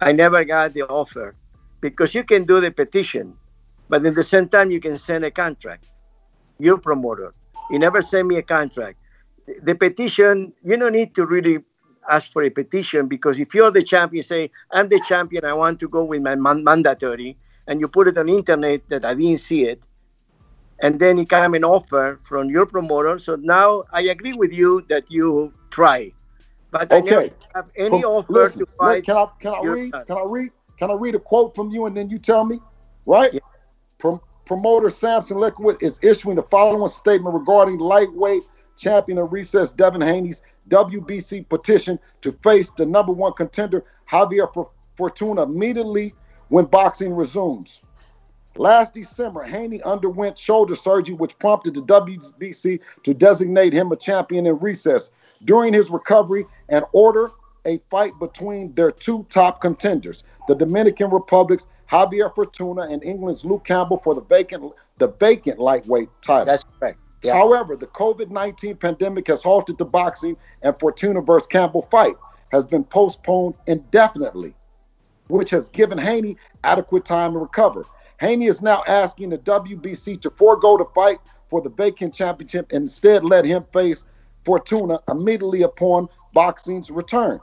I 0.00 0.12
never 0.12 0.44
got 0.44 0.72
the 0.74 0.82
offer 0.82 1.34
because 1.80 2.14
you 2.14 2.24
can 2.24 2.44
do 2.44 2.60
the 2.60 2.70
petition, 2.70 3.36
but 3.88 4.04
at 4.04 4.14
the 4.14 4.22
same 4.22 4.48
time 4.48 4.70
you 4.70 4.80
can 4.80 4.96
send 4.98 5.24
a 5.24 5.30
contract. 5.30 5.86
Your 6.58 6.78
promoter, 6.78 7.32
you 7.70 7.78
never 7.78 8.02
send 8.02 8.28
me 8.28 8.36
a 8.36 8.42
contract. 8.42 8.98
The 9.62 9.74
petition, 9.74 10.52
you 10.62 10.76
don't 10.76 10.92
need 10.92 11.14
to 11.14 11.26
really 11.26 11.58
ask 12.08 12.32
for 12.32 12.42
a 12.42 12.50
petition 12.50 13.08
because 13.08 13.38
if 13.38 13.54
you're 13.54 13.70
the 13.70 13.82
champion, 13.82 14.22
say 14.22 14.50
I'm 14.70 14.88
the 14.88 15.00
champion, 15.00 15.44
I 15.44 15.54
want 15.54 15.80
to 15.80 15.88
go 15.88 16.04
with 16.04 16.22
my 16.22 16.34
man- 16.34 16.64
mandatory, 16.64 17.36
and 17.66 17.80
you 17.80 17.88
put 17.88 18.08
it 18.08 18.18
on 18.18 18.28
internet 18.28 18.88
that 18.88 19.04
I 19.04 19.14
didn't 19.14 19.38
see 19.40 19.64
it, 19.64 19.82
and 20.80 20.98
then 21.00 21.18
it 21.18 21.28
came 21.28 21.54
an 21.54 21.64
offer 21.64 22.18
from 22.22 22.50
your 22.50 22.66
promoter. 22.66 23.18
So 23.18 23.36
now 23.36 23.84
I 23.92 24.02
agree 24.02 24.32
with 24.34 24.52
you 24.52 24.84
that 24.88 25.10
you 25.10 25.52
try, 25.70 26.12
but 26.70 26.92
I 26.92 27.00
never 27.00 27.20
Okay. 27.22 27.32
have 27.54 27.70
any 27.76 28.02
From- 28.02 28.04
offer 28.04 28.32
listen, 28.32 28.66
to 28.66 28.72
fight. 28.72 29.04
Can 29.04 29.16
I 29.16 29.26
can 29.38 29.54
I 29.54 29.62
read? 29.64 29.92
son. 29.92 30.04
Can 30.06 30.16
I 30.18 30.24
read? 30.26 30.50
Can 30.80 30.90
I 30.90 30.94
read 30.94 31.14
a 31.14 31.18
quote 31.18 31.54
from 31.54 31.70
you 31.70 31.84
and 31.84 31.94
then 31.94 32.08
you 32.08 32.18
tell 32.18 32.44
me? 32.44 32.58
Right? 33.04 33.38
Prom- 33.98 34.22
promoter 34.46 34.88
Sampson 34.88 35.36
Liquid 35.36 35.76
is 35.82 36.00
issuing 36.02 36.36
the 36.36 36.42
following 36.42 36.88
statement 36.88 37.34
regarding 37.34 37.78
lightweight 37.78 38.44
champion 38.78 39.18
of 39.18 39.30
recess 39.30 39.74
Devin 39.74 40.00
Haney's 40.00 40.40
WBC 40.70 41.46
petition 41.50 41.98
to 42.22 42.32
face 42.32 42.70
the 42.70 42.86
number 42.86 43.12
one 43.12 43.34
contender 43.34 43.84
Javier 44.10 44.52
For- 44.54 44.70
Fortuna 44.96 45.42
immediately 45.42 46.14
when 46.48 46.64
boxing 46.64 47.12
resumes. 47.14 47.80
Last 48.56 48.94
December, 48.94 49.42
Haney 49.42 49.82
underwent 49.82 50.38
shoulder 50.38 50.74
surgery, 50.74 51.14
which 51.14 51.38
prompted 51.38 51.74
the 51.74 51.82
WBC 51.82 52.80
to 53.02 53.14
designate 53.14 53.74
him 53.74 53.92
a 53.92 53.96
champion 53.96 54.46
in 54.46 54.58
recess. 54.58 55.10
During 55.44 55.72
his 55.72 55.90
recovery, 55.90 56.46
and 56.68 56.84
order 56.92 57.30
a 57.66 57.78
fight 57.90 58.12
between 58.18 58.72
their 58.74 58.90
two 58.90 59.26
top 59.30 59.60
contenders, 59.60 60.24
the 60.50 60.56
Dominican 60.56 61.10
Republic's 61.10 61.68
Javier 61.92 62.34
Fortuna 62.34 62.82
and 62.82 63.04
England's 63.04 63.44
Luke 63.44 63.62
Campbell 63.64 63.98
for 63.98 64.16
the 64.16 64.22
vacant 64.22 64.72
the 64.98 65.06
vacant 65.06 65.60
lightweight 65.60 66.08
title. 66.22 66.44
That's 66.44 66.64
correct. 66.64 66.98
Yeah. 67.22 67.34
However, 67.34 67.76
the 67.76 67.86
COVID 67.86 68.30
19 68.30 68.76
pandemic 68.76 69.28
has 69.28 69.44
halted 69.44 69.78
the 69.78 69.84
boxing, 69.84 70.36
and 70.62 70.76
Fortuna 70.80 71.20
versus 71.20 71.46
Campbell 71.46 71.82
fight 71.82 72.16
has 72.50 72.66
been 72.66 72.82
postponed 72.82 73.54
indefinitely, 73.68 74.52
which 75.28 75.50
has 75.50 75.68
given 75.68 75.98
Haney 75.98 76.36
adequate 76.64 77.04
time 77.04 77.34
to 77.34 77.38
recover. 77.38 77.84
Haney 78.18 78.46
is 78.46 78.60
now 78.60 78.82
asking 78.88 79.30
the 79.30 79.38
WBC 79.38 80.20
to 80.20 80.30
forego 80.30 80.78
the 80.78 80.86
fight 80.96 81.20
for 81.48 81.60
the 81.60 81.70
vacant 81.70 82.12
championship 82.12 82.72
and 82.72 82.82
instead 82.82 83.24
let 83.24 83.44
him 83.44 83.64
face 83.72 84.04
Fortuna 84.44 84.98
immediately 85.08 85.62
upon 85.62 86.08
boxing's 86.32 86.90
return. 86.90 87.38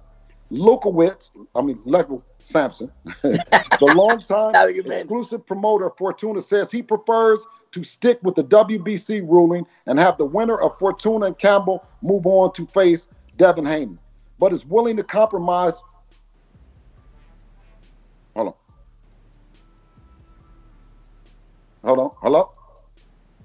Lewkowicz, 0.51 1.29
I 1.55 1.61
mean, 1.61 1.79
Level 1.85 2.23
Sampson, 2.39 2.91
the 3.21 3.93
longtime 3.95 4.53
exclusive 4.85 5.45
promoter 5.45 5.87
of 5.87 5.97
Fortuna 5.97 6.41
says 6.41 6.71
he 6.71 6.81
prefers 6.81 7.45
to 7.71 7.83
stick 7.83 8.19
with 8.23 8.35
the 8.35 8.43
WBC 8.43 9.21
ruling 9.27 9.65
and 9.85 9.99
have 9.99 10.17
the 10.17 10.25
winner 10.25 10.57
of 10.59 10.77
Fortuna 10.79 11.27
and 11.27 11.37
Campbell 11.37 11.85
move 12.01 12.25
on 12.25 12.53
to 12.53 12.65
face 12.67 13.09
Devin 13.35 13.65
Haney, 13.65 13.97
but 14.39 14.53
is 14.53 14.65
willing 14.65 14.95
to 14.97 15.03
compromise. 15.03 15.81
Hold 18.35 18.47
on. 18.47 18.53
Hold 21.83 21.99
on. 21.99 22.11
Hello? 22.21 22.51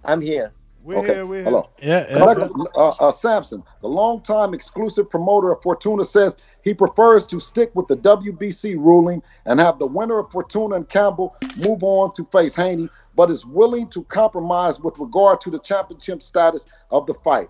I'm 0.05 0.21
here. 0.21 0.53
We're 0.85 0.97
okay. 0.97 1.15
here, 1.15 1.27
we're 1.27 1.45
Hello. 1.45 1.71
Yeah, 1.81 2.07
yeah. 2.11 2.19
Collect- 2.19 2.53
uh, 2.77 2.89
uh, 2.89 3.11
Sampson, 3.13 3.63
the 3.81 3.89
longtime 3.89 4.53
exclusive 4.53 5.09
promoter 5.09 5.53
of 5.53 5.63
Fortuna, 5.63 6.05
says 6.05 6.37
he 6.63 6.75
prefers 6.75 7.27
to 7.27 7.41
stick 7.41 7.71
with 7.75 7.89
the 7.89 7.97
WBC 7.97 8.77
ruling 8.77 9.23
and 9.47 9.59
have 9.61 9.79
the 9.79 9.87
winner 9.87 10.19
of 10.19 10.31
Fortuna 10.31 10.77
and 10.77 10.89
Campbell 10.89 11.37
move 11.57 11.83
on 11.83 12.13
to 12.15 12.25
face 12.27 12.55
Haney, 12.55 12.89
but 13.15 13.31
is 13.31 13.45
willing 13.45 13.89
to 13.89 14.05
compromise 14.05 14.81
with 14.81 14.99
regard 14.99 15.41
to 15.43 15.51
the 15.51 15.59
championship 15.59 16.23
status 16.23 16.67
of 16.91 17.07
the 17.07 17.15
fight. 17.15 17.49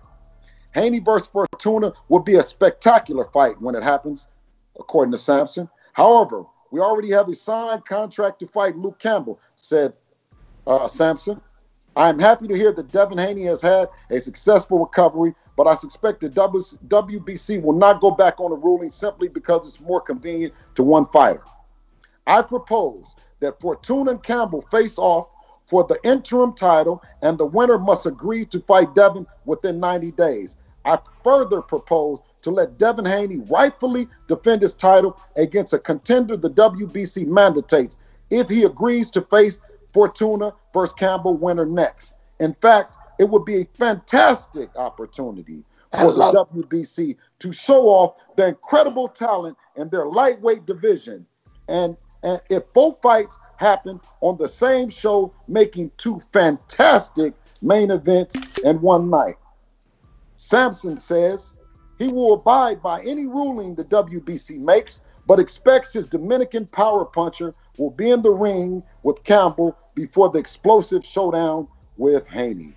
Haney 0.73 0.99
versus 0.99 1.27
Fortuna 1.27 1.93
would 2.09 2.25
be 2.25 2.35
a 2.35 2.43
spectacular 2.43 3.25
fight 3.25 3.61
when 3.61 3.75
it 3.75 3.83
happens, 3.83 4.27
according 4.79 5.11
to 5.11 5.17
Sampson. 5.17 5.69
However, 5.93 6.45
we 6.71 6.79
already 6.79 7.11
have 7.11 7.29
a 7.29 7.35
signed 7.35 7.85
contract 7.85 8.39
to 8.39 8.47
fight 8.47 8.75
Luke 8.75 8.97
Campbell, 8.97 9.39
said 9.55 9.93
uh, 10.65 10.87
Sampson. 10.87 11.39
I 11.95 12.09
am 12.09 12.17
happy 12.17 12.47
to 12.47 12.55
hear 12.55 12.71
that 12.71 12.91
Devin 12.91 13.19
Haney 13.19 13.43
has 13.43 13.61
had 13.61 13.87
a 14.09 14.19
successful 14.19 14.79
recovery, 14.79 15.35
but 15.55 15.67
I 15.67 15.75
suspect 15.75 16.21
the 16.21 16.29
WBC 16.29 17.61
will 17.61 17.73
not 17.77 18.01
go 18.01 18.09
back 18.09 18.39
on 18.39 18.49
the 18.49 18.57
ruling 18.57 18.89
simply 18.89 19.27
because 19.27 19.67
it's 19.67 19.79
more 19.79 20.01
convenient 20.01 20.53
to 20.75 20.83
one 20.83 21.05
fighter. 21.07 21.43
I 22.25 22.41
propose 22.41 23.15
that 23.41 23.59
Fortuna 23.59 24.11
and 24.11 24.23
Campbell 24.23 24.61
face 24.61 24.97
off 24.97 25.29
for 25.65 25.83
the 25.83 25.99
interim 26.03 26.53
title, 26.53 27.01
and 27.21 27.37
the 27.37 27.45
winner 27.45 27.77
must 27.77 28.05
agree 28.05 28.45
to 28.45 28.59
fight 28.61 28.95
Devin 28.95 29.27
within 29.45 29.79
90 29.79 30.11
days. 30.11 30.57
I 30.85 30.99
further 31.23 31.61
propose 31.61 32.19
to 32.41 32.51
let 32.51 32.77
Devin 32.77 33.05
Haney 33.05 33.37
rightfully 33.49 34.07
defend 34.27 34.61
his 34.61 34.73
title 34.73 35.17
against 35.37 35.73
a 35.73 35.79
contender 35.79 36.35
the 36.35 36.49
WBC 36.49 37.27
mandates 37.27 37.97
if 38.29 38.49
he 38.49 38.63
agrees 38.63 39.09
to 39.11 39.21
face 39.21 39.59
Fortuna 39.93 40.53
versus 40.73 40.93
Campbell 40.93 41.37
winner 41.37 41.65
next. 41.65 42.15
In 42.39 42.53
fact, 42.55 42.97
it 43.19 43.29
would 43.29 43.45
be 43.45 43.61
a 43.61 43.67
fantastic 43.77 44.69
opportunity 44.75 45.63
for 45.91 46.11
the 46.11 46.45
WBC 46.55 47.15
to 47.39 47.53
show 47.53 47.87
off 47.87 48.15
the 48.35 48.47
incredible 48.47 49.07
talent 49.07 49.57
in 49.75 49.89
their 49.89 50.07
lightweight 50.07 50.65
division. 50.65 51.25
And, 51.67 51.95
and 52.23 52.41
if 52.49 52.63
both 52.73 53.01
fights 53.01 53.37
happen 53.57 54.01
on 54.21 54.37
the 54.37 54.49
same 54.49 54.89
show, 54.89 55.33
making 55.47 55.91
two 55.97 56.19
fantastic 56.31 57.33
main 57.61 57.91
events 57.91 58.35
in 58.63 58.81
one 58.81 59.09
night. 59.09 59.35
Sampson 60.35 60.97
says 60.97 61.53
he 61.99 62.07
will 62.07 62.33
abide 62.33 62.81
by 62.81 63.01
any 63.03 63.27
ruling 63.27 63.75
the 63.75 63.85
WBC 63.85 64.59
makes, 64.59 65.01
but 65.27 65.39
expects 65.39 65.93
his 65.93 66.07
Dominican 66.07 66.65
power 66.65 67.05
puncher 67.05 67.53
will 67.77 67.91
be 67.91 68.09
in 68.09 68.21
the 68.21 68.31
ring 68.31 68.83
with 69.03 69.23
Campbell 69.23 69.77
before 69.95 70.29
the 70.29 70.39
explosive 70.39 71.05
showdown 71.05 71.67
with 71.97 72.27
Haney. 72.29 72.75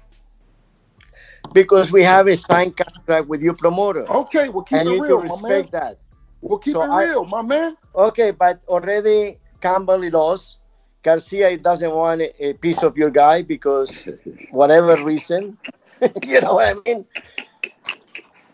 Because 1.52 1.90
we 1.92 2.02
have 2.02 2.26
a 2.28 2.36
signed 2.36 2.76
contract 2.76 3.28
with 3.28 3.40
your 3.42 3.54
promoter. 3.54 4.06
Okay, 4.08 4.48
we'll 4.48 4.64
keep 4.64 4.80
and 4.80 4.88
it 4.88 4.90
you 4.90 4.98
real, 4.98 5.16
to 5.16 5.22
my 5.22 5.22
respect 5.22 5.48
man. 5.48 5.72
that. 5.72 5.98
We'll 6.40 6.58
keep 6.58 6.74
So 6.74 6.82
it 6.82 6.90
I- 6.90 7.04
real, 7.06 7.24
my 7.24 7.42
man. 7.42 7.76
Okay, 7.94 8.30
but 8.30 8.62
already 8.68 9.38
Campbell 9.60 10.08
lost. 10.10 10.58
Garcia 11.02 11.56
doesn't 11.56 11.90
want 11.92 12.20
a, 12.22 12.46
a 12.48 12.52
piece 12.54 12.82
of 12.82 12.96
your 12.96 13.10
guy 13.10 13.42
because 13.42 14.06
whatever 14.50 14.96
reason. 15.02 15.56
you 16.22 16.40
know 16.40 16.54
what 16.54 16.76
I 16.76 16.80
mean? 16.84 17.06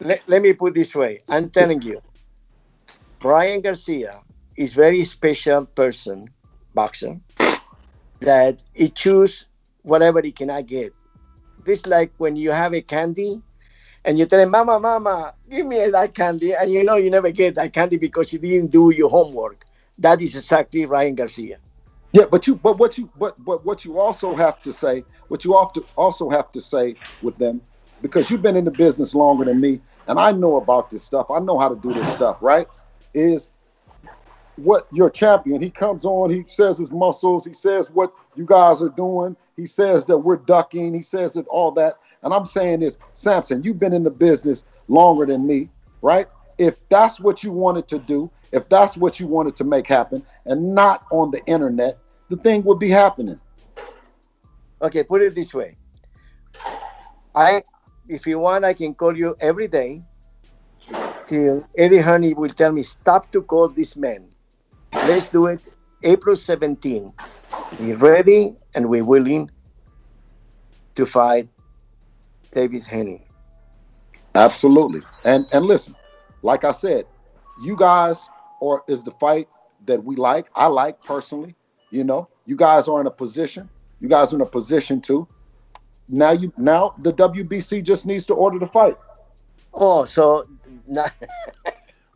Let, 0.01 0.23
let 0.29 0.43
me 0.43 0.53
put 0.53 0.75
this 0.75 0.95
way. 0.95 1.21
I'm 1.29 1.51
telling 1.51 1.83
you, 1.83 2.01
Brian 3.19 3.61
Garcia 3.61 4.23
is 4.57 4.75
very 4.75 5.05
special 5.05 5.67
person, 5.67 6.33
boxer, 6.75 7.21
that 8.23 8.61
he 8.75 8.89
choose 8.89 9.47
whatever 9.83 10.23
he 10.23 10.33
cannot 10.33 10.67
get. 10.67 10.95
This 11.65 11.87
like 11.87 12.13
when 12.19 12.37
you 12.37 12.51
have 12.53 12.75
a 12.75 12.83
candy 12.83 13.43
and 14.05 14.19
you 14.19 14.27
tell 14.27 14.41
him, 14.41 14.51
Mama, 14.51 14.81
Mama, 14.81 15.35
give 15.51 15.67
me 15.67 15.89
that 15.91 16.15
candy, 16.15 16.55
and 16.55 16.73
you 16.73 16.85
know 16.85 16.97
you 16.97 17.11
never 17.11 17.31
get 17.31 17.55
that 17.57 17.73
candy 17.73 17.99
because 17.99 18.33
you 18.33 18.39
didn't 18.39 18.71
do 18.71 18.91
your 18.91 19.11
homework. 19.11 19.65
That 19.99 20.21
is 20.23 20.35
exactly 20.37 20.87
Ryan 20.87 21.15
Garcia. 21.15 21.59
Yeah, 22.13 22.25
but 22.31 22.47
you 22.47 22.57
but 22.57 22.79
what 22.79 22.99
you 22.99 23.11
but 23.17 23.43
but 23.45 23.65
what 23.65 23.85
you 23.85 23.99
also 24.01 24.35
have 24.37 24.61
to 24.63 24.73
say, 24.73 25.05
what 25.29 25.45
you 25.45 25.55
also 25.55 26.31
have 26.31 26.53
to 26.53 26.61
say 26.61 26.97
with 27.23 27.39
them, 27.39 27.63
because 28.03 28.31
you've 28.31 28.43
been 28.43 28.57
in 28.57 28.65
the 28.65 28.71
business 28.73 29.15
longer 29.15 29.45
than 29.47 29.61
me, 29.61 29.81
and 30.09 30.19
I 30.19 30.33
know 30.33 30.57
about 30.57 30.91
this 30.91 31.05
stuff. 31.05 31.31
I 31.31 31.39
know 31.41 31.59
how 31.59 31.69
to 31.69 31.77
do 31.77 31.95
this 31.95 32.11
stuff, 32.13 32.39
right? 32.43 32.67
Is 33.15 33.51
what 34.57 34.87
your 34.93 35.11
champion, 35.11 35.63
he 35.63 35.71
comes 35.71 36.05
on, 36.05 36.31
he 36.31 36.45
says 36.47 36.79
his 36.79 36.93
muscles, 36.93 37.45
he 37.45 37.55
says 37.55 37.91
what 37.91 38.13
you 38.37 38.45
guys 38.45 38.83
are 38.83 38.91
doing, 38.91 39.37
he 39.57 39.67
says 39.67 40.05
that 40.07 40.19
we're 40.19 40.37
ducking, 40.37 40.95
he 40.95 41.03
says 41.03 41.33
that 41.33 41.47
all 41.49 41.71
that. 41.73 41.99
And 42.23 42.33
I'm 42.33 42.45
saying 42.45 42.81
this, 42.81 42.99
Sampson, 43.15 43.63
you've 43.63 43.79
been 43.79 43.93
in 43.93 44.05
the 44.05 44.11
business 44.11 44.67
longer 44.89 45.27
than 45.27 45.47
me, 45.47 45.69
right? 46.03 46.27
If 46.59 46.77
that's 46.89 47.21
what 47.21 47.43
you 47.43 47.51
wanted 47.51 47.89
to 47.89 47.99
do, 47.99 48.31
if 48.53 48.69
that's 48.69 48.97
what 48.97 49.19
you 49.19 49.27
wanted 49.27 49.57
to 49.57 49.65
make 49.65 49.87
happen, 49.87 50.25
and 50.45 50.75
not 50.75 51.07
on 51.11 51.31
the 51.31 51.45
internet, 51.47 51.99
the 52.29 52.37
thing 52.37 52.63
would 52.65 52.79
be 52.79 52.91
happening. 52.91 53.41
Okay, 54.83 55.03
put 55.03 55.23
it 55.23 55.35
this 55.35 55.55
way. 55.55 55.77
I, 57.35 57.63
if 58.09 58.27
you 58.27 58.39
want, 58.39 58.65
I 58.65 58.75
can 58.75 58.95
call 58.95 59.17
you 59.17 59.35
every 59.41 59.69
day 59.69 60.03
till 61.27 61.67
Eddie 61.79 61.99
Honey 61.99 62.35
will 62.35 62.51
tell 62.51 62.73
me, 62.73 62.83
stop 62.83 63.31
to 63.33 63.43
call 63.43 63.69
this 63.69 63.97
man. 63.97 64.32
Let's 64.95 65.29
do 65.29 65.47
it 65.47 65.61
April 66.03 66.37
17. 66.37 67.13
We're 67.81 67.97
ready 67.97 68.55
and 68.75 68.89
we're 68.89 69.05
willing 69.05 69.51
to 70.95 71.07
fight 71.07 71.49
David 72.53 72.85
Haney. 72.85 73.27
Absolutely. 74.35 75.03
And 75.25 75.47
and 75.53 75.67
listen, 75.67 75.95
like 76.43 76.65
I 76.65 76.73
said, 76.73 77.07
you 77.63 77.77
guys 77.77 78.29
are 78.63 78.83
is 78.89 79.03
the 79.05 79.11
fight 79.13 79.49
that 79.87 80.03
we 80.03 80.17
like. 80.17 80.49
I 80.55 80.67
like 80.67 81.03
personally. 81.03 81.55
You 81.91 82.05
know, 82.05 82.29
you 82.47 82.57
guys 82.57 82.89
are 82.89 83.01
in 83.01 83.07
a 83.07 83.11
position. 83.11 83.69
You 84.01 84.09
guys 84.09 84.33
are 84.33 84.37
in 84.37 84.43
a 84.43 84.47
position 84.47 85.01
to. 85.03 85.29
Now 86.09 86.33
you 86.33 86.53
now 86.57 86.95
the 86.99 87.13
WBC 87.13 87.83
just 87.85 88.07
needs 88.07 88.27
to 88.27 88.35
order 88.35 88.59
the 88.59 88.67
fight. 88.67 88.97
Oh, 89.75 90.05
so 90.05 90.47
not, 90.87 91.13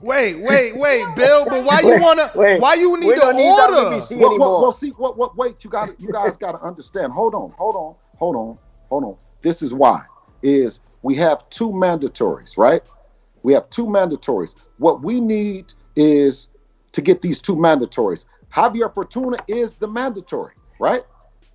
Wait, 0.01 0.39
wait, 0.41 0.77
wait, 0.77 1.05
Bill. 1.17 1.45
But 1.45 1.65
why 1.65 1.81
you 1.81 2.01
wanna? 2.01 2.31
wait. 2.35 2.61
Why 2.61 2.75
you 2.75 2.99
need 2.99 3.11
to 3.11 3.17
don't 3.17 3.37
need 3.37 3.49
order? 3.49 3.73
WBC 3.75 4.17
Well, 4.17 4.29
well, 4.29 4.31
anymore. 4.31 4.61
well, 4.63 4.73
see, 4.73 4.91
what, 4.91 5.17
what, 5.17 5.37
wait, 5.37 5.65
you 5.65 5.71
got, 5.71 5.99
you 6.01 6.13
guys 6.13 6.37
got 6.41 6.53
to 6.53 6.61
understand. 6.61 7.13
Hold 7.13 7.35
on, 7.35 7.51
hold 7.51 7.77
on, 7.77 7.95
hold 8.19 8.37
on, 8.37 8.59
hold 8.89 9.05
on. 9.05 9.17
This 9.43 9.63
is 9.63 9.73
why 9.73 10.03
is 10.43 10.81
we 11.03 11.15
have 11.15 11.49
two 11.51 11.71
mandatories, 11.71 12.59
right? 12.59 12.83
We 13.43 13.53
have 13.53 13.71
two 13.71 13.87
mandatories. 13.87 14.55
What 14.79 15.03
we 15.03 15.21
need 15.21 15.73
is 15.95 16.49
to 16.93 17.01
get 17.01 17.23
these 17.23 17.41
two 17.41 17.57
mandatories. 17.57 18.25
Javier 18.53 18.93
Fortuna 18.93 19.39
is 19.49 19.77
the 19.77 19.89
mandatory, 19.89 20.55
right? 20.79 21.05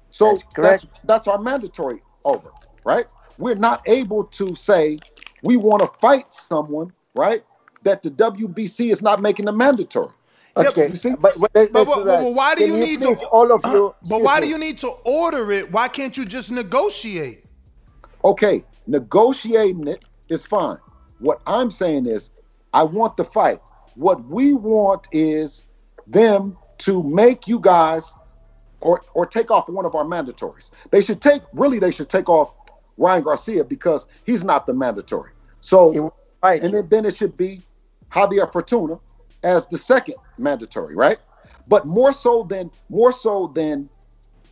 So 0.09 0.31
That's 0.31 0.43
that's 0.43 0.83
correct. 0.83 0.99
that's, 1.05 1.27
our 1.27 1.37
mandatory 1.37 2.01
over, 2.25 2.51
right? 2.85 3.05
We're 3.37 3.55
not 3.55 3.81
able 3.87 4.25
to 4.25 4.55
say 4.55 5.01
we 5.41 5.57
want 5.57 5.81
to 5.81 5.87
fight 5.99 6.33
someone, 6.33 6.93
right? 7.15 7.43
That 7.83 8.03
the 8.03 8.11
WBC 8.11 8.91
is 8.91 9.01
not 9.01 9.21
making 9.21 9.45
the 9.45 9.51
mandatory. 9.51 10.13
okay, 10.55 10.89
you 10.89 10.95
see? 10.95 11.15
but, 11.15 11.35
but, 11.39 11.51
let- 11.55 11.71
But, 11.73 11.85
but, 11.85 12.05
but 12.05 12.33
why 12.33 12.55
do 12.55 12.65
Can 12.65 12.73
you 12.73 12.79
need 12.79 13.01
please, 13.01 13.19
to? 13.21 13.27
all 13.27 13.51
of 13.51 13.61
you? 13.65 13.95
but 14.09 14.21
why 14.21 14.39
do 14.39 14.47
you 14.47 14.57
need 14.57 14.77
to 14.79 14.89
order 15.05 15.51
it? 15.51 15.71
Why 15.71 15.87
can't 15.87 16.15
you 16.17 16.25
just 16.25 16.51
negotiate? 16.51 17.45
okay, 18.23 18.63
negotiating 18.87 19.87
it 19.87 20.03
is 20.29 20.45
fine. 20.45 20.77
What 21.19 21.41
I'm 21.47 21.71
saying 21.71 22.05
is, 22.05 22.29
I 22.73 22.83
want 22.83 23.17
the 23.17 23.23
fight. 23.23 23.59
What 23.95 24.23
we 24.25 24.53
want 24.53 25.07
is 25.11 25.63
them 26.07 26.57
to 26.79 27.01
make 27.03 27.47
you 27.47 27.59
guys 27.59 28.13
or 28.79 29.01
or 29.13 29.25
take 29.25 29.51
off 29.51 29.69
one 29.69 29.85
of 29.85 29.93
our 29.95 30.03
mandatories. 30.05 30.69
They 30.91 31.01
should 31.01 31.21
take 31.21 31.41
really 31.53 31.79
they 31.79 31.91
should 31.91 32.09
take 32.09 32.29
off 32.29 32.53
Ryan 32.97 33.23
Garcia 33.23 33.63
because 33.63 34.07
he's 34.25 34.43
not 34.43 34.65
the 34.65 34.73
mandatory. 34.73 35.31
So 35.61 36.13
Right. 36.43 36.61
and 36.63 36.73
then, 36.73 36.87
then 36.89 37.05
it 37.05 37.15
should 37.15 37.37
be 37.37 37.61
Javier 38.11 38.51
Fortuna 38.51 38.99
as 39.43 39.67
the 39.67 39.77
second 39.77 40.15
mandatory, 40.37 40.95
right? 40.95 41.17
But 41.67 41.85
more 41.85 42.13
so 42.13 42.43
than 42.43 42.71
more 42.89 43.11
so 43.11 43.51
than 43.53 43.89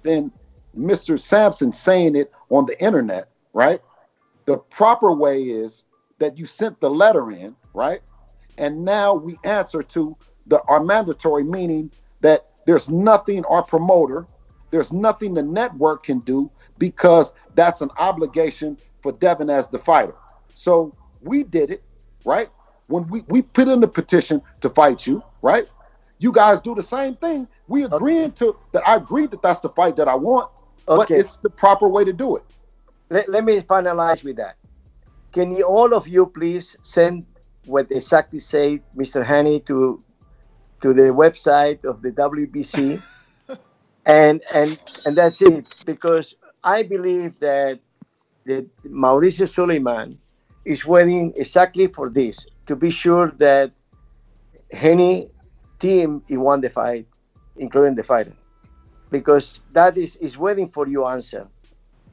than 0.03 0.31
Mr. 0.77 1.19
Sampson 1.19 1.73
saying 1.73 2.15
it 2.15 2.31
on 2.49 2.65
the 2.65 2.81
internet, 2.81 3.30
right? 3.53 3.81
The 4.45 4.57
proper 4.57 5.11
way 5.11 5.44
is 5.44 5.84
that 6.19 6.38
you 6.38 6.45
sent 6.45 6.80
the 6.80 6.90
letter 6.90 7.31
in, 7.31 7.56
right? 7.73 8.02
And 8.57 8.84
now 8.86 9.14
we 9.14 9.38
answer 9.44 9.81
to 9.81 10.15
the 10.48 10.61
our 10.64 10.84
mandatory, 10.84 11.44
meaning 11.44 11.91
that 12.22 12.48
there's 12.65 12.90
nothing 12.90 13.44
our 13.45 13.64
promoter, 13.64 14.27
there's 14.72 14.94
nothing 14.94 15.34
the 15.34 15.44
network 15.44 16.03
can 16.03 16.19
do 16.19 16.52
because 16.77 17.34
that's 17.56 17.81
an 17.81 17.90
obligation 17.98 18.77
for 19.02 19.11
Devin 19.11 19.49
as 19.49 19.68
the 19.68 19.77
fighter. 19.77 20.15
So 20.53 20.95
we 21.22 21.44
did 21.44 21.72
it, 21.72 21.84
right? 22.26 22.49
When 22.90 23.07
we, 23.07 23.24
we 23.28 23.41
put 23.44 23.68
in 23.68 23.80
the 23.80 23.88
petition 23.88 24.41
to 24.61 24.70
fight 24.70 25.07
you, 25.07 25.24
right? 25.44 25.68
You 26.18 26.32
guys 26.32 26.60
do 26.60 26.76
the 26.76 26.84
same 26.84 27.16
thing. 27.16 27.48
We 27.68 27.84
agreeing 27.86 28.34
to 28.34 28.57
that. 28.74 28.88
I 28.88 28.95
agreed 28.98 29.32
that 29.32 29.41
that's 29.41 29.61
the 29.61 29.70
fight 29.70 29.95
that 29.98 30.07
I 30.07 30.16
want, 30.16 30.52
but 30.86 31.10
it's 31.11 31.38
the 31.38 31.49
proper 31.49 31.88
way 31.88 32.03
to 32.03 32.11
do 32.11 32.36
it. 32.36 32.44
let, 33.10 33.30
let 33.30 33.45
me 33.45 33.61
finalize 33.61 34.24
with 34.24 34.38
that. 34.38 34.57
Can 35.32 35.56
you 35.56 35.64
all 35.64 35.94
of 35.94 36.07
you 36.07 36.26
please 36.26 36.76
send 36.84 37.26
what 37.66 37.91
exactly 37.91 38.40
said 38.40 38.82
Mr. 38.95 39.24
Haney 39.24 39.60
to 39.61 40.03
to 40.82 40.94
the 40.94 41.14
website 41.14 41.86
of 41.86 42.02
the 42.02 42.11
WBC, 42.11 43.02
and 44.07 44.41
and 44.53 44.80
and 45.06 45.16
that's 45.16 45.41
it. 45.41 45.66
Because 45.86 46.36
I 46.64 46.84
believe 46.84 47.40
that 47.40 47.80
that 48.45 48.66
Mauricio 48.84 49.48
Sulaiman 49.48 50.18
is 50.66 50.86
waiting 50.86 51.34
exactly 51.36 51.88
for 51.88 52.10
this 52.10 52.48
to 52.70 52.76
be 52.76 52.91
sure 52.91 53.32
that 53.38 53.72
Haney 54.70 55.32
team 55.80 56.22
he 56.28 56.38
won 56.38 56.62
the 56.62 56.70
fight, 56.70 57.08
including 57.58 57.96
the 57.96 58.04
fighter, 58.04 58.36
because 59.10 59.62
that 59.72 59.98
is 59.98 60.16
is 60.18 60.38
waiting 60.38 60.70
for 60.70 60.88
your 60.88 61.12
answer. 61.12 61.50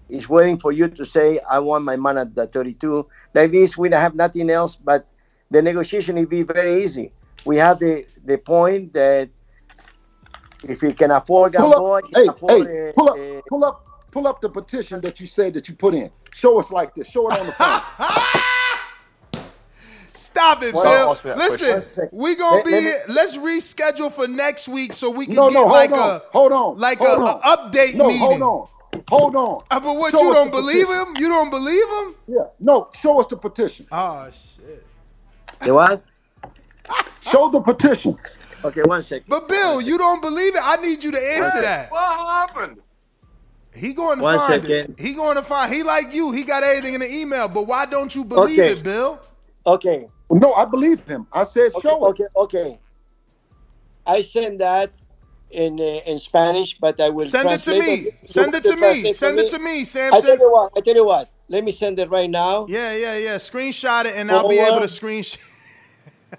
It's 0.09 0.31
waiting 0.31 0.57
for 0.57 0.73
you 0.73 0.89
to 0.89 1.05
say, 1.05 1.41
I 1.51 1.59
want 1.59 1.85
my 1.85 1.97
man 1.97 2.17
at 2.17 2.35
the 2.35 2.47
32. 2.47 3.07
Like 3.35 3.53
this, 3.53 3.77
we 3.77 3.91
don't 3.91 4.01
have 4.01 4.15
nothing 4.15 4.49
else, 4.49 4.77
but 4.77 5.07
the 5.51 5.61
negotiation 5.61 6.15
will 6.17 6.33
be 6.39 6.43
very 6.43 6.83
easy. 6.83 7.13
We 7.45 7.59
have 7.59 7.79
the, 7.79 8.07
the 8.25 8.39
point 8.39 8.95
that 8.95 9.29
if 10.63 10.83
you 10.83 10.95
can 10.95 11.11
afford 11.11 11.53
Pull 11.53 11.75
up, 11.75 12.05
you 12.09 12.15
hey, 12.15 12.29
afford, 12.29 12.69
hey, 12.69 12.93
pull 12.95 13.09
up, 13.11 13.17
uh, 13.17 13.41
pull 13.49 13.65
up, 13.65 13.87
pull 14.11 14.27
up 14.27 14.41
the 14.41 14.49
petition 14.49 15.01
that 15.01 15.21
you 15.21 15.27
said 15.27 15.53
that 15.55 15.69
you 15.69 15.75
put 15.75 15.93
in. 15.93 16.11
Show 16.33 16.59
us 16.61 16.71
like 16.71 16.95
this. 16.95 17.09
Show 17.11 17.29
it 17.29 17.39
on 17.41 17.47
the 17.47 17.53
phone. 17.53 18.43
Stop 20.17 20.63
it, 20.63 20.75
One- 20.75 20.85
Bill. 21.23 21.37
Listen, 21.37 22.09
we 22.11 22.35
gonna 22.37 22.63
be 22.65 22.71
let 22.71 22.83
me- 22.83 22.89
here. 22.89 22.99
Let's 23.09 23.37
reschedule 23.37 24.11
for 24.11 24.27
next 24.29 24.67
week 24.69 24.93
so 24.95 25.11
we 25.11 25.27
can 25.27 25.35
No, 25.35 25.51
get 25.51 25.55
no, 25.55 25.65
like 25.65 25.91
on, 25.93 25.99
a 25.99 26.19
hold 26.33 26.53
on, 26.53 26.79
like 26.79 26.99
hold 26.99 27.19
a, 27.19 27.33
on. 27.33 27.41
a 27.45 27.57
update 27.71 27.95
No, 27.95 28.07
meeting. 28.09 28.41
hold 28.41 28.43
on, 28.43 29.03
hold 29.11 29.37
on. 29.37 29.65
Uh, 29.71 29.81
but 29.81 29.95
what 29.97 30.13
Show 30.13 30.23
you 30.23 30.33
don't 30.33 30.51
believe 30.51 30.87
petition. 30.87 31.07
him? 31.09 31.17
You 31.17 31.29
don't 31.29 31.51
believe 31.51 31.89
him? 32.01 32.15
Yeah, 32.29 32.45
no, 32.61 32.89
show 32.95 33.21
us 33.21 33.27
the 33.27 33.37
petition. 33.37 33.87
Oh 33.93 34.29
shit. 34.33 34.85
the 35.61 35.75
was. 35.75 36.03
Show 37.21 37.49
the 37.51 37.61
petition. 37.61 38.17
Okay, 38.65 38.83
one 38.83 39.03
second. 39.03 39.27
But 39.29 39.49
Bill, 39.49 39.81
you 39.81 39.99
don't 39.99 40.23
believe 40.23 40.55
it? 40.57 40.63
I 40.65 40.77
need 40.77 41.05
you 41.05 41.11
to 41.13 41.19
answer 41.37 41.61
that. 41.61 41.91
What 41.91 42.49
happened? 42.49 42.79
He 43.75 43.93
going 43.93 44.17
to 44.19 44.23
One 44.25 44.39
find 44.39 44.63
second. 44.65 44.97
it. 44.97 45.01
He 45.01 45.13
going 45.13 45.37
to 45.37 45.43
find. 45.43 45.71
He 45.73 45.83
like 45.83 46.15
you. 46.15 46.33
He 46.33 46.45
got 46.45 46.63
everything 46.63 46.95
in 46.95 47.01
the 47.01 47.13
email. 47.13 47.49
But 47.49 47.67
why 47.67 47.85
don't 47.85 48.15
you 48.15 48.25
believe 48.25 48.59
Okay. 48.59 48.73
it, 48.73 48.83
Bill? 48.83 49.21
Okay. 49.67 50.07
No, 50.31 50.55
I 50.55 50.65
believe 50.65 51.07
him. 51.07 51.27
I 51.33 51.45
said 51.45 51.73
Okay, 51.75 51.81
show 51.81 52.07
it. 52.07 52.11
okay, 52.11 52.25
okay. 52.37 52.79
I 54.07 54.23
send 54.23 54.61
that 54.61 54.93
in 55.51 55.81
uh, 55.81 56.11
in 56.11 56.19
Spanish, 56.19 56.79
but 56.79 57.01
I 57.01 57.09
will 57.09 57.25
Send 57.25 57.51
it 57.51 57.63
to 57.65 57.73
translate 57.73 58.05
me. 58.05 58.11
Send 58.25 58.55
it 58.55 58.65
to 58.65 58.77
me. 58.77 59.11
Send 59.13 59.39
it 59.39 59.49
to 59.49 59.59
me, 59.59 59.81
I 59.81 60.21
tell 60.21 60.39
you 60.39 60.53
what. 60.53 60.73
I 60.77 60.81
tell 60.81 60.95
you 60.95 61.07
what. 61.07 61.31
Let 61.49 61.65
me 61.65 61.71
send 61.71 61.99
it 61.99 62.11
right 62.11 62.31
now. 62.31 62.67
Yeah, 62.69 62.95
yeah, 62.95 63.17
yeah. 63.17 63.37
Screenshot 63.37 64.07
it, 64.07 64.15
and 64.17 64.31
I'll 64.31 64.49
be 64.49 64.59
able 64.59 64.81
to 64.81 64.87
screenshot. 64.87 65.43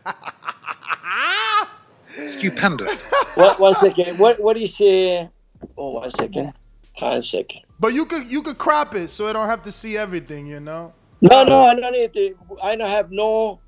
Stupendous. 2.09 3.13
What, 3.35 3.59
one 3.59 3.75
second. 3.75 4.17
What 4.17 4.39
what 4.41 4.57
is 4.57 4.81
uh? 4.81 5.27
Oh, 5.77 6.01
one 6.01 6.11
second. 6.11 6.53
One 6.97 7.23
second. 7.23 7.61
But 7.79 7.93
you 7.93 8.05
could 8.05 8.29
you 8.31 8.41
could 8.41 8.57
crop 8.57 8.95
it 8.95 9.09
so 9.09 9.27
I 9.27 9.33
don't 9.33 9.45
have 9.47 9.61
to 9.63 9.71
see 9.71 9.97
everything. 9.97 10.47
You 10.47 10.59
know. 10.59 10.93
No, 11.21 11.43
no, 11.43 11.61
I 11.61 11.75
don't 11.75 11.91
need 11.93 12.13
to. 12.13 12.35
I 12.61 12.75
don't 12.75 12.89
have 12.89 13.11
no. 13.11 13.59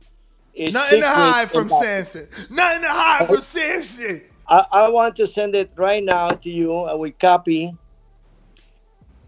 uh, 0.60 0.70
Nothing 0.70 1.02
to 1.02 1.08
hide 1.08 1.52
from 1.52 1.68
that. 1.68 1.74
Sampson. 2.06 2.28
Nothing 2.52 2.82
to 2.84 2.90
hide 2.90 3.28
from 3.28 3.42
Sampson. 3.42 4.22
I, 4.48 4.66
I 4.72 4.90
want 4.90 5.16
to 5.18 5.28
send 5.28 5.56
it 5.56 5.72
right 5.76 6.04
now 6.04 6.30
to 6.30 6.50
you. 6.50 6.74
I 6.76 6.94
will 6.94 7.12
copy. 7.20 7.74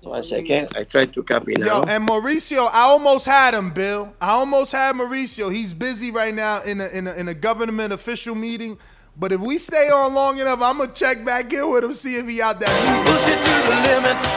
One 0.03 0.23
second. 0.23 0.69
I 0.75 0.83
try 0.83 1.05
to 1.05 1.23
copy 1.23 1.53
now. 1.57 1.65
Yo, 1.65 1.83
and 1.83 2.07
Mauricio, 2.07 2.67
I 2.71 2.81
almost 2.81 3.27
had 3.27 3.53
him, 3.53 3.69
Bill. 3.71 4.15
I 4.19 4.31
almost 4.31 4.71
had 4.71 4.95
Mauricio. 4.95 5.53
He's 5.53 5.75
busy 5.75 6.09
right 6.09 6.33
now 6.33 6.61
in 6.63 6.81
a 6.81 6.87
in 6.87 7.05
a, 7.07 7.13
in 7.13 7.27
a 7.27 7.35
government 7.35 7.93
official 7.93 8.33
meeting. 8.33 8.79
But 9.17 9.31
if 9.31 9.41
we 9.41 9.57
stay 9.59 9.89
on 9.89 10.13
long 10.15 10.39
enough, 10.39 10.61
I'm 10.61 10.79
gonna 10.79 10.91
check 10.93 11.23
back 11.25 11.53
in 11.53 11.69
with 11.71 11.83
him, 11.83 11.93
see 11.93 12.15
if 12.17 12.27
he 12.27 12.41
out 12.41 12.59
that 12.59 12.69
meeting. 12.83 13.15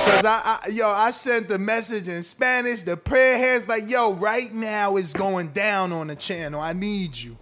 Cause 0.05 0.24
I, 0.24 0.60
I 0.64 0.68
yo, 0.70 0.88
I 0.88 1.10
sent 1.10 1.48
the 1.48 1.59
message 1.59 2.09
in 2.09 2.22
Spanish. 2.22 2.82
The 2.82 2.96
prayer 2.96 3.38
hands 3.38 3.68
like, 3.68 3.88
yo, 3.88 4.14
right 4.14 4.52
now 4.52 4.96
it's 4.96 5.14
going 5.14 5.51
down 5.51 5.92
on 5.92 6.09
the 6.09 6.16
channel. 6.16 6.60
I 6.60 6.72
need 6.74 7.16
you. 7.16 7.36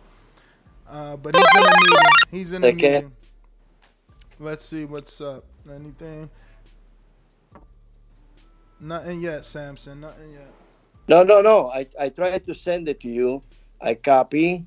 Uh, 0.89 1.17
but 1.17 1.35
he's 1.37 1.45
in 1.57 1.63
the 1.63 1.79
meeting. 1.91 2.11
He's 2.31 2.53
in 2.53 2.63
the 2.63 2.69
Okay. 2.69 2.73
meeting. 2.73 3.13
Let's 4.39 4.65
see 4.65 4.85
what's 4.85 5.21
up. 5.21 5.45
Anything? 5.71 6.31
Nothing 8.81 9.21
yet, 9.21 9.45
Sampson. 9.45 10.01
Nothing 10.01 10.33
yet. 10.33 10.53
No, 11.09 11.23
no, 11.23 11.41
no. 11.43 11.71
I, 11.71 11.87
I 12.01 12.09
tried 12.11 12.45
to 12.45 12.55
send 12.55 12.89
it 12.89 13.01
to 13.01 13.09
you. 13.09 13.43
I 13.81 13.95
copy. 13.95 14.67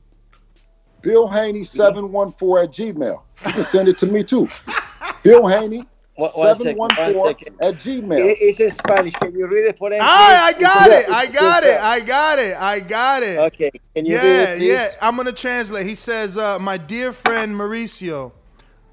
Bill 1.05 1.27
Haney 1.27 1.63
seven 1.63 2.11
one 2.11 2.31
four 2.33 2.59
at 2.63 2.71
Gmail. 2.71 3.21
You 3.45 3.51
can 3.53 3.63
send 3.63 3.87
it 3.87 3.97
to 3.99 4.07
me 4.07 4.23
too. 4.23 4.49
Bill 5.23 5.45
Haney 5.47 5.83
One- 6.15 6.31
one 6.31 6.55
seven 6.55 6.55
second, 6.57 6.77
one 6.77 6.95
one 6.95 7.13
four 7.13 7.27
second. 7.29 7.55
at 7.63 7.73
Gmail. 7.75 8.25
It- 8.31 8.37
It's 8.41 8.59
in 8.59 8.71
Spanish. 8.71 9.13
Can 9.13 9.31
you 9.33 9.45
read 9.47 9.65
it 9.65 9.77
for 9.77 9.89
them? 9.91 9.99
Ah, 10.01 10.45
I 10.47 10.51
got 10.53 10.89
Yeah, 10.89 10.97
it. 10.99 11.09
I 11.09 11.25
got 11.27 11.63
it's, 11.63 11.71
it. 11.73 11.79
I 11.81 11.99
got 12.01 12.39
it. 12.39 12.57
I 12.57 12.79
got 12.79 13.23
it. 13.23 13.37
Okay. 13.37 13.71
Can 13.95 14.05
you 14.05 14.15
read 14.15 14.23
Yeah, 14.23 14.53
it, 14.55 14.61
yeah. 14.61 14.87
I'm 15.01 15.15
gonna 15.15 15.31
translate. 15.31 15.85
He 15.85 15.95
says, 15.95 16.37
uh, 16.37 16.57
"My 16.59 16.77
dear 16.77 17.11
friend 17.11 17.55
Mauricio, 17.55 18.31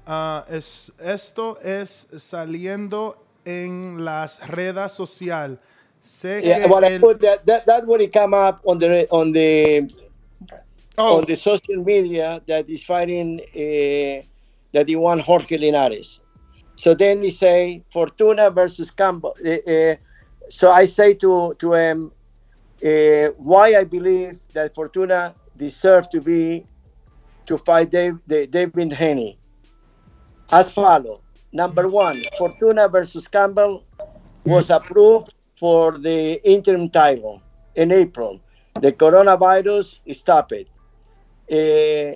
uh, 0.05 0.43
es, 0.49 0.91
esto 1.03 1.57
es 1.63 2.07
saliendo 2.17 3.15
en 3.45 4.03
las 4.05 4.39
redes 4.49 4.91
sociales." 4.93 5.57
Yeah, 6.21 6.59
que 6.59 6.67
what 6.67 6.83
I 6.83 6.97
put 6.99 7.21
that 7.21 7.45
that 7.45 7.65
that 7.65 7.87
would 7.87 8.11
come 8.11 8.33
up 8.33 8.59
on 8.65 8.77
the 8.77 9.07
on 9.09 9.31
the 9.31 9.89
Oh. 10.97 11.17
on 11.17 11.25
the 11.25 11.35
social 11.35 11.83
media 11.83 12.39
that 12.47 12.69
is 12.69 12.83
fighting 12.83 13.39
uh, 13.39 14.23
that 14.73 14.87
he 14.87 14.95
won 14.95 15.19
Jorge 15.19 15.57
Linares. 15.57 16.19
So 16.75 16.93
then 16.93 17.23
he 17.23 17.31
say 17.31 17.83
Fortuna 17.91 18.51
versus 18.51 18.91
Campbell. 18.91 19.35
Uh, 19.43 19.71
uh, 19.71 19.95
so 20.49 20.69
I 20.69 20.85
say 20.85 21.15
to 21.15 21.55
to 21.57 21.73
him 21.73 22.11
uh, 22.85 23.27
why 23.37 23.75
I 23.75 23.85
believe 23.85 24.39
that 24.53 24.75
Fortuna 24.75 25.33
deserved 25.57 26.11
to 26.11 26.21
be 26.21 26.65
to 27.47 27.57
fight 27.57 27.89
Dave, 27.91 28.19
David 28.27 28.93
Haney. 28.93 29.37
As 30.51 30.71
follow. 30.71 31.21
Number 31.51 31.87
one, 31.87 32.21
Fortuna 32.37 32.87
versus 32.87 33.27
Campbell 33.27 33.83
was 34.43 34.69
approved 34.69 35.33
for 35.57 35.97
the 35.97 36.41
interim 36.43 36.89
title 36.89 37.41
in 37.75 37.91
April. 37.91 38.39
The 38.81 38.91
coronavirus 38.91 39.99
stopped 40.13 40.51
it. 40.51 40.67
Eh, 41.49 42.15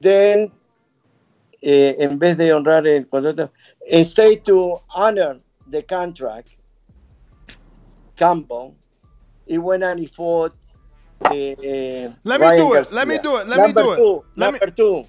then, 0.00 0.50
eh, 1.62 1.96
en 1.98 2.18
vez 2.18 2.36
de 2.36 2.52
honrar 2.52 2.86
el 2.86 3.06
contrato, 3.08 3.50
instead 3.86 4.42
to 4.44 4.80
honor 4.94 5.38
the 5.70 5.82
contract, 5.82 6.56
Campbell, 8.16 8.74
he 9.46 9.58
went 9.58 9.82
and 9.84 10.00
he 10.00 10.06
fought. 10.06 10.54
eh, 11.32 12.08
Let 12.24 12.40
me 12.40 12.56
do 12.56 12.74
it. 12.74 12.92
Let 12.92 13.08
me 13.08 13.18
do 13.18 13.36
it. 13.38 13.48
Let 13.48 13.56
me 13.58 13.62
number 13.64 13.82
do 13.82 13.92
it. 13.92 13.96
Two, 13.96 14.24
Let 14.36 14.52
me- 14.52 14.58
number 14.60 14.70
two, 14.74 15.06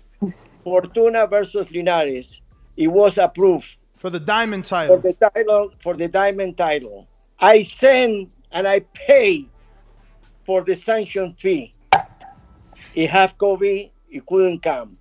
Fortuna 0.64 1.28
versus 1.28 1.70
Linares. 1.72 2.42
It 2.76 2.88
was 2.88 3.18
approved 3.18 3.76
for 3.96 4.10
the 4.10 4.20
diamond 4.20 4.66
title. 4.66 4.98
for 4.98 5.02
the 5.02 5.14
title 5.14 5.72
for 5.80 5.94
the 5.96 6.08
diamond 6.08 6.58
title. 6.58 7.08
I 7.40 7.62
send 7.64 8.32
and 8.52 8.68
I 8.68 8.80
pay 8.94 9.46
for 10.46 10.64
the 10.64 10.76
sanction 10.76 11.34
fee. 11.34 11.74
He 13.00 13.06
have 13.06 13.38
COVID, 13.38 13.92
he 14.10 14.20
couldn't 14.28 14.62
come. 14.62 14.98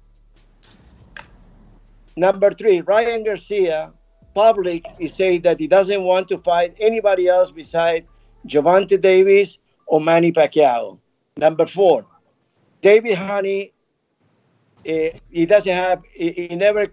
Number 2.17 2.53
three, 2.53 2.81
Ryan 2.81 3.25
Garcia, 3.25 3.93
public, 4.37 4.85
he 5.01 5.09
said 5.09 5.43
that 5.43 5.59
he 5.59 5.67
doesn't 5.67 6.01
want 6.05 6.29
to 6.29 6.39
fight 6.39 6.77
anybody 6.79 7.27
else 7.27 7.51
beside 7.51 8.07
Javante 8.47 9.03
Davis 9.03 9.59
or 9.89 10.01
Manny 10.01 10.31
Pacquiao. 10.31 11.01
Number 11.37 11.67
four, 11.67 12.05
David 12.83 13.17
Honey, 13.17 13.73
eh, 14.87 15.19
he 15.29 15.45
doesn't 15.45 15.75
have, 15.75 16.01
he, 16.13 16.47
he 16.51 16.55
never, 16.55 16.87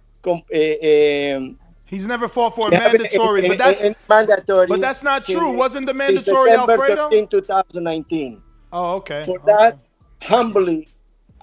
eh, 0.51 1.33
um, 1.35 1.59
He's 1.85 2.07
never 2.07 2.27
fought 2.27 2.55
for 2.55 2.69
a 2.69 2.71
mandatory, 2.71 3.47
but 3.47 3.59
that's 3.59 3.83
mandatory. 4.09 4.65
but 4.65 4.81
that's 4.81 5.03
not 5.03 5.23
true. 5.23 5.51
Wasn't 5.51 5.85
the 5.85 5.93
mandatory 5.93 6.49
December 6.49 6.71
Alfredo? 6.71 7.09
13, 7.11 7.27
2019. 7.27 8.41
Oh, 8.73 8.95
okay. 8.95 9.23
For 9.27 9.37
that, 9.45 9.81
humbly, 10.23 10.87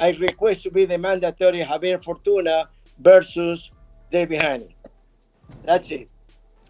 I 0.02 0.10
request 0.18 0.64
to 0.64 0.70
be 0.72 0.84
the 0.84 0.98
mandatory 0.98 1.60
Javier 1.62 2.02
Fortuna 2.02 2.64
versus 2.98 3.70
David 4.10 4.42
Haney. 4.42 4.76
That's 5.64 5.92
it. 5.92 6.10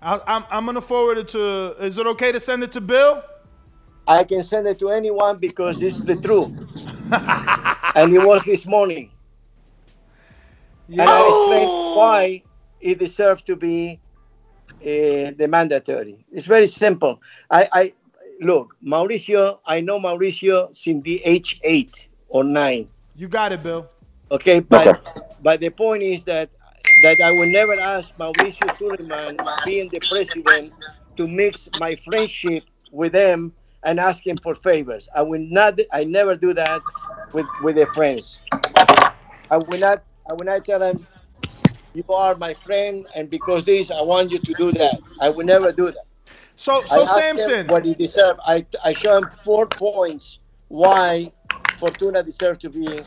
I, 0.03 0.21
I'm 0.27 0.45
I'm 0.51 0.67
gonna 0.67 0.83
forward 0.83 1.17
it 1.17 1.29
to. 1.29 1.75
Is 1.81 1.97
it 1.97 2.07
okay 2.09 2.31
to 2.31 2.39
send 2.39 2.63
it 2.63 2.73
to 2.73 2.83
Bill? 2.83 3.25
I 4.07 4.25
can 4.25 4.43
send 4.43 4.67
it 4.67 4.79
to 4.81 4.91
anyone 4.91 5.39
because 5.39 5.81
this 5.81 5.97
is 5.97 6.05
the 6.05 6.17
truth. 6.17 6.53
and 7.97 8.13
it 8.15 8.19
was 8.19 8.45
this 8.45 8.67
morning. 8.67 9.11
And 10.91 11.01
I 11.01 11.21
explained 11.27 11.71
why 11.97 12.43
it 12.83 12.99
deserves 12.99 13.41
to 13.45 13.57
be 13.57 13.99
uh, 14.83 15.33
the 15.41 15.47
mandatory. 15.49 16.27
It's 16.33 16.47
very 16.47 16.67
simple. 16.67 17.23
I, 17.51 17.69
I 17.73 17.93
look, 18.43 18.77
Mauricio, 18.85 19.61
I 19.65 19.81
know 19.81 19.99
Mauricio 19.99 20.77
since 20.77 21.03
the 21.03 21.23
age 21.25 21.61
eight 21.65 22.09
or 22.29 22.45
nine. 22.45 22.89
You 23.15 23.29
got 23.29 23.53
it, 23.53 23.63
Bill. 23.63 23.89
Okay, 24.31 24.61
but 24.61 25.23
but 25.43 25.61
the 25.61 25.71
point 25.71 26.03
is 26.03 26.25
that 26.25 26.51
that 27.03 27.21
I 27.21 27.31
will 27.33 27.51
never 27.51 27.79
ask 27.79 28.15
Mauricio 28.17 28.77
Sulaiman, 28.79 29.37
being 29.65 29.89
the 29.91 30.01
president, 30.01 30.73
to 31.17 31.27
mix 31.27 31.69
my 31.79 31.95
friendship 31.97 32.65
with 32.91 33.13
them 33.13 33.53
and 33.85 34.01
ask 34.01 34.27
him 34.27 34.37
for 34.39 34.55
favors. 34.55 35.09
I 35.15 35.23
will 35.23 35.41
not. 35.41 35.79
I 35.93 36.05
never 36.05 36.37
do 36.37 36.55
that 36.55 36.81
with 37.33 37.47
with 37.63 37.77
the 37.77 37.87
friends. 37.87 38.39
I 39.51 39.59
will 39.59 39.79
not. 39.79 40.03
I 40.31 40.35
will 40.35 40.47
not 40.47 40.65
tell 40.65 40.79
them 40.79 41.07
you 41.95 42.05
are 42.09 42.35
my 42.37 42.55
friend, 42.55 43.07
and 43.15 43.29
because 43.29 43.65
this, 43.65 43.91
I 43.91 44.01
want 44.03 44.31
you 44.31 44.39
to 44.39 44.53
do 44.55 44.73
that. 44.73 44.99
I 45.21 45.29
will 45.29 45.45
never 45.45 45.73
do 45.73 45.91
that. 45.91 46.07
So, 46.57 46.77
I 46.77 46.85
so 46.85 47.03
ask 47.03 47.21
him 47.21 47.37
Sampson, 47.37 47.67
what 47.69 47.85
he 47.85 47.95
deserves. 47.95 48.41
I 48.47 48.65
I 48.85 48.93
show 48.93 49.19
him 49.19 49.29
four 49.45 49.67
points 49.67 50.39
why 50.69 51.31
Fortuna 51.83 52.23
deserves 52.23 52.61
to 52.61 52.71
be. 52.71 53.01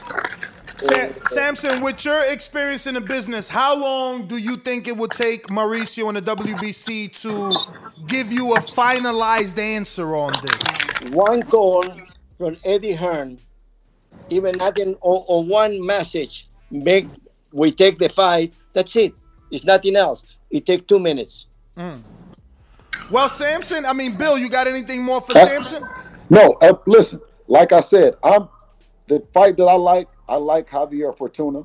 Sam, 0.77 1.13
Sampson, 1.23 1.81
with 1.81 2.03
your 2.03 2.21
experience 2.29 2.87
in 2.87 2.95
the 2.95 2.99
business, 2.99 3.47
how 3.47 3.73
long 3.73 4.27
do 4.27 4.35
you 4.35 4.57
think 4.57 4.89
it 4.89 4.97
would 4.97 5.11
take 5.11 5.47
Mauricio 5.47 6.09
and 6.09 6.17
the 6.17 6.35
WBC 6.35 7.21
to 7.21 8.05
give 8.07 8.33
you 8.33 8.53
a 8.53 8.59
finalized 8.59 9.57
answer 9.57 10.13
on 10.13 10.33
this? 10.43 11.13
one 11.13 11.41
call 11.43 11.85
from 12.37 12.57
Eddie 12.65 12.91
Hearn, 12.91 13.37
even 14.29 14.57
nothing 14.57 14.95
on, 14.99 15.23
on 15.29 15.47
one 15.47 15.85
message, 15.85 16.49
make 16.69 17.07
we 17.53 17.71
take 17.71 17.97
the 17.97 18.09
fight. 18.09 18.53
That's 18.73 18.93
it. 18.97 19.13
It's 19.51 19.63
nothing 19.63 19.95
else. 19.95 20.25
It 20.49 20.65
take 20.65 20.85
two 20.85 20.99
minutes. 20.99 21.45
Mm. 21.77 22.01
Well, 23.09 23.29
Sampson, 23.29 23.85
I 23.85 23.93
mean, 23.93 24.17
Bill, 24.17 24.37
you 24.37 24.49
got 24.49 24.67
anything 24.67 25.01
more 25.01 25.21
for 25.21 25.31
Huh? 25.31 25.47
Sampson? 25.47 25.87
No, 26.29 26.57
uh, 26.61 26.73
listen. 26.85 27.21
Like 27.47 27.71
I 27.71 27.79
said, 27.79 28.15
I'm 28.21 28.49
the 29.07 29.23
fight 29.33 29.57
that 29.57 29.65
I 29.65 29.75
like. 29.75 30.07
I 30.27 30.35
like 30.35 30.69
Javier 30.69 31.15
Fortuna. 31.15 31.63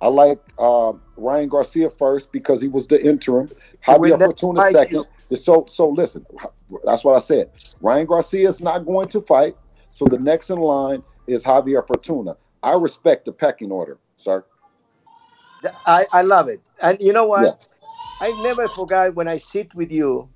I 0.00 0.08
like 0.08 0.38
uh, 0.58 0.92
Ryan 1.16 1.48
Garcia 1.48 1.90
first 1.90 2.30
because 2.30 2.60
he 2.60 2.68
was 2.68 2.86
the 2.86 3.02
interim. 3.02 3.50
Javier 3.84 4.18
Fortuna 4.18 4.70
second. 4.70 5.06
So, 5.34 5.64
so 5.68 5.88
listen. 5.88 6.24
That's 6.84 7.04
what 7.04 7.16
I 7.16 7.20
said. 7.20 7.50
Ryan 7.80 8.06
Garcia 8.06 8.48
is 8.48 8.62
not 8.62 8.86
going 8.86 9.08
to 9.08 9.20
fight. 9.20 9.56
So 9.90 10.04
the 10.04 10.18
next 10.18 10.50
in 10.50 10.58
line 10.58 11.02
is 11.26 11.44
Javier 11.44 11.86
Fortuna. 11.86 12.36
I 12.62 12.74
respect 12.74 13.24
the 13.24 13.32
pecking 13.32 13.72
order, 13.72 13.98
sir. 14.16 14.44
I, 15.86 16.06
I 16.12 16.22
love 16.22 16.48
it. 16.48 16.60
And 16.82 17.00
you 17.00 17.12
know 17.12 17.24
what? 17.24 17.44
Yeah. 18.20 18.26
I 18.26 18.42
never 18.42 18.68
forgot 18.68 19.14
when 19.14 19.28
I 19.28 19.36
sit 19.36 19.74
with 19.74 19.90
you. 19.90 20.28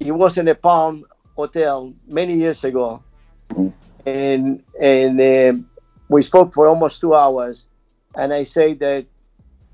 It 0.00 0.12
was 0.12 0.38
in 0.38 0.48
a 0.48 0.54
Palm 0.54 1.04
Hotel 1.36 1.94
many 2.06 2.34
years 2.34 2.64
ago, 2.64 3.02
and 4.06 4.62
and 4.80 5.20
um 5.20 5.70
we 6.08 6.22
spoke 6.22 6.52
for 6.52 6.66
almost 6.66 7.00
two 7.00 7.14
hours. 7.14 7.66
And 8.14 8.32
I 8.32 8.42
say 8.42 8.74
that 8.74 9.06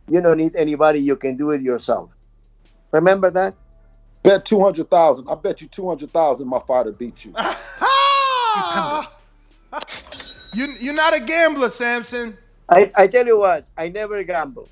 you 0.09 0.21
don't 0.21 0.37
need 0.39 0.55
anybody; 0.57 1.01
you 1.01 1.17
can 1.17 1.37
do 1.37 1.51
it 1.51 1.63
yourself. 1.63 2.15
Remember 2.93 3.31
that? 3.31 3.55
Bet 4.23 4.45
two 4.45 4.61
hundred 4.61 4.91
thousand. 4.91 5.29
I 5.29 5.35
bet 5.35 5.61
you 5.61 5.69
two 5.69 5.89
hundred 5.89 6.11
thousand. 6.13 6.49
My 6.49 6.61
fighter 6.61 6.93
beat 6.93 7.25
you. 7.25 7.35
You, 10.55 10.75
you're 10.81 10.95
not 10.95 11.15
a 11.17 11.21
gambler, 11.21 11.69
Sampson. 11.69 12.37
I, 12.69 12.91
I 12.97 13.07
tell 13.07 13.27
you 13.27 13.39
what, 13.39 13.71
I 13.77 13.89
never 13.89 14.23
gamble. 14.25 14.69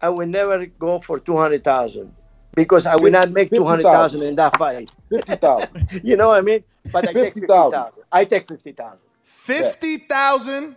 I 0.00 0.08
will 0.10 0.26
never 0.26 0.66
go 0.66 0.98
for 0.98 1.18
two 1.18 1.36
hundred 1.36 1.64
thousand 1.64 2.14
because 2.54 2.86
I 2.86 2.96
will 2.96 3.10
not 3.10 3.30
make 3.30 3.50
two 3.50 3.64
hundred 3.64 3.84
thousand 3.84 4.22
in 4.22 4.36
that 4.36 4.56
fight. 4.58 4.90
Fifty 5.14 5.36
thousand. 5.36 5.88
you 6.02 6.16
know 6.16 6.28
what 6.28 6.38
I 6.38 6.40
mean? 6.40 6.64
But 6.92 7.08
I 7.08 7.12
take 7.12 7.34
50,000. 7.34 8.04
I 8.12 8.24
take 8.24 8.46
fifty 8.46 8.72
thousand. 8.72 9.00
Fifty 9.22 9.96
thousand. 9.98 10.76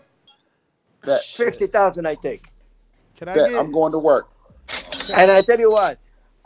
Fifty 1.35 1.67
thousand 1.67 2.05
I 2.05 2.15
take. 2.15 2.51
Can 3.15 3.29
I 3.29 3.35
Bet 3.35 3.49
get? 3.49 3.59
I'm 3.59 3.71
going 3.71 3.91
to 3.91 3.99
work. 3.99 4.27
And 5.15 5.31
I 5.31 5.41
tell 5.41 5.59
you 5.59 5.71
what, 5.71 5.99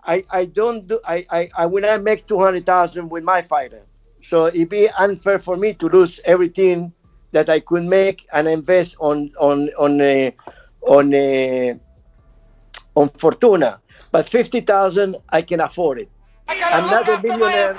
I, 0.04 0.24
I 0.32 0.46
don't 0.46 0.88
do 0.88 1.00
I, 1.06 1.26
I, 1.30 1.50
I 1.58 1.66
will 1.66 1.82
not 1.82 2.04
make 2.04 2.28
two 2.28 2.40
hundred 2.40 2.66
thousand 2.66 3.10
with 3.10 3.24
my 3.24 3.42
fighter. 3.42 3.82
So 4.22 4.48
it'd 4.48 4.70
be 4.70 4.90
unfair 5.00 5.40
for 5.40 5.58
me 5.58 5.74
to 5.74 5.88
lose 5.90 6.20
everything 6.26 6.94
that 7.32 7.50
I 7.50 7.60
could 7.60 7.84
make 7.84 8.28
and 8.34 8.48
invest 8.48 8.96
on 9.00 9.32
on 9.40 9.70
on 9.78 10.00
uh, 10.02 10.32
on 10.82 11.14
uh, 11.14 11.74
on 12.96 13.10
Fortuna. 13.10 13.82
But 14.12 14.30
fifty 14.30 14.62
thousand 14.62 15.18
I 15.30 15.42
can 15.42 15.60
afford 15.60 16.00
it. 16.00 16.10
I'm 16.60 16.86
not 16.86 17.08
a 17.10 17.22
millionaire 17.22 17.76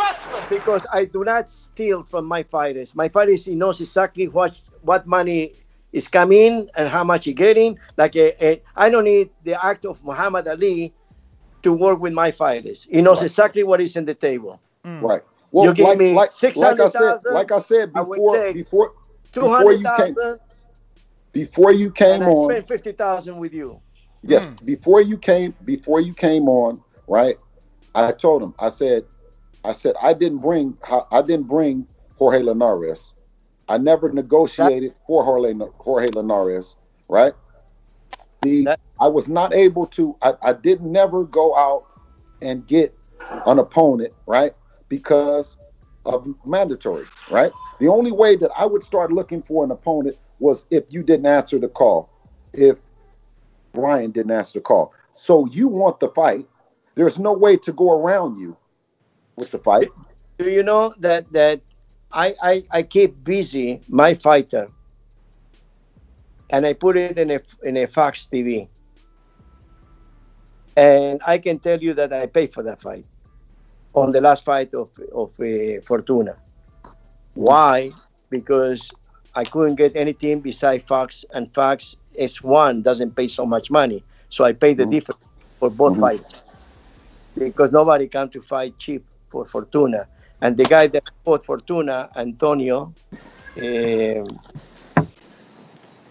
because 0.49 0.87
I 0.93 1.05
do 1.05 1.25
not 1.25 1.51
steal 1.51 2.03
from 2.03 2.25
my 2.27 2.43
fighters. 2.43 2.95
My 2.95 3.09
fighters 3.09 3.45
he 3.45 3.55
knows 3.55 3.81
exactly 3.81 4.29
what 4.29 4.57
what 4.83 5.07
money 5.07 5.53
is 5.93 6.09
coming 6.09 6.69
and 6.75 6.89
how 6.89 7.05
much 7.05 7.27
he 7.27 7.33
getting. 7.33 7.79
Like 7.97 8.17
a, 8.17 8.45
a, 8.45 8.63
I 8.77 8.89
don't 8.89 9.05
need 9.05 9.31
the 9.45 9.63
act 9.65 9.85
of 9.85 10.03
Muhammad 10.05 10.49
Ali 10.49 10.95
to 11.63 11.73
work 11.73 12.01
with 12.01 12.13
my 12.13 12.31
fighters. 12.31 12.87
He 12.91 13.03
knows 13.03 13.23
exactly 13.23 13.63
what 13.63 13.81
is 13.81 13.97
in 13.97 14.05
the 14.05 14.15
table. 14.15 14.61
Mm. 14.85 15.03
Right. 15.03 15.23
You 15.55 15.75
give 15.75 15.99
me 15.99 16.15
like, 16.15 16.31
six 16.31 16.59
like 16.59 16.81
I 16.81 16.89
said, 16.89 17.19
like 17.31 17.53
I 17.53 17.59
said 17.59 17.93
before, 17.93 18.37
take 18.37 18.55
before, 18.55 18.93
two 19.33 19.43
before 19.43 19.57
hundred 19.57 19.81
you 19.81 19.91
came, 19.97 20.17
before 21.33 21.73
you 21.73 21.91
came 21.91 22.15
and 22.15 22.25
I 22.25 22.31
on, 22.31 22.51
spend 22.51 22.67
fifty 22.67 22.93
thousand 22.93 23.37
with 23.39 23.53
you. 23.53 23.81
yes, 24.23 24.49
Hmm. 24.49 24.65
before 24.65 25.03
you 25.03 25.19
came, 25.19 25.55
before 25.65 26.01
you 26.01 26.15
came 26.15 26.49
on, 26.49 26.83
right? 27.07 27.37
I 27.95 28.13
told 28.13 28.43
him, 28.43 28.55
I 28.59 28.69
said, 28.69 29.05
I 29.65 29.73
said, 29.73 29.95
I 30.01 30.13
didn't 30.13 30.39
bring, 30.39 30.77
I 31.11 31.23
didn't 31.23 31.49
bring 31.49 31.87
Jorge 32.17 32.43
Linares. 32.43 33.13
I 33.69 33.79
never 33.79 34.13
negotiated 34.13 34.95
for 35.07 35.25
Jorge, 35.25 35.55
Jorge 35.79 36.09
Linares, 36.11 36.77
right? 37.09 37.33
The 38.43 38.69
I 39.01 39.09
was 39.09 39.29
not 39.29 39.55
able 39.55 39.87
to. 39.89 40.17
I, 40.23 40.35
I 40.43 40.53
did 40.53 40.83
never 40.83 41.25
go 41.25 41.57
out 41.57 41.87
and 42.41 42.67
get 42.67 42.97
an 43.47 43.59
opponent, 43.59 44.13
right? 44.27 44.53
Because 44.89 45.57
of 46.05 46.25
mandatories, 46.47 47.11
right? 47.31 47.53
The 47.81 47.89
only 47.89 48.13
way 48.13 48.37
that 48.37 48.51
I 48.57 48.67
would 48.67 48.83
start 48.83 49.13
looking 49.13 49.43
for 49.43 49.65
an 49.65 49.71
opponent 49.71 50.17
was 50.39 50.67
if 50.71 50.85
you 50.91 51.03
didn't 51.03 51.27
answer 51.27 51.59
the 51.59 51.69
call, 51.69 52.11
if 52.53 52.79
Ryan 53.75 54.11
didn't 54.11 54.33
answer 54.33 54.59
the 54.59 54.63
call. 54.63 54.93
So 55.13 55.47
you 55.47 55.69
want 55.69 56.01
the 56.01 56.09
fight. 56.09 56.47
There's 56.95 57.19
no 57.19 57.33
way 57.33 57.57
to 57.59 57.73
go 57.73 57.93
around 57.93 58.39
you 58.39 58.57
with 59.37 59.51
the 59.51 59.59
fight. 59.59 59.91
Do 60.39 60.51
you 60.51 60.63
know 60.63 60.95
that 60.99 61.33
that 61.33 61.61
I 62.13 62.35
I, 62.43 62.63
I 62.71 62.83
keep 62.83 63.23
busy 63.25 63.81
my 63.89 64.15
fighter, 64.15 64.69
and 66.51 66.67
I 66.67 66.75
put 66.75 66.97
it 66.97 67.13
in 67.13 67.31
a 67.31 67.41
in 67.63 67.77
a 67.77 67.87
Fox 67.87 68.27
TV, 68.27 68.69
and 70.77 71.21
I 71.27 71.39
can 71.39 71.59
tell 71.59 71.81
you 71.81 71.95
that 71.95 72.13
I 72.13 72.27
paid 72.27 72.53
for 72.53 72.63
that 72.65 72.81
fight 72.81 73.05
on 73.95 74.13
the 74.13 74.21
last 74.21 74.45
fight 74.45 74.75
of 74.75 74.91
of 75.15 75.31
uh, 75.41 75.81
Fortuna. 75.85 76.37
Why? 77.35 77.91
Because 78.31 78.89
I 79.35 79.45
couldn't 79.45 79.77
get 79.77 79.97
anything 79.97 80.41
beside 80.41 80.83
Fox, 80.87 81.25
and 81.33 81.53
Fox 81.55 81.97
S1 82.19 82.83
doesn't 82.83 83.17
pay 83.17 83.29
so 83.29 83.47
much 83.47 83.71
money, 83.71 84.05
so 84.31 84.45
I 84.45 84.53
pay 84.53 84.75
the 84.75 84.87
difference 84.87 85.21
for 85.59 85.71
both 85.71 85.97
Mhm. 85.97 86.01
fights 86.01 86.45
because 87.37 87.73
nobody 87.73 88.09
come 88.09 88.29
to 88.31 88.41
fight 88.43 88.79
cheap 88.79 89.05
for 89.29 89.45
Fortuna. 89.47 90.09
And 90.41 90.57
the 90.57 90.65
guy 90.65 90.87
that 90.89 91.03
fought 91.25 91.45
Fortuna, 91.45 92.11
Antonio, 92.17 92.95
um, 93.57 94.41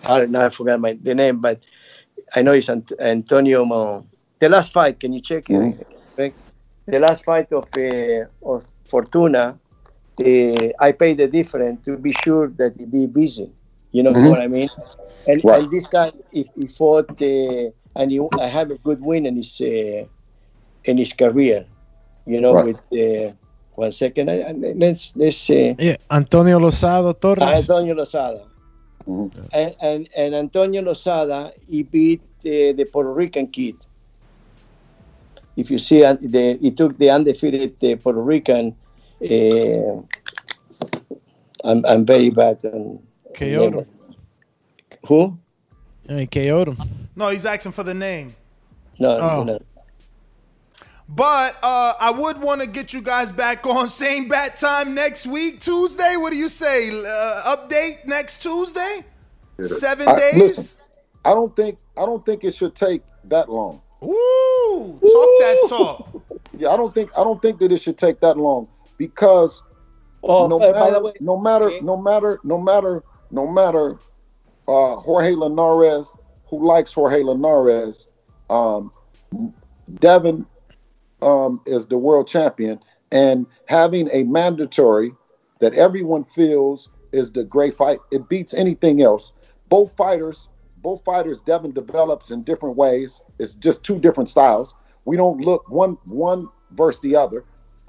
I 0.03 0.19
don't 0.19 0.31
know, 0.31 0.45
I 0.45 0.49
forgot 0.49 0.79
my 0.79 0.93
the 1.01 1.13
name, 1.15 1.39
but 1.41 1.59
I 2.35 2.41
know 2.41 2.53
it's 2.53 2.69
Ant- 2.69 2.93
Antonio. 2.99 3.65
Mo. 3.65 4.05
The 4.39 4.49
last 4.49 4.71
fight, 4.73 4.99
can 4.99 5.13
you 5.13 5.21
check 5.21 5.49
it? 5.49 5.65
Rick? 6.17 6.35
The 6.87 6.99
last 6.99 7.23
fight 7.23 7.51
of 7.53 7.65
uh, 7.77 8.25
of 8.53 8.67
Fortuna, 8.85 9.59
uh, 10.25 10.67
I 10.79 10.91
paid 10.91 11.17
the 11.17 11.27
difference 11.27 11.85
to 11.85 11.97
be 11.97 12.11
sure 12.11 12.49
that 12.57 12.73
he 12.77 12.85
be 12.85 13.07
busy. 13.07 13.51
You 13.91 14.03
know 14.03 14.13
Mhm. 14.13 14.31
what 14.31 14.41
I 14.41 14.47
mean? 14.47 14.69
And, 15.25 15.43
Right. 15.43 15.63
and 15.63 15.71
this 15.71 15.87
guy, 15.87 16.11
if 16.31 16.47
he 16.55 16.67
fought, 16.67 17.09
uh, 17.21 17.69
and 17.95 18.11
he, 18.11 18.19
I 18.39 18.47
have 18.47 18.71
a 18.71 18.77
good 18.77 19.01
win 19.01 19.25
and 19.25 19.37
he's 19.37 19.59
uh, 19.61 20.05
in 20.85 20.97
his 20.97 21.13
career. 21.13 21.65
You 22.25 22.41
know, 22.41 22.53
Right. 22.53 22.65
with 22.65 22.81
uh, 22.93 23.33
one 23.75 23.91
second, 23.91 24.29
I, 24.29 24.41
I- 24.41 24.73
let's 24.75 25.15
let's 25.15 25.49
uh, 25.49 25.73
Yeah, 25.79 25.95
Antonio 26.09 26.59
Lozada 26.59 27.13
Torres. 27.19 27.41
Antonio 27.41 27.95
Lozada. 27.95 28.45
And, 29.53 29.75
and 29.81 30.07
and 30.15 30.35
Antonio 30.35 30.81
Lozada, 30.83 31.51
he 31.67 31.83
beat 31.83 32.21
uh, 32.45 32.73
the 32.77 32.85
Puerto 32.91 33.11
Rican 33.11 33.47
kid. 33.47 33.75
If 35.57 35.69
you 35.71 35.77
see, 35.79 36.03
uh, 36.03 36.13
the, 36.13 36.57
he 36.61 36.71
took 36.71 36.97
the 36.97 37.09
undefeated 37.09 37.73
uh, 37.83 37.95
Puerto 37.97 38.21
Rican. 38.21 38.75
Uh, 39.21 40.01
I'm, 41.63 41.85
I'm 41.85 42.05
very 42.05 42.29
bad 42.29 42.63
on 42.65 42.99
KO'd. 43.35 43.85
Who? 45.07 45.37
Yeah, 46.09 46.19
he 46.19 46.27
KO'd. 46.27 46.77
No, 47.15 47.27
he's 47.29 47.45
asking 47.45 47.73
for 47.73 47.83
the 47.83 47.93
name. 47.93 48.35
No, 48.99 49.17
Oh. 49.19 49.43
no. 49.43 49.59
But 51.13 51.57
uh, 51.61 51.93
I 51.99 52.11
would 52.11 52.39
want 52.41 52.61
to 52.61 52.67
get 52.67 52.93
you 52.93 53.01
guys 53.01 53.31
back 53.31 53.67
on 53.67 53.87
same 54.03 54.29
bat 54.29 54.55
time 54.57 54.95
next 54.95 55.27
week, 55.27 55.59
Tuesday. 55.59 56.15
What 56.15 56.31
do 56.31 56.37
you 56.37 56.49
say? 56.49 56.89
Uh, 56.89 57.55
update 57.55 58.05
next 58.07 58.41
Tuesday? 58.41 59.01
Seven 59.61 60.07
I- 60.07 60.15
days? 60.17 60.37
listen, 60.37 60.81
I 61.25 61.31
don't 61.31 61.55
think 61.55 61.77
I 61.97 62.05
don't 62.05 62.25
think 62.25 62.43
it 62.43 62.55
should 62.55 62.75
take 62.75 63.03
that 63.25 63.49
long. 63.49 63.81
Ooh, 64.03 64.99
talk 64.99 65.29
that 65.39 65.65
talk. 65.69 66.07
Yeah, 66.57 66.69
I 66.69 66.75
don't 66.77 66.93
think 66.93 67.11
I 67.17 67.23
don't 67.23 67.41
think 67.41 67.59
that 67.59 67.71
it 67.71 67.81
should 67.81 67.97
take 67.97 68.19
that 68.19 68.37
long 68.37 68.67
because 68.97 69.61
Oh, 70.23 70.47
no, 70.47 70.59
by 70.59 70.71
matter, 70.71 71.01
way, 71.01 71.13
no 71.21 71.37
matter 71.37 71.79
no 71.81 71.95
matter 71.97 72.39
no 72.43 72.57
matter 72.59 73.03
no 73.31 73.47
matter 73.47 73.97
uh, 74.67 74.95
Jorge 74.97 75.31
Linares, 75.31 76.13
who 76.47 76.65
likes 76.65 76.93
Jorge 76.93 77.23
Linares, 77.23 78.07
um, 78.49 78.91
Devin 79.99 80.45
um, 81.21 81.61
is 81.65 81.85
the 81.85 81.97
world 81.97 82.27
champion, 82.27 82.79
and 83.11 83.45
having 83.65 84.09
a 84.11 84.23
mandatory 84.23 85.13
that 85.59 85.73
everyone 85.75 86.23
feels 86.23 86.89
is 87.11 87.31
the 87.31 87.43
great 87.43 87.75
fight. 87.75 87.99
It 88.11 88.27
beats 88.29 88.53
anything 88.53 89.01
else. 89.01 89.31
Both 89.69 89.95
fighters, 89.95 90.47
both 90.77 91.03
fighters, 91.03 91.41
Devin 91.41 91.71
develops 91.71 92.31
in 92.31 92.43
different 92.43 92.75
ways. 92.75 93.21
It's 93.39 93.55
just 93.55 93.83
two 93.83 93.99
different 93.99 94.29
styles. 94.29 94.73
We 95.05 95.17
don't 95.17 95.41
look 95.41 95.69
one 95.69 95.97
one 96.05 96.49
versus 96.71 97.01
the 97.01 97.15
other. 97.15 97.45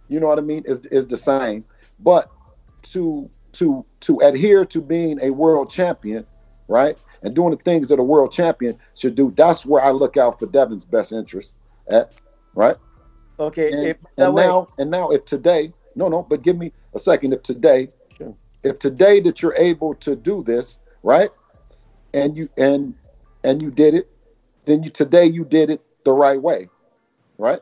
You 0.09 0.21
know 0.21 0.27
what 0.27 0.39
I 0.39 0.43
mean? 0.43 0.63
Is 0.67 0.81
is 0.87 1.07
the 1.07 1.17
same, 1.17 1.65
but 2.01 2.31
to 2.83 3.29
to 3.53 3.85
to 4.01 4.19
adhere 4.21 4.65
to 4.67 4.81
being 4.81 5.19
a 5.23 5.31
world 5.31 5.71
champion, 5.71 6.27
right, 6.69 6.97
and 7.23 7.35
doing 7.35 7.51
the 7.51 7.57
things 7.57 7.89
that 7.89 7.99
a 7.99 8.03
world 8.03 8.33
champion 8.33 8.79
should 8.95 9.15
do. 9.15 9.31
That's 9.37 9.65
where 9.65 9.83
I 9.83 9.91
look 9.91 10.17
out 10.17 10.39
for 10.39 10.47
Devin's 10.47 10.85
best 10.85 11.13
interest 11.13 11.55
at, 11.89 12.13
right? 12.55 12.77
Okay. 13.43 13.73
And, 13.73 14.01
by 14.17 14.25
the 14.25 14.31
way, 14.31 14.47
now, 14.47 14.69
and 14.79 14.91
now, 14.91 15.11
if 15.11 15.25
today, 15.25 15.73
no, 15.97 16.09
no, 16.09 16.23
but 16.23 16.43
give 16.43 16.57
me 16.57 16.73
a 16.95 16.99
second. 16.99 17.33
If 17.33 17.43
today, 17.43 17.89
sure. 18.17 18.35
if 18.63 18.79
today 18.79 19.21
that 19.21 19.43
you're 19.43 19.57
able 19.57 19.95
to 19.97 20.15
do 20.15 20.45
this, 20.45 20.79
right, 21.03 21.31
and 22.15 22.37
you 22.37 22.49
and 22.57 22.95
and 23.43 23.61
you 23.61 23.71
did 23.71 23.95
it, 23.95 24.09
then 24.65 24.83
you 24.83 24.91
today 24.91 25.27
you 25.27 25.45
did 25.45 25.71
it 25.71 25.83
the 26.05 26.13
right 26.13 26.41
way, 26.41 26.69
right? 27.39 27.61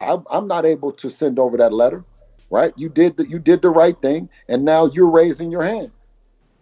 I'm, 0.00 0.24
I'm 0.30 0.46
not 0.46 0.66
able 0.66 0.92
to 0.92 1.08
send 1.08 1.38
over 1.38 1.56
that 1.56 1.72
letter, 1.72 2.04
right? 2.50 2.74
You 2.76 2.90
did 2.90 3.16
the, 3.16 3.26
you 3.26 3.38
did 3.38 3.62
the 3.62 3.70
right 3.70 3.98
thing, 4.02 4.28
and 4.48 4.64
now 4.64 4.86
you're 4.86 5.10
raising 5.10 5.50
your 5.50 5.62
hand, 5.62 5.92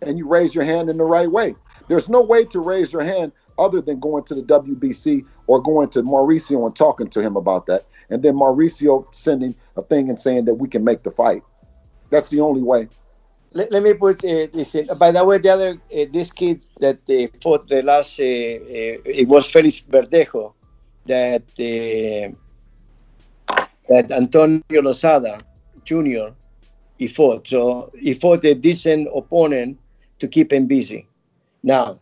and 0.00 0.16
you 0.16 0.28
raise 0.28 0.54
your 0.54 0.64
hand 0.64 0.90
in 0.90 0.96
the 0.96 1.04
right 1.04 1.30
way. 1.30 1.56
There's 1.88 2.08
no 2.08 2.22
way 2.22 2.44
to 2.46 2.60
raise 2.60 2.92
your 2.92 3.02
hand 3.02 3.32
other 3.58 3.80
than 3.80 3.98
going 3.98 4.24
to 4.24 4.34
the 4.34 4.42
WBC 4.42 5.26
or 5.46 5.60
going 5.60 5.88
to 5.90 6.02
Mauricio 6.02 6.64
and 6.64 6.74
talking 6.74 7.08
to 7.08 7.20
him 7.20 7.36
about 7.36 7.66
that, 7.66 7.86
and 8.12 8.22
then 8.22 8.34
Mauricio 8.34 9.12
sending 9.14 9.54
a 9.76 9.82
thing 9.82 10.08
and 10.08 10.18
saying 10.18 10.44
that 10.44 10.54
we 10.54 10.68
can 10.68 10.84
make 10.84 11.02
the 11.02 11.10
fight. 11.10 11.42
That's 12.10 12.30
the 12.30 12.40
only 12.40 12.62
way. 12.62 12.88
let, 13.54 13.70
let 13.70 13.82
me 13.82 13.94
put 13.94 14.16
uh, 14.24 14.46
this 14.52 14.74
in. 14.74 14.84
By 14.98 15.10
the 15.12 15.24
way, 15.24 15.38
the 15.38 15.48
other 15.50 15.70
uh, 15.70 16.04
this 16.12 16.30
kid 16.30 16.62
that 16.80 16.98
uh, 17.08 17.28
fought 17.42 17.68
the 17.68 17.82
last, 17.82 18.20
uh, 18.20 18.24
uh, 18.24 19.18
it 19.20 19.28
was 19.28 19.50
Felix 19.50 19.80
Verdejo, 19.80 20.54
that 21.06 21.42
uh, 21.58 22.28
that 23.88 24.10
Antonio 24.10 24.62
Lozada 24.70 25.40
Jr. 25.84 26.34
he 26.98 27.06
fought. 27.06 27.46
So 27.46 27.90
he 27.98 28.14
fought 28.14 28.44
a 28.44 28.54
decent 28.54 29.08
opponent 29.14 29.78
to 30.18 30.28
keep 30.28 30.52
him 30.52 30.66
busy. 30.66 31.06
Now, 31.62 31.98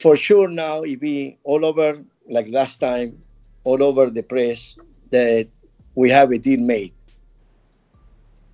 for 0.00 0.16
sure, 0.16 0.48
now 0.48 0.82
it 0.82 1.00
be 1.00 1.38
all 1.44 1.64
over 1.64 2.02
like 2.28 2.48
last 2.48 2.78
time, 2.78 3.18
all 3.66 3.82
over 3.82 4.10
the 4.10 4.22
press 4.22 4.78
that 5.10 5.48
we 5.94 6.10
have 6.10 6.30
a 6.32 6.38
deal 6.38 6.60
made 6.60 6.94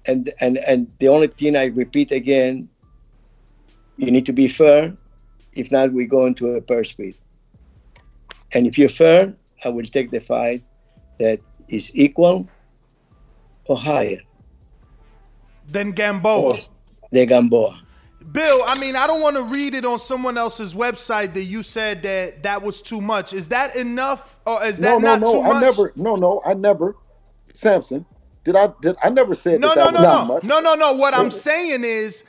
and 0.06 0.32
and 0.40 0.58
and 0.66 0.92
the 1.00 1.08
only 1.08 1.28
thing 1.28 1.56
I 1.56 1.66
repeat 1.66 2.12
again, 2.12 2.68
you 3.96 4.10
need 4.10 4.26
to 4.26 4.32
be 4.32 4.48
fair. 4.48 4.96
If 5.52 5.70
not, 5.70 5.92
we 5.92 6.06
go 6.06 6.26
into 6.26 6.54
a 6.56 6.62
purse 6.62 6.90
speed. 6.90 7.16
And 8.54 8.66
if 8.66 8.78
you're 8.78 8.88
fair, 8.88 9.34
I 9.64 9.68
will 9.70 9.84
take 9.84 10.10
the 10.10 10.20
fight 10.20 10.64
that 11.18 11.40
is 11.68 11.90
equal 11.94 12.48
or 13.66 13.76
higher 13.76 14.20
Then 15.66 15.92
Gamboa. 15.92 16.58
the 17.12 17.26
Gamboa. 17.26 17.80
Bill, 18.30 18.60
I 18.66 18.78
mean, 18.78 18.94
I 18.96 19.06
don't 19.06 19.20
want 19.20 19.36
to 19.36 19.42
read 19.42 19.74
it 19.74 19.84
on 19.84 19.98
someone 19.98 20.38
else's 20.38 20.74
website 20.74 21.34
that 21.34 21.42
you 21.44 21.62
said 21.62 22.02
that 22.02 22.42
that 22.44 22.62
was 22.62 22.80
too 22.82 23.00
much. 23.00 23.32
Is 23.32 23.48
that 23.48 23.74
enough, 23.76 24.38
or 24.46 24.62
is 24.64 24.78
that 24.80 25.00
no, 25.00 25.16
not 25.16 25.20
no, 25.20 25.26
no. 25.26 25.32
too 25.32 25.40
I 25.42 25.52
much? 25.54 25.62
never. 25.62 25.92
No, 25.96 26.16
no. 26.16 26.42
I 26.44 26.54
never. 26.54 26.96
Sampson, 27.54 28.04
did 28.44 28.56
I? 28.56 28.68
Did 28.80 28.96
I 29.02 29.10
never 29.10 29.34
said 29.34 29.60
No, 29.60 29.68
that 29.74 29.76
no, 29.76 29.84
that 29.84 29.92
no, 29.94 30.00
no, 30.02 30.24
much? 30.34 30.42
no, 30.44 30.60
no, 30.60 30.74
no. 30.74 30.92
What 30.94 31.14
I'm 31.14 31.30
saying 31.30 31.82
is, 31.84 32.24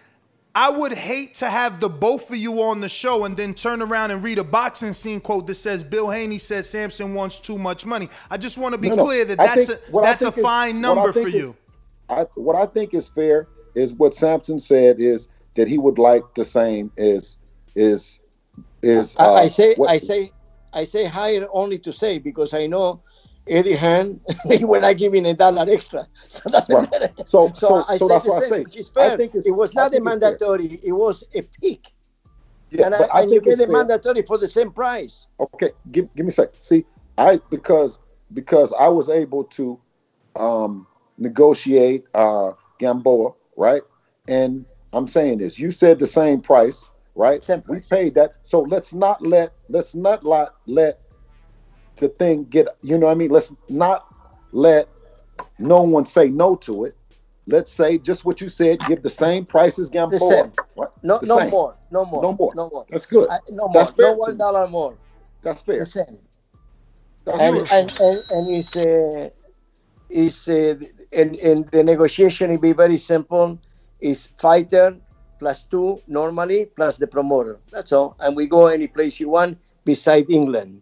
I 0.56 0.70
would 0.70 0.94
hate 0.94 1.36
to 1.36 1.50
have 1.50 1.80
the 1.80 1.90
both 1.90 2.30
of 2.30 2.36
you 2.38 2.62
on 2.62 2.82
the 2.82 2.90
show 2.90 3.26
and 3.26 3.36
then 3.38 3.54
turn 3.54 3.82
around 3.82 4.12
and 4.12 4.22
read 4.24 4.38
a 4.40 4.44
boxing 4.44 4.94
scene 4.94 5.20
quote 5.20 5.48
that 5.48 5.56
says 5.56 5.84
Bill 5.84 6.10
Haney 6.10 6.38
says 6.38 6.70
Sampson 6.70 7.14
wants 7.14 7.40
too 7.40 7.58
much 7.58 7.86
money. 7.86 8.10
I 8.30 8.38
just 8.38 8.58
want 8.58 8.76
to 8.76 8.80
be 8.82 8.90
No, 8.90 8.96
no. 8.98 9.06
clear 9.06 9.26
that 9.26 9.40
I 9.40 9.46
that's 9.48 9.68
think- 9.68 9.80
a, 9.90 10.02
that's 10.02 10.24
a 10.24 10.32
think 10.32 10.38
is- 10.38 10.44
fine 10.44 10.82
number 10.82 11.14
for 11.14 11.28
is- 11.28 11.34
you. 11.34 11.56
I, 12.10 12.24
what 12.36 12.56
I 12.56 12.66
think 12.66 12.94
is 12.94 13.08
fair 13.10 13.48
is 13.74 13.94
what 13.96 14.14
Sampson 14.14 14.60
said 14.60 15.00
is 15.00 15.30
that 15.56 15.68
he 15.68 15.78
would 15.78 15.98
like 15.98 16.24
the 16.36 16.46
same 16.46 16.92
is 16.98 17.38
is 17.76 18.20
is. 18.82 19.16
I, 19.18 19.26
uh, 19.26 19.34
I 19.34 19.48
say 19.48 19.76
what- 19.76 19.90
I 19.90 19.98
say 19.98 20.32
I 20.74 20.84
say 20.84 21.06
higher 21.06 21.48
only 21.54 21.78
to 21.80 21.94
say 21.94 22.18
because 22.20 22.54
I 22.54 22.68
know 22.68 23.02
Eddie 23.48 23.76
Hearn 23.76 24.22
when 24.62 24.84
I 24.84 24.94
give 24.94 25.14
him 25.14 25.26
a 25.26 25.34
dollar 25.34 25.66
extra. 25.70 26.08
So 26.28 26.50
that's 26.50 26.70
Right. 26.70 26.88
So- 27.26 27.52
so- 27.54 27.84
I 27.88 27.98
so 27.98 28.08
say 28.08 28.14
that's 28.14 28.26
what 28.28 28.44
I 28.44 28.48
say. 28.48 28.60
which 28.64 28.78
is 28.78 28.90
I 28.92 29.10
fair. 29.10 29.18
think 29.18 29.36
it 29.36 29.52
was 29.52 29.74
not 29.76 29.94
a 29.96 30.00
mandatory. 30.02 30.80
It 30.84 30.94
was 30.94 31.24
a 31.36 31.42
pick. 31.62 31.92
Yeah, 32.72 32.88
and 32.88 32.96
I, 32.96 33.04
I 33.14 33.22
and 33.22 33.32
you 33.32 33.42
get 33.42 33.60
a 33.60 33.68
mandatory 33.68 34.24
for 34.24 34.38
the 34.40 34.48
same 34.48 34.72
price. 34.72 35.28
Okay, 35.40 35.72
give 35.92 36.14
give 36.16 36.26
me 36.26 36.30
a 36.30 36.34
second. 36.34 36.60
See, 36.60 36.86
I 37.18 37.40
because 37.52 38.00
because 38.34 38.74
I 38.74 38.88
was 38.88 39.10
able 39.10 39.44
to 39.58 39.80
um 40.36 40.88
negotiate 41.18 42.06
uh 42.16 42.54
Gamboa, 42.80 43.34
right? 43.56 43.84
And 44.28 44.66
I'm 44.94 45.08
saying 45.08 45.40
this. 45.40 45.60
You 45.60 45.72
said 45.72 46.00
the 46.00 46.08
same 46.08 46.40
price, 46.42 46.86
right? 47.16 47.44
We 47.68 47.80
paid 47.82 48.16
that. 48.16 48.34
So 48.44 48.62
let's 48.62 48.94
not 48.94 49.22
let 49.26 49.54
let's 49.70 49.96
not 49.96 50.24
let 50.26 50.50
let 50.68 51.00
the 51.98 52.10
thing 52.10 52.46
get 52.46 52.68
you 52.82 52.98
know 52.98 53.08
what 53.08 53.14
I 53.14 53.16
mean? 53.16 53.32
Let's 53.32 53.54
not 53.70 54.06
let 54.52 54.90
no 55.60 55.82
one 55.84 56.06
say 56.06 56.30
no 56.30 56.56
to 56.58 56.86
it. 56.86 56.96
Let's 57.48 57.72
say 57.74 57.98
just 57.98 58.24
what 58.26 58.40
you 58.40 58.50
said, 58.50 58.80
give 58.80 59.04
the 59.04 59.10
same 59.10 59.46
price 59.46 59.78
as 59.80 59.90
Gamboa. 59.90 60.18
same. 60.20 60.54
right? 60.78 60.90
No, 61.04 61.20
The 61.20 61.28
no 61.28 61.40
same. 61.40 61.50
more, 61.50 61.78
no 61.92 62.06
more, 62.06 62.24
No 62.24 62.34
more. 62.34 62.54
no 62.56 62.70
more. 62.70 62.86
That's 62.90 63.06
good. 63.06 63.30
I- 63.30 63.40
no 63.50 63.68
more, 63.68 63.82
That's 63.82 63.92
fair 63.92 64.06
no 64.08 64.14
one 64.14 64.38
more. 64.72 64.98
That's 65.44 65.62
fair. 65.62 65.80
The 65.80 65.86
same. 65.86 66.20
That's 67.26 67.40
and, 67.42 67.58
and, 67.58 67.94
and 68.00 68.24
and 68.32 68.56
it's 68.56 68.76
uh, 68.76 69.30
it's 70.10 70.48
uh, 70.48 70.76
and, 71.18 71.36
and 71.38 71.68
the 71.70 71.84
negotiation 71.84 72.50
will 72.52 72.60
be 72.60 72.74
very 72.74 72.98
simple. 72.98 73.60
It's 74.04 74.28
fighter 74.38 74.98
plus 75.40 75.64
two 75.64 76.02
normally 76.08 76.66
plus 76.76 76.98
the 76.98 77.08
promoter. 77.08 77.60
That's 77.72 77.94
all, 77.94 78.16
and 78.20 78.36
we 78.36 78.48
go 78.48 78.68
any 78.68 78.88
place 78.88 79.20
you 79.20 79.30
want 79.30 79.58
beside 79.86 80.30
England, 80.30 80.82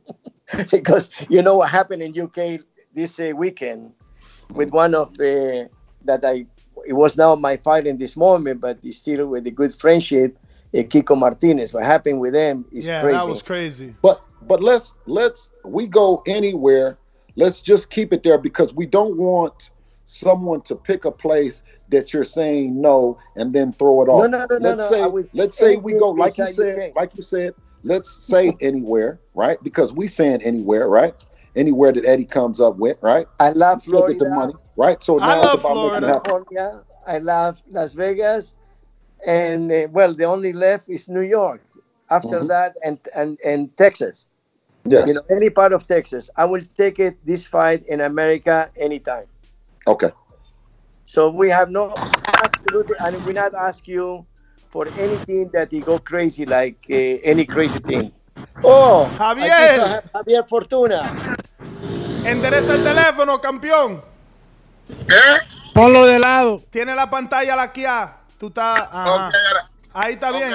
because 0.70 1.26
you 1.28 1.42
know 1.42 1.56
what 1.58 1.68
happened 1.68 2.02
in 2.02 2.18
UK 2.18 2.60
this 2.94 3.20
uh, 3.20 3.32
weekend 3.36 3.92
with 4.54 4.72
one 4.72 4.94
of 4.94 5.12
the 5.18 5.68
that 6.04 6.24
I 6.24 6.46
it 6.86 6.94
was 6.94 7.16
now 7.16 7.34
my 7.34 7.56
fight 7.58 7.86
in 7.86 7.98
this 7.98 8.16
moment, 8.16 8.60
but 8.62 8.78
it's 8.82 8.96
still 8.96 9.26
with 9.26 9.46
a 9.46 9.50
good 9.50 9.72
friendship. 9.74 10.38
Uh, 10.74 10.78
Kiko 10.78 11.16
Martinez. 11.16 11.72
What 11.72 11.84
happened 11.84 12.18
with 12.20 12.32
them 12.32 12.64
is 12.72 12.86
yeah, 12.86 13.02
crazy. 13.02 13.18
that 13.18 13.28
was 13.28 13.42
crazy. 13.42 13.94
But 14.00 14.22
but 14.48 14.62
let's 14.62 14.94
let's 15.06 15.50
we 15.64 15.86
go 15.86 16.22
anywhere. 16.26 16.96
Let's 17.36 17.60
just 17.60 17.90
keep 17.90 18.12
it 18.12 18.22
there 18.22 18.38
because 18.38 18.74
we 18.74 18.86
don't 18.86 19.16
want 19.16 19.70
someone 20.06 20.60
to 20.62 20.74
pick 20.74 21.04
a 21.04 21.10
place 21.10 21.62
that 21.88 22.12
you're 22.12 22.24
saying 22.24 22.80
no 22.80 23.18
and 23.36 23.52
then 23.52 23.72
throw 23.72 24.02
it 24.02 24.08
off. 24.08 24.22
No, 24.22 24.38
no, 24.38 24.46
no, 24.50 24.58
no, 24.58 24.68
let's 24.70 24.78
no, 24.78 24.88
say 24.88 25.00
I 25.02 25.06
would- 25.06 25.28
let's 25.34 25.56
say 25.56 25.76
we 25.76 25.92
go 25.94 26.10
like 26.10 26.36
you 26.38 26.46
said, 26.46 26.76
UK. 26.76 26.96
like 26.96 27.10
you 27.16 27.22
said. 27.22 27.54
Let's 27.86 28.10
say 28.10 28.56
anywhere, 28.62 29.20
right? 29.34 29.62
Because 29.62 29.92
we 29.92 30.08
saying 30.08 30.40
anywhere, 30.42 30.88
right? 30.88 31.14
Anywhere 31.54 31.92
that 31.92 32.04
Eddie 32.06 32.24
comes 32.24 32.60
up 32.60 32.76
with, 32.78 32.96
right? 33.02 33.28
I 33.38 33.50
love 33.50 33.76
Let's 33.76 33.88
look 33.88 34.10
at 34.10 34.18
the 34.18 34.24
Florida. 34.24 34.34
money, 34.34 34.54
right? 34.76 35.02
So 35.02 35.18
I 35.18 35.36
love 35.38 35.54
it's 35.54 35.64
about 35.64 35.74
making 35.76 36.04
it 36.04 36.08
happen. 36.08 36.30
California. 36.30 36.82
I 37.06 37.18
love 37.18 37.62
Las 37.70 37.92
Vegas, 37.94 38.54
and 39.26 39.70
uh, 39.70 39.86
well, 39.92 40.14
the 40.14 40.24
only 40.24 40.52
left 40.52 40.88
is 40.88 41.08
New 41.08 41.20
York. 41.22 41.60
After 42.10 42.40
Mhm. 42.40 42.48
that, 42.48 42.76
and 42.84 42.98
and 43.14 43.38
and 43.44 43.74
Texas. 43.76 44.28
Yes. 44.86 45.08
You 45.08 45.14
know, 45.14 45.22
any 45.30 45.48
part 45.50 45.72
of 45.72 45.86
Texas, 45.86 46.28
I 46.36 46.44
will 46.44 46.60
take 46.76 46.98
it. 46.98 47.16
This 47.24 47.46
fight 47.46 47.84
in 47.86 48.00
America 48.00 48.70
anytime. 48.76 49.24
Okay. 49.86 50.10
So 51.04 51.30
we 51.30 51.50
have 51.50 51.70
no 51.70 51.92
absolutely, 52.42 52.96
and 53.00 53.24
we 53.26 53.32
not 53.32 53.54
ask 53.54 53.86
you 53.86 54.24
for 54.70 54.88
anything 54.98 55.50
that 55.52 55.72
you 55.72 55.82
go 55.82 55.98
crazy 55.98 56.46
like 56.46 56.78
uh, 56.90 56.94
any 57.22 57.44
crazy 57.44 57.78
thing. 57.78 58.12
Oh, 58.62 59.08
Javier. 59.16 60.02
Javier 60.12 60.48
Fortuna. 60.48 61.36
Endereza 62.24 62.74
el 62.74 62.82
teléfono, 62.82 63.40
campeón. 63.40 64.02
Ponlo 65.74 66.06
de 66.06 66.18
lado. 66.18 66.62
Tiene 66.70 66.94
la 66.94 67.08
pantalla 67.10 67.54
laqueada. 67.54 68.20
Tú 68.38 68.46
estás. 68.48 68.88
ajá. 68.90 69.30
Ahí 69.92 70.14
está 70.14 70.32
bien. 70.32 70.52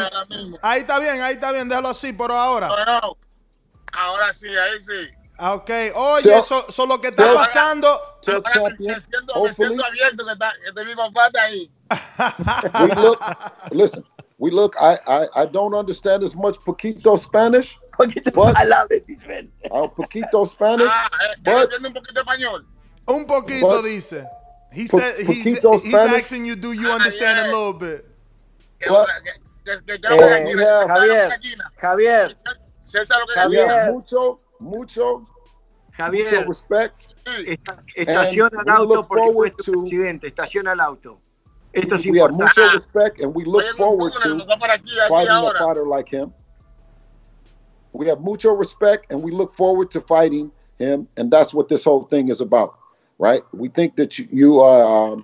Ahí 0.61 0.81
está 0.81 0.99
bien, 0.99 1.21
ahí 1.21 1.33
está 1.35 1.51
bien. 1.51 1.69
Déjalo 1.69 1.89
así 1.89 2.11
por 2.11 2.31
ahora. 2.31 2.67
Bueno, 2.67 3.17
ahora 3.93 4.33
sí, 4.33 4.47
ahí 4.49 4.81
sí. 4.81 5.18
Ah, 5.39 5.53
Ok. 5.55 5.69
Oye, 5.95 6.37
eso 6.37 6.65
So- 6.69 6.85
lo 6.85 6.99
que 6.99 7.07
está 7.09 7.23
so- 7.23 7.33
pasando. 7.33 7.87
so 8.21 8.31
Ahora 8.31 8.41
me 8.43 8.53
champion, 8.53 9.01
siento, 9.01 9.33
me 9.35 9.41
hopefully. 9.41 9.67
siento 9.69 9.85
abierto 9.85 10.25
que, 10.25 10.31
está, 10.33 10.51
que 10.75 10.83
mi 10.85 10.95
papá 10.95 11.27
está 11.27 11.41
ahí. 11.43 11.71
we 12.81 12.95
look 13.01 13.19
listen 13.71 14.03
we 14.37 14.51
look 14.51 14.75
i 14.79 14.95
i, 15.07 15.27
I 15.43 15.45
don't 15.47 15.73
understand 15.73 16.23
as 16.23 16.35
much 16.35 16.57
poquito 16.63 17.17
spanish 17.17 17.75
but 17.97 18.55
I 18.55 18.63
love 18.65 18.91
it 18.91 19.05
man. 19.27 19.51
uh, 19.71 19.87
poquito 19.87 20.45
spanish 20.45 20.87
Ah, 20.91 21.09
eh, 21.23 21.35
but 21.43 21.71
un 21.83 21.93
poquito 21.93 22.21
español. 22.21 22.65
Un 23.07 23.25
poquito 23.25 23.67
But- 23.69 23.83
dice. 23.85 24.23
He 24.71 24.85
Po- 24.87 24.99
said 24.99 25.15
he's, 25.25 25.27
poquito 25.27 25.71
he's 25.73 25.89
Spanish. 25.89 26.21
asking 26.21 26.45
you, 26.45 26.55
do 26.55 26.73
you 26.73 26.91
understand 26.91 27.39
a 27.39 27.43
little 27.47 27.73
bit? 27.73 28.05
Eh, 28.81 28.85
que, 28.85 29.97
Javier, 30.87 31.29
Javier, 31.81 32.35
Javier, 33.35 33.91
mucho 33.91 34.37
mucho 34.59 35.23
Javier, 35.97 36.25
mucho 36.31 36.47
respect 36.47 37.15
esta- 37.45 37.79
estaciona 37.95 38.59
And 38.59 38.67
el 38.69 38.73
we 38.73 38.77
auto 38.77 38.85
look 38.95 39.07
porque 39.07 39.23
forward 39.23 39.53
fue 39.53 39.63
tu 39.63 39.81
presidente. 39.81 40.27
Estaciona 40.27 40.71
el 40.73 40.79
auto. 40.79 41.19
Esto 41.73 41.95
es 41.95 42.05
we 42.05 42.19
have 42.19 42.31
importante. 42.31 42.61
mucho 42.61 42.73
respect 42.73 43.19
and 43.21 43.35
we 43.35 43.45
look 43.45 43.63
forward 43.77 44.11
to 44.13 44.19
aquí, 44.19 44.99
aquí 44.99 45.07
fighting 45.09 45.31
a 45.31 45.53
fighter 45.59 45.85
like 45.85 46.09
him 46.09 46.33
we 47.93 48.07
have 48.07 48.21
mucho 48.21 48.51
respect 48.53 49.11
and 49.11 49.21
we 49.21 49.31
look 49.31 49.51
forward 49.53 49.91
to 49.91 50.01
fighting 50.01 50.51
him 50.79 51.07
and 51.17 51.31
that's 51.31 51.53
what 51.53 51.67
this 51.69 51.83
whole 51.83 52.03
thing 52.03 52.29
is 52.29 52.41
about 52.41 52.77
right 53.19 53.43
we 53.53 53.67
think 53.67 53.95
that 53.95 54.17
you, 54.17 54.27
you 54.31 54.59
are 54.61 55.13
a 55.13 55.23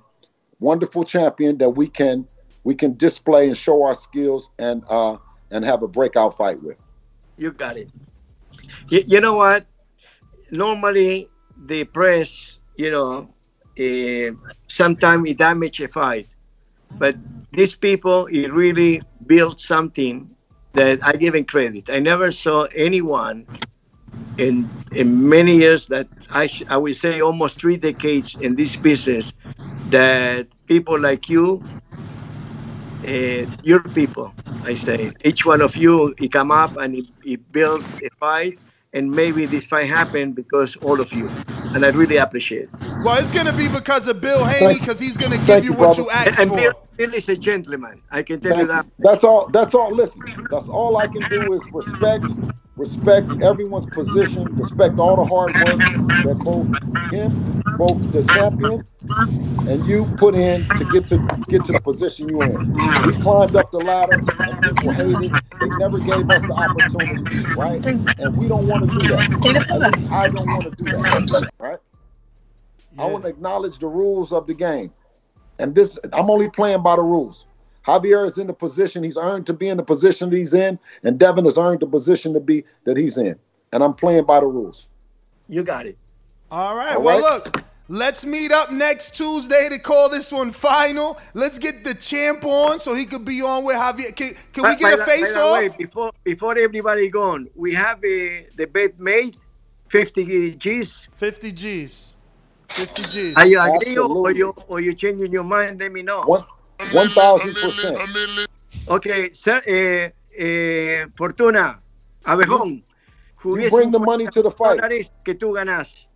wonderful 0.60 1.04
champion 1.04 1.58
that 1.58 1.70
we 1.70 1.88
can 1.88 2.28
we 2.64 2.76
can 2.76 2.96
display 2.98 3.48
and 3.48 3.58
show 3.58 3.84
our 3.84 3.96
skills 3.96 4.50
and 4.60 4.84
uh 4.90 5.18
and 5.52 5.64
have 5.66 5.82
a 5.84 5.88
breakout 5.88 6.36
fight 6.38 6.62
with 6.62 6.78
You 7.38 7.52
got 7.52 7.76
it. 7.78 7.90
You, 8.90 9.04
you 9.08 9.22
know 9.22 9.36
what? 9.36 9.66
Normally, 10.52 11.30
the 11.58 11.84
press, 11.86 12.58
you 12.76 12.92
know, 12.92 13.30
uh, 13.80 14.36
sometimes 14.68 15.30
it 15.30 15.38
damage 15.38 15.82
a 15.82 15.88
fight, 15.88 16.28
but 16.98 17.16
these 17.52 17.76
people, 17.76 18.28
it 18.28 18.52
really 18.54 19.02
built 19.26 19.60
something 19.60 20.36
that 20.74 21.00
I 21.06 21.14
give 21.14 21.34
them 21.34 21.46
credit. 21.46 21.90
I 21.90 22.00
never 22.00 22.32
saw 22.32 22.66
anyone 22.76 23.48
in 24.38 24.70
in 24.92 25.28
many 25.30 25.58
years 25.58 25.88
that 25.88 26.08
I 26.32 26.50
I 26.70 26.78
would 26.78 26.96
say 26.96 27.22
almost 27.22 27.60
three 27.60 27.78
decades 27.78 28.36
in 28.40 28.56
this 28.56 28.76
business 28.76 29.34
that 29.90 30.48
people 30.68 31.00
like 31.00 31.30
you 31.30 31.64
uh, 33.06 33.46
your 33.64 33.82
people, 33.84 34.34
I 34.64 34.74
say. 34.74 35.12
Each 35.24 35.46
one 35.46 35.62
of 35.62 35.76
you, 35.78 36.14
he 36.18 36.28
come 36.28 36.52
up 36.52 36.76
and 36.78 36.96
he, 36.96 37.14
he 37.24 37.36
built 37.38 37.86
a 38.04 38.10
fight, 38.20 38.60
and 38.94 39.12
maybe 39.12 39.46
this 39.46 39.66
fight 39.66 39.88
happened 39.88 40.36
because 40.36 40.76
all 40.78 41.00
of 41.00 41.14
you, 41.14 41.30
and 41.74 41.86
I 41.86 41.90
really 41.90 42.18
appreciate 42.18 42.64
it. 42.64 42.70
Well, 43.04 43.18
it's 43.20 43.32
gonna 43.32 43.54
be 43.54 43.68
because 43.70 44.08
of 44.08 44.22
Bill 44.22 44.46
Haney, 44.46 44.80
because 44.80 45.00
he's 45.00 45.18
gonna 45.18 45.38
give 45.38 45.48
thank 45.48 45.64
you 45.66 45.72
you, 45.72 45.78
what 45.78 45.96
brother. 45.96 46.02
you 46.04 46.10
asked 46.12 46.40
And 46.40 46.50
for. 46.50 46.58
Bill, 46.58 46.74
Bill 46.98 47.14
is 47.14 47.30
a 47.30 47.36
gentleman. 47.36 48.02
I 48.12 48.24
can 48.24 48.40
tell 48.40 48.58
you 48.58 48.68
that. 48.68 48.86
you. 48.86 48.92
That's 49.00 49.24
all. 49.24 49.50
That's 49.50 49.76
all. 49.76 49.94
Listen, 49.94 50.24
that's 50.50 50.70
all 50.70 50.98
I 50.98 51.08
can 51.08 51.22
do 51.24 51.54
is 51.54 51.62
respect, 51.74 52.26
respect 52.78 53.42
everyone's 53.42 53.86
position, 53.86 54.44
respect 54.56 55.00
all 55.00 55.16
the 55.16 55.26
hard 55.26 55.56
work 55.56 55.80
that 56.24 56.36
both 56.44 56.68
him, 57.12 57.62
both 57.78 58.12
the 58.12 58.24
champion, 58.26 58.86
and 59.68 59.86
you 59.88 60.06
put 60.18 60.36
in 60.36 60.68
to 60.78 60.86
get 60.86 61.08
to 61.08 61.18
get 61.50 61.64
to 61.66 61.72
the 61.72 61.80
position 61.80 62.30
you're 62.30 62.44
in. 62.44 62.74
We 63.06 63.14
climbed 63.22 63.56
up 63.56 63.72
the 63.72 63.80
ladder, 63.80 64.14
and 64.40 64.62
people 64.62 64.92
hated. 64.92 65.32
They 65.60 65.70
never 65.78 66.00
gave 66.00 66.30
us 66.30 66.44
the 66.44 66.54
opportunity, 66.54 67.54
right? 67.56 67.84
And 67.86 68.38
we 68.38 68.48
don't 68.48 68.68
want 68.68 68.90
to 68.90 69.00
do 69.00 69.08
that. 69.08 69.70
At 69.72 69.82
least 69.82 70.06
I 70.12 70.28
don't 70.28 70.48
want 70.48 70.64
to 70.64 70.72
do 70.72 70.84
that, 70.92 71.52
right? 71.60 71.80
I 72.98 73.06
want 73.06 73.24
to 73.24 73.30
acknowledge 73.30 73.80
the 73.80 73.88
rules 73.88 74.32
of 74.32 74.48
the 74.48 74.54
game. 74.54 74.94
And 75.60 75.74
this, 75.74 75.98
I'm 76.14 76.30
only 76.30 76.50
playing 76.50 76.82
by 76.82 76.96
the 76.98 77.02
rules. 77.02 77.46
Javier 77.86 78.26
is 78.26 78.38
in 78.38 78.48
the 78.48 78.54
position 78.54 79.04
he's 79.04 79.18
earned 79.18 79.46
to 79.48 79.54
be 79.54 79.70
in 79.70 79.78
the 79.78 79.84
position 79.84 80.30
that 80.30 80.38
he's 80.38 80.54
in, 80.54 80.80
and 81.04 81.20
Devin 81.20 81.46
has 81.46 81.58
earned 81.58 81.82
the 81.82 81.88
position 81.88 82.34
to 82.34 82.40
be 82.40 82.64
that 82.86 82.98
he's 82.98 83.18
in. 83.18 83.38
And 83.72 83.84
I'm 83.84 83.94
playing 83.94 84.26
by 84.26 84.40
the 84.40 84.48
rules. 84.48 84.88
You 85.48 85.64
got 85.64 85.86
it. 85.86 85.98
All 86.52 86.76
right. 86.76 86.96
All 86.96 87.02
well, 87.02 87.22
right? 87.22 87.44
look. 87.44 87.64
Let's 87.88 88.26
meet 88.26 88.52
up 88.52 88.72
next 88.72 89.12
Tuesday 89.12 89.68
to 89.70 89.78
call 89.78 90.10
this 90.10 90.32
one 90.32 90.50
final. 90.50 91.20
Let's 91.36 91.60
get 91.60 91.84
the 91.84 91.94
champ 91.94 92.44
on 92.44 92.80
so 92.80 92.96
he 92.96 93.06
could 93.06 93.26
be 93.26 93.44
on 93.44 93.64
with 93.64 93.76
Javier. 93.76 94.16
Can, 94.16 94.34
can 94.54 94.64
we 94.64 94.76
get 94.76 95.00
a 95.00 95.06
face 95.06 95.38
off? 95.38 95.78
Before 95.78 96.12
before 96.24 96.58
everybody 96.58 97.10
gone, 97.10 97.48
we 97.54 97.76
have 97.76 98.00
uh, 98.04 98.08
a 98.08 98.48
debate 98.58 99.00
made. 99.00 99.38
Fifty 99.88 100.56
G's. 100.56 101.08
Fifty 101.12 101.52
G's. 101.52 102.16
Fifty 102.70 103.04
G's. 103.04 103.38
Are 103.38 103.46
you 103.46 103.62
agree 103.62 103.96
or 103.98 104.32
you 104.32 104.56
or 104.68 104.80
you 104.80 104.92
changing 104.92 105.32
your 105.32 105.44
mind? 105.44 105.80
Let 105.80 105.92
me 105.92 106.02
know. 106.02 106.24
What? 106.24 106.48
1000%. 106.78 108.48
Ok, 108.88 109.06
eh, 109.08 110.14
eh, 110.38 111.08
Fortuna, 111.16 111.80
Abejón, 112.24 112.84
jugué 113.36 113.70
bring 113.70 113.92
the 113.92 114.00
money 114.00 114.28
to 114.28 114.44
the 114.44 114.52
fight. 114.52 114.78
dólares 114.78 115.12
que 115.24 115.34
tú 115.34 115.54
ganas. 115.54 116.08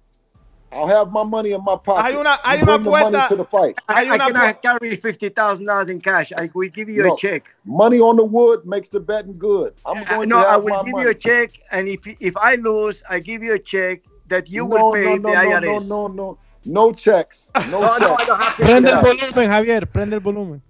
I'll 0.71 0.87
have 0.87 1.11
my 1.11 1.23
money 1.23 1.53
in 1.53 1.63
my 1.63 1.77
pocket. 1.77 2.03
Hay 2.03 2.15
una, 2.15 2.37
hay 2.43 2.61
una 2.61 2.75
apuesta. 2.75 3.27
Hay 3.27 3.43
fight. 3.45 3.79
I 3.87 4.17
cannot 4.17 4.61
carry 4.61 4.95
fifty 4.95 5.29
thousand 5.29 5.65
dollars 5.65 5.89
in 5.89 5.99
cash. 5.99 6.31
I 6.37 6.49
will 6.53 6.69
give 6.69 6.89
you 6.89 7.03
no, 7.03 7.13
a 7.13 7.17
check. 7.17 7.49
Money 7.65 7.99
on 7.99 8.17
the 8.17 8.23
wood 8.23 8.65
makes 8.65 8.89
the 8.89 8.99
betting 8.99 9.37
good. 9.37 9.73
I'm 9.83 9.97
uh, 9.97 10.05
going 10.05 10.31
uh, 10.31 10.37
no, 10.37 10.43
to 10.43 10.49
have 10.49 10.53
I 10.53 10.57
will 10.57 10.69
my 10.69 10.83
give 10.83 10.91
money. 10.91 11.03
you 11.05 11.09
a 11.09 11.15
check, 11.15 11.59
and 11.71 11.87
if 11.87 12.05
if 12.05 12.37
I 12.37 12.55
lose, 12.55 13.01
I 13.09 13.19
give 13.19 13.41
you 13.41 13.53
a 13.53 13.59
check 13.59 14.03
that 14.27 14.49
you 14.49 14.67
no, 14.67 14.75
will 14.75 14.93
pay 14.93 15.17
no, 15.17 15.29
no, 15.29 15.31
the 15.31 15.35
IRS. 15.37 15.89
No, 15.89 16.07
no, 16.07 16.07
no, 16.07 16.13
no 16.13 16.37
no 16.65 16.91
checks. 16.93 17.51
No, 17.71 17.79
No, 17.81 17.97
no, 17.97 18.15
I 18.15 18.17
checks. 18.17 18.25
don't 18.27 18.41
have 18.41 18.55
to. 18.57 18.63
Prende 18.63 18.87
el 18.89 19.01
Cash. 19.01 19.03
volumen, 19.03 19.49
Javier. 19.49 19.85
Prende 19.91 20.13
el 20.13 20.19
volumen. 20.19 20.61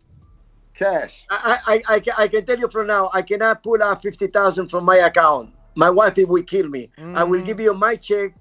Cash. 0.73 1.25
I, 1.29 1.59
I, 1.67 1.95
I, 1.95 1.99
can, 1.99 2.13
I 2.17 2.27
can 2.27 2.45
tell 2.45 2.57
you 2.57 2.69
from 2.69 2.87
now, 2.87 3.09
I 3.13 3.21
cannot 3.21 3.61
pull 3.63 3.81
out 3.83 4.01
50,000 4.01 4.69
from 4.69 4.85
my 4.85 4.97
account. 4.97 5.53
My 5.75 5.89
wife 5.89 6.17
it 6.17 6.27
will 6.27 6.43
kill 6.43 6.69
me. 6.69 6.89
I 6.97 7.23
will 7.23 7.41
give 7.43 7.59
you 7.59 7.73
my 7.73 7.95
check, 7.95 8.33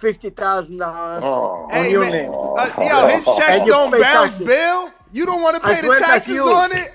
$50,000 0.00 1.20
Oh, 1.22 1.64
on 1.64 1.70
Hey, 1.70 1.90
your 1.92 2.00
man. 2.00 2.12
name. 2.12 2.30
Uh, 2.34 2.70
yo, 2.80 3.06
his 3.08 3.24
checks 3.36 3.62
And 3.62 3.70
don't 3.70 3.90
bounce, 3.92 4.38
taxes. 4.38 4.46
Bill. 4.46 4.90
You 5.12 5.24
don't 5.24 5.40
want 5.40 5.56
to 5.56 5.62
pay 5.62 5.80
the 5.80 5.94
taxes 5.98 6.40
on 6.40 6.70
it? 6.72 6.90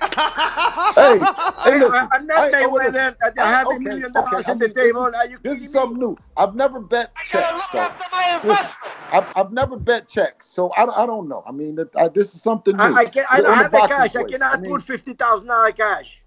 hey, 0.95 1.19
hey, 1.71 1.79
listen. 1.79 2.07
I'm 2.11 2.27
not 2.27 2.37
I- 2.39 2.51
paying 2.51 2.65
oh, 2.67 2.73
with 2.73 2.81
listen. 2.83 2.93
that. 2.93 3.17
I 3.39 3.41
I- 3.41 3.49
have 3.51 3.67
a 3.67 3.69
okay, 3.71 3.77
million 3.79 4.05
okay, 4.05 4.29
dollars 4.31 4.47
I 4.47 4.51
on 4.51 4.59
the 4.59 4.69
table. 4.69 4.99
Are 5.15 5.25
you 5.27 5.37
This 5.41 5.61
is 5.61 5.71
something 5.71 5.97
new. 5.99 6.17
I've 6.37 6.53
never 6.55 6.79
bet 6.79 7.11
checks, 7.25 7.67
though. 7.71 7.89
Listen, 8.43 8.67
I've, 9.11 9.31
I've 9.35 9.51
never 9.51 9.77
bet 9.77 10.07
checks, 10.07 10.45
so 10.47 10.71
I, 10.77 10.85
don't- 10.85 10.97
I 10.97 11.05
don't 11.05 11.27
know. 11.29 11.43
I 11.47 11.51
mean, 11.51 11.75
that- 11.75 11.95
I, 11.95 12.09
this 12.09 12.35
is 12.35 12.41
something 12.41 12.75
new. 12.75 12.83
I, 12.83 12.93
I, 12.93 13.05
can, 13.05 13.25
I 13.29 13.41
don't 13.41 13.53
have 13.53 13.71
the 13.71 13.77
boxing 13.77 13.97
cash. 13.97 14.15
I 14.15 14.21
voice. 14.21 14.31
cannot 14.31 14.61
mean, 14.61 14.71
put 14.71 14.81
$50,000 14.81 15.77
cash. 15.77 16.17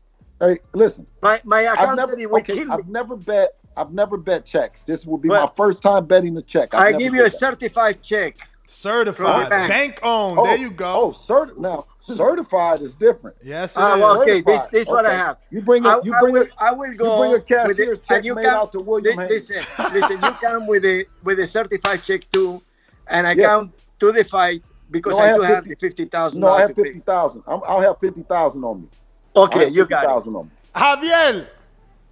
Hey, 0.40 0.58
listen. 0.72 1.06
My, 1.22 1.40
my 1.44 1.66
I've 1.68 1.96
never, 1.96 2.16
will 2.16 2.38
okay, 2.38 2.54
kill 2.54 2.64
me. 2.66 2.70
I've 2.72 2.88
never 2.88 3.16
bet. 3.16 3.56
I've 3.76 3.92
never 3.92 4.16
bet 4.16 4.44
checks. 4.44 4.84
This 4.84 5.04
will 5.06 5.18
be 5.18 5.28
Well, 5.28 5.46
my 5.46 5.52
first 5.56 5.82
time 5.82 6.06
betting 6.06 6.36
a 6.36 6.42
check. 6.42 6.74
I've 6.74 6.94
I 6.94 6.98
give 6.98 7.14
you 7.14 7.20
a 7.20 7.24
that. 7.24 7.30
certified 7.30 8.02
check. 8.02 8.36
Certified. 8.66 9.48
From 9.48 9.50
bank. 9.50 9.70
Bank 9.70 10.00
owned. 10.02 10.38
Oh, 10.38 10.44
there 10.46 10.56
you 10.56 10.70
go. 10.70 10.94
Oh, 11.02 11.10
cert- 11.10 11.58
now 11.58 11.86
certified 12.00 12.80
is 12.80 12.94
different. 12.94 13.36
Yes, 13.42 13.76
it 13.76 13.80
Ah, 13.82 13.94
is. 13.96 14.00
well, 14.02 14.22
okay, 14.22 14.40
this 14.40 14.44
Certified. 14.62 14.70
this 14.72 14.88
what 14.88 15.06
I 15.06 15.14
have. 15.14 15.36
You 15.50 15.60
bring 15.60 15.84
it. 15.84 16.04
you 16.04 16.14
I 16.14 16.20
bring 16.20 16.32
will, 16.34 16.42
a, 16.42 16.46
I 16.64 16.72
will 16.72 16.94
go. 16.94 17.18
bring 17.18 17.32
a 17.32 17.36
with 17.36 17.46
cashier's 17.46 17.76
the- 17.76 18.04
check 18.06 18.24
you 18.24 18.34
made 18.34 18.46
come- 18.46 18.54
out 18.54 18.72
to 18.72 18.80
William 18.80 19.18
li- 19.18 19.26
Listen, 19.28 19.56
listen. 19.92 20.12
You 20.22 20.30
come 20.40 20.66
with 20.66 20.84
a 20.84 21.04
with 21.24 21.40
a 21.40 21.46
certified 21.46 22.02
check 22.04 22.22
too, 22.32 22.62
and 23.08 23.26
I 23.26 23.32
Yes. 23.32 23.46
come 23.46 23.72
to 24.00 24.12
the 24.12 24.24
fight 24.24 24.62
because 24.90 25.16
No, 25.16 25.22
I 25.22 25.24
I, 25.24 25.28
have 25.28 25.36
do 25.36 25.42
have 25.42 25.64
50 25.64 25.68
the 25.74 25.76
fifty 25.76 26.04
thousand 26.06 26.40
No, 26.40 26.48
I 26.54 26.60
have 26.60 26.68
to 26.70 26.74
fifty 26.74 26.92
pay. 26.94 26.98
thousand. 27.00 27.42
I'll 27.46 27.80
have 27.80 27.98
fifty 28.00 28.22
thousand 28.22 28.64
on 28.64 28.80
me. 28.82 28.88
Okay, 29.36 29.64
have 29.66 29.74
you 29.74 29.84
got 29.84 30.04
it. 30.04 30.08
50,000 30.08 30.36
on 30.36 30.44
me. 30.46 30.50
Javier. 30.74 31.46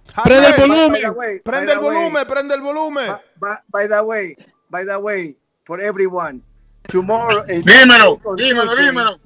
Prende 0.07 0.45
el 0.59 0.67
volumen. 0.67 1.01
the 1.01 1.11
way, 1.13 1.39
by 1.43 1.51
Prende 1.51 1.69
el 1.71 1.79
volumen, 1.81 2.25
prende 2.25 2.51
el 2.51 2.61
volumen. 2.61 3.07
by, 3.07 3.19
by, 3.39 3.55
by 3.71 3.87
the 3.87 4.03
way, 4.03 4.35
by 4.69 4.83
the 4.83 4.99
way, 4.99 5.35
for 5.65 5.79
everyone, 5.79 6.41
tomorrow. 6.89 7.41
uh, 7.41 7.45
Dímelo, 7.45 8.19
Tuesday- 8.21 8.55
dímelo. 8.91 9.19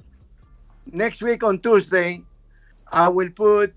Next 0.92 1.22
week 1.22 1.42
on 1.42 1.58
Tuesday, 1.58 2.22
I 2.90 3.08
will 3.08 3.30
put. 3.30 3.74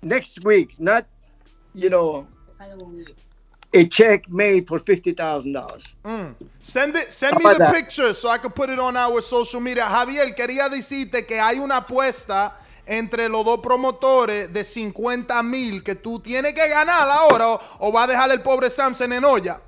Next 0.00 0.44
week, 0.44 0.74
not, 0.78 1.04
you 1.74 1.90
know, 1.90 2.26
a 3.74 3.84
check 3.86 4.28
made 4.28 4.66
for 4.66 4.78
fifty 4.78 5.12
thousand 5.12 5.52
dollars. 5.52 5.94
Mm. 6.04 6.34
Send 6.60 6.96
it, 6.96 7.12
send 7.12 7.34
How 7.34 7.38
me 7.38 7.52
the 7.52 7.58
that? 7.58 7.74
picture 7.74 8.14
so 8.14 8.28
I 8.30 8.38
can 8.38 8.50
put 8.50 8.70
it 8.70 8.78
on 8.78 8.96
our 8.96 9.20
social 9.20 9.60
media. 9.60 9.84
Javier, 9.84 10.34
quería 10.34 10.68
decirte 10.68 11.26
que 11.26 11.38
hay 11.40 11.58
una 11.58 11.78
apuesta 11.78 12.54
entre 12.86 13.28
los 13.28 13.44
dos 13.44 13.60
promotores 13.60 14.52
de 14.52 14.64
50 14.64 15.40
mil 15.44 15.82
que 15.84 15.94
tú 15.94 16.18
tienes 16.20 16.52
que 16.52 16.68
ganar 16.68 17.08
ahora 17.08 17.46
o, 17.48 17.60
o 17.78 17.92
va 17.92 18.04
a 18.04 18.06
dejar 18.08 18.30
el 18.32 18.40
pobre 18.40 18.70
Samson 18.70 19.12
en 19.12 19.24
olla. 19.24 19.60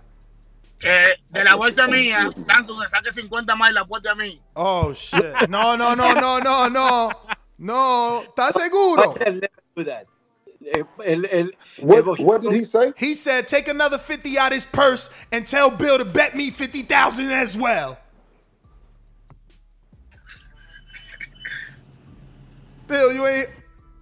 Eh, 0.83 1.15
de 1.31 1.45
la 1.45 1.55
bolsa 1.55 1.87
mía, 1.87 2.29
Sampson 2.37 2.79
le 2.79 2.89
saque 2.89 3.11
50 3.13 3.55
más 3.57 3.71
y 3.71 3.75
la 3.75 3.81
aporte 3.83 4.09
a 4.09 4.15
mí. 4.15 4.41
Oh 4.55 4.93
shit. 4.93 5.49
No, 5.49 5.77
no, 5.77 5.95
no, 5.95 6.13
no, 6.15 6.39
no, 6.41 6.69
no. 6.69 7.09
No. 7.57 8.23
¿Estás 8.25 8.55
seguro? 8.55 9.15
I'll 9.25 9.35
never 9.35 9.51
do 9.77 9.85
that. 9.85 10.07
El- 11.05 11.27
el- 11.27 11.55
What, 11.79 11.99
el 12.19 12.25
what 12.25 12.43
did 12.43 12.53
he 12.53 12.65
say? 12.65 12.93
He 12.97 13.15
said, 13.15 13.47
take 13.47 13.69
another 13.69 13.99
50 13.99 14.37
out 14.39 14.53
his 14.53 14.67
purse 14.67 15.11
and 15.33 15.47
tell 15.47 15.71
Bill 15.71 15.99
to 15.99 16.05
bet 16.05 16.35
me 16.35 16.51
50,000 16.51 17.31
as 17.31 17.57
well. 17.57 17.99
Bill, 22.87 23.13
you 23.13 23.27
ain't. 23.27 23.49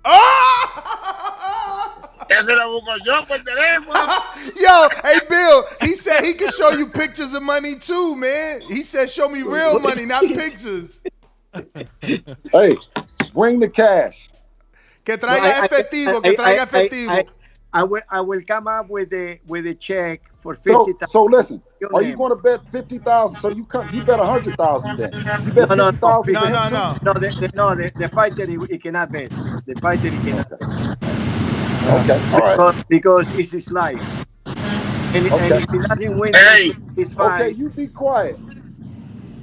Oh! 0.05 1.99
Eso 2.29 2.55
lo 2.55 2.81
busco 2.81 2.97
yo 3.05 3.25
por 3.27 3.39
teléfono. 3.39 4.09
Yo, 4.57 4.89
hey 5.05 5.19
Bill, 5.29 5.65
he 5.83 5.95
said 5.95 6.25
he 6.25 6.33
can 6.35 6.49
show 6.49 6.71
you 6.71 6.87
pictures 6.87 7.35
of 7.35 7.43
money 7.43 7.75
too, 7.77 8.17
man. 8.17 8.63
He 8.63 8.83
said 8.83 9.11
show 9.11 9.29
me 9.29 9.43
real 9.43 9.79
money, 9.79 10.07
not 10.07 10.25
pictures. 10.25 11.03
Hey, 12.01 12.77
bring 13.35 13.61
the 13.61 13.69
cash. 13.69 14.31
Que 15.05 15.17
traiga 15.19 15.43
I- 15.43 15.61
I- 15.61 15.67
efectivo, 15.69 16.19
I- 16.19 16.21
que 16.23 16.37
traiga 16.37 16.63
efectivo. 16.67 17.29
I, 17.73 17.81
I 17.81 17.85
will, 17.85 18.03
I 18.11 18.21
will 18.23 18.43
come 18.47 18.69
up 18.69 18.91
with 18.91 19.13
a 19.15 19.41
with 19.47 19.67
a 19.67 19.75
check 19.75 20.23
for 20.41 20.55
fifty 20.57 20.93
thousand. 20.95 21.09
so 21.09 21.25
listen, 21.25 21.63
Your 21.81 21.91
are 21.93 22.03
you 22.03 22.15
going 22.15 22.31
to 22.31 22.37
bet 22.37 22.69
fifty 22.71 22.99
thousand? 22.99 23.39
So 23.39 23.51
you 23.51 23.67
come, 23.67 23.87
you 23.91 24.03
bet 24.03 24.21
a 24.21 24.27
hundred 24.27 24.57
thousand 24.57 24.97
then. 24.99 25.15
You 25.43 25.53
bet 25.53 25.71
No, 25.71 25.77
no, 25.77 25.77
fifty 25.77 25.97
no, 26.03 26.17
thousand. 26.25 26.33
No, 26.33 26.49
no, 26.51 26.69
no. 26.71 27.01
No, 27.03 27.15
the, 27.15 27.35
the, 27.39 27.51
no, 27.55 27.75
the, 27.77 27.93
the 27.97 28.09
fighter 28.09 28.47
he, 28.47 28.59
he 28.71 28.79
cannot 28.79 29.13
bet. 29.13 29.33
The 29.67 29.77
fighter 29.77 30.11
he 30.11 30.21
cannot 30.21 30.49
bet. 30.51 30.61
Okay, 31.87 32.21
all 32.33 32.41
right. 32.43 32.61
Because, 32.61 32.75
because 32.89 33.33
it's 33.33 33.53
his 33.53 33.71
life. 33.73 34.15
And, 35.15 35.31
and 35.39 35.59
if 35.59 35.69
he 35.73 35.79
doesn't 35.81 36.17
win 36.19 36.35
Hey. 36.35 36.65
his, 36.65 36.79
his 36.97 37.15
fight, 37.15 37.47
Okay, 37.47 37.51
you 37.51 37.71
be 37.71 37.89
quiet. 37.89 38.41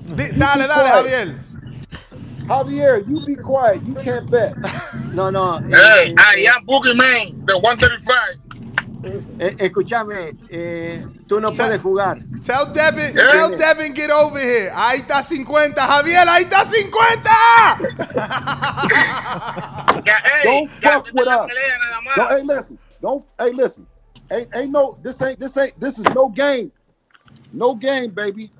Di- 0.07 0.33
Dale, 0.37 0.67
dale, 0.67 0.91
Javier. 0.93 1.35
Javier, 2.49 3.07
you 3.07 3.23
be 3.25 3.35
quiet. 3.35 3.83
You 3.83 3.93
can't 3.95 4.29
bet. 4.31 4.55
no, 5.13 5.29
no. 5.29 5.59
Hey, 5.59 6.11
eh, 6.11 6.15
I 6.17 6.45
am 6.55 6.65
Boogie 6.65 6.95
Man, 6.97 7.45
the 7.45 7.57
135. 7.59 8.37
eh, 9.39 9.55
escúchame, 9.59 10.35
eh, 10.49 11.03
tú 11.27 11.39
no 11.39 11.51
Sa- 11.53 11.65
puedes 11.67 11.79
jugar. 11.81 12.17
Tell 12.41 12.65
Devin, 12.73 13.13
Yeah. 13.15 13.25
tell 13.25 13.49
Devin 13.55 13.93
get 13.93 14.09
over 14.11 14.39
here. 14.39 14.71
Ahí 14.73 14.99
está 15.01 15.21
50, 15.21 15.85
Javier, 15.85 16.27
ahí 16.27 16.43
está 16.43 16.65
50. 16.65 17.29
Don't 20.43 20.69
ya 20.81 20.99
fuck 20.99 21.05
se 21.05 21.11
with 21.13 21.27
us. 21.27 21.47
pelea 21.51 21.77
nada. 21.77 22.01
No, 22.17 22.27
hey, 22.29 22.43
listen. 22.43 22.79
Don't. 23.01 23.23
Hey, 23.37 23.51
listen. 23.53 23.85
Ain't, 24.31 24.47
ain't 24.55 24.71
no. 24.71 24.97
This 25.03 25.21
ain't. 25.21 25.39
This 25.39 25.55
ain't. 25.57 25.79
This 25.79 25.99
is 25.99 26.05
no 26.15 26.29
game. 26.29 26.71
No 27.53 27.75
game, 27.75 28.09
baby. 28.11 28.51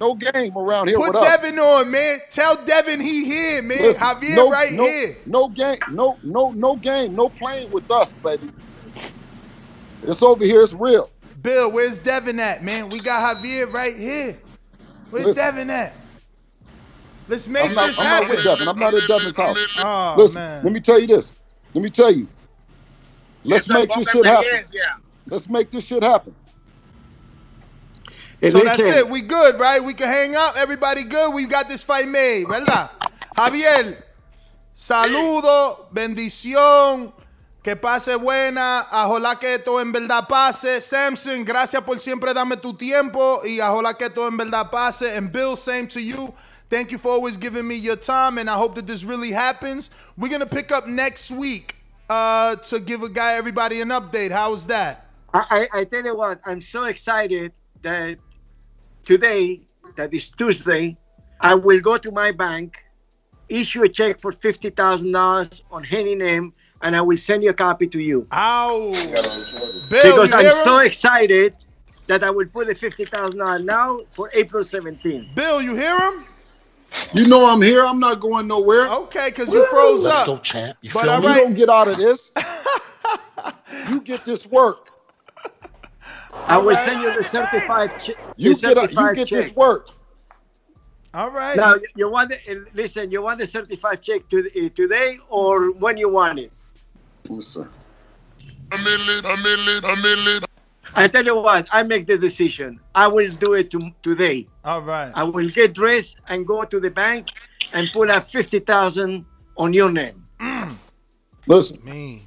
No 0.00 0.14
game 0.14 0.56
around 0.56 0.88
here 0.88 0.96
Put 0.96 1.14
with 1.14 1.16
us. 1.16 1.42
Devin 1.42 1.58
on, 1.58 1.90
man. 1.90 2.18
Tell 2.30 2.54
Devin 2.64 3.00
he 3.00 3.24
here, 3.24 3.62
man. 3.62 3.78
Listen, 3.78 4.06
Javier 4.06 4.36
no, 4.36 4.50
right 4.50 4.72
no, 4.72 4.84
here. 4.84 5.16
No 5.26 5.48
game. 5.48 5.78
No. 5.90 6.18
No. 6.22 6.50
No 6.52 6.76
game. 6.76 7.16
No 7.16 7.28
playing 7.28 7.70
with 7.72 7.90
us, 7.90 8.12
baby. 8.12 8.50
It's 10.02 10.22
over 10.22 10.44
here. 10.44 10.62
It's 10.62 10.72
real. 10.72 11.10
Bill, 11.42 11.72
where's 11.72 11.98
Devin 11.98 12.38
at, 12.38 12.62
man? 12.62 12.88
We 12.90 13.00
got 13.00 13.36
Javier 13.36 13.72
right 13.72 13.96
here. 13.96 14.38
Where's 15.10 15.26
Listen. 15.26 15.44
Devin 15.44 15.70
at? 15.70 15.94
Let's 17.28 17.48
make 17.48 17.64
I'm 17.64 17.74
not, 17.74 17.86
this 17.88 17.98
I'm 17.98 18.04
not 18.04 18.22
happen. 18.22 18.36
with 18.36 18.44
Devin. 18.44 18.68
I'm 18.68 18.78
not 18.78 18.94
at 18.94 19.08
Devin's 19.08 19.36
house. 19.36 19.78
Oh, 19.78 20.14
Listen, 20.16 20.40
man. 20.40 20.64
let 20.64 20.72
me 20.72 20.80
tell 20.80 20.98
you 20.98 21.06
this. 21.06 21.32
Let 21.74 21.82
me 21.82 21.90
tell 21.90 22.12
you. 22.12 22.28
Let's 23.44 23.68
make 23.68 23.92
this 23.94 24.10
shit 24.10 24.24
happen. 24.24 24.64
Let's 25.26 25.48
make 25.48 25.70
this 25.70 25.86
shit 25.86 26.02
happen. 26.02 26.34
So 28.46 28.60
that's 28.60 28.78
listen, 28.78 28.94
it. 28.94 29.10
We 29.10 29.22
good, 29.22 29.58
right? 29.58 29.82
We 29.82 29.94
can 29.94 30.08
hang 30.08 30.36
up. 30.36 30.54
Everybody 30.56 31.04
good. 31.04 31.34
We 31.34 31.46
got 31.46 31.68
this 31.68 31.82
fight 31.82 32.06
made, 32.06 32.46
¿verdad? 32.46 32.90
Javier, 33.36 33.96
saludo, 34.74 35.90
bendición. 35.92 37.12
Que 37.62 37.74
pase 37.74 38.16
buena. 38.16 38.86
Ojalá 38.92 39.38
que 39.38 39.54
esto 39.54 39.80
en 39.80 39.90
verdad 39.90 40.26
pase. 40.28 40.80
Sampson, 40.80 41.44
gracias 41.44 41.82
por 41.82 41.98
siempre 41.98 42.32
darme 42.32 42.56
tu 42.56 42.72
tiempo. 42.74 43.40
Y 43.44 43.58
ojalá 43.60 43.98
que 43.98 44.06
esto 44.06 44.26
en 44.28 44.36
verdad 44.36 44.70
pase. 44.70 45.16
And 45.16 45.32
Bill, 45.32 45.56
same 45.56 45.88
to 45.88 46.00
you. 46.00 46.32
Thank 46.70 46.92
you 46.92 46.98
for 46.98 47.10
always 47.10 47.36
giving 47.36 47.66
me 47.66 47.74
your 47.74 47.96
time. 47.96 48.38
And 48.38 48.48
I 48.48 48.54
hope 48.54 48.76
that 48.76 48.86
this 48.86 49.04
really 49.04 49.32
happens. 49.32 49.90
We're 50.16 50.28
going 50.28 50.40
to 50.40 50.46
pick 50.46 50.70
up 50.70 50.86
next 50.86 51.32
week 51.32 51.74
uh, 52.08 52.56
to 52.56 52.78
give 52.78 53.02
a 53.02 53.08
guy, 53.08 53.34
everybody 53.34 53.80
an 53.80 53.88
update. 53.88 54.30
How's 54.30 54.66
that? 54.68 55.06
I, 55.34 55.68
I, 55.72 55.80
I 55.80 55.84
tell 55.84 56.04
you 56.04 56.16
what, 56.16 56.40
I'm 56.46 56.60
so 56.60 56.84
excited 56.84 57.52
that 57.82 58.18
today, 59.08 59.62
that 59.96 60.12
is 60.12 60.28
Tuesday, 60.28 60.96
I 61.40 61.54
will 61.54 61.80
go 61.80 61.96
to 61.96 62.10
my 62.10 62.30
bank, 62.30 62.76
issue 63.48 63.82
a 63.82 63.88
check 63.88 64.20
for 64.20 64.30
fifty 64.32 64.68
thousand 64.70 65.12
dollars 65.12 65.62
on 65.70 65.82
Henny 65.82 66.14
name, 66.14 66.52
and 66.82 66.94
I 66.94 67.00
will 67.00 67.16
send 67.16 67.42
you 67.42 67.50
a 67.50 67.54
copy 67.54 67.86
to 67.88 67.98
you. 68.00 68.26
Ow. 68.32 68.92
Bill, 69.88 70.02
because 70.02 70.30
you 70.30 70.36
I'm 70.36 70.44
hear 70.44 70.56
him? 70.56 70.64
so 70.64 70.78
excited 70.78 71.56
that 72.06 72.22
I 72.22 72.30
will 72.30 72.46
put 72.46 72.66
the 72.66 72.74
fifty 72.74 73.06
thousand 73.06 73.40
dollars 73.40 73.64
now 73.64 74.00
for 74.10 74.30
April 74.34 74.62
17th. 74.62 75.34
Bill, 75.34 75.62
you 75.62 75.74
hear 75.74 75.98
him? 75.98 76.24
You 77.14 77.26
know 77.28 77.46
I'm 77.50 77.62
here. 77.62 77.82
I'm 77.84 77.98
not 78.00 78.20
going 78.20 78.46
nowhere. 78.46 78.86
Okay, 78.88 79.28
because 79.30 79.52
you 79.52 79.64
froze 79.66 80.04
Let's 80.04 80.16
up. 80.20 80.26
go, 80.26 80.38
champ. 80.38 80.76
You 80.82 80.90
But 80.92 81.04
feel 81.04 81.22
right. 81.22 81.36
You 81.36 81.44
don't 81.44 81.54
get 81.54 81.68
out 81.70 81.88
of 81.88 81.96
this. 81.96 82.32
you 83.90 84.00
get 84.00 84.24
this 84.24 84.46
work. 84.46 84.90
I 86.48 86.58
will 86.58 86.76
send 86.76 87.00
you 87.00 87.12
the 87.12 87.22
certified 87.22 87.98
check. 87.98 88.16
You 88.36 88.54
get 88.56 88.76
a, 88.76 88.88
you 88.94 89.12
get 89.14 89.30
this 89.30 89.54
work. 89.54 89.88
All 91.14 91.30
right. 91.30 91.56
Now 91.56 91.74
you- 91.74 91.88
you 91.94 92.10
want 92.10 92.30
the, 92.30 92.36
uh, 92.36 92.64
listen. 92.74 93.10
You 93.10 93.22
want 93.22 93.38
the 93.38 93.46
certified 93.46 94.02
check 94.02 94.28
to, 94.30 94.38
uh, 94.40 94.68
today 94.74 95.18
or 95.28 95.72
when 95.72 95.96
you 95.96 96.08
want 96.08 96.38
it? 96.38 96.52
Let 97.28 97.36
me 97.36 97.42
see. 97.42 97.64
I 100.94 101.06
tell 101.08 101.24
you 101.24 101.36
what, 101.36 101.68
I 101.70 101.82
make 101.82 102.06
the 102.06 102.16
decision. 102.18 102.80
I 102.94 103.06
will 103.08 103.30
do 103.30 103.54
it 103.54 103.70
to, 103.72 103.80
today. 104.02 104.46
All 104.64 104.80
right. 104.80 105.12
I 105.14 105.22
will 105.24 105.48
get 105.48 105.74
dressed 105.74 106.16
and 106.28 106.46
go 106.46 106.64
to 106.64 106.80
the 106.80 106.90
bank 106.90 107.26
and 107.72 107.90
pull 107.92 108.10
out 108.10 108.30
fifty 108.30 108.58
thousand 108.60 109.26
on 109.56 109.72
your 109.72 109.90
name. 109.90 110.24
Listen. 111.46 111.78
Me. 111.84 112.22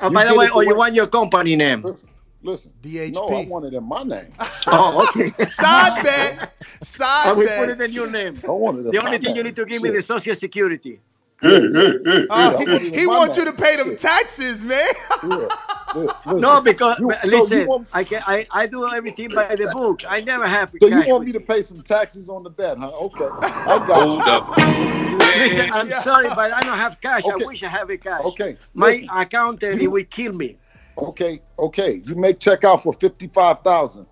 Uh, 0.00 0.10
by 0.10 0.24
the 0.24 0.34
way, 0.34 0.48
or 0.50 0.62
the 0.62 0.68
you 0.70 0.76
want 0.76 0.94
your 0.94 1.06
company 1.06 1.56
name? 1.56 1.82
Listen. 1.82 2.08
Listen. 2.46 2.72
DHP. 2.82 3.14
No, 3.14 3.26
I 3.28 3.44
want 3.46 3.64
it 3.66 3.74
in 3.74 3.84
my 3.84 4.02
name. 4.04 4.32
Oh, 4.68 5.06
okay. 5.08 5.30
Side 5.46 6.02
bet. 6.02 6.04
Side 6.04 6.38
bet. 6.42 6.50
I 6.58 6.84
Side 6.84 7.36
will 7.36 7.44
bet. 7.46 7.58
put 7.60 7.68
it 7.68 7.80
in 7.80 7.92
your 7.92 8.10
name. 8.10 8.40
I 8.44 8.50
want 8.50 8.78
it 8.78 8.86
in 8.86 8.90
The 8.92 8.98
my 9.00 9.06
only 9.06 9.18
thing 9.18 9.36
you 9.36 9.42
need 9.44 9.56
to 9.56 9.64
give 9.64 9.80
me 9.82 9.90
the 9.90 10.02
social 10.02 10.34
security. 10.34 11.00
Oh, 11.42 12.26
I 12.30 12.50
he 12.50 12.56
want 12.56 12.68
it 12.68 12.82
in 12.94 12.98
he 12.98 13.06
wants 13.06 13.38
you 13.38 13.44
to 13.44 13.52
pay 13.52 13.76
them 13.76 13.94
taxes, 13.94 14.64
man. 14.64 14.84
Yeah, 15.28 15.48
yeah. 15.96 16.32
No, 16.32 16.60
because 16.60 16.98
You- 16.98 17.12
listen, 17.24 17.58
you 17.60 17.66
want- 17.68 17.90
I 17.94 18.02
can 18.04 18.22
I, 18.26 18.46
I 18.50 18.66
do 18.66 18.88
everything 18.92 19.28
by 19.28 19.54
the 19.54 19.66
book. 19.72 20.00
I 20.08 20.20
never 20.22 20.46
have 20.48 20.72
So 20.80 20.88
you 20.88 21.04
want 21.06 21.24
me 21.26 21.32
to 21.32 21.40
pay 21.40 21.62
some 21.62 21.82
taxes 21.82 22.28
on 22.28 22.42
the 22.42 22.50
bet, 22.50 22.76
huh? 22.78 22.90
Okay. 23.06 23.28
I 23.42 23.86
got 23.86 24.58
you. 24.58 25.16
Listen, 25.18 25.72
I'm 25.72 25.88
Yeah. 25.88 26.00
sorry, 26.00 26.28
but 26.28 26.52
I 26.52 26.60
don't 26.62 26.78
have 26.78 27.00
cash. 27.00 27.24
Okay. 27.24 27.44
I 27.44 27.46
wish 27.46 27.62
I 27.62 27.68
have 27.68 27.90
a 27.90 27.96
cash. 27.98 28.22
Okay. 28.30 28.56
My 28.74 28.88
listen. 28.88 29.08
accountant 29.14 29.80
he 29.80 29.86
will 29.88 30.04
kill 30.04 30.32
me. 30.32 30.56
Okay, 30.98 31.40
okay. 31.58 32.02
You 32.04 32.14
make 32.14 32.40
check 32.40 32.64
out 32.64 32.82
for 32.82 32.92
fifty-five 32.92 33.60
thousand. 33.60 34.06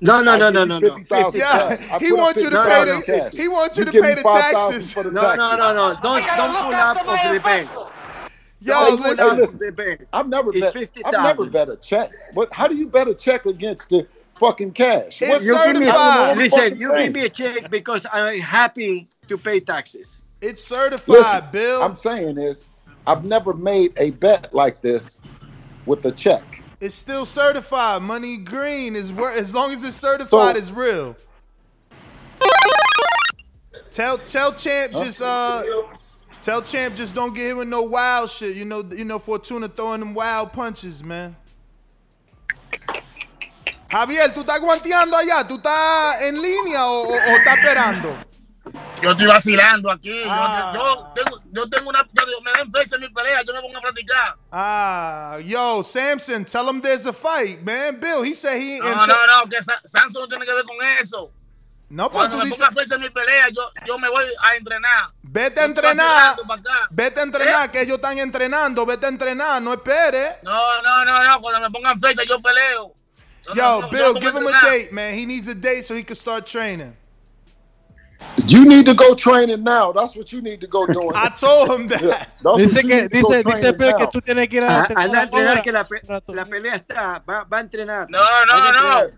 No, 0.00 0.20
no, 0.20 0.32
I 0.32 0.38
no, 0.38 0.50
no, 0.50 0.62
you 0.62 0.66
no, 0.66 0.78
no. 0.80 0.94
50,000 0.96 1.38
Yeah, 1.38 1.76
he 2.00 2.12
wants 2.12 2.42
you 2.42 2.50
to 2.50 2.64
pay 2.64 2.84
the 2.86 3.30
he 3.32 3.46
wants 3.46 3.78
you, 3.78 3.84
You 3.84 3.92
to 3.92 4.02
pay 4.02 4.14
the 4.16 4.22
taxes. 4.22 4.92
for 4.92 5.04
the 5.04 5.12
No, 5.12 5.20
taxes. 5.20 5.38
no, 5.38 5.56
no, 5.56 5.72
no. 5.74 6.00
Don't 6.02 6.26
don't 6.26 6.64
pull 6.64 6.74
up 6.74 6.96
of 7.06 7.32
the 7.34 7.38
bank. 7.40 7.70
Yo, 8.60 8.72
Don't 8.74 9.00
listen. 9.00 9.36
listen. 9.36 9.58
the 9.60 9.70
bank. 9.70 10.06
I've 10.12 10.28
never 10.28 10.50
It's 10.50 10.60
bet. 10.60 10.72
50,000. 10.72 11.14
I've 11.14 11.22
never 11.24 11.46
bet 11.50 11.68
a 11.68 11.76
check. 11.76 12.10
But 12.34 12.52
how 12.52 12.66
do 12.66 12.74
you 12.76 12.88
bet 12.88 13.06
a 13.06 13.14
check 13.14 13.46
against 13.46 13.90
the 13.90 14.06
fucking 14.40 14.72
cash? 14.72 15.20
It's 15.22 15.30
What- 15.30 15.42
You 15.42 15.72
give 15.72 15.80
me, 15.80 15.86
certified. 15.86 16.36
listen, 16.36 16.78
you 16.78 16.88
thing. 16.90 17.04
give 17.04 17.12
me 17.12 17.24
a 17.26 17.28
check 17.28 17.70
because 17.70 18.04
I'm 18.12 18.40
happy 18.40 19.08
to 19.28 19.38
pay 19.38 19.60
taxes. 19.60 20.18
It's 20.40 20.64
certified, 20.64 21.08
Listen, 21.16 21.44
Bill. 21.52 21.82
I'm 21.82 21.94
saying 21.94 22.38
is, 22.38 22.66
I've 23.06 23.24
never 23.24 23.52
made 23.54 23.92
a 23.98 24.10
bet 24.10 24.52
like 24.52 24.80
this 24.80 25.20
with 25.86 26.04
a 26.06 26.12
check. 26.12 26.62
It's 26.80 26.94
still 26.94 27.24
certified. 27.24 28.02
Money 28.02 28.38
green 28.38 28.96
is 28.96 29.12
wor- 29.12 29.30
as 29.30 29.54
long 29.54 29.72
as 29.72 29.84
it's 29.84 29.96
certified, 29.96 30.56
So- 30.56 30.58
it's 30.58 30.70
real. 30.70 31.16
Tell 33.90 34.16
tell 34.18 34.52
champ 34.54 34.92
just 34.92 35.20
uh 35.20 35.62
tell 36.40 36.62
champ 36.62 36.96
just 36.96 37.14
don't 37.14 37.34
get 37.34 37.48
hit 37.48 37.56
with 37.56 37.68
no 37.68 37.82
wild 37.82 38.30
shit. 38.30 38.56
You 38.56 38.64
know 38.64 38.82
you 38.90 39.04
know 39.04 39.18
Fortuna 39.18 39.68
throwing 39.68 40.00
them 40.00 40.14
wild 40.14 40.52
punches, 40.52 41.04
man. 41.04 41.36
Javier, 43.90 44.32
¿tú 44.32 44.40
estás 44.42 44.58
guanteando 44.60 45.14
allá? 45.16 45.46
¿Tú 45.46 45.56
estás 45.58 46.22
en 46.22 46.40
línea 46.40 46.82
o, 46.86 47.02
o- 47.02 47.12
o 47.12 47.36
estás 47.36 47.58
esperando? 47.58 48.16
Yo 49.02 49.10
estoy 49.10 49.26
vacilando 49.26 49.90
aquí. 49.90 50.08
Yo- 50.22 50.30
Ah. 50.30 50.72
Yo, 50.74 51.12
tengo, 51.14 51.42
yo 51.52 51.68
tengo 51.68 51.90
una. 51.90 52.06
Yo, 52.12 52.40
me 52.42 52.52
den 52.52 52.72
fecha 52.72 52.94
en 52.96 53.02
mi 53.02 53.08
pelea. 53.10 53.42
Yo 53.42 53.52
me 53.52 53.60
pongo 53.60 53.78
a 53.78 53.80
practicar. 53.80 54.36
Ah, 54.50 55.38
yo, 55.44 55.82
Samson, 55.82 56.44
tell 56.44 56.68
him 56.68 56.80
there's 56.80 57.06
a 57.06 57.12
fight, 57.12 57.60
man. 57.62 57.98
Bill, 58.00 58.22
he 58.22 58.34
said 58.34 58.60
he. 58.60 58.78
No, 58.78 58.94
no, 58.94 59.04
no, 59.44 59.50
que 59.50 59.62
Sa- 59.62 59.80
Samson 59.84 60.22
no 60.22 60.28
tiene 60.28 60.46
que 60.46 60.52
ver 60.54 60.64
con 60.64 60.76
eso. 61.00 61.30
No, 61.90 62.08
pues 62.10 62.20
Cuando 62.20 62.38
tú 62.38 62.44
me 62.44 62.48
dices, 62.48 62.66
ponga 62.66 62.80
fecha 62.82 62.94
en 62.94 63.00
mi 63.02 63.10
pelea, 63.10 63.48
yo, 63.50 63.70
yo 63.86 63.98
me 63.98 64.08
voy 64.08 64.24
a 64.40 64.56
entrenar. 64.56 65.10
vete 65.22 65.60
a 65.60 65.64
Yo 65.64 65.68
entrenar, 65.68 66.36
vete 66.90 67.20
a 67.20 67.22
entrenar, 67.24 67.70
que 67.70 67.82
ellos 67.82 67.96
están 67.96 68.18
entrenando, 68.18 68.86
vete 68.86 69.04
a 69.04 69.08
entrenar, 69.10 69.60
no 69.60 69.74
esperes. 69.74 70.36
No, 70.42 70.80
no, 70.82 71.04
no, 71.04 71.22
no. 71.22 71.40
Cuando 71.42 71.60
me 71.60 71.70
pongan 71.70 72.00
fecha, 72.00 72.22
yo 72.24 72.40
peleo. 72.40 72.94
Yo 73.48 73.54
Yo, 73.54 73.80
no- 73.80 73.80
yo 73.82 73.88
Bill, 73.90 74.14
give 74.22 74.38
him 74.38 74.46
a 74.46 74.60
date, 74.62 74.88
man. 74.92 75.18
He 75.18 75.26
needs 75.26 75.48
a 75.48 75.54
date 75.54 75.82
so 75.82 75.94
he 75.94 76.02
can 76.02 76.16
start 76.16 76.46
training. 76.46 76.96
You 78.46 78.64
need 78.64 78.86
to 78.86 78.94
go 78.94 79.14
training 79.14 79.62
now. 79.62 79.92
That's 79.92 80.16
what 80.16 80.32
you 80.32 80.40
need 80.42 80.60
to 80.62 80.66
go 80.66 80.86
doing. 80.86 81.12
I 81.14 81.28
told 81.38 81.70
him 81.80 81.88
that. 81.88 82.00
That's 82.00 82.44
what 82.44 82.58
Dice 82.58 82.82
you 82.82 82.88
que, 82.88 83.02
need 83.02 83.12
to 83.12 83.20
go 83.20 83.28
dice, 83.30 83.42
dice 83.44 83.60
training 83.60 83.78
Bill 83.78 83.92
que 83.94 84.04
now. 84.04 84.10
tú 84.10 84.20
tienes 84.22 84.48
que 84.48 84.56
ir 84.56 84.64
a 84.64 84.66
Ah, 84.68 84.86
entrenar 84.88 85.04
anda 85.04 85.18
a 85.18 85.22
entrenar 85.24 85.48
ahora. 85.58 85.62
que 85.62 85.72
la, 85.72 85.84
pe- 85.86 86.02
la 86.28 86.44
pelea 86.46 86.74
está, 86.76 87.22
va, 87.28 87.44
va 87.44 87.58
a 87.58 87.60
entrenar. 87.60 88.08
No, 88.10 88.18
Hay 88.18 88.46
no, 88.46 88.54
que 88.54 88.60
no. 88.60 88.68
entrenar. 88.68 89.10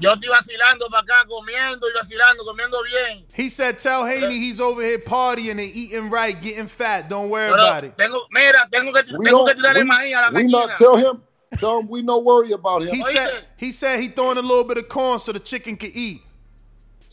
Yo 0.00 0.12
estoy 0.14 0.28
vacilando 0.30 0.88
para 0.88 1.02
acá, 1.02 1.28
comiendo 1.28 1.88
y 1.88 1.92
vacilando, 1.94 2.44
comiendo 2.44 2.82
bien. 2.82 3.24
He 3.36 3.48
said, 3.48 3.78
tell 3.78 4.04
Haney 4.04 4.36
he's 4.38 4.58
over 4.60 4.82
here 4.82 4.98
partying 4.98 5.52
and 5.60 5.60
eating 5.60 6.10
right, 6.10 6.34
getting 6.40 6.66
fat. 6.66 7.08
Don't 7.08 7.28
worry 7.30 7.52
Pero 7.52 7.62
about 7.62 7.84
it. 7.84 7.96
tengo, 7.96 8.26
mira, 8.32 8.66
tengo 8.72 8.92
que, 8.92 9.02
We 9.16 9.26
tengo 9.26 9.44
que 9.44 9.54
don't. 9.54 9.56
tirarle 9.62 9.80
We, 9.82 9.86
maíz 9.86 10.14
a 10.16 10.20
la 10.22 10.30
we 10.30 10.42
gallina. 10.44 10.50
not 10.50 10.74
tell 10.74 10.96
him. 10.96 11.22
Tell 11.58 11.78
him 11.80 11.88
we 11.88 12.02
no 12.02 12.18
worry 12.18 12.50
about 12.52 12.82
him. 12.82 12.88
He 12.88 13.02
said 13.02 13.44
he 13.58 13.70
said 13.70 14.00
he 14.00 14.08
throwing 14.08 14.38
a 14.38 14.42
little 14.42 14.64
bit 14.64 14.78
of 14.78 14.88
corn 14.88 15.18
so 15.20 15.30
the 15.32 15.38
chicken 15.38 15.76
can 15.76 15.90
eat. 15.94 16.22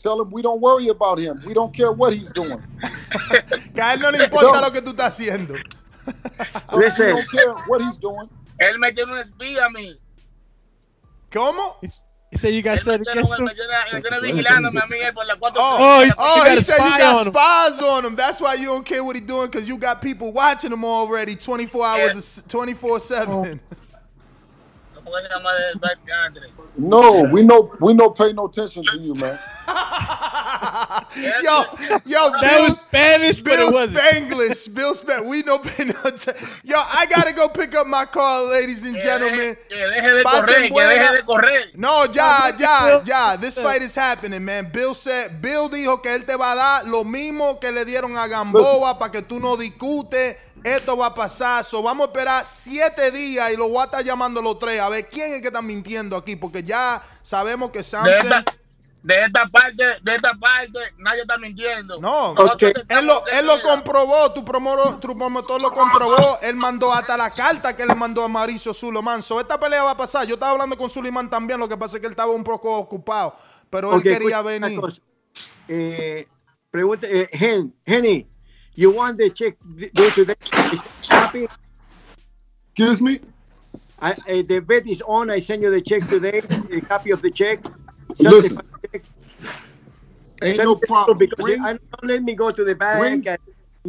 Tell 0.02 0.20
him 0.20 0.30
we 0.30 0.40
don't 0.42 0.60
worry 0.60 0.88
about 0.88 1.18
him. 1.18 1.42
We 1.46 1.52
don't 1.54 1.72
care 1.74 1.92
what 1.92 2.12
he's 2.14 2.32
doing. 2.32 2.62
Que 3.74 3.82
a 3.82 3.92
él 3.94 4.00
no 4.00 4.10
le 4.10 4.24
importa 4.24 4.60
lo 4.60 4.70
que 4.72 4.80
tú 4.80 4.90
estás 4.90 5.18
haciendo. 5.18 5.54
Tell 6.70 6.80
him 6.80 7.16
we 7.16 7.22
don't 7.22 7.30
care 7.30 7.54
what 7.68 7.80
he's 7.82 7.98
doing. 7.98 8.28
Él 8.60 8.78
me 8.78 8.92
tiene 8.92 9.12
un 9.12 9.18
espía 9.18 9.66
a 9.66 9.68
mí. 9.70 9.94
¿Cómo? 11.30 11.76
He 12.32 12.38
said 12.38 12.54
you 12.54 12.62
got 12.62 12.78
Él 12.78 12.86
me 12.86 12.92
said 12.92 13.00
tiene, 13.02 13.12
against 13.12 13.32
un- 13.38 13.48
him. 13.48 13.54
tiene, 13.56 13.92
me 13.92 14.00
tiene 14.00 14.20
vigilándome 14.20 14.80
a 14.80 14.86
mí 14.86 14.98
eh, 15.00 15.12
por. 15.12 15.24
Oh, 15.56 15.76
Oh, 15.80 16.02
he's- 16.04 16.14
oh, 16.18 16.36
you 16.36 16.44
got 16.44 16.54
he 16.54 16.60
said 16.60 16.78
you 16.78 16.98
got 16.98 17.16
on 17.16 17.26
him. 17.26 17.32
spies 17.32 17.82
on 17.82 18.04
him. 18.04 18.16
That's 18.16 18.40
why 18.40 18.54
you 18.54 18.66
don't 18.66 18.84
care 18.86 19.02
what 19.02 19.16
he 19.16 19.20
doing 19.20 19.46
because 19.46 19.68
you 19.68 19.76
got 19.78 20.00
people 20.00 20.32
watching 20.32 20.72
him 20.72 20.84
already 20.84 21.34
24 21.34 21.84
hours, 21.84 22.38
eh. 22.38 22.42
24 22.48 23.00
7. 23.00 23.26
¿Cómo 23.26 23.46
oh. 23.46 23.58
No, 26.78 27.24
we 27.24 27.42
know 27.42 27.72
we 27.80 27.94
no 27.94 28.10
pay 28.10 28.32
no 28.32 28.46
attention 28.46 28.82
to 28.84 28.98
you, 28.98 29.14
man. 29.20 29.38
yo, 31.42 31.64
yo, 32.06 32.30
That 32.30 32.40
Bill, 32.40 32.68
was 32.68 32.78
Spanish, 32.78 33.40
but 33.42 33.52
it 33.52 33.56
Bill 33.56 33.72
wasn't. 33.72 33.98
Spanglish. 33.98 34.74
Bill 34.74 34.94
Span. 34.94 35.28
We 35.28 35.42
know. 35.42 35.60
Yo, 36.64 36.76
I 36.76 37.06
gotta 37.10 37.34
go 37.34 37.48
pick 37.48 37.74
up 37.74 37.86
my 37.86 38.04
car, 38.04 38.44
ladies 38.50 38.84
and 38.84 38.98
gentlemen. 38.98 39.56
Pasen 40.24 40.70
buena. 40.70 41.22
No, 41.74 42.06
ya, 42.12 42.50
ya, 42.58 43.02
ya. 43.04 43.36
This 43.36 43.58
fight 43.58 43.82
is 43.82 43.94
happening, 43.94 44.44
man. 44.44 44.70
Bill 44.72 44.94
said, 44.94 45.40
Bill 45.42 45.68
dijo 45.68 46.02
que 46.02 46.14
él 46.14 46.24
te 46.24 46.36
va 46.36 46.52
a 46.52 46.56
dar 46.56 46.88
lo 46.88 47.04
mismo 47.04 47.58
que 47.60 47.70
le 47.70 47.84
dieron 47.84 48.16
a 48.16 48.26
Gamboa 48.28 48.98
para 48.98 49.10
que 49.10 49.22
tú 49.22 49.40
no 49.40 49.56
discutes. 49.56 50.36
Esto 50.64 50.96
va 50.96 51.06
a 51.06 51.14
pasar. 51.14 51.64
So 51.64 51.82
vamos 51.82 52.06
a 52.06 52.10
esperar 52.10 52.46
siete 52.46 53.10
días 53.10 53.52
y 53.52 53.56
lo 53.56 53.68
voy 53.68 53.80
a 53.80 53.84
estar 53.84 54.04
llamando 54.04 54.42
los 54.42 54.58
tres. 54.58 54.80
A 54.80 54.88
ver 54.88 55.08
quién 55.08 55.32
es 55.32 55.40
que 55.40 55.48
está 55.48 55.62
mintiendo 55.62 56.16
aquí. 56.16 56.36
Porque 56.36 56.62
ya 56.62 57.02
sabemos 57.22 57.70
que 57.70 57.78
De 57.78 57.84
Samson. 57.84 58.14
esta, 58.14 58.44
de 59.02 59.24
esta 59.24 59.46
parte, 59.46 59.84
de 60.02 60.14
esta 60.14 60.34
parte, 60.34 60.78
nadie 60.98 61.22
está 61.22 61.38
mintiendo. 61.38 61.98
No, 62.00 62.34
él 62.58 63.06
lo, 63.06 63.26
él 63.28 63.46
lo 63.46 63.62
comprobó, 63.62 64.32
tu 64.32 64.44
promotor, 64.44 65.00
tu 65.00 65.16
promotor 65.16 65.60
lo 65.60 65.72
comprobó, 65.72 66.38
él 66.42 66.54
mandó 66.56 66.92
hasta 66.92 67.16
la 67.16 67.30
carta 67.30 67.74
que 67.74 67.86
le 67.86 67.94
mandó 67.94 68.24
a 68.24 68.28
Mauricio 68.28 68.74
Suleiman. 68.74 69.22
So, 69.22 69.40
esta 69.40 69.58
pelea 69.58 69.82
va 69.82 69.92
a 69.92 69.96
pasar. 69.96 70.26
Yo 70.26 70.34
estaba 70.34 70.52
hablando 70.52 70.76
con 70.76 70.90
Suleiman 70.90 71.30
también, 71.30 71.58
lo 71.58 71.68
que 71.68 71.76
pasa 71.78 71.96
es 71.96 72.00
que 72.00 72.06
él 72.08 72.12
estaba 72.12 72.32
un 72.32 72.44
poco 72.44 72.76
ocupado, 72.76 73.34
pero 73.70 73.94
él 73.94 74.02
quería 74.02 74.42
venir. 74.42 74.78
Eh, 75.66 76.28
pregunta, 76.70 77.06
eh, 77.08 77.28
Hen, 77.32 77.74
Henny, 77.86 78.26
you 78.74 78.90
want 78.90 79.18
the 79.18 79.30
check 79.30 79.54
th- 79.78 79.92
due 79.92 80.10
today? 80.10 80.34
Is 80.70 80.84
happy? 81.08 81.46
Excuse 82.72 83.00
me? 83.00 83.20
I, 84.00 84.12
uh, 84.12 84.42
the 84.46 84.60
bet 84.60 84.86
is 84.86 85.02
on. 85.02 85.30
I 85.30 85.40
send 85.40 85.62
you 85.62 85.70
the 85.70 85.80
check 85.80 86.02
today, 86.02 86.40
a 86.72 86.80
copy 86.80 87.10
of 87.10 87.20
the 87.20 87.30
check. 87.30 87.58
Listen. 88.20 88.58
check. 88.92 89.02
Ain't 90.42 90.64
no 90.64 90.76
problem. 90.76 91.18
Because 91.18 91.50
I 91.62 91.72
don't 91.72 92.04
let 92.04 92.22
me 92.22 92.34
go 92.34 92.50
to 92.50 92.64
the 92.64 92.74
bank 92.74 93.26
Bring- 93.26 93.28
and, 93.28 93.38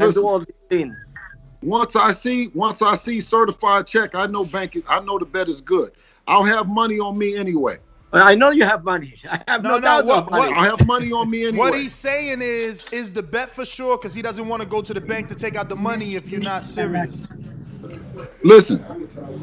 and 0.04 0.14
do 0.14 0.28
all 0.28 0.40
this 0.40 0.48
thing. 0.70 0.96
Once 1.64 1.96
I 1.96 2.12
see, 2.12 2.50
once 2.50 2.82
I 2.82 2.96
see 2.96 3.22
certified 3.22 3.88
check, 3.88 4.16
I 4.16 4.26
know 4.26 4.44
banking. 4.44 4.84
I 4.90 5.00
know 5.00 5.20
the 5.20 5.26
bet 5.26 5.48
is 5.48 5.62
good. 5.62 5.92
I'll 6.28 6.44
have 6.44 6.68
money 6.68 7.00
on 7.00 7.18
me 7.18 7.36
anyway. 7.38 7.78
Well, 8.12 8.28
I 8.28 8.36
know 8.36 8.52
you 8.52 8.64
have 8.66 8.84
money. 8.84 9.16
I 9.32 9.42
have 9.48 9.64
No, 9.64 9.70
no, 9.70 9.76
no, 9.76 9.82
doubt 9.82 10.06
what- 10.06 10.18
of 10.26 10.32
money. 10.32 10.50
what- 10.50 10.58
I 10.58 10.66
have 10.66 10.86
money 10.88 11.12
on 11.12 11.30
me 11.30 11.44
anyway. 11.48 11.58
What 11.58 11.76
he's 11.76 11.94
saying 11.96 12.40
is, 12.42 12.86
is 12.92 13.14
the 13.14 13.24
bet 13.24 13.50
for 13.50 13.66
sure 13.66 13.98
because 13.98 14.14
he 14.14 14.22
doesn't 14.22 14.48
want 14.48 14.62
to 14.62 14.68
go 14.68 14.82
to 14.82 14.94
the 14.94 15.02
bank 15.02 15.30
to 15.30 15.36
take 15.36 15.56
out 15.56 15.70
the 15.70 15.76
money 15.76 16.16
if 16.16 16.30
you're 16.30 16.42
not 16.42 16.66
serious. 16.66 17.28
Listen, 18.44 18.84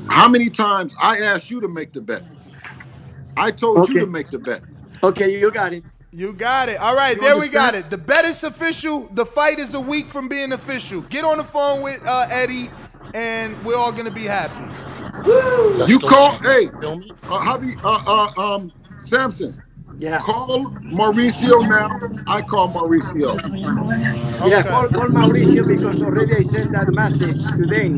how 0.09 0.29
many 0.29 0.51
times 0.51 0.95
I 1.01 1.21
asked 1.21 1.51
you 1.51 1.61
to 1.61 1.69
make 1.69 1.93
the 1.93 2.01
bet? 2.01 2.23
I 3.37 3.51
told 3.51 3.79
Okay. 3.79 3.95
you 3.95 4.01
to 4.01 4.07
make 4.07 4.29
the 4.29 4.39
bet. 4.39 4.63
Okay, 5.03 5.39
you 5.39 5.51
got 5.51 5.73
it. 5.73 5.85
You 6.11 6.33
got 6.33 6.69
it. 6.69 6.79
All 6.79 6.97
right, 6.97 7.15
You 7.17 7.21
there 7.23 7.39
we 7.39 7.49
got 7.49 7.75
it. 7.75 7.91
The 7.91 7.99
bet 7.99 8.25
is 8.25 8.43
official. 8.43 9.09
The 9.13 9.25
fight 9.27 9.59
is 9.59 9.75
a 9.75 9.81
week 9.81 10.09
from 10.09 10.29
being 10.29 10.53
official. 10.53 11.03
Get 11.03 11.25
on 11.25 11.37
the 11.39 11.45
phone 11.45 11.83
with 11.83 12.03
uh, 12.09 12.27
Eddie, 12.31 12.69
and 13.15 13.57
we're 13.65 13.77
all 13.77 13.93
gonna 13.93 14.11
be 14.11 14.25
happy. 14.25 14.71
You 15.87 16.01
call, 16.01 16.39
hey, 16.43 16.71
uh, 16.83 17.41
Javi, 17.41 17.77
uh, 17.85 18.01
uh, 18.07 18.41
um, 18.41 18.73
Sampson. 18.99 19.61
Yeah. 19.99 20.21
Call 20.21 20.67
Mauricio 20.91 21.67
now. 21.69 22.01
I 22.27 22.43
call 22.43 22.69
Mauricio. 22.69 23.37
Yeah, 24.47 24.63
call, 24.63 24.89
call 24.89 25.09
Mauricio 25.09 25.67
because 25.67 26.03
already 26.03 26.35
I 26.37 26.43
sent 26.43 26.73
that 26.73 26.89
message 26.89 27.53
today. 27.57 27.91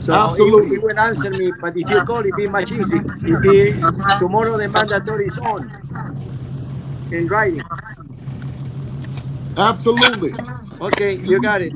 So 0.00 0.12
Absolutely. 0.14 0.68
He, 0.68 0.74
he 0.74 0.78
will 0.78 0.98
answer 0.98 1.30
me, 1.30 1.50
but 1.52 1.76
if 1.76 1.90
you 1.90 2.00
call, 2.02 2.24
it 2.24 2.36
be 2.36 2.46
much 2.46 2.70
easier. 2.72 3.02
It 3.24 3.40
be 3.42 3.72
tomorrow 4.18 4.58
the 4.58 4.68
mandatory 4.68 5.26
is 5.26 5.38
on 5.38 5.70
in 7.10 7.26
writing. 7.28 7.62
Absolutely. 9.56 10.32
Okay, 10.80 11.14
you 11.14 11.40
got 11.40 11.62
it. 11.62 11.72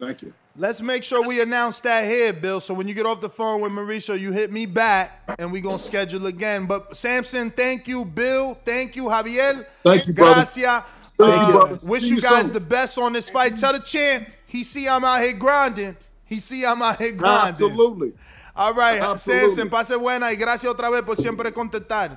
Thank 0.00 0.22
you. 0.22 0.32
Let's 0.60 0.82
make 0.82 1.04
sure 1.04 1.26
we 1.26 1.40
announce 1.40 1.80
that 1.82 2.04
here, 2.04 2.32
Bill. 2.32 2.58
So 2.58 2.74
when 2.74 2.88
you 2.88 2.94
get 2.94 3.06
off 3.06 3.20
the 3.20 3.28
phone 3.28 3.60
with 3.60 3.70
Mauricio, 3.70 4.18
you 4.18 4.32
hit 4.32 4.50
me 4.50 4.66
back, 4.66 5.22
and 5.38 5.52
we're 5.52 5.62
gonna 5.62 5.78
schedule 5.78 6.26
again. 6.26 6.66
But 6.66 6.96
Sampson, 6.96 7.52
thank 7.52 7.86
you, 7.86 8.04
Bill. 8.04 8.58
Thank 8.64 8.96
you, 8.96 9.04
Javier. 9.04 9.64
Thank 9.84 10.08
you, 10.08 10.14
brother. 10.14 10.34
Gracias. 10.34 10.82
Thank 11.16 11.18
you, 11.18 11.26
Uh, 11.26 11.66
brother. 11.66 11.78
wish 11.86 12.02
See 12.02 12.08
you 12.08 12.14
you 12.16 12.22
guys 12.22 12.46
soon. 12.46 12.54
the 12.54 12.60
best 12.60 12.98
on 12.98 13.12
this 13.12 13.30
fight. 13.30 13.54
Tell 13.56 13.72
the 13.72 13.78
champ 13.78 14.26
he 14.46 14.64
see 14.64 14.88
I'm 14.88 15.04
out 15.04 15.22
here 15.22 15.34
grinding. 15.34 15.96
He 16.24 16.40
see 16.40 16.64
I'm 16.66 16.82
out 16.82 16.98
here 17.00 17.12
grinding. 17.12 17.50
Absolutely. 17.50 18.12
All 18.56 18.74
right, 18.74 19.00
Absolutely. 19.00 19.50
Sampson, 19.50 19.70
pase 19.70 19.96
buena 19.96 20.26
y 20.26 20.34
gracias 20.34 20.72
otra 20.74 20.90
vez 20.90 21.02
por 21.02 21.14
siempre 21.16 21.52
contestar. 21.52 22.16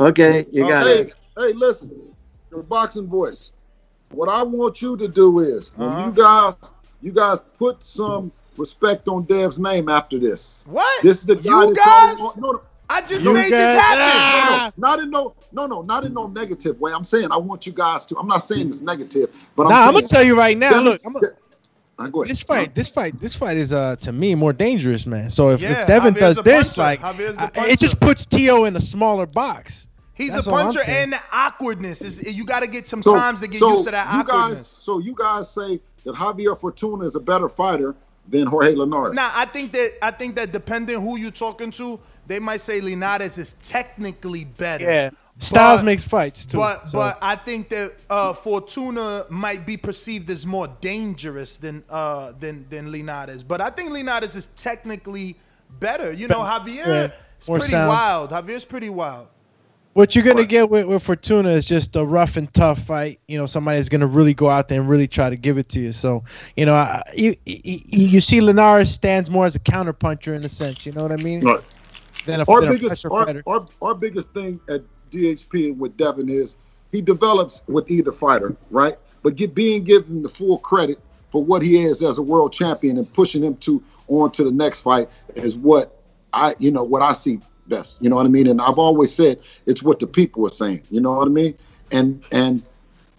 Okay, 0.00 0.44
you 0.50 0.66
got 0.66 0.86
hey, 0.86 1.00
it. 1.02 1.14
hey, 1.38 1.52
listen, 1.52 1.88
your 2.50 2.64
boxing 2.64 3.06
voice. 3.06 3.52
What 4.10 4.28
I 4.28 4.42
want 4.42 4.82
you 4.82 4.96
to 4.96 5.06
do 5.06 5.38
is 5.38 5.70
when 5.76 5.88
Uh-huh. 5.88 6.06
you 6.06 6.12
guys, 6.12 6.72
you 7.02 7.12
guys 7.12 7.40
put 7.58 7.82
some 7.82 8.30
respect 8.56 9.08
on 9.08 9.24
Dev's 9.24 9.58
name 9.58 9.88
after 9.88 10.18
this. 10.18 10.60
What? 10.66 11.02
This 11.02 11.18
is 11.20 11.26
the 11.26 11.36
guy 11.36 11.42
You 11.64 11.74
guys? 11.74 12.20
always- 12.20 12.36
no, 12.36 12.50
no, 12.52 12.60
I 12.88 13.00
just 13.02 13.24
You 13.24 13.32
made 13.32 13.44
this 13.44 13.50
guys- 13.52 13.78
happen. 13.96 14.72
no, 14.76 14.88
no, 14.88 14.88
not 14.96 15.00
in 15.00 15.10
no, 15.10 15.34
no, 15.52 15.66
no, 15.66 15.82
not 15.82 16.04
in 16.04 16.12
no 16.12 16.26
negative 16.26 16.78
way. 16.80 16.92
I'm 16.92 17.04
saying 17.04 17.28
I 17.30 17.36
want 17.36 17.66
you 17.66 17.72
guys 17.72 18.04
to. 18.06 18.18
I'm 18.18 18.26
not 18.26 18.38
saying 18.44 18.68
it's 18.68 18.80
negative, 18.80 19.30
but 19.56 19.64
I'm 19.64 19.70
Nah, 19.70 19.86
I'm 19.86 19.94
gonna 19.94 20.06
tell 20.06 20.24
you 20.24 20.36
right 20.36 20.58
now. 20.58 20.70
Devin- 20.70 20.84
Look, 20.84 21.00
I'm 21.06 21.16
a, 21.16 21.20
Uh, 21.98 22.06
go 22.08 22.22
ahead. 22.22 22.30
this 22.30 22.42
fight, 22.42 22.74
this 22.74 22.88
fight, 22.88 23.20
this 23.20 23.34
fight 23.36 23.56
is 23.56 23.72
uh 23.72 23.94
to 24.00 24.10
me 24.12 24.34
more 24.34 24.52
dangerous, 24.52 25.06
man. 25.06 25.30
So 25.30 25.50
if, 25.50 25.60
Yeah, 25.60 25.82
if 25.82 25.86
Devin 25.86 26.14
Javier's 26.14 26.36
does 26.36 26.44
this, 26.44 26.78
like 26.78 27.02
I- 27.04 27.14
it 27.68 27.78
just 27.78 28.00
puts 28.00 28.26
Teo 28.26 28.64
in 28.64 28.74
a 28.76 28.80
smaller 28.80 29.26
box. 29.26 29.86
He's 30.14 30.34
That's 30.34 30.46
a 30.48 30.50
puncher 30.50 30.80
and 30.86 31.12
the 31.12 31.18
awkwardness. 31.32 32.02
Is 32.02 32.34
you 32.34 32.44
got 32.44 32.62
to 32.62 32.68
get 32.68 32.86
some 32.88 33.02
So- 33.02 33.14
times 33.14 33.40
to 33.40 33.46
get 33.48 33.58
so 33.60 33.70
used 33.70 33.84
to 33.86 33.90
that 33.92 34.12
you 34.12 34.20
awkwardness. 34.20 34.58
guys, 34.60 34.66
so 34.68 34.98
you 34.98 35.14
guys 35.14 35.48
say 35.50 35.80
that 36.04 36.14
Javier 36.14 36.58
Fortuna 36.58 37.04
is 37.04 37.16
a 37.16 37.20
better 37.20 37.48
fighter 37.48 37.94
than 38.28 38.46
Jorge 38.46 38.74
Linares. 38.74 39.14
Nah, 39.14 39.30
I 39.34 39.44
think 39.46 39.72
that 39.72 39.92
I 40.02 40.10
think 40.10 40.36
that 40.36 40.52
depending 40.52 41.00
who 41.00 41.16
you're 41.16 41.30
talking 41.30 41.70
to, 41.72 41.98
they 42.26 42.38
might 42.38 42.60
say 42.60 42.80
Linares 42.80 43.38
is 43.38 43.54
technically 43.54 44.44
better. 44.44 44.84
Yeah, 44.84 45.10
Styles 45.38 45.80
But- 45.80 45.84
makes 45.86 46.04
fights 46.04 46.46
too. 46.46 46.58
But 46.58 46.88
so. 46.88 46.98
but 46.98 47.18
I 47.22 47.34
think 47.36 47.70
that 47.70 47.94
uh, 48.08 48.32
Fortuna 48.34 49.24
might 49.30 49.66
be 49.66 49.76
perceived 49.76 50.28
as 50.30 50.46
more 50.46 50.68
dangerous 50.80 51.58
than 51.58 51.82
uh, 51.90 52.32
than 52.38 52.66
than 52.68 52.92
Linares. 52.92 53.42
But 53.42 53.60
I 53.60 53.70
think 53.70 53.90
Linares 53.90 54.36
is 54.36 54.46
technically 54.48 55.36
better. 55.80 56.12
You 56.12 56.28
know, 56.28 56.40
Javier 56.40 56.86
Yeah, 56.86 57.10
is 57.40 57.46
pretty 57.48 57.66
sound. 57.72 57.88
wild. 57.88 58.30
Javier's 58.30 58.64
pretty 58.64 58.90
wild. 58.90 59.26
What 59.94 60.14
you're 60.14 60.24
gonna 60.24 60.46
get 60.46 60.70
with, 60.70 60.86
with 60.86 61.02
Fortuna 61.02 61.48
is 61.48 61.64
just 61.64 61.96
a 61.96 62.04
rough 62.04 62.36
and 62.36 62.52
tough 62.54 62.78
fight. 62.80 63.18
You 63.26 63.36
know, 63.38 63.46
somebody's 63.46 63.88
gonna 63.88 64.06
really 64.06 64.34
go 64.34 64.48
out 64.48 64.68
there 64.68 64.80
and 64.80 64.88
really 64.88 65.08
try 65.08 65.28
to 65.28 65.36
give 65.36 65.58
it 65.58 65.68
to 65.70 65.80
you. 65.80 65.92
So, 65.92 66.22
you 66.56 66.64
know, 66.64 66.74
I, 66.74 67.02
you, 67.14 67.34
you 67.44 67.80
you 67.86 68.20
see 68.20 68.40
Linares 68.40 68.90
stands 68.90 69.30
more 69.30 69.46
as 69.46 69.56
a 69.56 69.60
counterpuncher 69.60 70.36
in 70.36 70.44
a 70.44 70.48
sense. 70.48 70.86
You 70.86 70.92
know 70.92 71.02
what 71.02 71.12
I 71.12 71.22
mean? 71.24 71.40
Right. 71.40 71.60
Than 72.24 72.40
a, 72.40 72.44
our 72.48 72.60
than 72.60 72.70
biggest 72.70 72.88
pressure 72.88 73.12
our, 73.12 73.26
fighter. 73.26 73.42
our, 73.46 73.66
our 73.82 73.94
biggest 73.94 74.30
thing 74.30 74.60
at 74.68 74.82
DHP 75.10 75.76
with 75.76 75.96
Devin 75.96 76.28
is 76.28 76.56
he 76.92 77.02
develops 77.02 77.64
with 77.66 77.90
either 77.90 78.12
fighter, 78.12 78.56
right? 78.70 78.96
But 79.22 79.34
get 79.34 79.56
being 79.56 79.82
given 79.82 80.22
the 80.22 80.28
full 80.28 80.58
credit 80.58 81.00
for 81.30 81.42
what 81.42 81.62
he 81.62 81.82
is 81.82 82.02
as 82.02 82.18
a 82.18 82.22
world 82.22 82.52
champion 82.52 82.96
and 82.96 83.12
pushing 83.12 83.42
him 83.42 83.56
to 83.56 83.82
on 84.08 84.30
to 84.32 84.44
the 84.44 84.50
next 84.50 84.80
fight 84.80 85.08
is 85.34 85.56
what 85.56 86.00
I 86.32 86.54
you 86.58 86.70
know 86.70 86.84
what 86.84 87.02
I 87.02 87.12
see 87.12 87.40
best. 87.70 87.96
You 88.00 88.10
know 88.10 88.16
what 88.16 88.26
I 88.26 88.28
mean? 88.28 88.46
And 88.48 88.60
I've 88.60 88.78
always 88.78 89.14
said 89.14 89.40
it's 89.64 89.82
what 89.82 90.00
the 90.00 90.06
people 90.06 90.44
are 90.44 90.50
saying. 90.50 90.82
You 90.90 91.00
know 91.00 91.12
what 91.12 91.26
I 91.26 91.30
mean? 91.30 91.54
And 91.90 92.22
and 92.32 92.62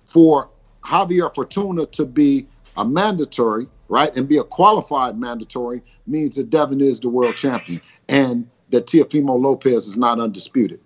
for 0.05 0.49
Javier 0.83 1.33
Fortuna 1.33 1.87
to 1.87 2.05
be 2.05 2.45
a 2.77 2.85
mandatory, 2.85 3.67
right, 3.89 4.15
and 4.15 4.27
be 4.27 4.37
a 4.37 4.43
qualified 4.43 5.17
mandatory 5.17 5.81
means 6.05 6.35
that 6.35 6.49
Devin 6.49 6.81
is 6.81 6.99
the 6.99 7.09
world 7.09 7.35
champion 7.35 7.81
and 8.09 8.47
that 8.69 8.87
Teofimo 8.87 9.39
Lopez 9.39 9.87
is 9.87 9.97
not 9.97 10.19
undisputed. 10.19 10.79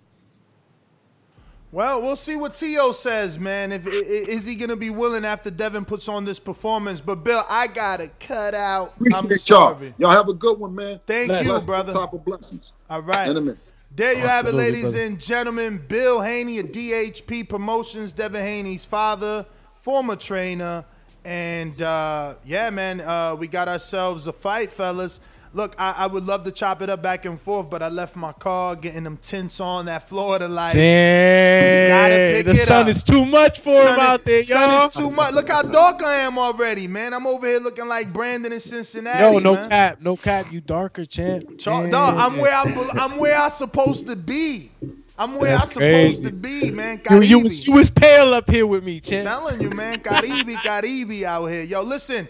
Well, 1.76 2.00
we'll 2.00 2.16
see 2.16 2.36
what 2.36 2.54
Teo 2.54 2.90
says, 2.90 3.38
man. 3.38 3.70
If 3.70 3.86
i- 3.86 3.90
i- 3.90 3.92
is 4.34 4.46
he 4.46 4.54
gonna 4.56 4.76
be 4.76 4.88
willing 4.88 5.26
after 5.26 5.50
Devin 5.50 5.84
puts 5.84 6.08
on 6.08 6.24
this 6.24 6.40
performance? 6.40 7.02
But 7.02 7.16
Bill, 7.22 7.42
I 7.50 7.66
gotta 7.66 8.08
cut 8.18 8.54
out. 8.54 8.94
I'm 9.12 9.26
Appreciate 9.26 9.50
y'all. 9.50 9.78
Y'all 9.98 10.10
have 10.10 10.30
a 10.30 10.32
good 10.32 10.58
one, 10.58 10.74
man. 10.74 11.00
Thank 11.06 11.28
Bless 11.28 11.44
you, 11.44 11.52
on 11.52 11.64
brother. 11.66 11.92
Top 11.92 12.14
of 12.14 12.24
blessings. 12.24 12.72
All 12.88 13.02
right. 13.02 13.28
In 13.28 13.36
a 13.36 13.40
minute. 13.42 13.58
There 13.94 14.14
you 14.14 14.22
have 14.26 14.46
it, 14.46 14.54
ladies 14.54 14.92
brother. 14.92 15.00
and 15.02 15.20
gentlemen. 15.20 15.84
Bill 15.86 16.22
Haney 16.22 16.60
of 16.60 16.72
DHP 16.72 17.42
Promotions, 17.44 18.12
Devin 18.12 18.40
Haney's 18.40 18.86
father, 18.86 19.44
former 19.76 20.16
trainer. 20.16 20.82
And 21.26 21.82
uh, 21.82 22.36
yeah, 22.46 22.70
man, 22.70 23.02
uh, 23.02 23.36
we 23.38 23.48
got 23.48 23.68
ourselves 23.68 24.26
a 24.26 24.32
fight, 24.32 24.70
fellas. 24.70 25.20
Look, 25.56 25.74
I, 25.78 25.92
I 26.00 26.06
would 26.06 26.26
love 26.26 26.44
to 26.44 26.52
chop 26.52 26.82
it 26.82 26.90
up 26.90 27.00
back 27.00 27.24
and 27.24 27.40
forth, 27.40 27.70
but 27.70 27.82
I 27.82 27.88
left 27.88 28.14
my 28.14 28.32
car 28.32 28.76
getting 28.76 29.04
them 29.04 29.16
tints 29.16 29.58
on 29.58 29.86
that 29.86 30.06
Florida 30.06 30.46
life. 30.48 30.74
Dang, 30.74 32.44
the 32.44 32.54
sun 32.54 32.82
up. 32.82 32.88
is 32.88 33.02
too 33.02 33.24
much 33.24 33.60
for 33.60 33.70
Sun 33.70 33.94
him 33.94 34.00
is- 34.00 34.06
out 34.06 34.24
there, 34.26 34.42
Sun 34.42 34.70
yo. 34.70 34.76
is 34.86 34.88
too 34.90 35.10
much. 35.10 35.32
Look 35.32 35.48
how 35.48 35.62
dark 35.62 36.02
I 36.02 36.16
am 36.16 36.36
already, 36.36 36.86
man. 36.86 37.14
I'm 37.14 37.26
over 37.26 37.46
here 37.46 37.58
looking 37.58 37.88
like 37.88 38.12
Brandon 38.12 38.52
in 38.52 38.60
Cincinnati. 38.60 39.18
Yo, 39.18 39.38
no 39.38 39.54
man. 39.54 39.70
cap, 39.70 39.98
no 40.02 40.14
cap. 40.16 40.52
You 40.52 40.60
darker, 40.60 41.06
champ. 41.06 41.58
Char- 41.58 41.86
dog, 41.88 42.14
I'm 42.18 42.36
where 42.36 42.54
I'm, 42.54 42.78
I'm 43.00 43.18
where 43.18 43.34
I'm 43.40 43.48
supposed 43.48 44.08
to 44.08 44.16
be. 44.16 44.70
I'm 45.18 45.36
where 45.36 45.52
I'm 45.54 45.60
That's 45.60 45.72
supposed 45.72 46.22
crazy. 46.22 46.24
to 46.24 46.32
be, 46.32 46.70
man. 46.70 47.00
You, 47.10 47.22
you, 47.22 47.38
was, 47.44 47.66
you 47.66 47.72
was 47.72 47.88
pale 47.88 48.34
up 48.34 48.50
here 48.50 48.66
with 48.66 48.84
me, 48.84 49.00
champ. 49.00 49.26
I'm 49.26 49.38
telling 49.40 49.60
you, 49.62 49.70
man. 49.70 50.00
Caribe, 50.00 50.50
Caribe 50.62 51.24
out 51.24 51.46
here. 51.46 51.62
Yo, 51.62 51.80
listen. 51.80 52.28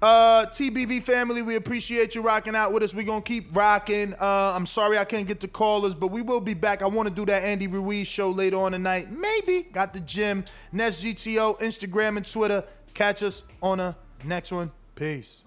Uh, 0.00 0.46
TBV 0.46 1.02
family, 1.02 1.42
we 1.42 1.56
appreciate 1.56 2.14
you 2.14 2.22
rocking 2.22 2.54
out 2.54 2.72
with 2.72 2.84
us. 2.84 2.94
We're 2.94 3.04
gonna 3.04 3.20
keep 3.20 3.54
rocking. 3.54 4.14
Uh, 4.14 4.52
I'm 4.54 4.66
sorry 4.66 4.96
I 4.96 5.04
can't 5.04 5.26
get 5.26 5.40
to 5.40 5.48
callers, 5.48 5.94
but 5.94 6.08
we 6.08 6.22
will 6.22 6.40
be 6.40 6.54
back. 6.54 6.82
I 6.82 6.86
want 6.86 7.08
to 7.08 7.14
do 7.14 7.26
that 7.26 7.42
Andy 7.42 7.66
Ruiz 7.66 8.06
show 8.06 8.30
later 8.30 8.58
on 8.58 8.72
tonight. 8.72 9.10
Maybe. 9.10 9.64
Got 9.72 9.92
the 9.92 10.00
gym. 10.00 10.44
Nest 10.70 11.04
GTO, 11.04 11.58
Instagram 11.60 12.16
and 12.16 12.32
Twitter. 12.32 12.62
Catch 12.94 13.24
us 13.24 13.42
on 13.60 13.78
the 13.78 13.96
next 14.24 14.52
one. 14.52 14.70
Peace. 14.94 15.42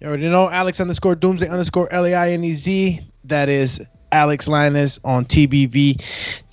You 0.00 0.08
already 0.08 0.28
know 0.28 0.48
Alex 0.48 0.80
underscore 0.80 1.14
Doomsday 1.14 1.48
underscore 1.48 1.92
L 1.92 2.06
A 2.06 2.14
I 2.14 2.30
N 2.30 2.44
E 2.44 2.52
Z. 2.52 3.00
That 3.24 3.50
is 3.50 3.84
Alex 4.12 4.48
Lainez 4.48 4.98
on 5.04 5.24
TBV 5.24 6.02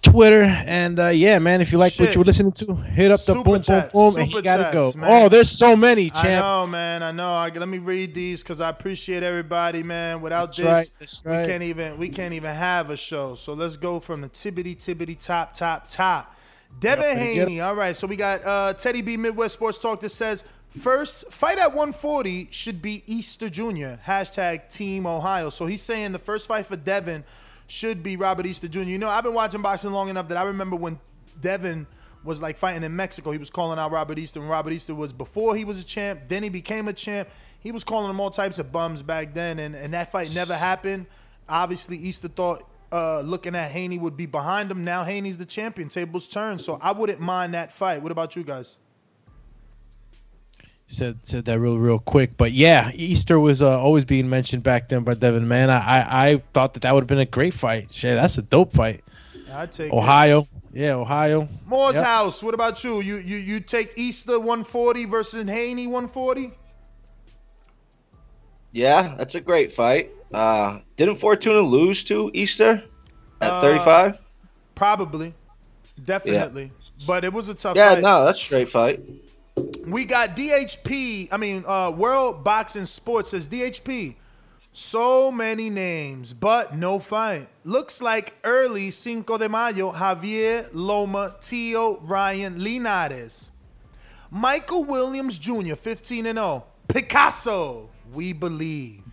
Twitter. 0.01 0.43
And 0.43 0.99
uh, 0.99 1.07
yeah, 1.07 1.39
man, 1.39 1.61
if 1.61 1.71
you 1.71 1.77
like 1.77 1.93
what 1.95 2.13
you 2.13 2.19
were 2.19 2.25
listening 2.25 2.51
to, 2.53 2.75
hit 2.75 3.11
up 3.11 3.19
the 3.19 3.33
Super 3.33 3.43
boom, 3.43 3.53
boom, 3.53 3.61
chats, 3.61 3.91
boom, 3.91 4.15
and 4.17 4.31
you 4.31 4.41
gotta 4.41 4.71
go. 4.73 4.91
man. 4.95 5.09
Oh, 5.23 5.29
there's 5.29 5.49
so 5.49 5.75
many, 5.75 6.11
I 6.13 6.21
champ. 6.21 6.45
know, 6.45 6.67
man. 6.67 7.01
I 7.03 7.11
know. 7.11 7.31
I, 7.31 7.49
let 7.49 7.69
me 7.69 7.77
read 7.79 8.13
these 8.13 8.43
because 8.43 8.61
I 8.61 8.69
appreciate 8.69 9.23
everybody, 9.23 9.81
man. 9.81 10.21
Without 10.21 10.55
That's 10.55 10.57
this, 10.57 10.65
right, 10.65 10.89
that's 10.99 11.25
we 11.25 11.31
right. 11.31 11.47
can't 11.47 11.63
even 11.63 11.97
we 11.97 12.09
can't 12.09 12.33
even 12.33 12.53
have 12.53 12.89
a 12.89 12.97
show. 12.97 13.33
So 13.35 13.53
let's 13.53 13.77
go 13.77 13.99
from 13.99 14.21
the 14.21 14.29
tibbity 14.29 14.75
tibbity 14.75 15.23
top 15.23 15.53
top 15.53 15.87
top. 15.87 16.35
Devin 16.79 17.03
Get 17.03 17.11
up, 17.11 17.15
get 17.17 17.41
up. 17.41 17.47
Haney. 17.49 17.61
All 17.61 17.75
right. 17.75 17.95
So 17.95 18.07
we 18.07 18.15
got 18.15 18.43
uh, 18.43 18.73
Teddy 18.73 19.01
B 19.01 19.15
Midwest 19.17 19.53
Sports 19.53 19.79
Talk 19.79 20.01
that 20.01 20.09
says 20.09 20.43
first 20.69 21.31
fight 21.31 21.59
at 21.59 21.67
140 21.67 22.47
should 22.51 22.81
be 22.81 23.03
Easter 23.05 23.49
Jr. 23.49 23.99
Hashtag 24.05 24.69
Team 24.73 25.05
Ohio. 25.05 25.49
So 25.49 25.65
he's 25.65 25.81
saying 25.81 26.11
the 26.11 26.19
first 26.19 26.47
fight 26.47 26.65
for 26.65 26.75
Devin 26.75 27.23
should 27.73 28.03
be 28.03 28.15
Robert 28.17 28.45
Easter 28.45 28.67
Jr. 28.67 28.81
You 28.81 28.99
know, 28.99 29.09
I've 29.09 29.23
been 29.23 29.33
watching 29.33 29.63
boxing 29.63 29.91
long 29.91 30.09
enough 30.09 30.27
that 30.27 30.37
I 30.37 30.43
remember 30.43 30.75
when 30.75 30.99
Devin 31.41 31.87
was 32.23 32.39
like 32.39 32.55
fighting 32.55 32.83
in 32.83 32.95
Mexico. 32.95 33.31
He 33.31 33.39
was 33.39 33.49
calling 33.49 33.79
out 33.79 33.91
Robert 33.91 34.19
Easter, 34.19 34.39
and 34.39 34.47
Robert 34.47 34.73
Easter 34.73 34.93
was 34.93 35.11
before 35.11 35.55
he 35.55 35.65
was 35.65 35.81
a 35.81 35.85
champ. 35.85 36.21
Then 36.27 36.43
he 36.43 36.49
became 36.49 36.87
a 36.87 36.93
champ. 36.93 37.29
He 37.59 37.71
was 37.71 37.83
calling 37.83 38.11
him 38.11 38.19
all 38.19 38.29
types 38.29 38.59
of 38.59 38.71
bums 38.71 39.01
back 39.01 39.33
then, 39.33 39.57
and, 39.57 39.75
and 39.75 39.91
that 39.93 40.11
fight 40.11 40.31
never 40.35 40.53
happened. 40.53 41.07
Obviously, 41.49 41.97
Easter 41.97 42.27
thought 42.27 42.63
uh, 42.91 43.21
looking 43.21 43.55
at 43.55 43.71
Haney 43.71 43.97
would 43.97 44.15
be 44.15 44.27
behind 44.27 44.69
him. 44.69 44.83
Now 44.83 45.03
Haney's 45.03 45.39
the 45.39 45.45
champion. 45.45 45.89
Tables 45.89 46.27
turned, 46.27 46.61
So 46.61 46.77
I 46.79 46.91
wouldn't 46.91 47.19
mind 47.19 47.55
that 47.55 47.73
fight. 47.73 48.03
What 48.03 48.11
about 48.11 48.35
you 48.35 48.43
guys? 48.43 48.77
Said 50.93 51.19
said 51.23 51.45
that 51.45 51.59
real 51.59 51.77
real 51.77 51.99
quick. 51.99 52.37
But 52.37 52.51
yeah, 52.51 52.91
Easter 52.93 53.39
was 53.39 53.61
uh, 53.61 53.79
always 53.79 54.05
being 54.05 54.29
mentioned 54.29 54.63
back 54.63 54.89
then 54.89 55.03
by 55.03 55.13
Devin. 55.15 55.47
Man, 55.47 55.69
I 55.69 55.77
I, 55.79 56.29
I 56.29 56.43
thought 56.53 56.73
that 56.75 56.81
that 56.83 56.93
would 56.93 57.01
have 57.01 57.07
been 57.07 57.19
a 57.19 57.25
great 57.25 57.53
fight. 57.53 57.93
Shit, 57.93 58.15
that's 58.15 58.37
a 58.37 58.41
dope 58.41 58.73
fight. 58.73 59.03
I'd 59.51 59.71
take 59.71 59.91
it. 59.91 59.93
Ohio, 59.93 60.47
yeah, 60.71 60.93
Ohio. 60.93 61.47
Moore's 61.65 61.95
Yep. 61.95 62.03
house. 62.05 62.41
What 62.43 62.53
about 62.53 62.83
you? 62.83 63.01
You 63.01 63.15
you 63.17 63.37
you 63.37 63.59
take 63.59 63.93
Easter 63.97 64.39
140 64.39 65.05
versus 65.05 65.47
Haney 65.47 65.87
140? 65.87 66.51
Yeah, 68.71 69.15
that's 69.17 69.35
a 69.35 69.41
great 69.41 69.71
fight. 69.71 70.09
Uh, 70.33 70.79
didn't 70.95 71.15
Fortuna 71.17 71.61
lose 71.61 72.03
to 72.05 72.31
Easter 72.33 72.83
at 73.41 73.51
Uh, 73.51 73.61
35? 73.61 74.17
Probably, 74.73 75.33
definitely. 76.03 76.71
But 77.05 77.23
it 77.23 77.31
was 77.33 77.49
a 77.49 77.53
tough 77.53 77.75
Yeah, 77.75 77.95
fight. 77.95 78.01
no, 78.03 78.25
that's 78.25 78.41
a 78.41 78.43
straight 78.43 78.69
fight. 78.69 79.01
We 79.87 80.05
got 80.05 80.35
DHP. 80.35 81.29
I 81.31 81.37
mean, 81.37 81.63
uh, 81.67 81.91
World 81.95 82.43
Boxing 82.43 82.85
Sports 82.85 83.31
says 83.31 83.49
DHP. 83.49 84.15
So 84.71 85.31
many 85.31 85.69
names, 85.69 86.33
but 86.33 86.75
no 86.75 86.97
fight. 86.97 87.47
Looks 87.63 88.01
like 88.01 88.33
early 88.43 88.89
Cinco 88.89 89.37
de 89.37 89.47
Mayo, 89.47 89.91
Javier 89.91 90.67
Loma, 90.73 91.35
Teo 91.39 91.99
Ryan 92.01 92.63
Linares. 92.63 93.51
Michael 94.31 94.83
Williams 94.85 95.37
Jr., 95.37 95.75
15 95.75 96.25
and 96.25 96.39
0. 96.39 96.65
Picasso, 96.87 97.87
we 98.11 98.33
believe. 98.33 99.03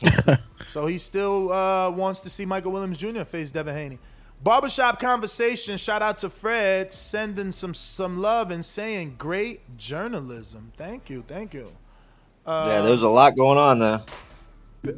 so 0.68 0.86
he 0.86 0.98
still 0.98 1.52
uh, 1.52 1.90
wants 1.90 2.20
to 2.20 2.30
see 2.30 2.44
Michael 2.46 2.70
Williams 2.70 2.96
Jr. 2.96 3.22
face 3.22 3.50
Devin 3.50 3.74
Haney. 3.74 3.98
Barbershop 4.44 5.00
conversation. 5.00 5.78
Shout 5.78 6.02
out 6.02 6.18
to 6.18 6.28
Fred 6.28 6.92
sending 6.92 7.50
some 7.50 7.72
some 7.72 8.20
love 8.20 8.50
and 8.50 8.62
saying 8.62 9.14
great 9.16 9.78
journalism. 9.78 10.70
Thank 10.76 11.08
you, 11.08 11.24
thank 11.26 11.54
you. 11.54 11.72
Uh, 12.44 12.66
yeah, 12.68 12.82
there's 12.82 13.02
a 13.02 13.08
lot 13.08 13.34
going 13.36 13.56
on 13.56 13.78
there. 13.78 14.02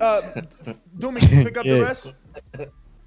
uh, 0.00 0.20
Doomy, 0.98 1.20
can 1.20 1.38
you 1.38 1.44
pick 1.44 1.56
up 1.58 1.64
the 1.64 1.76
Yeah. 1.76 1.82
rest? 1.82 2.12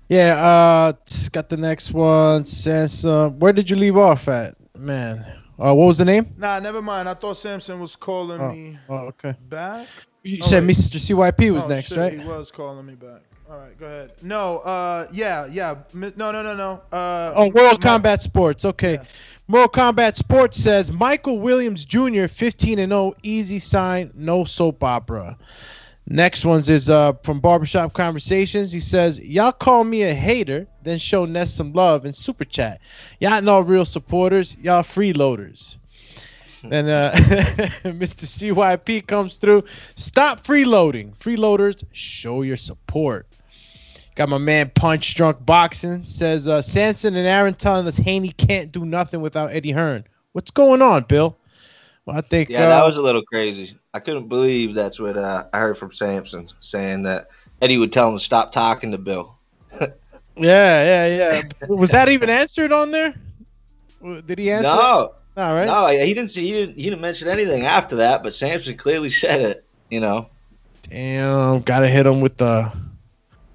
Yeah, 0.07 0.43
uh, 0.43 0.93
just 1.05 1.33
got 1.33 1.49
the 1.49 1.57
next 1.57 1.91
one. 1.91 2.43
Sansa, 2.43 3.35
where 3.35 3.51
did 3.51 3.69
you 3.69 3.75
leave 3.75 3.97
off 3.97 4.27
at, 4.29 4.55
man? 4.77 5.19
Uh, 5.59 5.75
what 5.75 5.87
was 5.87 5.97
the 5.97 6.05
name? 6.05 6.33
Nah, 6.37 6.59
never 6.59 6.81
mind. 6.81 7.09
I 7.09 7.15
thought 7.15 7.35
Sampson 7.37 7.81
was 7.81 7.97
calling 7.97 8.39
Oh, 8.39 8.49
me 8.49 8.77
oh, 8.87 8.95
okay. 9.07 9.35
back. 9.49 9.87
You 10.23 10.39
Oh, 10.41 10.47
said 10.47 10.65
wait. 10.65 10.77
Mr. 10.77 10.97
CYP 10.97 11.53
was 11.53 11.65
Oh, 11.65 11.67
next, 11.67 11.89
shit, 11.89 11.97
right? 11.97 12.13
He 12.13 12.25
was 12.25 12.49
calling 12.49 12.85
me 12.85 12.95
back. 12.95 13.23
All 13.49 13.57
right, 13.57 13.77
go 13.79 13.85
ahead. 13.87 14.11
No, 14.21 14.59
uh, 14.59 15.07
yeah, 15.11 15.47
yeah. 15.47 15.75
No, 15.93 16.11
no, 16.15 16.31
no, 16.43 16.55
no. 16.55 16.81
Uh, 16.91 17.33
Oh, 17.35 17.49
World 17.49 17.81
Combat 17.81 18.21
Sports. 18.21 18.63
Okay. 18.63 18.99
World 19.47 19.73
Combat 19.73 20.15
Sports 20.15 20.57
says 20.57 20.91
Michael 20.91 21.39
Williams 21.39 21.83
Jr. 21.83 22.27
15 22.27 22.77
and 22.77 22.91
0, 22.91 23.13
easy 23.23 23.57
sign, 23.57 24.11
no 24.13 24.43
soap 24.43 24.83
opera. 24.83 25.35
Next 26.05 26.45
one's 26.45 26.69
is 26.69 26.89
uh 26.91 27.13
from 27.23 27.39
Barbershop 27.39 27.93
Conversations. 27.93 28.71
He 28.71 28.79
says, 28.79 29.19
Y'all 29.19 29.51
call 29.51 29.83
me 29.83 30.03
a 30.03 30.13
hater, 30.13 30.67
then 30.83 30.99
show 30.99 31.25
Ness 31.25 31.51
some 31.51 31.73
love 31.73 32.05
in 32.05 32.13
super 32.13 32.45
chat. 32.45 32.81
Y'all 33.19 33.41
no 33.41 33.59
real 33.61 33.85
supporters, 33.85 34.55
y'all 34.57 34.83
freeloaders. 34.83 35.77
Then 36.61 36.89
uh, 36.89 37.13
Mr. 37.15 38.25
CYP 38.25 39.07
comes 39.07 39.37
through. 39.37 39.63
Stop 39.95 40.43
freeloading. 40.43 41.17
Freeloaders, 41.17 41.85
show 41.93 42.41
your 42.41 42.57
support. 42.57 43.25
Got 44.15 44.29
my 44.29 44.37
man 44.37 44.71
Punch 44.75 45.15
Drunk 45.15 45.45
Boxing 45.45 46.03
says 46.03 46.47
uh, 46.47 46.61
Sampson 46.61 47.15
and 47.15 47.25
Aaron 47.27 47.53
telling 47.53 47.87
us 47.87 47.97
Haney 47.97 48.31
can't 48.33 48.71
do 48.71 48.85
nothing 48.85 49.21
without 49.21 49.51
Eddie 49.51 49.71
Hearn. 49.71 50.03
What's 50.33 50.51
going 50.51 50.81
on, 50.81 51.03
Bill? 51.03 51.37
Well, 52.05 52.17
I 52.17 52.21
think 52.21 52.49
Yeah, 52.49 52.65
uh, 52.65 52.69
that 52.69 52.85
was 52.85 52.97
a 52.97 53.01
little 53.01 53.23
crazy. 53.23 53.77
I 53.93 53.99
couldn't 53.99 54.27
believe 54.27 54.73
that's 54.73 54.99
what 54.99 55.17
uh, 55.17 55.45
I 55.53 55.59
heard 55.59 55.77
from 55.77 55.91
Sampson 55.91 56.49
saying 56.59 57.03
that 57.03 57.29
Eddie 57.61 57.77
would 57.77 57.93
tell 57.93 58.09
him 58.09 58.17
to 58.17 58.23
stop 58.23 58.51
talking 58.51 58.91
to 58.91 58.97
Bill. 58.97 59.35
Yeah, 60.39 61.07
yeah, 61.07 61.41
yeah. 61.61 61.67
Was 61.67 61.91
that 61.91 62.07
even 62.07 62.29
answered 62.29 62.71
on 62.71 62.91
there? 62.91 63.13
Did 64.25 64.39
he 64.39 64.49
answer? 64.51 64.69
No, 64.69 65.13
No, 65.35 65.53
right? 65.53 65.65
no, 65.65 65.87
he 65.87 66.13
didn't. 66.13 66.31
He 66.31 66.51
didn't. 66.51 66.75
He 66.75 66.83
didn't 66.83 67.01
mention 67.01 67.27
anything 67.27 67.65
after 67.65 67.97
that. 67.97 68.23
But 68.23 68.33
Sampson 68.33 68.77
clearly 68.77 69.09
said 69.09 69.41
it. 69.41 69.65
You 69.89 69.99
know. 69.99 70.29
Damn, 70.83 71.59
gotta 71.61 71.87
hit 71.87 72.05
him 72.05 72.21
with 72.21 72.37
the, 72.37 72.71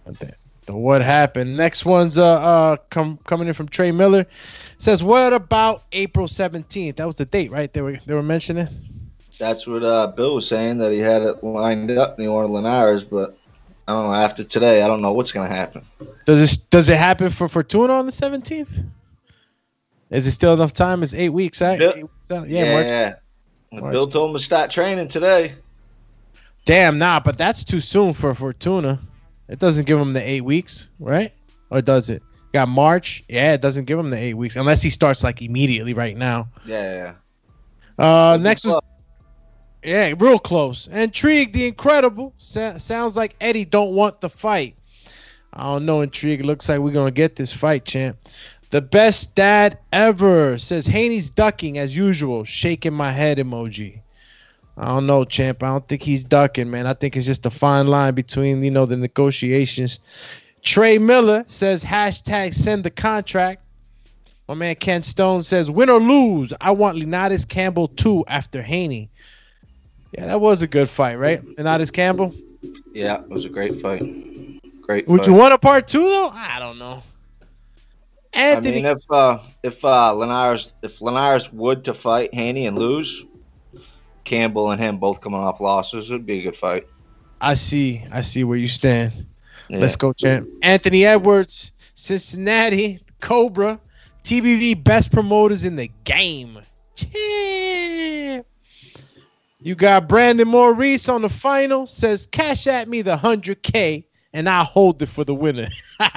the, 0.05 0.35
the 0.67 0.77
what 0.77 1.03
happened. 1.03 1.57
Next 1.57 1.85
one's 1.85 2.19
uh 2.19 2.35
uh 2.35 2.77
come 2.91 3.19
coming 3.25 3.49
in 3.49 3.55
from 3.55 3.69
Trey 3.69 3.93
Miller. 3.93 4.27
Says 4.79 5.03
what 5.03 5.33
about 5.33 5.85
April 5.93 6.29
seventeenth? 6.29 6.97
That 6.97 7.07
was 7.07 7.17
the 7.17 7.25
date, 7.25 7.51
right? 7.51 7.73
They 7.73 7.81
were 7.83 7.99
they 8.07 8.15
were 8.15 8.23
mentioning. 8.23 8.69
That's 9.39 9.67
what 9.67 9.83
uh, 9.83 10.07
Bill 10.09 10.37
was 10.37 10.47
saying 10.47 10.79
that 10.79 10.93
he 10.93 10.99
had 10.99 11.23
it 11.23 11.43
lined 11.43 11.91
up. 11.91 12.19
He 12.21 12.29
wanted 12.29 12.53
Linares, 12.53 13.03
but 13.05 13.37
I 13.89 13.93
don't 13.93 14.05
know. 14.05 14.15
After 14.15 14.45
today, 14.45 14.83
I 14.83 14.87
don't 14.87 15.03
know 15.03 15.13
what's 15.13 15.33
gonna 15.33 15.49
happen. 15.53 15.85
Does 16.25 16.39
this 16.39 16.57
does 16.57 16.89
it 16.89 16.97
happen 16.97 17.31
for 17.31 17.49
Fortuna 17.49 17.95
on 17.95 18.07
the 18.07 18.13
seventeenth? 18.13 18.79
Is 20.11 20.27
it 20.27 20.33
still 20.33 20.55
enough 20.55 20.73
time? 20.73 21.03
It's 21.03 21.15
eight 21.15 21.31
weeks, 21.31 21.61
right? 21.61 21.79
Bill- 21.79 21.95
Eight 21.97 22.03
weeks 22.03 22.31
out? 22.31 22.49
Yeah, 22.49 22.73
March. 23.73 23.83
March. 23.83 23.93
Bill 23.93 24.07
told 24.07 24.31
him 24.31 24.37
to 24.37 24.43
start 24.43 24.71
training 24.71 25.09
today. 25.09 25.53
Damn, 26.65 26.99
nah, 26.99 27.19
but 27.21 27.37
that's 27.37 27.65
too 27.65 27.81
soon 27.81 28.15
for 28.15 28.35
Fortuna. 28.35 29.01
It 29.49 29.59
doesn't 29.59 29.85
give 29.85 29.99
him 29.99 30.13
the 30.13 30.27
eight 30.27 30.43
weeks, 30.43 30.89
right? 30.99 31.33
Or 31.71 31.83
does 31.83 32.09
it? 32.09 32.23
Got 32.53 32.69
March. 32.69 33.25
Yeah, 33.29 33.53
it 33.53 33.61
doesn't 33.61 33.85
give 33.85 33.99
him 33.99 34.11
the 34.11 34.17
eight 34.17 34.35
weeks 34.35 34.57
unless 34.57 34.81
he 34.81 34.91
starts 34.91 35.25
like 35.25 35.43
immediately 35.43 35.93
right 35.93 36.17
now. 36.17 36.49
Yeah, 36.65 37.15
yeah. 37.99 38.33
Uh, 38.33 38.37
next 38.37 38.65
was 38.65 38.81
yeah, 39.85 40.15
real 40.19 40.39
close. 40.39 40.89
Intrigue, 40.89 41.53
the 41.53 41.67
incredible. 41.67 42.33
Sounds 42.39 43.17
like 43.17 43.37
Eddie 43.41 43.67
don't 43.67 43.95
want 43.95 44.21
the 44.21 44.31
fight. 44.31 44.77
I 45.53 45.65
don't 45.65 45.85
know, 45.85 46.01
Intrigue. 46.01 46.45
Looks 46.45 46.69
like 46.69 46.81
we're 46.81 46.93
gonna 46.93 47.11
get 47.11 47.37
this 47.37 47.53
fight, 47.53 47.85
champ. 47.85 48.17
The 48.71 48.81
best 48.81 49.37
dad 49.37 49.79
ever 49.93 50.59
says 50.59 50.87
Haney's 50.87 51.31
ducking 51.31 51.79
as 51.79 51.97
usual, 51.97 52.45
shaking 52.45 52.95
my 52.95 53.13
head 53.13 53.39
emoji. 53.39 54.01
I 54.77 54.87
don't 54.89 55.07
know, 55.07 55.25
champ. 55.25 55.63
I 55.63 55.69
don't 55.69 55.87
think 55.87 56.03
he's 56.03 56.25
ducking, 56.25 56.71
man. 56.71 56.87
I 56.87 56.95
think 56.95 57.17
it's 57.17 57.27
just 57.27 57.47
a 57.47 57.51
fine 57.51 57.87
line 57.87 58.15
between 58.15 58.63
you 58.63 58.71
know 58.71 58.87
the 58.87 58.97
negotiations. 58.97 60.01
Trey 60.63 60.99
Miller 60.99 61.45
says 61.47 61.85
hashtag 61.85 62.55
send 62.55 62.85
the 62.85 62.91
contract. 62.91 63.65
My 64.49 64.55
man 64.55 64.75
Ken 64.75 65.03
Stone 65.03 65.45
says 65.45 65.71
win 65.71 65.89
or 65.89 66.01
lose, 66.01 66.53
I 66.61 66.73
want 66.73 66.99
Linares 66.99 67.45
Campbell 67.45 67.89
too 67.89 68.25
after 68.27 68.63
Haney. 68.63 69.11
Yeah, 70.13 70.27
that 70.27 70.41
was 70.41 70.63
a 70.63 70.67
good 70.67 70.89
fight, 70.89 71.19
right? 71.19 71.43
Linares 71.57 71.91
Campbell. 71.91 72.35
Yeah, 72.93 73.21
it 73.21 73.29
was 73.29 73.45
a 73.45 73.49
great 73.49 73.81
fight. 73.81 74.01
Great. 74.83 75.09
Would 75.09 75.21
fight. 75.21 75.27
you 75.29 75.35
want 75.35 75.55
a 75.55 75.59
part 75.59 75.89
two 75.89 76.03
though? 76.03 76.31
I 76.31 76.59
don't 76.59 76.79
know. 76.79 77.03
Anthony, 78.33 78.69
I 78.69 78.75
mean, 78.75 78.87
if 78.87 79.11
uh, 79.11 79.39
if 79.63 79.85
uh, 79.85 80.13
Linares 80.15 80.73
if 80.83 81.01
Linares 81.01 81.53
would 81.53 81.85
to 81.85 81.95
fight 81.95 82.35
Haney 82.35 82.67
and 82.67 82.77
lose, 82.77 83.25
Campbell 84.25 84.71
and 84.71 84.81
him 84.81 84.99
both 84.99 85.21
coming 85.21 85.41
off 85.41 85.61
losses, 85.61 86.11
it'd 86.11 86.27
be 86.27 86.41
a 86.41 86.43
good 86.43 86.57
fight. 86.57 86.87
I 87.41 87.55
see. 87.55 88.05
I 88.13 88.21
see 88.23 88.45
where 88.45 88.59
you 88.59 88.67
stand. 88.69 89.13
Yeah. 89.69 89.79
Let's 89.79 89.97
go, 89.97 90.13
champ. 90.13 90.49
Anthony 90.63 91.05
Edwards, 91.05 91.73
Cincinnati, 91.95 93.01
Cobra, 93.21 93.79
TBV 94.25 94.83
best 94.83 95.13
promoters 95.13 95.65
in 95.65 95.77
the 95.77 95.91
game. 96.05 96.59
Champ. 96.97 98.47
You 99.61 99.75
got 99.75 100.09
Brandon 100.09 100.47
Maurice 100.49 101.09
on 101.09 101.23
the 101.23 101.29
final. 101.31 101.87
Says 101.87 102.27
cash 102.27 102.67
at 102.67 102.89
me 102.89 103.01
the 103.03 103.17
hundred 103.17 103.63
k, 103.63 104.07
and 104.35 104.49
I'll 104.49 104.65
hold 104.65 105.01
it 105.03 105.07
for 105.07 105.25
the 105.25 105.35
winner. 105.35 105.69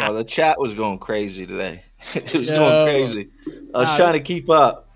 Well, 0.00 0.14
the 0.14 0.24
chat 0.24 0.58
was 0.58 0.74
going 0.74 0.98
crazy 0.98 1.46
today. 1.46 1.82
it 2.14 2.32
was 2.34 2.48
Yo. 2.48 2.58
going 2.58 2.86
crazy. 2.86 3.28
I 3.72 3.78
was 3.78 3.88
Nah, 3.90 3.96
trying 3.96 4.12
to 4.14 4.20
keep 4.20 4.50
up. 4.50 4.90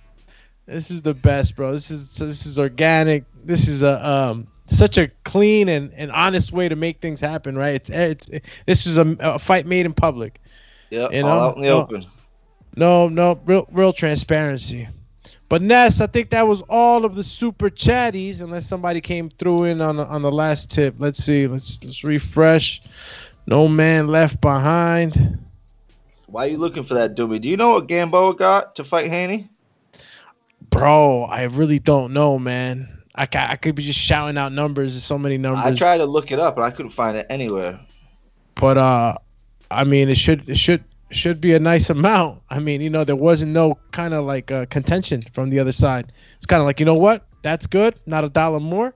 This 0.66 0.90
is 0.90 1.02
the 1.02 1.14
best, 1.14 1.56
bro. 1.56 1.72
This 1.72 1.90
is 1.90 2.16
this 2.16 2.44
is 2.46 2.58
organic. 2.58 3.24
This 3.44 3.68
is 3.68 3.82
a 3.82 4.04
um 4.06 4.46
such 4.66 4.98
a 4.98 5.08
clean 5.24 5.68
and, 5.68 5.92
and 5.94 6.10
honest 6.10 6.52
way 6.52 6.68
to 6.68 6.76
make 6.76 7.00
things 7.00 7.20
happen, 7.20 7.56
right? 7.56 7.74
It's 7.88 8.28
it's 8.28 8.30
this 8.66 8.84
was 8.86 8.98
a, 8.98 9.16
a 9.20 9.38
fight 9.38 9.66
made 9.66 9.86
in 9.86 9.92
public. 9.92 10.40
Yep, 10.90 11.12
You 11.12 11.26
all 11.26 11.40
out 11.40 11.56
in 11.56 11.62
the 11.62 11.68
No. 11.68 11.78
open. 11.82 12.06
No, 12.76 13.08
no, 13.08 13.40
real 13.44 13.66
real 13.72 13.92
transparency. 13.92 14.88
But 15.48 15.62
Ness, 15.62 16.00
I 16.00 16.06
think 16.06 16.30
that 16.30 16.46
was 16.46 16.62
all 16.68 17.04
of 17.04 17.14
the 17.14 17.22
super 17.22 17.70
chatties, 17.70 18.40
unless 18.40 18.66
somebody 18.66 19.00
came 19.00 19.30
through 19.30 19.64
in 19.64 19.80
on 19.80 19.96
the, 19.96 20.06
on 20.06 20.22
the 20.22 20.32
last 20.32 20.70
tip. 20.70 20.96
Let's 20.98 21.22
see. 21.22 21.46
Let's 21.46 21.82
let's 21.84 22.02
refresh. 22.04 22.82
No 23.46 23.68
man 23.68 24.08
left 24.08 24.40
behind. 24.40 25.38
Why 26.26 26.46
are 26.46 26.50
you 26.50 26.56
looking 26.58 26.82
for 26.82 26.94
that, 26.94 27.16
Doobie? 27.16 27.40
Do 27.40 27.48
you 27.48 27.56
know 27.56 27.70
what 27.70 27.86
Gamboa 27.86 28.34
got 28.34 28.74
to 28.76 28.84
fight 28.84 29.08
Haney? 29.08 29.48
Bro, 30.70 31.24
I 31.24 31.42
really 31.44 31.78
don't 31.78 32.12
know, 32.12 32.38
man. 32.38 32.88
I, 33.14 33.26
I 33.32 33.56
could 33.56 33.74
be 33.74 33.82
just 33.82 33.98
shouting 33.98 34.36
out 34.36 34.52
numbers. 34.52 34.92
There's 34.92 35.04
so 35.04 35.18
many 35.18 35.38
numbers. 35.38 35.64
I 35.64 35.74
tried 35.74 35.98
to 35.98 36.06
look 36.06 36.30
it 36.32 36.38
up 36.38 36.56
and 36.56 36.64
I 36.64 36.70
couldn't 36.70 36.90
find 36.90 37.16
it 37.16 37.26
anywhere. 37.30 37.80
but 38.60 38.76
uh 38.78 39.14
i 39.70 39.84
mean 39.84 40.08
it 40.08 40.16
should 40.16 40.48
it 40.48 40.58
should 40.58 40.82
should 41.10 41.40
be 41.40 41.54
a 41.54 41.58
nice 41.58 41.88
amount 41.90 42.40
i 42.50 42.58
mean 42.58 42.80
you 42.80 42.90
know 42.90 43.04
there 43.04 43.16
wasn't 43.16 43.50
no 43.52 43.76
kind 43.92 44.12
of 44.14 44.24
like 44.24 44.50
uh, 44.50 44.64
contention 44.66 45.20
from 45.32 45.50
the 45.50 45.58
other 45.58 45.72
side 45.72 46.12
it's 46.36 46.46
kind 46.46 46.60
of 46.60 46.66
like 46.66 46.78
you 46.80 46.86
know 46.86 46.94
what 46.94 47.26
that's 47.42 47.66
good 47.66 47.94
not 48.06 48.24
a 48.24 48.28
dollar 48.28 48.60
more 48.60 48.94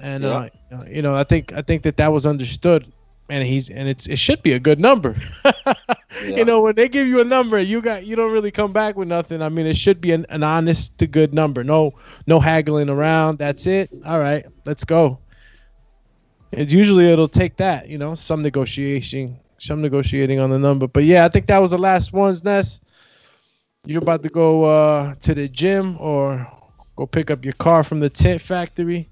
and 0.00 0.24
uh 0.24 0.48
you 0.88 1.02
know 1.02 1.14
i 1.14 1.24
think 1.24 1.52
i 1.52 1.62
think 1.62 1.82
that 1.82 1.96
that 1.96 2.08
was 2.12 2.26
understood 2.26 2.90
and 3.28 3.46
he's 3.46 3.68
and 3.70 3.88
it's 3.88 4.06
it 4.06 4.18
should 4.18 4.42
be 4.42 4.52
a 4.52 4.58
good 4.58 4.80
number 4.80 5.14
you 6.24 6.44
know 6.44 6.60
when 6.60 6.74
they 6.74 6.88
give 6.88 7.06
you 7.06 7.20
a 7.20 7.24
number 7.24 7.58
you 7.58 7.82
got 7.82 8.06
you 8.06 8.16
don't 8.16 8.32
really 8.32 8.50
come 8.50 8.72
back 8.72 8.96
with 8.96 9.08
nothing 9.08 9.42
i 9.42 9.48
mean 9.48 9.66
it 9.66 9.76
should 9.76 10.00
be 10.00 10.12
an, 10.12 10.24
an 10.30 10.42
honest 10.42 10.96
to 10.98 11.06
good 11.06 11.34
number 11.34 11.62
no 11.62 11.92
no 12.26 12.40
haggling 12.40 12.88
around 12.88 13.38
that's 13.38 13.66
it 13.66 13.90
all 14.06 14.18
right 14.18 14.46
let's 14.64 14.84
go 14.84 15.18
it's 16.52 16.72
usually 16.72 17.10
it'll 17.10 17.28
take 17.28 17.56
that, 17.58 17.88
you 17.88 17.98
know, 17.98 18.14
some 18.14 18.42
negotiating, 18.42 19.38
some 19.58 19.82
negotiating 19.82 20.40
on 20.40 20.50
the 20.50 20.58
number. 20.58 20.86
But 20.86 21.04
yeah, 21.04 21.24
I 21.24 21.28
think 21.28 21.46
that 21.46 21.58
was 21.58 21.72
the 21.72 21.78
last 21.78 22.12
one's 22.12 22.42
nest. 22.42 22.82
You're 23.84 24.02
about 24.02 24.22
to 24.22 24.28
go 24.28 24.64
uh, 24.64 25.14
to 25.16 25.34
the 25.34 25.48
gym 25.48 25.96
or 26.00 26.46
go 26.96 27.06
pick 27.06 27.30
up 27.30 27.44
your 27.44 27.54
car 27.54 27.84
from 27.84 28.00
the 28.00 28.10
tent 28.10 28.40
factory. 28.40 29.08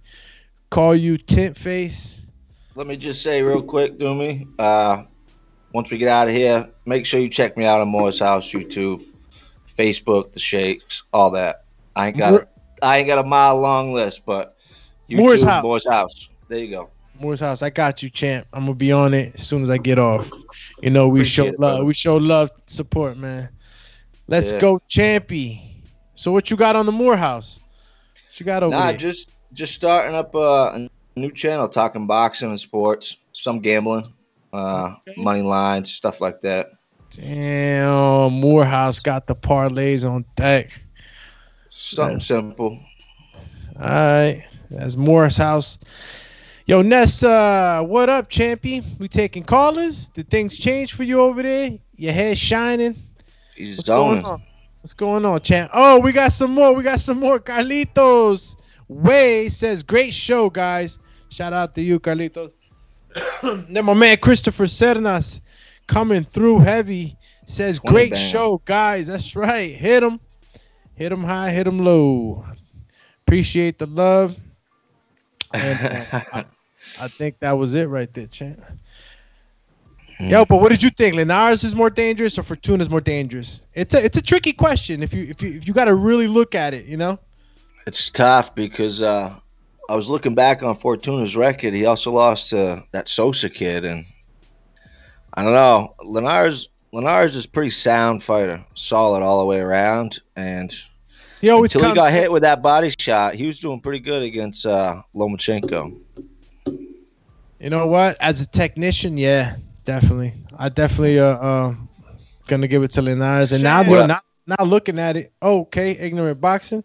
Call 0.70 0.94
you 0.94 1.18
tent 1.18 1.56
face. 1.56 2.25
Let 2.76 2.86
me 2.86 2.96
just 2.96 3.22
say 3.22 3.42
real 3.42 3.62
quick, 3.62 3.98
Doomy. 3.98 4.46
Uh, 4.58 5.04
once 5.72 5.90
we 5.90 5.96
get 5.96 6.08
out 6.08 6.28
of 6.28 6.34
here, 6.34 6.68
make 6.84 7.06
sure 7.06 7.18
you 7.18 7.28
check 7.28 7.56
me 7.56 7.64
out 7.64 7.80
on 7.80 7.88
Moore's 7.88 8.18
House 8.18 8.50
YouTube, 8.52 9.02
Facebook, 9.76 10.32
the 10.32 10.38
Shakes, 10.38 11.02
all 11.12 11.30
that. 11.30 11.56
I 11.96 12.08
ain't 12.08 12.18
got 12.18 12.34
a, 12.34 12.46
I 12.82 12.98
ain't 12.98 13.06
got 13.06 13.18
a 13.18 13.26
mile 13.26 13.58
long 13.58 13.94
list, 13.94 14.26
but 14.26 14.52
YouTube, 15.10 15.16
Moore's 15.18 15.42
House. 15.42 15.62
Moore's 15.62 15.88
House. 15.88 16.28
There 16.48 16.58
you 16.58 16.70
go. 16.70 16.90
Moore's 17.18 17.40
house. 17.40 17.62
I 17.62 17.70
got 17.70 18.02
you, 18.02 18.10
champ. 18.10 18.46
I'm 18.52 18.64
gonna 18.66 18.74
be 18.74 18.92
on 18.92 19.14
it 19.14 19.32
as 19.36 19.46
soon 19.46 19.62
as 19.62 19.70
I 19.70 19.78
get 19.78 19.98
off. 19.98 20.30
You 20.82 20.90
know, 20.90 21.08
we 21.08 21.24
show 21.24 21.46
it, 21.46 21.58
love. 21.58 21.84
We 21.86 21.94
show 21.94 22.16
love, 22.18 22.50
support, 22.66 23.16
man. 23.16 23.48
Let's 24.28 24.52
Yeah. 24.52 24.58
go, 24.60 24.78
champy. 24.90 25.62
So 26.14 26.30
what 26.30 26.50
you 26.50 26.56
got 26.58 26.76
on 26.76 26.84
the 26.84 26.92
Morehouse? 26.92 27.58
What 27.58 28.40
you 28.40 28.44
got 28.44 28.62
over 28.62 28.76
Nah, 28.76 28.88
there? 28.88 28.96
just 28.98 29.30
just 29.52 29.74
starting 29.74 30.14
up 30.14 30.34
uh, 30.34 30.72
a 30.74 30.88
new 31.16 31.30
channel 31.30 31.66
talking 31.66 32.06
boxing 32.06 32.50
and 32.50 32.60
sports, 32.60 33.16
some 33.32 33.60
gambling, 33.60 34.12
uh, 34.52 34.94
money 35.16 35.40
lines, 35.40 35.90
stuff 35.90 36.20
like 36.20 36.42
that. 36.42 36.66
Damn, 37.10 38.34
Morehouse 38.34 39.00
got 39.00 39.26
the 39.26 39.34
parlays 39.34 40.08
on 40.08 40.26
deck. 40.36 40.78
Something 41.70 42.16
Yes. 42.18 42.26
simple. 42.26 42.78
All 43.80 43.88
right, 43.88 44.44
that's 44.70 44.96
Morris 44.96 45.36
House. 45.38 45.78
Yo, 46.66 46.82
Ness, 46.82 47.22
uh, 47.22 47.82
what 47.86 48.08
up, 48.10 48.28
champy? 48.28 48.84
We 48.98 49.08
taking 49.08 49.44
callers? 49.44 50.10
Did 50.10 50.28
things 50.28 50.58
change 50.58 50.94
for 50.94 51.04
you 51.04 51.20
over 51.20 51.42
there? 51.42 51.72
Your 51.96 52.12
hair 52.12 52.34
shining? 52.34 52.96
He's 53.54 53.76
What's 53.76 53.88
going 53.88 54.24
on? 54.24 54.42
What's 54.82 54.92
going 54.94 55.24
on, 55.24 55.40
champ? 55.40 55.70
Oh, 55.72 55.98
we 56.00 56.12
got 56.12 56.32
some 56.32 56.50
more. 56.52 56.74
We 56.74 56.82
got 56.82 57.00
some 57.00 57.20
more. 57.20 57.38
Carlitos 57.38 58.56
Way 58.88 59.48
says, 59.48 59.82
"Great 59.82 60.12
show, 60.12 60.50
guys." 60.50 60.98
Shout 61.30 61.52
out 61.52 61.74
to 61.74 61.82
you, 61.82 62.00
Carlitos. 62.00 62.52
then 63.68 63.84
my 63.84 63.94
man 63.94 64.16
Christopher 64.18 64.64
Cernas 64.64 65.40
coming 65.86 66.24
through 66.24 66.60
heavy 66.60 67.16
says, 67.46 67.78
"Great 67.78 68.12
bang. 68.12 68.30
show, 68.30 68.60
guys." 68.64 69.06
That's 69.06 69.34
right. 69.36 69.74
Hit 69.74 70.02
him, 70.02 70.20
hit 70.94 71.12
him 71.12 71.24
high, 71.24 71.50
hit 71.50 71.66
him 71.66 71.84
low. 71.84 72.44
Appreciate 73.26 73.78
the 73.78 73.86
love. 73.86 74.36
And, 75.52 76.06
uh, 76.12 76.20
I, 76.32 76.44
I 77.00 77.08
think 77.08 77.40
that 77.40 77.52
was 77.52 77.74
it 77.74 77.88
right 77.88 78.12
there, 78.12 78.26
champ. 78.26 78.62
Yo, 80.18 80.46
but 80.46 80.60
what 80.60 80.70
did 80.70 80.82
you 80.82 80.90
think? 80.90 81.14
Linares 81.14 81.62
is 81.62 81.74
more 81.74 81.90
dangerous 81.90 82.38
or 82.38 82.42
Fortuna 82.42 82.82
is 82.82 82.88
more 82.88 83.02
dangerous? 83.02 83.60
It's 83.74 83.92
a 83.92 84.02
it's 84.02 84.16
a 84.16 84.22
tricky 84.22 84.52
question 84.52 85.02
if 85.02 85.12
you 85.12 85.26
if 85.28 85.42
you 85.42 85.52
if 85.52 85.68
you 85.68 85.74
got 85.74 85.86
to 85.86 85.94
really 85.94 86.26
look 86.26 86.54
at 86.54 86.72
it, 86.72 86.86
you 86.86 86.96
know. 86.96 87.18
It's 87.86 88.10
tough 88.10 88.54
because 88.54 89.02
uh, 89.02 89.34
I 89.88 89.94
was 89.94 90.08
looking 90.08 90.34
back 90.34 90.62
on 90.62 90.76
Fortuna's 90.76 91.36
record. 91.36 91.72
He 91.72 91.86
also 91.86 92.10
lost 92.10 92.50
to 92.50 92.82
that 92.92 93.08
Sosa 93.08 93.48
kid, 93.48 93.84
and 93.84 94.04
I 95.34 95.44
don't 95.44 95.52
know. 95.52 95.94
Linares 96.02 96.68
Linares 96.92 97.36
is 97.36 97.44
a 97.44 97.48
pretty 97.48 97.70
sound 97.70 98.22
fighter, 98.22 98.64
solid 98.74 99.22
all 99.22 99.38
the 99.40 99.44
way 99.44 99.60
around, 99.60 100.18
and 100.34 100.74
He 101.40 101.50
always 101.50 101.74
until 101.74 101.90
he 101.90 101.94
got 101.94 102.12
hit 102.12 102.32
with 102.32 102.42
that 102.42 102.62
body 102.62 102.92
shot, 102.98 103.34
he 103.34 103.46
was 103.46 103.58
doing 103.58 103.80
pretty 103.80 104.00
good 104.00 104.22
against 104.22 104.66
uh, 104.66 105.02
Lomachenko. 105.14 105.94
You 107.60 107.70
know 107.70 107.86
what? 107.86 108.16
As 108.20 108.40
a 108.40 108.46
technician, 108.46 109.16
yeah, 109.16 109.56
definitely. 109.84 110.34
I 110.58 110.68
definitely 110.68 111.18
uh, 111.18 111.36
uh 111.36 111.74
gonna 112.46 112.68
give 112.68 112.82
it 112.82 112.90
to 112.92 113.02
Linares. 113.02 113.52
And 113.52 113.62
now, 113.62 113.82
Yeah. 113.82 114.06
now, 114.06 114.20
now 114.46 114.64
looking 114.64 114.98
at 114.98 115.16
it, 115.16 115.32
oh, 115.42 115.60
okay, 115.60 115.92
ignorant 115.92 116.40
boxing. 116.40 116.84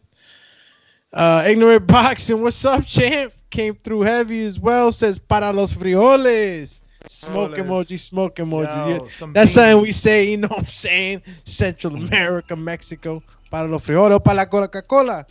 Uh, 1.14 1.44
ignorant 1.46 1.86
boxing. 1.88 2.42
What's 2.42 2.64
up, 2.66 2.86
champ? 2.86 3.34
Came 3.50 3.76
through 3.76 4.02
heavy 4.02 4.46
as 4.46 4.60
well. 4.60 4.92
Says 4.92 5.20
para 5.20 5.52
los 5.52 5.74
frijoles. 5.74 6.80
Smoke 7.08 7.52
emoji, 7.58 7.98
smoke 8.00 8.36
emoji. 8.36 8.88
Yo, 8.90 9.04
Yeah. 9.04 9.08
some 9.10 9.34
That's 9.34 9.52
something 9.54 9.82
we 9.82 9.92
say, 9.92 10.30
you 10.32 10.38
know 10.38 10.48
what 10.48 10.60
I'm 10.60 10.66
saying? 10.68 11.22
Central 11.46 11.96
America, 11.96 12.56
Mexico. 12.56 13.22
Para 13.50 13.68
los 13.68 13.84
frijoles, 13.84 14.24
para 14.24 14.36
la 14.38 14.46
Coca-Cola. 14.46 15.26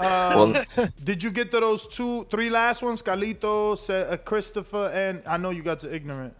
Um, 0.00 0.54
did 1.04 1.22
you 1.22 1.30
get 1.30 1.50
to 1.52 1.60
those 1.60 1.86
two, 1.88 2.24
three 2.24 2.50
last 2.50 2.82
ones? 2.82 3.02
Carlito, 3.02 3.78
Se- 3.78 4.08
uh, 4.10 4.16
Christopher, 4.18 4.90
and 4.92 5.22
I 5.26 5.36
know 5.38 5.50
you 5.50 5.62
got 5.62 5.78
to 5.80 5.94
ignorant. 5.94 6.34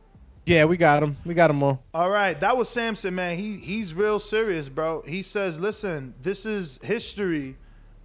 Yeah, 0.44 0.64
we 0.66 0.76
got 0.76 1.02
him. 1.02 1.16
We 1.24 1.34
got 1.34 1.50
him 1.50 1.62
all. 1.62 1.82
All 1.94 2.10
right, 2.10 2.38
that 2.40 2.56
was 2.56 2.68
Sampson, 2.68 3.14
man. 3.14 3.36
He 3.38 3.56
he's 3.56 3.94
real 3.94 4.18
serious, 4.18 4.68
bro. 4.68 5.02
He 5.06 5.22
says, 5.22 5.58
"Listen, 5.60 6.14
this 6.22 6.46
is 6.46 6.78
history. 6.82 7.56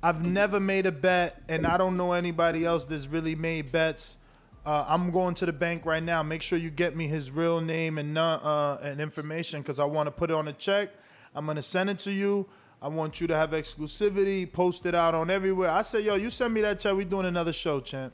I've 0.04 0.26
never 0.26 0.60
made 0.60 0.86
a 0.86 0.92
bet, 0.92 1.42
and 1.48 1.66
I 1.66 1.78
don't 1.78 1.96
know 1.96 2.12
anybody 2.12 2.66
else 2.66 2.86
that's 2.86 3.08
really 3.08 3.36
made 3.36 3.72
bets. 3.72 4.18
Uh, 4.66 4.86
I'm 4.88 5.12
going 5.12 5.34
to 5.36 5.46
the 5.46 5.54
bank 5.54 5.86
right 5.86 6.04
now. 6.04 6.22
Make 6.24 6.42
sure 6.42 6.60
you 6.60 6.70
get 6.70 6.96
me 6.96 7.08
his 7.08 7.32
real 7.32 7.62
name 7.62 7.98
and 7.98 8.18
uh, 8.18 8.78
and 8.84 9.00
information 9.02 9.62
because 9.62 9.80
I 9.80 9.86
want 9.86 10.08
to 10.08 10.12
put 10.12 10.30
it 10.30 10.34
on 10.36 10.48
a 10.50 10.54
check. 10.54 10.90
I'm 11.34 11.46
gonna 11.46 11.62
send 11.62 11.90
it 11.90 12.00
to 12.00 12.12
you. 12.12 12.48
I 12.82 12.90
want 12.90 13.22
you 13.22 13.28
to 13.28 13.36
have 13.36 13.52
exclusivity. 13.52 14.52
Post 14.52 14.86
it 14.86 14.94
out 14.94 15.16
on 15.16 15.30
everywhere. 15.30 15.70
I 15.70 15.82
say, 15.84 16.02
yo, 16.02 16.16
you 16.16 16.30
send 16.30 16.54
me 16.54 16.62
that 16.62 16.80
check. 16.82 16.94
We 16.96 17.06
doing 17.06 17.26
another 17.26 17.54
show, 17.54 17.80
champ. 17.80 18.14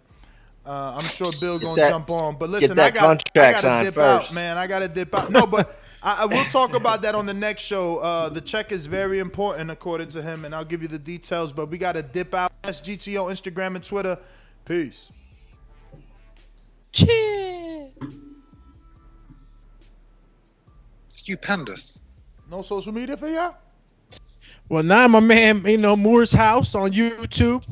Uh, 0.66 0.94
I'm 0.98 1.06
sure 1.06 1.32
Bill 1.42 1.58
gonna 1.58 1.82
that- 1.82 1.90
jump 1.90 2.10
on. 2.12 2.36
But 2.38 2.50
listen, 2.52 2.78
I 2.78 2.92
got 2.92 3.26
I 3.36 3.52
gotta 3.52 3.84
dip 3.86 3.96
first. 3.96 4.30
out, 4.30 4.34
man. 4.36 4.58
I 4.60 4.68
gotta 4.68 4.88
dip 4.88 5.14
out. 5.16 5.32
No, 5.32 5.48
but 5.48 5.76
I, 6.02 6.24
I 6.24 6.26
will 6.26 6.46
talk 6.46 6.76
about 6.76 7.02
that 7.02 7.16
on 7.16 7.26
the 7.26 7.34
next 7.34 7.64
show. 7.64 7.98
Uh, 7.98 8.30
the 8.30 8.42
check 8.42 8.72
is 8.72 8.86
very 8.86 9.20
important 9.20 9.70
according 9.70 10.10
to 10.10 10.22
him, 10.22 10.46
and 10.46 10.56
I'll 10.56 10.66
give 10.66 10.82
you 10.82 10.88
the 10.88 11.00
details. 11.00 11.52
But 11.52 11.70
we 11.70 11.78
gotta 11.78 12.02
dip 12.02 12.34
out. 12.34 12.52
That's 12.62 12.82
GTO, 12.82 13.30
Instagram, 13.32 13.76
and 13.76 13.84
Twitter. 13.84 14.18
Peace. 14.66 15.12
Cheers. 16.92 17.92
Stupendous. 21.08 22.04
No 22.50 22.62
social 22.62 22.94
media 22.94 23.18
for 23.18 23.28
y'all. 23.28 23.56
Well, 24.70 24.84
now 24.84 25.08
my 25.08 25.20
man, 25.20 25.66
you 25.66 25.78
know, 25.78 25.96
Moore's 25.96 26.32
house 26.32 26.76
on 26.76 26.92
YouTube. 26.92 27.64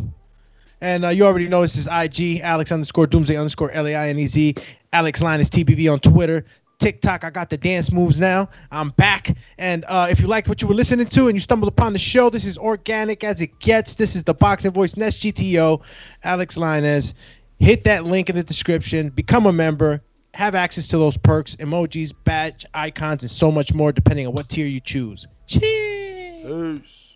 And 0.81 1.05
uh, 1.05 1.09
you 1.09 1.25
already 1.25 1.47
know 1.47 1.61
this 1.61 1.75
is 1.75 1.87
IG, 1.87 2.41
Alex 2.41 2.71
underscore 2.71 3.07
Doomsday 3.07 3.35
underscore 3.35 3.71
L 3.71 3.87
A 3.87 3.95
I 3.95 4.09
N 4.09 4.19
E 4.19 4.27
Z. 4.27 4.55
Alex 4.93 5.23
Lainez 5.23 5.49
TBV 5.49 5.91
on 5.91 5.99
Twitter. 5.99 6.45
TikTok, 6.79 7.23
I 7.23 7.29
got 7.29 7.49
the 7.49 7.57
dance 7.57 7.91
moves 7.91 8.19
now. 8.19 8.49
I'm 8.71 8.91
back. 8.91 9.35
And 9.57 9.83
uh, 9.87 10.07
if 10.09 10.19
you 10.19 10.27
liked 10.27 10.47
what 10.47 10.61
you 10.61 10.67
were 10.67 10.73
listening 10.73 11.07
to 11.07 11.27
and 11.27 11.35
you 11.35 11.39
stumbled 11.39 11.71
upon 11.71 11.93
the 11.93 11.99
show, 11.99 12.29
this 12.29 12.45
is 12.45 12.57
organic 12.57 13.23
as 13.23 13.41
it 13.41 13.57
gets. 13.59 13.95
This 13.95 14.15
is 14.15 14.23
the 14.23 14.33
Boxing 14.33 14.71
Voice 14.71 14.95
Nest 14.95 15.21
GTO, 15.23 15.81
Alex 16.23 16.57
Lainez. 16.57 17.13
Hit 17.59 17.83
that 17.85 18.05
link 18.05 18.29
in 18.29 18.35
the 18.35 18.43
description. 18.43 19.09
Become 19.09 19.47
a 19.47 19.53
member. 19.53 20.01
Have 20.35 20.53
access 20.53 20.87
to 20.89 20.97
those 20.99 21.17
perks, 21.17 21.55
emojis, 21.55 22.13
badge, 22.23 22.65
icons, 22.75 23.23
and 23.23 23.31
so 23.31 23.51
much 23.51 23.73
more, 23.73 23.91
depending 23.91 24.27
on 24.27 24.33
what 24.33 24.49
tier 24.49 24.67
you 24.67 24.79
choose. 24.79 25.25
Cheers. 25.47 26.81
Peace. 26.83 27.06